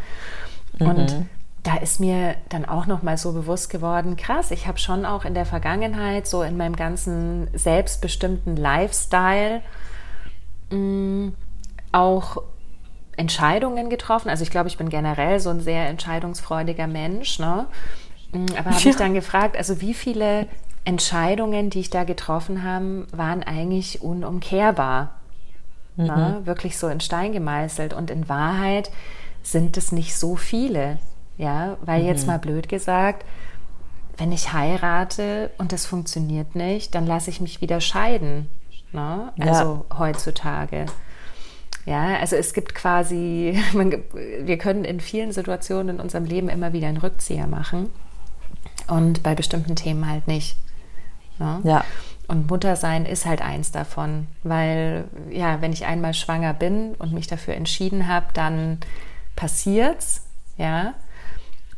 Mhm. 0.79 0.87
Und 0.87 1.25
da 1.67 1.75
ist 1.75 1.99
mir 1.99 2.35
dann 2.47 2.63
auch 2.63 2.85
noch 2.85 3.03
mal 3.03 3.17
so 3.17 3.33
bewusst 3.33 3.69
geworden, 3.69 4.15
krass, 4.15 4.51
ich 4.51 4.67
habe 4.67 4.77
schon 4.77 5.05
auch 5.05 5.25
in 5.25 5.33
der 5.33 5.45
Vergangenheit 5.45 6.25
so 6.25 6.41
in 6.41 6.55
meinem 6.55 6.77
ganzen 6.77 7.49
selbstbestimmten 7.53 8.55
Lifestyle 8.55 9.61
mh, 10.69 10.77
mm, 10.77 11.33
auch 11.91 12.37
Entscheidungen 13.17 13.89
getroffen. 13.89 14.29
Also 14.29 14.43
ich 14.43 14.49
glaube, 14.49 14.69
ich 14.69 14.77
bin 14.77 14.87
generell 14.87 15.41
so 15.41 15.49
ein 15.49 15.59
sehr 15.59 15.89
entscheidungsfreudiger 15.89 16.87
Mensch. 16.87 17.37
Ne? 17.37 17.65
Mm, 18.31 18.45
aber 18.57 18.69
habe 18.69 18.79
ja. 18.79 18.89
ich 18.91 18.95
dann 18.95 19.13
gefragt, 19.13 19.57
also 19.57 19.81
wie 19.81 19.93
viele 19.93 20.47
Entscheidungen, 20.85 21.69
die 21.69 21.81
ich 21.81 21.89
da 21.89 22.05
getroffen 22.05 22.63
habe, 22.63 23.07
waren 23.11 23.43
eigentlich 23.43 24.01
unumkehrbar. 24.01 25.15
Mhm. 25.97 26.05
Ne? 26.05 26.41
Wirklich 26.45 26.77
so 26.77 26.87
in 26.87 27.01
Stein 27.01 27.33
gemeißelt. 27.33 27.93
Und 27.93 28.09
in 28.09 28.29
Wahrheit 28.29 28.89
sind 29.43 29.75
es 29.75 29.91
nicht 29.91 30.15
so 30.15 30.37
viele. 30.37 30.99
Ja, 31.37 31.77
weil 31.81 32.01
mhm. 32.01 32.07
jetzt 32.07 32.27
mal 32.27 32.39
blöd 32.39 32.67
gesagt, 32.69 33.25
wenn 34.17 34.31
ich 34.31 34.53
heirate 34.53 35.51
und 35.57 35.71
das 35.71 35.85
funktioniert 35.85 36.55
nicht, 36.55 36.95
dann 36.95 37.05
lasse 37.05 37.29
ich 37.29 37.39
mich 37.39 37.61
wieder 37.61 37.79
scheiden. 37.79 38.49
Ne? 38.91 39.31
Also 39.39 39.85
ja. 39.89 39.99
heutzutage. 39.99 40.87
Ja, 41.85 42.17
also 42.17 42.35
es 42.35 42.53
gibt 42.53 42.73
quasi, 42.75 43.61
man, 43.73 44.03
wir 44.41 44.57
können 44.57 44.83
in 44.83 44.99
vielen 44.99 45.31
Situationen 45.31 45.95
in 45.95 46.01
unserem 46.01 46.25
Leben 46.25 46.49
immer 46.49 46.73
wieder 46.73 46.87
einen 46.87 46.97
Rückzieher 46.97 47.47
machen 47.47 47.89
und 48.87 49.23
bei 49.23 49.35
bestimmten 49.35 49.75
Themen 49.75 50.09
halt 50.09 50.27
nicht. 50.27 50.57
Ne? 51.39 51.61
Ja. 51.63 51.85
Und 52.27 52.49
Muttersein 52.49 53.05
ist 53.05 53.25
halt 53.25 53.41
eins 53.41 53.71
davon, 53.71 54.27
weil 54.43 55.05
ja, 55.29 55.61
wenn 55.61 55.71
ich 55.71 55.85
einmal 55.85 56.13
schwanger 56.13 56.53
bin 56.53 56.93
und 56.95 57.13
mich 57.13 57.27
dafür 57.27 57.53
entschieden 57.53 58.07
habe, 58.07 58.27
dann 58.33 58.79
passiert's, 59.35 60.25
ja. 60.57 60.93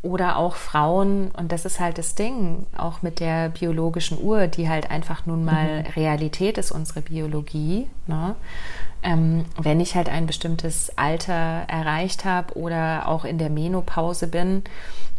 Oder 0.02 0.38
auch 0.38 0.56
Frauen, 0.56 1.30
und 1.32 1.52
das 1.52 1.66
ist 1.66 1.82
halt 1.82 1.97
das 1.97 2.16
Ding, 2.16 2.66
auch 2.78 3.02
mit 3.02 3.20
der 3.20 3.50
biologischen 3.50 4.22
Uhr, 4.22 4.47
die 4.47 4.70
halt 4.70 4.89
einfach 4.89 5.26
nun 5.26 5.43
mal 5.43 5.82
mhm. 5.82 5.88
Realität 5.95 6.58
ist, 6.58 6.72
unsere 6.72 7.02
Biologie. 7.02 7.88
Ne? 8.08 8.36
Ähm, 9.04 9.45
wenn 9.58 9.82
ich 9.82 9.95
halt 9.95 10.08
ein 10.08 10.26
bestimmtes 10.26 10.97
Alter 10.97 11.66
erreicht 11.68 12.24
habe 12.24 12.58
oder 12.58 13.10
auch 13.10 13.26
in 13.26 13.38
der 13.38 13.50
Menopause 13.50 14.28
bin, 14.28 14.64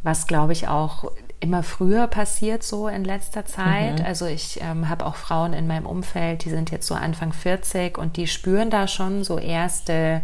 was 0.03 0.27
glaube 0.27 0.53
ich 0.53 0.69
auch 0.69 1.13
immer 1.41 1.63
früher 1.63 2.07
passiert 2.07 2.63
so 2.63 2.89
in 2.89 3.05
letzter 3.05 3.47
Zeit. 3.47 4.01
Mhm. 4.01 4.05
Also 4.05 4.27
ich 4.27 4.61
ähm, 4.63 4.89
habe 4.89 5.07
auch 5.07 5.17
Frauen 5.17 5.55
in 5.55 5.67
meinem 5.67 5.87
Umfeld, 5.87 6.45
die 6.45 6.51
sind 6.51 6.71
jetzt 6.71 6.87
so 6.87 6.95
Anfang 6.95 7.33
40 7.33 7.99
und 7.99 8.17
die 8.17 8.27
spüren 8.27 8.71
da 8.71 8.87
schon 8.87 9.25
so 9.25 9.39
erste 9.39 10.21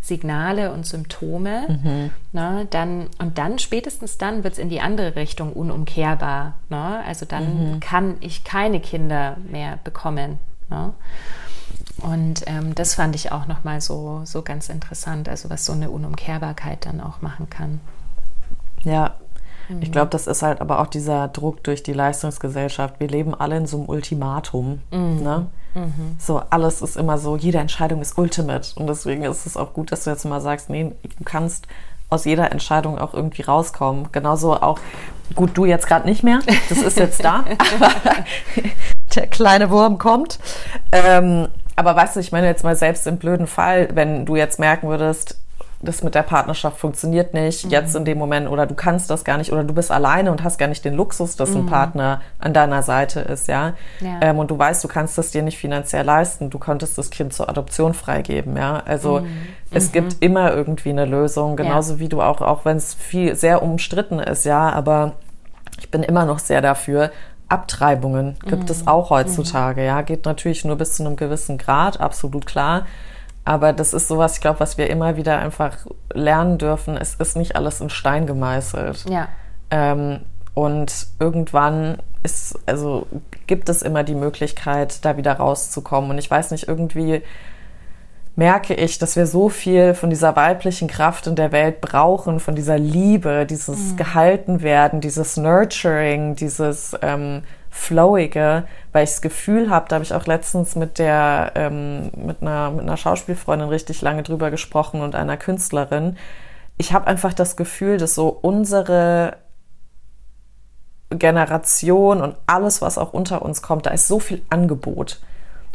Signale 0.00 0.72
und 0.72 0.86
Symptome. 0.86 1.66
Mhm. 1.68 2.10
Ne, 2.32 2.66
dann, 2.70 3.08
und 3.18 3.38
dann, 3.38 3.58
spätestens 3.58 4.18
dann, 4.18 4.44
wird 4.44 4.54
es 4.54 4.58
in 4.58 4.68
die 4.68 4.80
andere 4.80 5.16
Richtung 5.16 5.52
unumkehrbar. 5.52 6.54
Ne? 6.68 7.02
Also 7.06 7.26
dann 7.26 7.74
mhm. 7.74 7.80
kann 7.80 8.16
ich 8.20 8.44
keine 8.44 8.80
Kinder 8.80 9.36
mehr 9.50 9.78
bekommen. 9.84 10.38
Ne? 10.70 10.92
Und 11.98 12.44
ähm, 12.46 12.74
das 12.74 12.94
fand 12.94 13.14
ich 13.16 13.32
auch 13.32 13.46
nochmal 13.46 13.80
so, 13.80 14.22
so 14.24 14.42
ganz 14.42 14.68
interessant, 14.68 15.28
also 15.28 15.50
was 15.50 15.64
so 15.64 15.72
eine 15.72 15.90
Unumkehrbarkeit 15.90 16.86
dann 16.86 17.00
auch 17.00 17.22
machen 17.22 17.50
kann. 17.50 17.80
Ja, 18.84 19.16
Mhm. 19.68 19.82
Ich 19.82 19.92
glaube, 19.92 20.10
das 20.10 20.26
ist 20.26 20.42
halt 20.42 20.60
aber 20.60 20.80
auch 20.80 20.86
dieser 20.86 21.28
Druck 21.28 21.62
durch 21.64 21.82
die 21.82 21.92
Leistungsgesellschaft. 21.92 22.98
Wir 22.98 23.08
leben 23.08 23.34
alle 23.34 23.56
in 23.56 23.66
so 23.66 23.78
einem 23.78 23.88
Ultimatum. 23.88 24.80
Mhm. 24.90 25.22
Ne? 25.22 25.46
Mhm. 25.74 26.16
So, 26.18 26.42
alles 26.50 26.82
ist 26.82 26.96
immer 26.96 27.18
so, 27.18 27.36
jede 27.36 27.58
Entscheidung 27.58 28.00
ist 28.00 28.18
ultimate. 28.18 28.70
Und 28.76 28.86
deswegen 28.86 29.24
ist 29.24 29.46
es 29.46 29.56
auch 29.56 29.72
gut, 29.72 29.92
dass 29.92 30.04
du 30.04 30.10
jetzt 30.10 30.24
mal 30.24 30.40
sagst, 30.40 30.70
nee, 30.70 30.92
du 31.02 31.24
kannst 31.24 31.66
aus 32.10 32.24
jeder 32.24 32.50
Entscheidung 32.52 32.98
auch 32.98 33.14
irgendwie 33.14 33.42
rauskommen. 33.42 34.08
Genauso 34.12 34.54
auch, 34.54 34.80
gut, 35.34 35.50
du 35.54 35.66
jetzt 35.66 35.86
gerade 35.86 36.06
nicht 36.06 36.22
mehr, 36.22 36.40
das 36.68 36.78
ist 36.78 36.98
jetzt 36.98 37.22
da, 37.22 37.44
aber 37.74 37.92
der 39.14 39.26
kleine 39.26 39.70
Wurm 39.70 39.98
kommt. 39.98 40.38
Ähm, 40.90 41.48
aber 41.76 41.94
weißt 41.94 42.16
du, 42.16 42.20
ich 42.20 42.32
meine 42.32 42.46
jetzt 42.46 42.64
mal 42.64 42.76
selbst 42.76 43.06
im 43.06 43.18
blöden 43.18 43.46
Fall, 43.46 43.88
wenn 43.92 44.26
du 44.26 44.36
jetzt 44.36 44.58
merken 44.58 44.88
würdest, 44.88 45.38
das 45.80 46.02
mit 46.02 46.14
der 46.14 46.22
Partnerschaft 46.22 46.78
funktioniert 46.78 47.34
nicht, 47.34 47.64
mhm. 47.64 47.70
jetzt 47.70 47.94
in 47.94 48.04
dem 48.04 48.18
Moment, 48.18 48.48
oder 48.48 48.66
du 48.66 48.74
kannst 48.74 49.10
das 49.10 49.24
gar 49.24 49.38
nicht, 49.38 49.52
oder 49.52 49.62
du 49.62 49.72
bist 49.72 49.92
alleine 49.92 50.32
und 50.32 50.42
hast 50.42 50.58
gar 50.58 50.66
nicht 50.66 50.84
den 50.84 50.94
Luxus, 50.94 51.36
dass 51.36 51.50
mhm. 51.50 51.56
ein 51.56 51.66
Partner 51.66 52.20
an 52.40 52.52
deiner 52.52 52.82
Seite 52.82 53.20
ist, 53.20 53.46
ja. 53.46 53.74
ja. 54.00 54.18
Ähm, 54.20 54.38
und 54.38 54.50
du 54.50 54.58
weißt, 54.58 54.82
du 54.82 54.88
kannst 54.88 55.16
das 55.18 55.30
dir 55.30 55.42
nicht 55.42 55.58
finanziell 55.58 56.04
leisten, 56.04 56.50
du 56.50 56.58
könntest 56.58 56.98
das 56.98 57.10
Kind 57.10 57.32
zur 57.32 57.48
Adoption 57.48 57.94
freigeben, 57.94 58.56
ja. 58.56 58.82
Also 58.86 59.20
mhm. 59.20 59.28
es 59.70 59.88
mhm. 59.88 59.92
gibt 59.92 60.16
immer 60.20 60.52
irgendwie 60.52 60.90
eine 60.90 61.04
Lösung, 61.04 61.56
genauso 61.56 61.94
ja. 61.94 62.00
wie 62.00 62.08
du 62.08 62.22
auch, 62.22 62.40
auch 62.40 62.64
wenn 62.64 62.76
es 62.76 62.94
viel 62.94 63.36
sehr 63.36 63.62
umstritten 63.62 64.18
ist, 64.18 64.44
ja, 64.44 64.70
aber 64.70 65.12
ich 65.78 65.90
bin 65.90 66.02
immer 66.02 66.24
noch 66.24 66.40
sehr 66.40 66.60
dafür, 66.60 67.12
Abtreibungen 67.48 68.36
gibt 68.46 68.68
es 68.68 68.82
mhm. 68.82 68.88
auch 68.88 69.10
heutzutage, 69.10 69.80
mhm. 69.82 69.86
ja, 69.86 70.02
geht 70.02 70.24
natürlich 70.26 70.64
nur 70.64 70.76
bis 70.76 70.94
zu 70.94 71.04
einem 71.04 71.14
gewissen 71.14 71.56
Grad, 71.56 72.00
absolut 72.00 72.46
klar. 72.46 72.84
Aber 73.48 73.72
das 73.72 73.94
ist 73.94 74.08
sowas, 74.08 74.34
ich 74.34 74.40
glaube, 74.42 74.60
was 74.60 74.76
wir 74.76 74.90
immer 74.90 75.16
wieder 75.16 75.38
einfach 75.38 75.74
lernen 76.12 76.58
dürfen. 76.58 76.98
Es 76.98 77.14
ist 77.14 77.34
nicht 77.34 77.56
alles 77.56 77.80
in 77.80 77.88
Stein 77.88 78.26
gemeißelt. 78.26 79.06
Ja. 79.08 79.28
Ähm, 79.70 80.20
und 80.52 81.06
irgendwann 81.18 81.96
ist, 82.22 82.58
also 82.66 83.06
gibt 83.46 83.70
es 83.70 83.80
immer 83.80 84.04
die 84.04 84.16
Möglichkeit, 84.16 85.02
da 85.02 85.16
wieder 85.16 85.32
rauszukommen. 85.32 86.10
Und 86.10 86.18
ich 86.18 86.30
weiß 86.30 86.50
nicht, 86.50 86.68
irgendwie 86.68 87.22
merke 88.36 88.74
ich, 88.74 88.98
dass 88.98 89.16
wir 89.16 89.26
so 89.26 89.48
viel 89.48 89.94
von 89.94 90.10
dieser 90.10 90.36
weiblichen 90.36 90.86
Kraft 90.86 91.26
in 91.26 91.34
der 91.34 91.50
Welt 91.50 91.80
brauchen, 91.80 92.40
von 92.40 92.54
dieser 92.54 92.76
Liebe, 92.76 93.46
dieses 93.46 93.92
mhm. 93.92 93.96
Gehaltenwerden, 93.96 95.00
dieses 95.00 95.38
Nurturing, 95.38 96.36
dieses 96.36 96.94
ähm, 97.00 97.44
Flowige, 97.70 98.64
weil 98.92 99.04
ich 99.04 99.10
das 99.10 99.22
Gefühl 99.22 99.70
habe, 99.70 99.86
da 99.88 99.96
habe 99.96 100.04
ich 100.04 100.14
auch 100.14 100.26
letztens 100.26 100.76
mit 100.76 100.98
der, 100.98 101.52
ähm, 101.54 102.10
mit 102.16 102.42
einer, 102.42 102.70
mit 102.70 102.82
einer 102.82 102.96
Schauspielfreundin 102.96 103.68
richtig 103.68 104.02
lange 104.02 104.22
drüber 104.22 104.50
gesprochen 104.50 105.00
und 105.00 105.14
einer 105.14 105.36
Künstlerin. 105.36 106.16
Ich 106.76 106.92
habe 106.92 107.06
einfach 107.06 107.34
das 107.34 107.56
Gefühl, 107.56 107.98
dass 107.98 108.14
so 108.14 108.28
unsere 108.28 109.36
Generation 111.10 112.20
und 112.20 112.36
alles, 112.46 112.82
was 112.82 112.98
auch 112.98 113.12
unter 113.12 113.42
uns 113.42 113.62
kommt, 113.62 113.86
da 113.86 113.90
ist 113.90 114.08
so 114.08 114.20
viel 114.20 114.42
Angebot. 114.50 115.20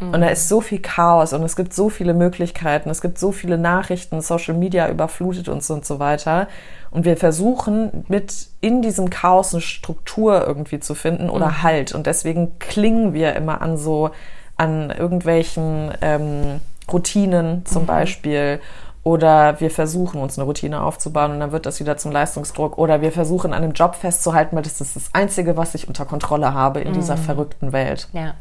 Und 0.00 0.20
da 0.20 0.26
ist 0.26 0.48
so 0.48 0.60
viel 0.60 0.80
Chaos 0.80 1.32
und 1.32 1.42
es 1.44 1.54
gibt 1.54 1.72
so 1.72 1.88
viele 1.88 2.14
Möglichkeiten, 2.14 2.90
es 2.90 3.00
gibt 3.00 3.18
so 3.18 3.30
viele 3.30 3.58
Nachrichten, 3.58 4.20
Social 4.20 4.54
Media 4.54 4.88
überflutet 4.88 5.48
uns 5.48 5.70
und 5.70 5.84
so 5.84 6.00
weiter. 6.00 6.48
Und 6.90 7.04
wir 7.04 7.16
versuchen 7.16 8.04
mit 8.08 8.48
in 8.60 8.82
diesem 8.82 9.10
Chaos 9.10 9.54
eine 9.54 9.60
Struktur 9.60 10.46
irgendwie 10.46 10.80
zu 10.80 10.94
finden 10.94 11.30
oder 11.30 11.46
mhm. 11.46 11.62
Halt. 11.62 11.94
Und 11.94 12.06
deswegen 12.06 12.58
klingen 12.58 13.14
wir 13.14 13.34
immer 13.36 13.62
an 13.62 13.76
so, 13.76 14.10
an 14.56 14.90
irgendwelchen 14.90 15.92
ähm, 16.00 16.60
Routinen 16.92 17.64
zum 17.64 17.82
mhm. 17.82 17.86
Beispiel. 17.86 18.60
Oder 19.04 19.60
wir 19.60 19.70
versuchen 19.70 20.20
uns 20.20 20.38
eine 20.38 20.46
Routine 20.46 20.82
aufzubauen 20.82 21.32
und 21.32 21.40
dann 21.40 21.52
wird 21.52 21.66
das 21.66 21.78
wieder 21.78 21.98
zum 21.98 22.10
Leistungsdruck. 22.10 22.78
Oder 22.78 23.00
wir 23.00 23.12
versuchen 23.12 23.52
an 23.52 23.62
einem 23.62 23.72
Job 23.72 23.96
festzuhalten, 23.96 24.56
weil 24.56 24.62
das 24.62 24.80
ist 24.80 24.96
das 24.96 25.10
Einzige, 25.12 25.56
was 25.56 25.74
ich 25.74 25.88
unter 25.88 26.04
Kontrolle 26.04 26.54
habe 26.54 26.80
in 26.80 26.90
mhm. 26.90 26.94
dieser 26.94 27.16
verrückten 27.16 27.72
Welt. 27.72 28.08
Ja. 28.12 28.34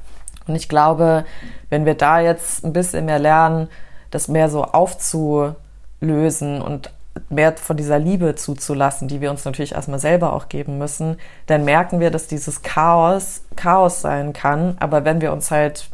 Und 0.48 0.56
ich 0.56 0.70
glaube, 0.70 1.26
wenn 1.70 1.86
wir 1.86 1.96
da 1.96 2.20
jetzt 2.20 2.64
ein 2.64 2.74
bisschen 2.74 3.06
mehr 3.06 3.20
lernen, 3.20 3.70
das 4.12 4.28
mehr 4.28 4.50
so 4.50 4.64
aufzulösen 4.64 6.62
und 6.62 6.92
mehr 7.30 7.56
von 7.58 7.78
dieser 7.78 8.00
Liebe 8.00 8.36
zuzulassen, 8.36 9.08
die 9.08 9.22
wir 9.22 9.30
uns 9.30 9.46
natürlich 9.46 9.74
erstmal 9.74 10.00
selber 10.00 10.34
auch 10.34 10.50
geben 10.50 10.78
müssen, 10.78 11.18
dann 11.46 11.64
merken 11.64 12.00
wir, 12.00 12.12
dass 12.12 12.28
dieses 12.28 12.62
Chaos 12.62 13.44
Chaos 13.56 14.02
sein 14.02 14.34
kann. 14.34 14.76
Aber 14.80 15.06
wenn 15.06 15.22
wir 15.22 15.32
uns 15.32 15.52
halt 15.52 15.90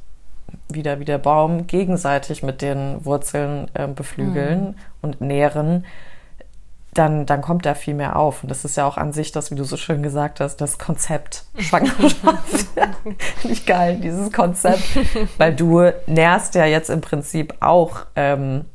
wieder 0.70 1.00
wie 1.00 1.06
der 1.06 1.18
Baum 1.18 1.68
gegenseitig 1.68 2.44
mit 2.44 2.62
den 2.62 3.04
Wurzeln 3.06 3.70
äh, 3.74 3.88
beflügeln 3.88 4.62
mhm. 4.62 4.76
und 5.02 5.22
nähren, 5.22 5.86
dann, 7.00 7.26
dann 7.26 7.42
kommt 7.42 7.66
da 7.66 7.76
viel 7.76 7.94
mehr 7.94 8.18
auf. 8.18 8.44
Und 8.44 8.50
das 8.50 8.66
ist 8.66 8.76
ja 8.76 8.86
auch 8.86 8.98
an 8.98 9.14
sich 9.14 9.32
das, 9.32 9.52
wie 9.52 9.56
du 9.56 9.64
so 9.64 9.78
schön 9.78 10.04
gesagt 10.04 10.42
hast, 10.42 10.58
das 10.58 10.78
Konzept 10.78 11.46
Schwangerschaft. 11.58 12.68
Nicht 13.44 13.66
geil, 13.66 14.00
dieses 14.04 14.32
Konzept. 14.34 14.84
Weil 15.38 15.56
du 15.56 15.92
nährst 16.08 16.56
ja 16.56 16.66
jetzt 16.66 16.90
im 16.90 17.00
Prinzip 17.00 17.56
auch 17.62 18.06
ähm, 18.18 18.66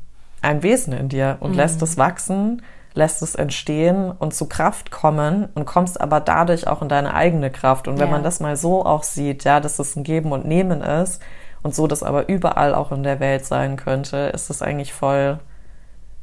ein 0.41 0.63
Wesen 0.63 0.93
in 0.93 1.07
dir 1.07 1.37
und 1.39 1.51
mhm. 1.51 1.57
lässt 1.57 1.81
es 1.83 1.97
wachsen, 1.99 2.63
lässt 2.95 3.21
es 3.21 3.35
entstehen 3.35 4.11
und 4.11 4.33
zu 4.33 4.49
Kraft 4.49 4.89
kommen 4.89 5.49
und 5.53 5.65
kommst 5.65 6.01
aber 6.01 6.19
dadurch 6.19 6.67
auch 6.67 6.81
in 6.81 6.89
deine 6.89 7.13
eigene 7.13 7.51
Kraft. 7.51 7.87
Und 7.87 7.99
wenn 7.99 8.07
ja. 8.07 8.13
man 8.13 8.23
das 8.23 8.39
mal 8.39 8.57
so 8.57 8.83
auch 8.83 9.03
sieht, 9.03 9.43
ja, 9.43 9.59
dass 9.59 9.77
es 9.77 9.95
ein 9.95 10.03
Geben 10.03 10.31
und 10.31 10.47
Nehmen 10.47 10.81
ist 10.81 11.21
und 11.61 11.75
so 11.75 11.85
das 11.85 12.01
aber 12.01 12.27
überall 12.27 12.73
auch 12.73 12.91
in 12.91 13.03
der 13.03 13.19
Welt 13.19 13.45
sein 13.45 13.75
könnte, 13.75 14.17
ist 14.33 14.49
das 14.49 14.63
eigentlich 14.63 14.93
voll, 14.93 15.37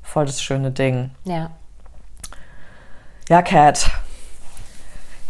voll 0.02 0.26
das 0.26 0.42
schöne 0.42 0.72
Ding. 0.72 1.10
Ja. 1.24 1.52
Ja, 3.32 3.40
Cat. 3.40 3.86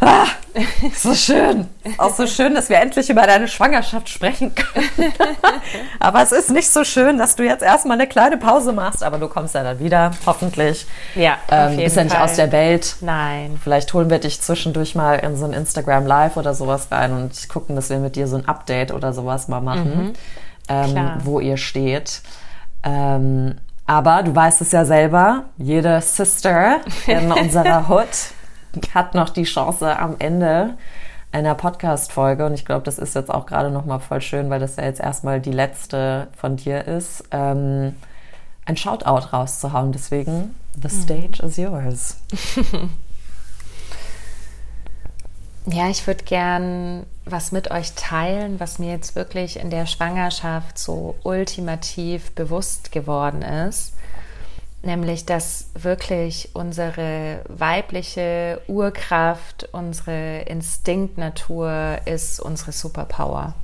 Ah, 0.01 0.25
so 0.97 1.15
schön. 1.15 1.69
Auch 1.99 2.13
so 2.17 2.27
schön, 2.27 2.53
dass 2.53 2.69
wir 2.69 2.81
endlich 2.81 3.09
über 3.09 3.23
deine 3.29 3.47
Schwangerschaft 3.47 4.09
sprechen 4.09 4.53
können. 4.57 4.89
aber 6.01 6.21
es 6.21 6.33
ist 6.33 6.51
nicht 6.51 6.69
so 6.69 6.83
schön, 6.83 7.17
dass 7.17 7.37
du 7.37 7.45
jetzt 7.45 7.63
erstmal 7.63 7.97
eine 8.01 8.09
kleine 8.09 8.39
Pause 8.39 8.73
machst, 8.73 9.05
aber 9.05 9.19
du 9.19 9.29
kommst 9.29 9.55
ja 9.55 9.63
dann 9.63 9.79
wieder, 9.79 10.11
hoffentlich. 10.27 10.85
Ja, 11.15 11.37
ähm, 11.49 11.77
bist 11.77 11.95
ja 11.95 12.03
nicht 12.03 12.17
Fall. 12.17 12.25
aus 12.25 12.35
der 12.35 12.51
Welt. 12.51 12.97
Nein. 13.03 13.57
Vielleicht 13.63 13.95
holen 13.95 14.11
wir 14.11 14.19
dich 14.19 14.41
zwischendurch 14.43 14.97
mal 14.97 15.21
in 15.21 15.37
so 15.37 15.45
ein 15.45 15.53
Instagram 15.53 16.05
Live 16.05 16.37
oder 16.37 16.55
sowas 16.55 16.89
rein 16.91 17.13
und 17.13 17.49
gucken, 17.49 17.77
dass 17.77 17.89
wir 17.89 17.99
mit 17.99 18.17
dir 18.17 18.27
so 18.27 18.35
ein 18.35 18.49
Update 18.49 18.91
oder 18.91 19.13
sowas 19.13 19.47
mal 19.47 19.61
machen, 19.61 20.07
Mhm. 20.07 20.13
ähm, 20.69 21.11
wo 21.23 21.39
ihr 21.39 21.57
steht. 21.57 22.21
Ähm, 22.83 23.55
aber 23.87 24.23
du 24.23 24.35
weißt 24.35 24.61
es 24.61 24.73
ja 24.73 24.85
selber, 24.85 25.45
jede 25.57 26.01
Sister 26.01 26.81
in 27.07 27.33
unserer 27.33 27.89
Hood 27.89 28.33
hat 28.95 29.15
noch 29.15 29.29
die 29.29 29.45
Chance 29.45 29.99
am 29.99 30.17
Ende 30.19 30.75
einer 31.33 31.55
Podcast-Folge 31.55 32.45
und 32.45 32.55
ich 32.55 32.65
glaube, 32.65 32.85
das 32.85 32.99
ist 32.99 33.15
jetzt 33.15 33.33
auch 33.33 33.47
gerade 33.47 33.71
noch 33.71 33.87
mal 33.87 33.99
voll 33.99 34.21
schön, 34.21 34.51
weil 34.51 34.61
das 34.61 34.77
ja 34.77 34.85
jetzt 34.85 35.01
erstmal 35.01 35.41
die 35.41 35.53
letzte 35.53 36.29
von 36.37 36.57
dir 36.57 36.87
ist, 36.87 37.25
ähm, 37.31 37.95
ein 38.67 38.77
Shoutout 38.77 39.33
rauszuhauen. 39.33 39.93
Deswegen, 39.93 40.55
the 40.81 40.89
stage 40.89 41.43
is 41.43 41.57
yours. 41.57 42.19
Ja, 45.67 45.89
ich 45.89 46.07
würde 46.07 46.25
gern 46.25 47.07
was 47.25 47.53
mit 47.53 47.71
euch 47.71 47.93
teilen, 47.93 48.59
was 48.59 48.81
mir 48.81 48.91
jetzt 48.91 49.15
wirklich 49.15 49.61
in 49.61 49.71
der 49.71 49.87
Schwangerschaft 49.87 50.77
so 50.77 51.15
ultimativ 51.23 52.33
bewusst 52.33 52.91
geworden 52.91 53.43
ist. 53.43 53.95
Nämlich, 54.83 55.25
dass 55.25 55.67
wirklich 55.75 56.51
unsere 56.55 57.45
weibliche 57.47 58.61
Urkraft, 58.67 59.69
unsere 59.71 60.41
Instinktnatur 60.41 61.99
ist 62.07 62.41
unsere 62.41 62.73
Superpower. 62.73 63.55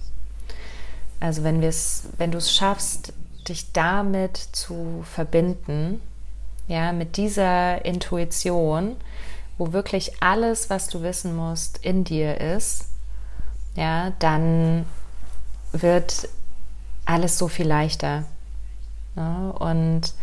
Also 1.18 1.42
wenn, 1.42 1.60
wenn 1.60 2.30
du 2.30 2.38
es 2.38 2.54
schaffst, 2.54 3.12
dich 3.48 3.72
damit 3.72 4.36
zu 4.36 5.02
verbinden, 5.12 6.00
ja, 6.68 6.92
mit 6.92 7.16
dieser 7.16 7.84
Intuition, 7.84 8.94
wo 9.58 9.72
wirklich 9.72 10.22
alles, 10.22 10.70
was 10.70 10.88
du 10.88 11.02
wissen 11.02 11.36
musst, 11.36 11.78
in 11.84 12.04
dir 12.04 12.40
ist, 12.40 12.86
ja, 13.74 14.12
dann 14.18 14.86
wird 15.72 16.28
alles 17.04 17.38
so 17.38 17.48
viel 17.48 17.66
leichter. 17.66 18.24
Ja, 19.16 19.50
und 19.50 20.14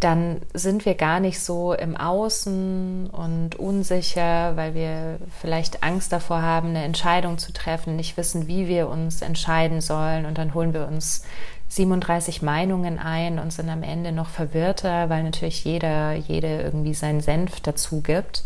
dann 0.00 0.42
sind 0.52 0.84
wir 0.84 0.94
gar 0.94 1.20
nicht 1.20 1.40
so 1.40 1.72
im 1.72 1.96
Außen 1.96 3.08
und 3.10 3.56
unsicher, 3.56 4.54
weil 4.56 4.74
wir 4.74 5.18
vielleicht 5.40 5.82
Angst 5.82 6.12
davor 6.12 6.42
haben, 6.42 6.68
eine 6.68 6.84
Entscheidung 6.84 7.38
zu 7.38 7.52
treffen, 7.52 7.96
nicht 7.96 8.16
wissen, 8.16 8.46
wie 8.46 8.68
wir 8.68 8.88
uns 8.88 9.22
entscheiden 9.22 9.80
sollen. 9.80 10.26
Und 10.26 10.36
dann 10.38 10.52
holen 10.52 10.74
wir 10.74 10.86
uns 10.86 11.24
37 11.68 12.42
Meinungen 12.42 12.98
ein 12.98 13.38
und 13.38 13.52
sind 13.52 13.68
am 13.68 13.82
Ende 13.82 14.12
noch 14.12 14.28
verwirrter, 14.28 15.10
weil 15.10 15.24
natürlich 15.24 15.64
jeder, 15.64 16.14
jede 16.14 16.62
irgendwie 16.62 16.94
seinen 16.94 17.20
Senf 17.20 17.60
dazu 17.60 18.00
gibt. 18.00 18.44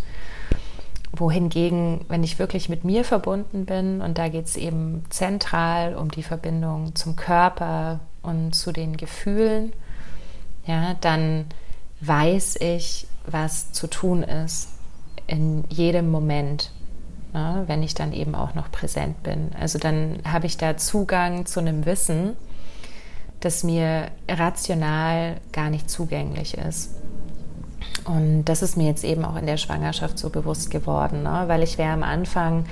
Wohingegen, 1.12 2.04
wenn 2.08 2.22
ich 2.22 2.38
wirklich 2.38 2.68
mit 2.68 2.84
mir 2.84 3.04
verbunden 3.04 3.66
bin, 3.66 4.00
und 4.00 4.16
da 4.16 4.28
geht 4.28 4.46
es 4.46 4.56
eben 4.56 5.04
zentral 5.10 5.96
um 5.96 6.10
die 6.10 6.22
Verbindung 6.22 6.94
zum 6.94 7.16
Körper 7.16 8.00
und 8.22 8.54
zu 8.54 8.72
den 8.72 8.96
Gefühlen, 8.96 9.72
ja, 10.66 10.94
dann 11.00 11.46
weiß 12.00 12.56
ich, 12.60 13.06
was 13.26 13.72
zu 13.72 13.86
tun 13.86 14.22
ist 14.22 14.68
in 15.26 15.64
jedem 15.68 16.10
Moment, 16.10 16.72
ja, 17.34 17.64
wenn 17.66 17.82
ich 17.82 17.94
dann 17.94 18.12
eben 18.12 18.34
auch 18.34 18.54
noch 18.54 18.70
präsent 18.70 19.22
bin. 19.22 19.50
Also 19.58 19.78
dann 19.78 20.20
habe 20.24 20.46
ich 20.46 20.56
da 20.56 20.76
Zugang 20.76 21.46
zu 21.46 21.60
einem 21.60 21.86
Wissen, 21.86 22.36
das 23.40 23.64
mir 23.64 24.10
rational 24.28 25.36
gar 25.52 25.70
nicht 25.70 25.90
zugänglich 25.90 26.56
ist. 26.56 26.94
Und 28.04 28.44
das 28.44 28.62
ist 28.62 28.76
mir 28.76 28.86
jetzt 28.86 29.04
eben 29.04 29.24
auch 29.24 29.36
in 29.36 29.46
der 29.46 29.56
Schwangerschaft 29.56 30.18
so 30.18 30.30
bewusst 30.30 30.70
geworden, 30.70 31.22
ne? 31.22 31.44
weil 31.46 31.62
ich 31.62 31.78
wäre 31.78 31.92
am 31.92 32.02
Anfang 32.02 32.66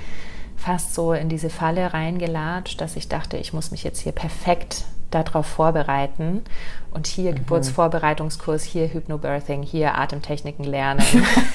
fast 0.55 0.93
so 0.93 1.13
in 1.13 1.29
diese 1.29 1.49
Falle 1.49 1.93
reingelatscht, 1.93 2.81
dass 2.81 2.95
ich 2.95 3.07
dachte, 3.07 3.37
ich 3.37 3.53
muss 3.53 3.71
mich 3.71 3.83
jetzt 3.83 3.99
hier 3.99 4.11
perfekt 4.11 4.85
darauf 5.11 5.45
vorbereiten 5.45 6.43
und 6.91 7.07
hier 7.07 7.31
mhm. 7.31 7.35
Geburtsvorbereitungskurs, 7.35 8.63
hier 8.63 8.91
Hypnobirthing, 8.93 9.63
hier 9.63 9.97
Atemtechniken 9.97 10.65
lernen. 10.65 11.03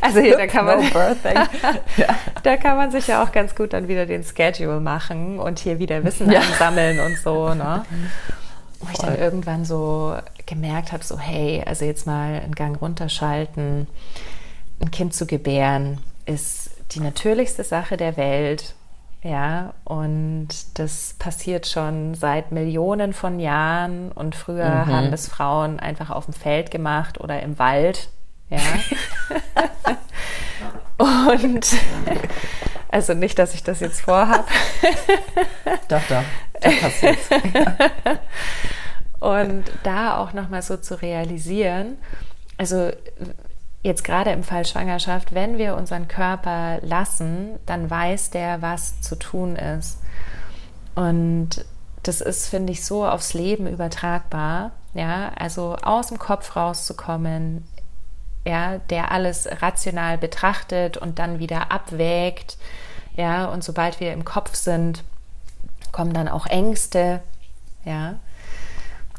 Also 0.00 0.20
hier, 0.20 0.36
da 0.36 0.46
kann 0.46 0.64
man 0.64 0.80
da 2.42 2.56
kann 2.56 2.76
man 2.76 2.90
sich 2.90 3.06
ja 3.06 3.22
auch 3.22 3.32
ganz 3.32 3.54
gut 3.54 3.72
dann 3.72 3.88
wieder 3.88 4.06
den 4.06 4.24
Schedule 4.24 4.80
machen 4.80 5.38
und 5.38 5.58
hier 5.58 5.78
wieder 5.78 6.04
Wissen 6.04 6.30
ja. 6.30 6.40
ansammeln 6.40 7.00
und 7.00 7.18
so. 7.18 7.48
Ne? 7.58 7.82
Wo 8.80 8.86
ich 8.92 8.98
dann 8.98 9.18
irgendwann 9.18 9.64
so 9.64 10.16
gemerkt 10.46 10.92
habe, 10.92 11.02
so 11.02 11.18
hey, 11.18 11.64
also 11.66 11.84
jetzt 11.84 12.06
mal 12.06 12.40
einen 12.40 12.54
Gang 12.54 12.80
runterschalten, 12.80 13.88
ein 14.80 14.90
Kind 14.90 15.14
zu 15.14 15.26
gebären, 15.26 15.98
ist 16.26 16.70
die 16.92 17.00
natürlichste 17.00 17.64
Sache 17.64 17.96
der 17.96 18.16
Welt. 18.16 18.74
Ja, 19.22 19.74
und 19.84 20.48
das 20.74 21.14
passiert 21.18 21.66
schon 21.66 22.14
seit 22.14 22.52
Millionen 22.52 23.12
von 23.12 23.40
Jahren. 23.40 24.12
Und 24.12 24.34
früher 24.34 24.86
mhm. 24.86 24.86
haben 24.86 25.10
das 25.10 25.28
Frauen 25.28 25.80
einfach 25.80 26.10
auf 26.10 26.26
dem 26.26 26.34
Feld 26.34 26.70
gemacht 26.70 27.20
oder 27.20 27.42
im 27.42 27.58
Wald. 27.58 28.10
Ja. 28.48 28.58
und 31.36 31.66
also 32.88 33.14
nicht, 33.14 33.38
dass 33.38 33.54
ich 33.54 33.62
das 33.62 33.80
jetzt 33.80 34.00
vorhabe. 34.00 34.44
doch, 35.88 36.02
doch. 36.08 36.24
Das 36.60 36.80
passiert. 36.80 37.18
Und 39.20 39.64
da 39.82 40.18
auch 40.18 40.32
nochmal 40.32 40.62
so 40.62 40.76
zu 40.76 41.00
realisieren, 41.00 41.98
also 42.56 42.92
jetzt 43.88 44.04
gerade 44.04 44.30
im 44.30 44.44
Fall 44.44 44.64
Schwangerschaft, 44.64 45.34
wenn 45.34 45.58
wir 45.58 45.76
unseren 45.76 46.06
Körper 46.06 46.78
lassen, 46.82 47.58
dann 47.66 47.90
weiß 47.90 48.30
der, 48.30 48.62
was 48.62 49.00
zu 49.00 49.16
tun 49.16 49.56
ist. 49.56 49.98
Und 50.94 51.64
das 52.04 52.20
ist, 52.20 52.48
finde 52.48 52.72
ich, 52.72 52.84
so 52.84 53.06
aufs 53.06 53.34
Leben 53.34 53.66
übertragbar. 53.66 54.70
Ja, 54.94 55.32
also 55.36 55.76
aus 55.82 56.08
dem 56.08 56.18
Kopf 56.18 56.56
rauszukommen, 56.56 57.66
ja, 58.44 58.78
der 58.90 59.12
alles 59.12 59.48
rational 59.60 60.18
betrachtet 60.18 60.96
und 60.96 61.18
dann 61.18 61.38
wieder 61.40 61.70
abwägt. 61.72 62.56
Ja, 63.16 63.46
und 63.46 63.64
sobald 63.64 64.00
wir 64.00 64.12
im 64.12 64.24
Kopf 64.24 64.54
sind, 64.54 65.02
kommen 65.92 66.12
dann 66.12 66.28
auch 66.28 66.46
Ängste. 66.46 67.20
Ja, 67.84 68.14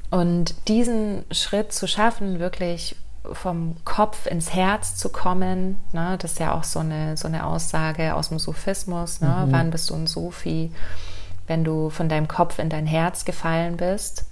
und 0.09 0.55
diesen 0.67 1.25
Schritt 1.31 1.71
zu 1.71 1.87
schaffen, 1.87 2.39
wirklich 2.39 2.95
vom 3.33 3.75
Kopf 3.85 4.25
ins 4.25 4.53
Herz 4.53 4.95
zu 4.95 5.09
kommen, 5.09 5.77
ne, 5.91 6.17
das 6.19 6.33
ist 6.33 6.39
ja 6.39 6.53
auch 6.53 6.63
so 6.63 6.79
eine, 6.79 7.17
so 7.17 7.27
eine 7.27 7.45
Aussage 7.45 8.15
aus 8.15 8.29
dem 8.29 8.39
Sufismus. 8.39 9.21
Ne? 9.21 9.45
Mhm. 9.45 9.51
Wann 9.51 9.71
bist 9.71 9.89
du 9.89 9.95
ein 9.95 10.07
Sufi? 10.07 10.71
Wenn 11.47 11.63
du 11.63 11.89
von 11.89 12.09
deinem 12.09 12.27
Kopf 12.27 12.59
in 12.59 12.69
dein 12.69 12.85
Herz 12.85 13.25
gefallen 13.25 13.77
bist 13.77 14.25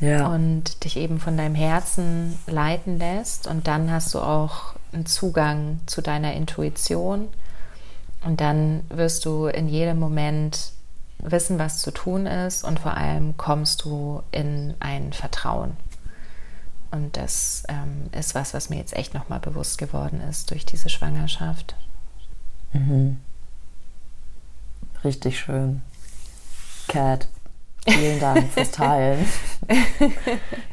ja. 0.00 0.26
und 0.26 0.84
dich 0.84 0.96
eben 0.96 1.20
von 1.20 1.36
deinem 1.36 1.54
Herzen 1.54 2.38
leiten 2.46 2.98
lässt. 2.98 3.46
Und 3.46 3.66
dann 3.66 3.90
hast 3.90 4.14
du 4.14 4.18
auch 4.18 4.74
einen 4.92 5.06
Zugang 5.06 5.80
zu 5.86 6.02
deiner 6.02 6.34
Intuition. 6.34 7.28
Und 8.24 8.40
dann 8.40 8.82
wirst 8.88 9.24
du 9.24 9.46
in 9.46 9.68
jedem 9.68 9.98
Moment 9.98 10.72
wissen, 11.18 11.58
was 11.58 11.78
zu 11.78 11.90
tun 11.90 12.26
ist 12.26 12.64
und 12.64 12.80
vor 12.80 12.96
allem 12.96 13.36
kommst 13.36 13.84
du 13.84 14.22
in 14.30 14.74
ein 14.80 15.12
Vertrauen. 15.12 15.76
Und 16.90 17.16
das 17.16 17.62
ähm, 17.68 18.10
ist 18.18 18.34
was, 18.34 18.52
was 18.52 18.68
mir 18.68 18.76
jetzt 18.76 18.94
echt 18.94 19.14
nochmal 19.14 19.40
bewusst 19.40 19.78
geworden 19.78 20.20
ist 20.28 20.50
durch 20.50 20.66
diese 20.66 20.88
Schwangerschaft. 20.88 21.76
Mhm. 22.72 23.18
Richtig 25.04 25.38
schön. 25.38 25.82
Cat, 26.88 27.28
vielen 27.86 28.18
Dank 28.18 28.48
fürs 28.52 28.72
Teilen. 28.72 29.24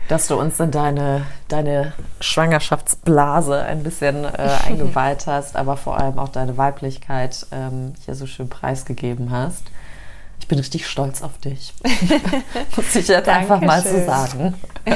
dass 0.07 0.27
du 0.27 0.39
uns 0.39 0.59
in 0.59 0.71
deine, 0.71 1.25
deine 1.47 1.93
Schwangerschaftsblase 2.19 3.61
ein 3.61 3.83
bisschen 3.83 4.25
äh, 4.25 4.57
eingeweiht 4.65 5.27
hast, 5.27 5.55
aber 5.55 5.77
vor 5.77 5.99
allem 5.99 6.17
auch 6.17 6.29
deine 6.29 6.57
Weiblichkeit 6.57 7.45
ähm, 7.51 7.93
hier 8.05 8.15
so 8.15 8.25
schön 8.25 8.49
preisgegeben 8.49 9.31
hast. 9.31 9.63
Ich 10.47 10.49
bin 10.49 10.59
richtig 10.59 10.87
stolz 10.87 11.21
auf 11.23 11.37
dich. 11.39 11.73
Muss 12.77 12.95
ich 12.95 13.09
jetzt 13.09 13.27
einfach 13.27 13.59
mal 13.59 13.83
so 13.83 14.01
sagen. 14.05 14.53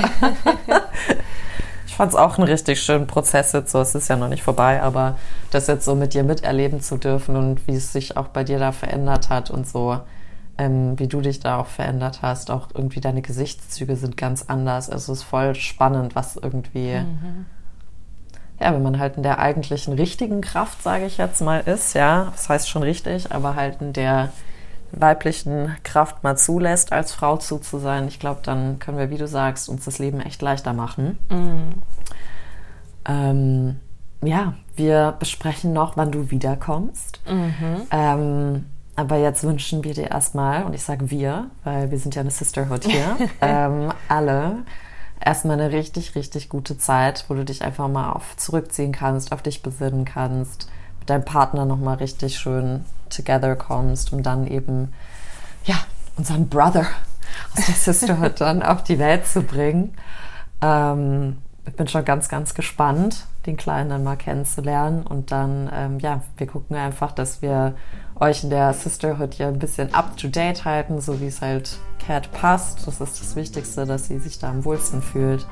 ich 1.85 1.93
fand 1.93 2.13
es 2.13 2.15
auch 2.17 2.37
einen 2.37 2.47
richtig 2.47 2.81
schönen 2.81 3.05
Prozess 3.05 3.51
jetzt 3.51 3.73
so. 3.73 3.81
Es 3.81 3.93
ist 3.93 4.07
ja 4.07 4.15
noch 4.15 4.29
nicht 4.29 4.43
vorbei, 4.43 4.81
aber 4.81 5.17
das 5.49 5.67
jetzt 5.67 5.83
so 5.83 5.93
mit 5.93 6.13
dir 6.13 6.23
miterleben 6.23 6.79
zu 6.79 6.95
dürfen 6.95 7.35
und 7.35 7.67
wie 7.67 7.75
es 7.75 7.91
sich 7.91 8.15
auch 8.15 8.29
bei 8.29 8.45
dir 8.45 8.59
da 8.59 8.71
verändert 8.71 9.27
hat 9.27 9.51
und 9.51 9.67
so, 9.67 9.99
ähm, 10.57 10.97
wie 10.97 11.09
du 11.09 11.19
dich 11.19 11.41
da 11.41 11.59
auch 11.59 11.67
verändert 11.67 12.21
hast. 12.21 12.49
Auch 12.49 12.69
irgendwie 12.73 13.01
deine 13.01 13.21
Gesichtszüge 13.21 13.97
sind 13.97 14.15
ganz 14.15 14.45
anders. 14.47 14.89
Also 14.89 15.11
es 15.11 15.19
ist 15.19 15.25
voll 15.25 15.53
spannend, 15.55 16.15
was 16.15 16.37
irgendwie. 16.37 16.95
Mhm 16.99 17.45
ja, 18.61 18.75
wenn 18.75 18.83
man 18.83 18.99
halt 18.99 19.17
in 19.17 19.23
der 19.23 19.39
eigentlichen 19.39 19.95
richtigen 19.95 20.41
Kraft, 20.41 20.83
sage 20.83 21.05
ich 21.05 21.17
jetzt 21.17 21.41
mal, 21.41 21.61
ist, 21.61 21.95
ja, 21.95 22.27
das 22.31 22.47
heißt 22.47 22.69
schon 22.69 22.83
richtig, 22.83 23.31
aber 23.31 23.55
halt 23.55 23.81
in 23.81 23.91
der 23.91 24.29
weiblichen 24.91 25.75
Kraft 25.83 26.23
mal 26.23 26.37
zulässt, 26.37 26.91
als 26.91 27.13
Frau 27.13 27.37
zu, 27.37 27.59
zu 27.59 27.79
sein, 27.79 28.07
ich 28.07 28.19
glaube, 28.19 28.41
dann 28.43 28.79
können 28.79 28.97
wir, 28.97 29.09
wie 29.09 29.17
du 29.17 29.27
sagst, 29.27 29.69
uns 29.69 29.85
das 29.85 29.99
Leben 29.99 30.19
echt 30.19 30.41
leichter 30.41 30.73
machen. 30.73 31.17
Mhm. 31.29 31.73
Ähm, 33.05 33.79
ja, 34.23 34.53
wir 34.75 35.15
besprechen 35.19 35.73
noch, 35.73 35.97
wann 35.97 36.11
du 36.11 36.29
wiederkommst. 36.29 37.21
Mhm. 37.29 37.81
Ähm, 37.91 38.65
aber 38.95 39.17
jetzt 39.17 39.43
wünschen 39.43 39.83
wir 39.83 39.93
dir 39.93 40.11
erstmal, 40.11 40.63
und 40.63 40.73
ich 40.73 40.83
sage 40.83 41.09
wir, 41.09 41.49
weil 41.63 41.91
wir 41.91 41.97
sind 41.97 42.15
ja 42.15 42.21
eine 42.21 42.31
Sisterhood 42.31 42.85
hier, 42.85 43.17
ähm, 43.41 43.91
alle 44.07 44.57
erstmal 45.23 45.59
eine 45.59 45.71
richtig, 45.71 46.15
richtig 46.15 46.49
gute 46.49 46.77
Zeit, 46.77 47.25
wo 47.27 47.33
du 47.33 47.45
dich 47.45 47.63
einfach 47.63 47.87
mal 47.87 48.11
auf 48.11 48.35
zurückziehen 48.37 48.91
kannst, 48.91 49.31
auf 49.31 49.41
dich 49.41 49.63
besinnen 49.63 50.05
kannst, 50.05 50.69
mit 50.99 51.09
deinem 51.09 51.25
Partner 51.25 51.65
nochmal 51.65 51.97
richtig 51.97 52.37
schön 52.37 52.85
together 53.11 53.55
kommst, 53.55 54.13
um 54.13 54.23
dann 54.23 54.47
eben, 54.47 54.93
ja, 55.65 55.75
unseren 56.17 56.49
Brother 56.49 56.85
aus 57.55 57.65
der 57.65 57.75
Sisterhood 57.75 58.41
dann 58.41 58.63
auf 58.63 58.83
die 58.83 58.99
Welt 58.99 59.27
zu 59.27 59.41
bringen. 59.41 59.95
Ähm, 60.61 61.37
ich 61.65 61.75
bin 61.75 61.87
schon 61.87 62.03
ganz, 62.05 62.27
ganz 62.27 62.53
gespannt, 62.53 63.27
den 63.45 63.55
Kleinen 63.55 63.89
dann 63.89 64.03
mal 64.03 64.15
kennenzulernen. 64.15 65.03
Und 65.03 65.31
dann, 65.31 65.69
ähm, 65.73 65.99
ja, 65.99 66.21
wir 66.37 66.47
gucken 66.47 66.75
einfach, 66.75 67.11
dass 67.11 67.41
wir 67.41 67.75
euch 68.19 68.43
in 68.43 68.49
der 68.49 68.73
Sisterhood 68.73 69.35
ja 69.35 69.47
ein 69.47 69.59
bisschen 69.59 69.93
up 69.93 70.17
to 70.17 70.27
date 70.27 70.65
halten, 70.65 71.01
so 71.01 71.21
wie 71.21 71.27
es 71.27 71.41
halt 71.41 71.77
Cat 71.99 72.31
passt. 72.31 72.87
Das 72.87 72.99
ist 72.99 73.19
das 73.19 73.35
Wichtigste, 73.35 73.85
dass 73.85 74.07
sie 74.07 74.19
sich 74.19 74.39
da 74.39 74.49
am 74.49 74.65
wohlsten 74.65 75.01
fühlt. 75.01 75.45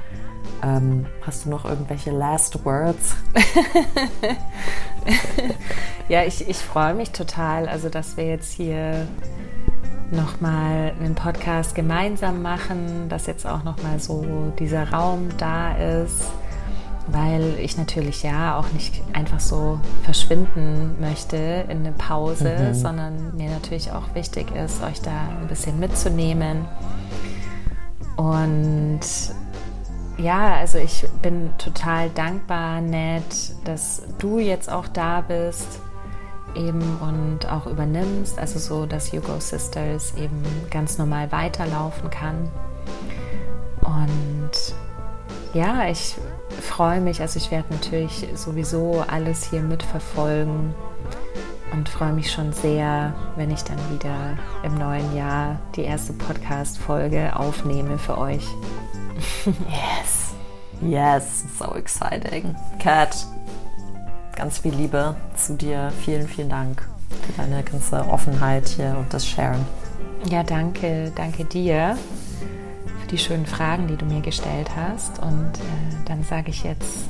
Ähm, 0.61 1.05
hast 1.21 1.45
du 1.45 1.49
noch 1.49 1.65
irgendwelche 1.65 2.11
Last 2.11 2.63
Words? 2.65 3.15
ja, 6.09 6.23
ich, 6.23 6.47
ich 6.47 6.57
freue 6.57 6.93
mich 6.93 7.11
total, 7.11 7.69
also 7.69 7.89
dass 7.89 8.17
wir 8.17 8.27
jetzt 8.27 8.53
hier 8.53 9.07
nochmal 10.11 10.93
einen 10.99 11.15
Podcast 11.15 11.75
gemeinsam 11.75 12.41
machen, 12.41 13.09
dass 13.09 13.27
jetzt 13.27 13.45
auch 13.45 13.63
nochmal 13.63 13.99
so 13.99 14.51
dieser 14.57 14.91
Raum 14.91 15.29
da 15.37 15.75
ist, 15.75 16.31
weil 17.07 17.57
ich 17.59 17.77
natürlich 17.77 18.23
ja 18.23 18.57
auch 18.57 18.71
nicht 18.71 19.01
einfach 19.13 19.39
so 19.39 19.79
verschwinden 20.03 20.95
möchte 20.99 21.65
in 21.69 21.79
eine 21.79 21.91
Pause, 21.91 22.69
mhm. 22.69 22.73
sondern 22.73 23.37
mir 23.37 23.49
natürlich 23.49 23.91
auch 23.91 24.15
wichtig 24.15 24.53
ist, 24.55 24.83
euch 24.83 25.01
da 25.01 25.29
ein 25.41 25.47
bisschen 25.47 25.79
mitzunehmen. 25.79 26.65
Und 28.17 28.99
ja, 30.19 30.55
also 30.55 30.77
ich 30.77 31.05
bin 31.21 31.51
total 31.57 32.09
dankbar, 32.09 32.81
Ned, 32.81 33.23
dass 33.63 34.03
du 34.19 34.39
jetzt 34.39 34.71
auch 34.71 34.87
da 34.87 35.21
bist 35.21 35.79
eben 36.55 36.81
und 36.99 37.49
auch 37.49 37.67
übernimmst, 37.67 38.37
also 38.39 38.59
so, 38.59 38.85
dass 38.85 39.11
You 39.11 39.21
Go 39.21 39.39
Sisters 39.39 40.15
eben 40.17 40.43
ganz 40.69 40.97
normal 40.97 41.31
weiterlaufen 41.31 42.09
kann. 42.09 42.49
Und 43.81 44.51
ja, 45.53 45.87
ich 45.89 46.15
freue 46.61 47.01
mich, 47.01 47.21
also 47.21 47.37
ich 47.37 47.49
werde 47.51 47.73
natürlich 47.73 48.27
sowieso 48.35 49.03
alles 49.07 49.49
hier 49.49 49.61
mitverfolgen 49.61 50.73
und 51.71 51.87
freue 51.87 52.13
mich 52.13 52.31
schon 52.31 52.51
sehr, 52.51 53.13
wenn 53.35 53.51
ich 53.51 53.63
dann 53.63 53.77
wieder 53.91 54.37
im 54.63 54.75
neuen 54.75 55.15
Jahr 55.15 55.59
die 55.75 55.83
erste 55.83 56.13
Podcast-Folge 56.13 57.35
aufnehme 57.35 57.97
für 57.97 58.17
euch. 58.17 58.45
Yes, 59.69 60.33
yes, 60.81 61.43
so 61.57 61.75
exciting. 61.75 62.55
Cat, 62.79 63.15
ganz 64.35 64.59
viel 64.59 64.73
Liebe 64.73 65.15
zu 65.35 65.55
dir. 65.55 65.91
Vielen, 66.03 66.27
vielen 66.27 66.49
Dank 66.49 66.87
für 67.25 67.33
deine 67.41 67.63
ganze 67.63 68.07
Offenheit 68.07 68.67
hier 68.69 68.95
und 68.97 69.13
das 69.13 69.27
Sharen. 69.27 69.65
Ja, 70.29 70.43
danke, 70.43 71.11
danke 71.15 71.45
dir 71.45 71.97
für 73.01 73.07
die 73.07 73.17
schönen 73.17 73.45
Fragen, 73.45 73.87
die 73.87 73.95
du 73.95 74.05
mir 74.05 74.21
gestellt 74.21 74.69
hast. 74.75 75.19
Und 75.19 75.51
äh, 75.57 76.05
dann 76.05 76.23
sage 76.23 76.49
ich 76.49 76.63
jetzt, 76.63 77.09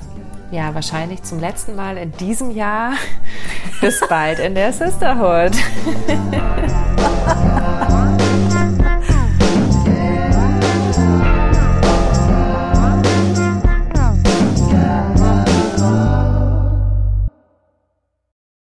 ja, 0.52 0.73
wahrscheinlich 0.73 1.23
zum 1.23 1.40
letzten 1.40 1.76
Mal 1.76 1.98
in 1.98 2.11
diesem 2.14 2.52
Jahr. 2.52 2.94
Bis 3.81 3.99
bald 4.07 4.40
in 4.40 4.56
der 4.56 4.73
Sisterhood. 4.73 5.52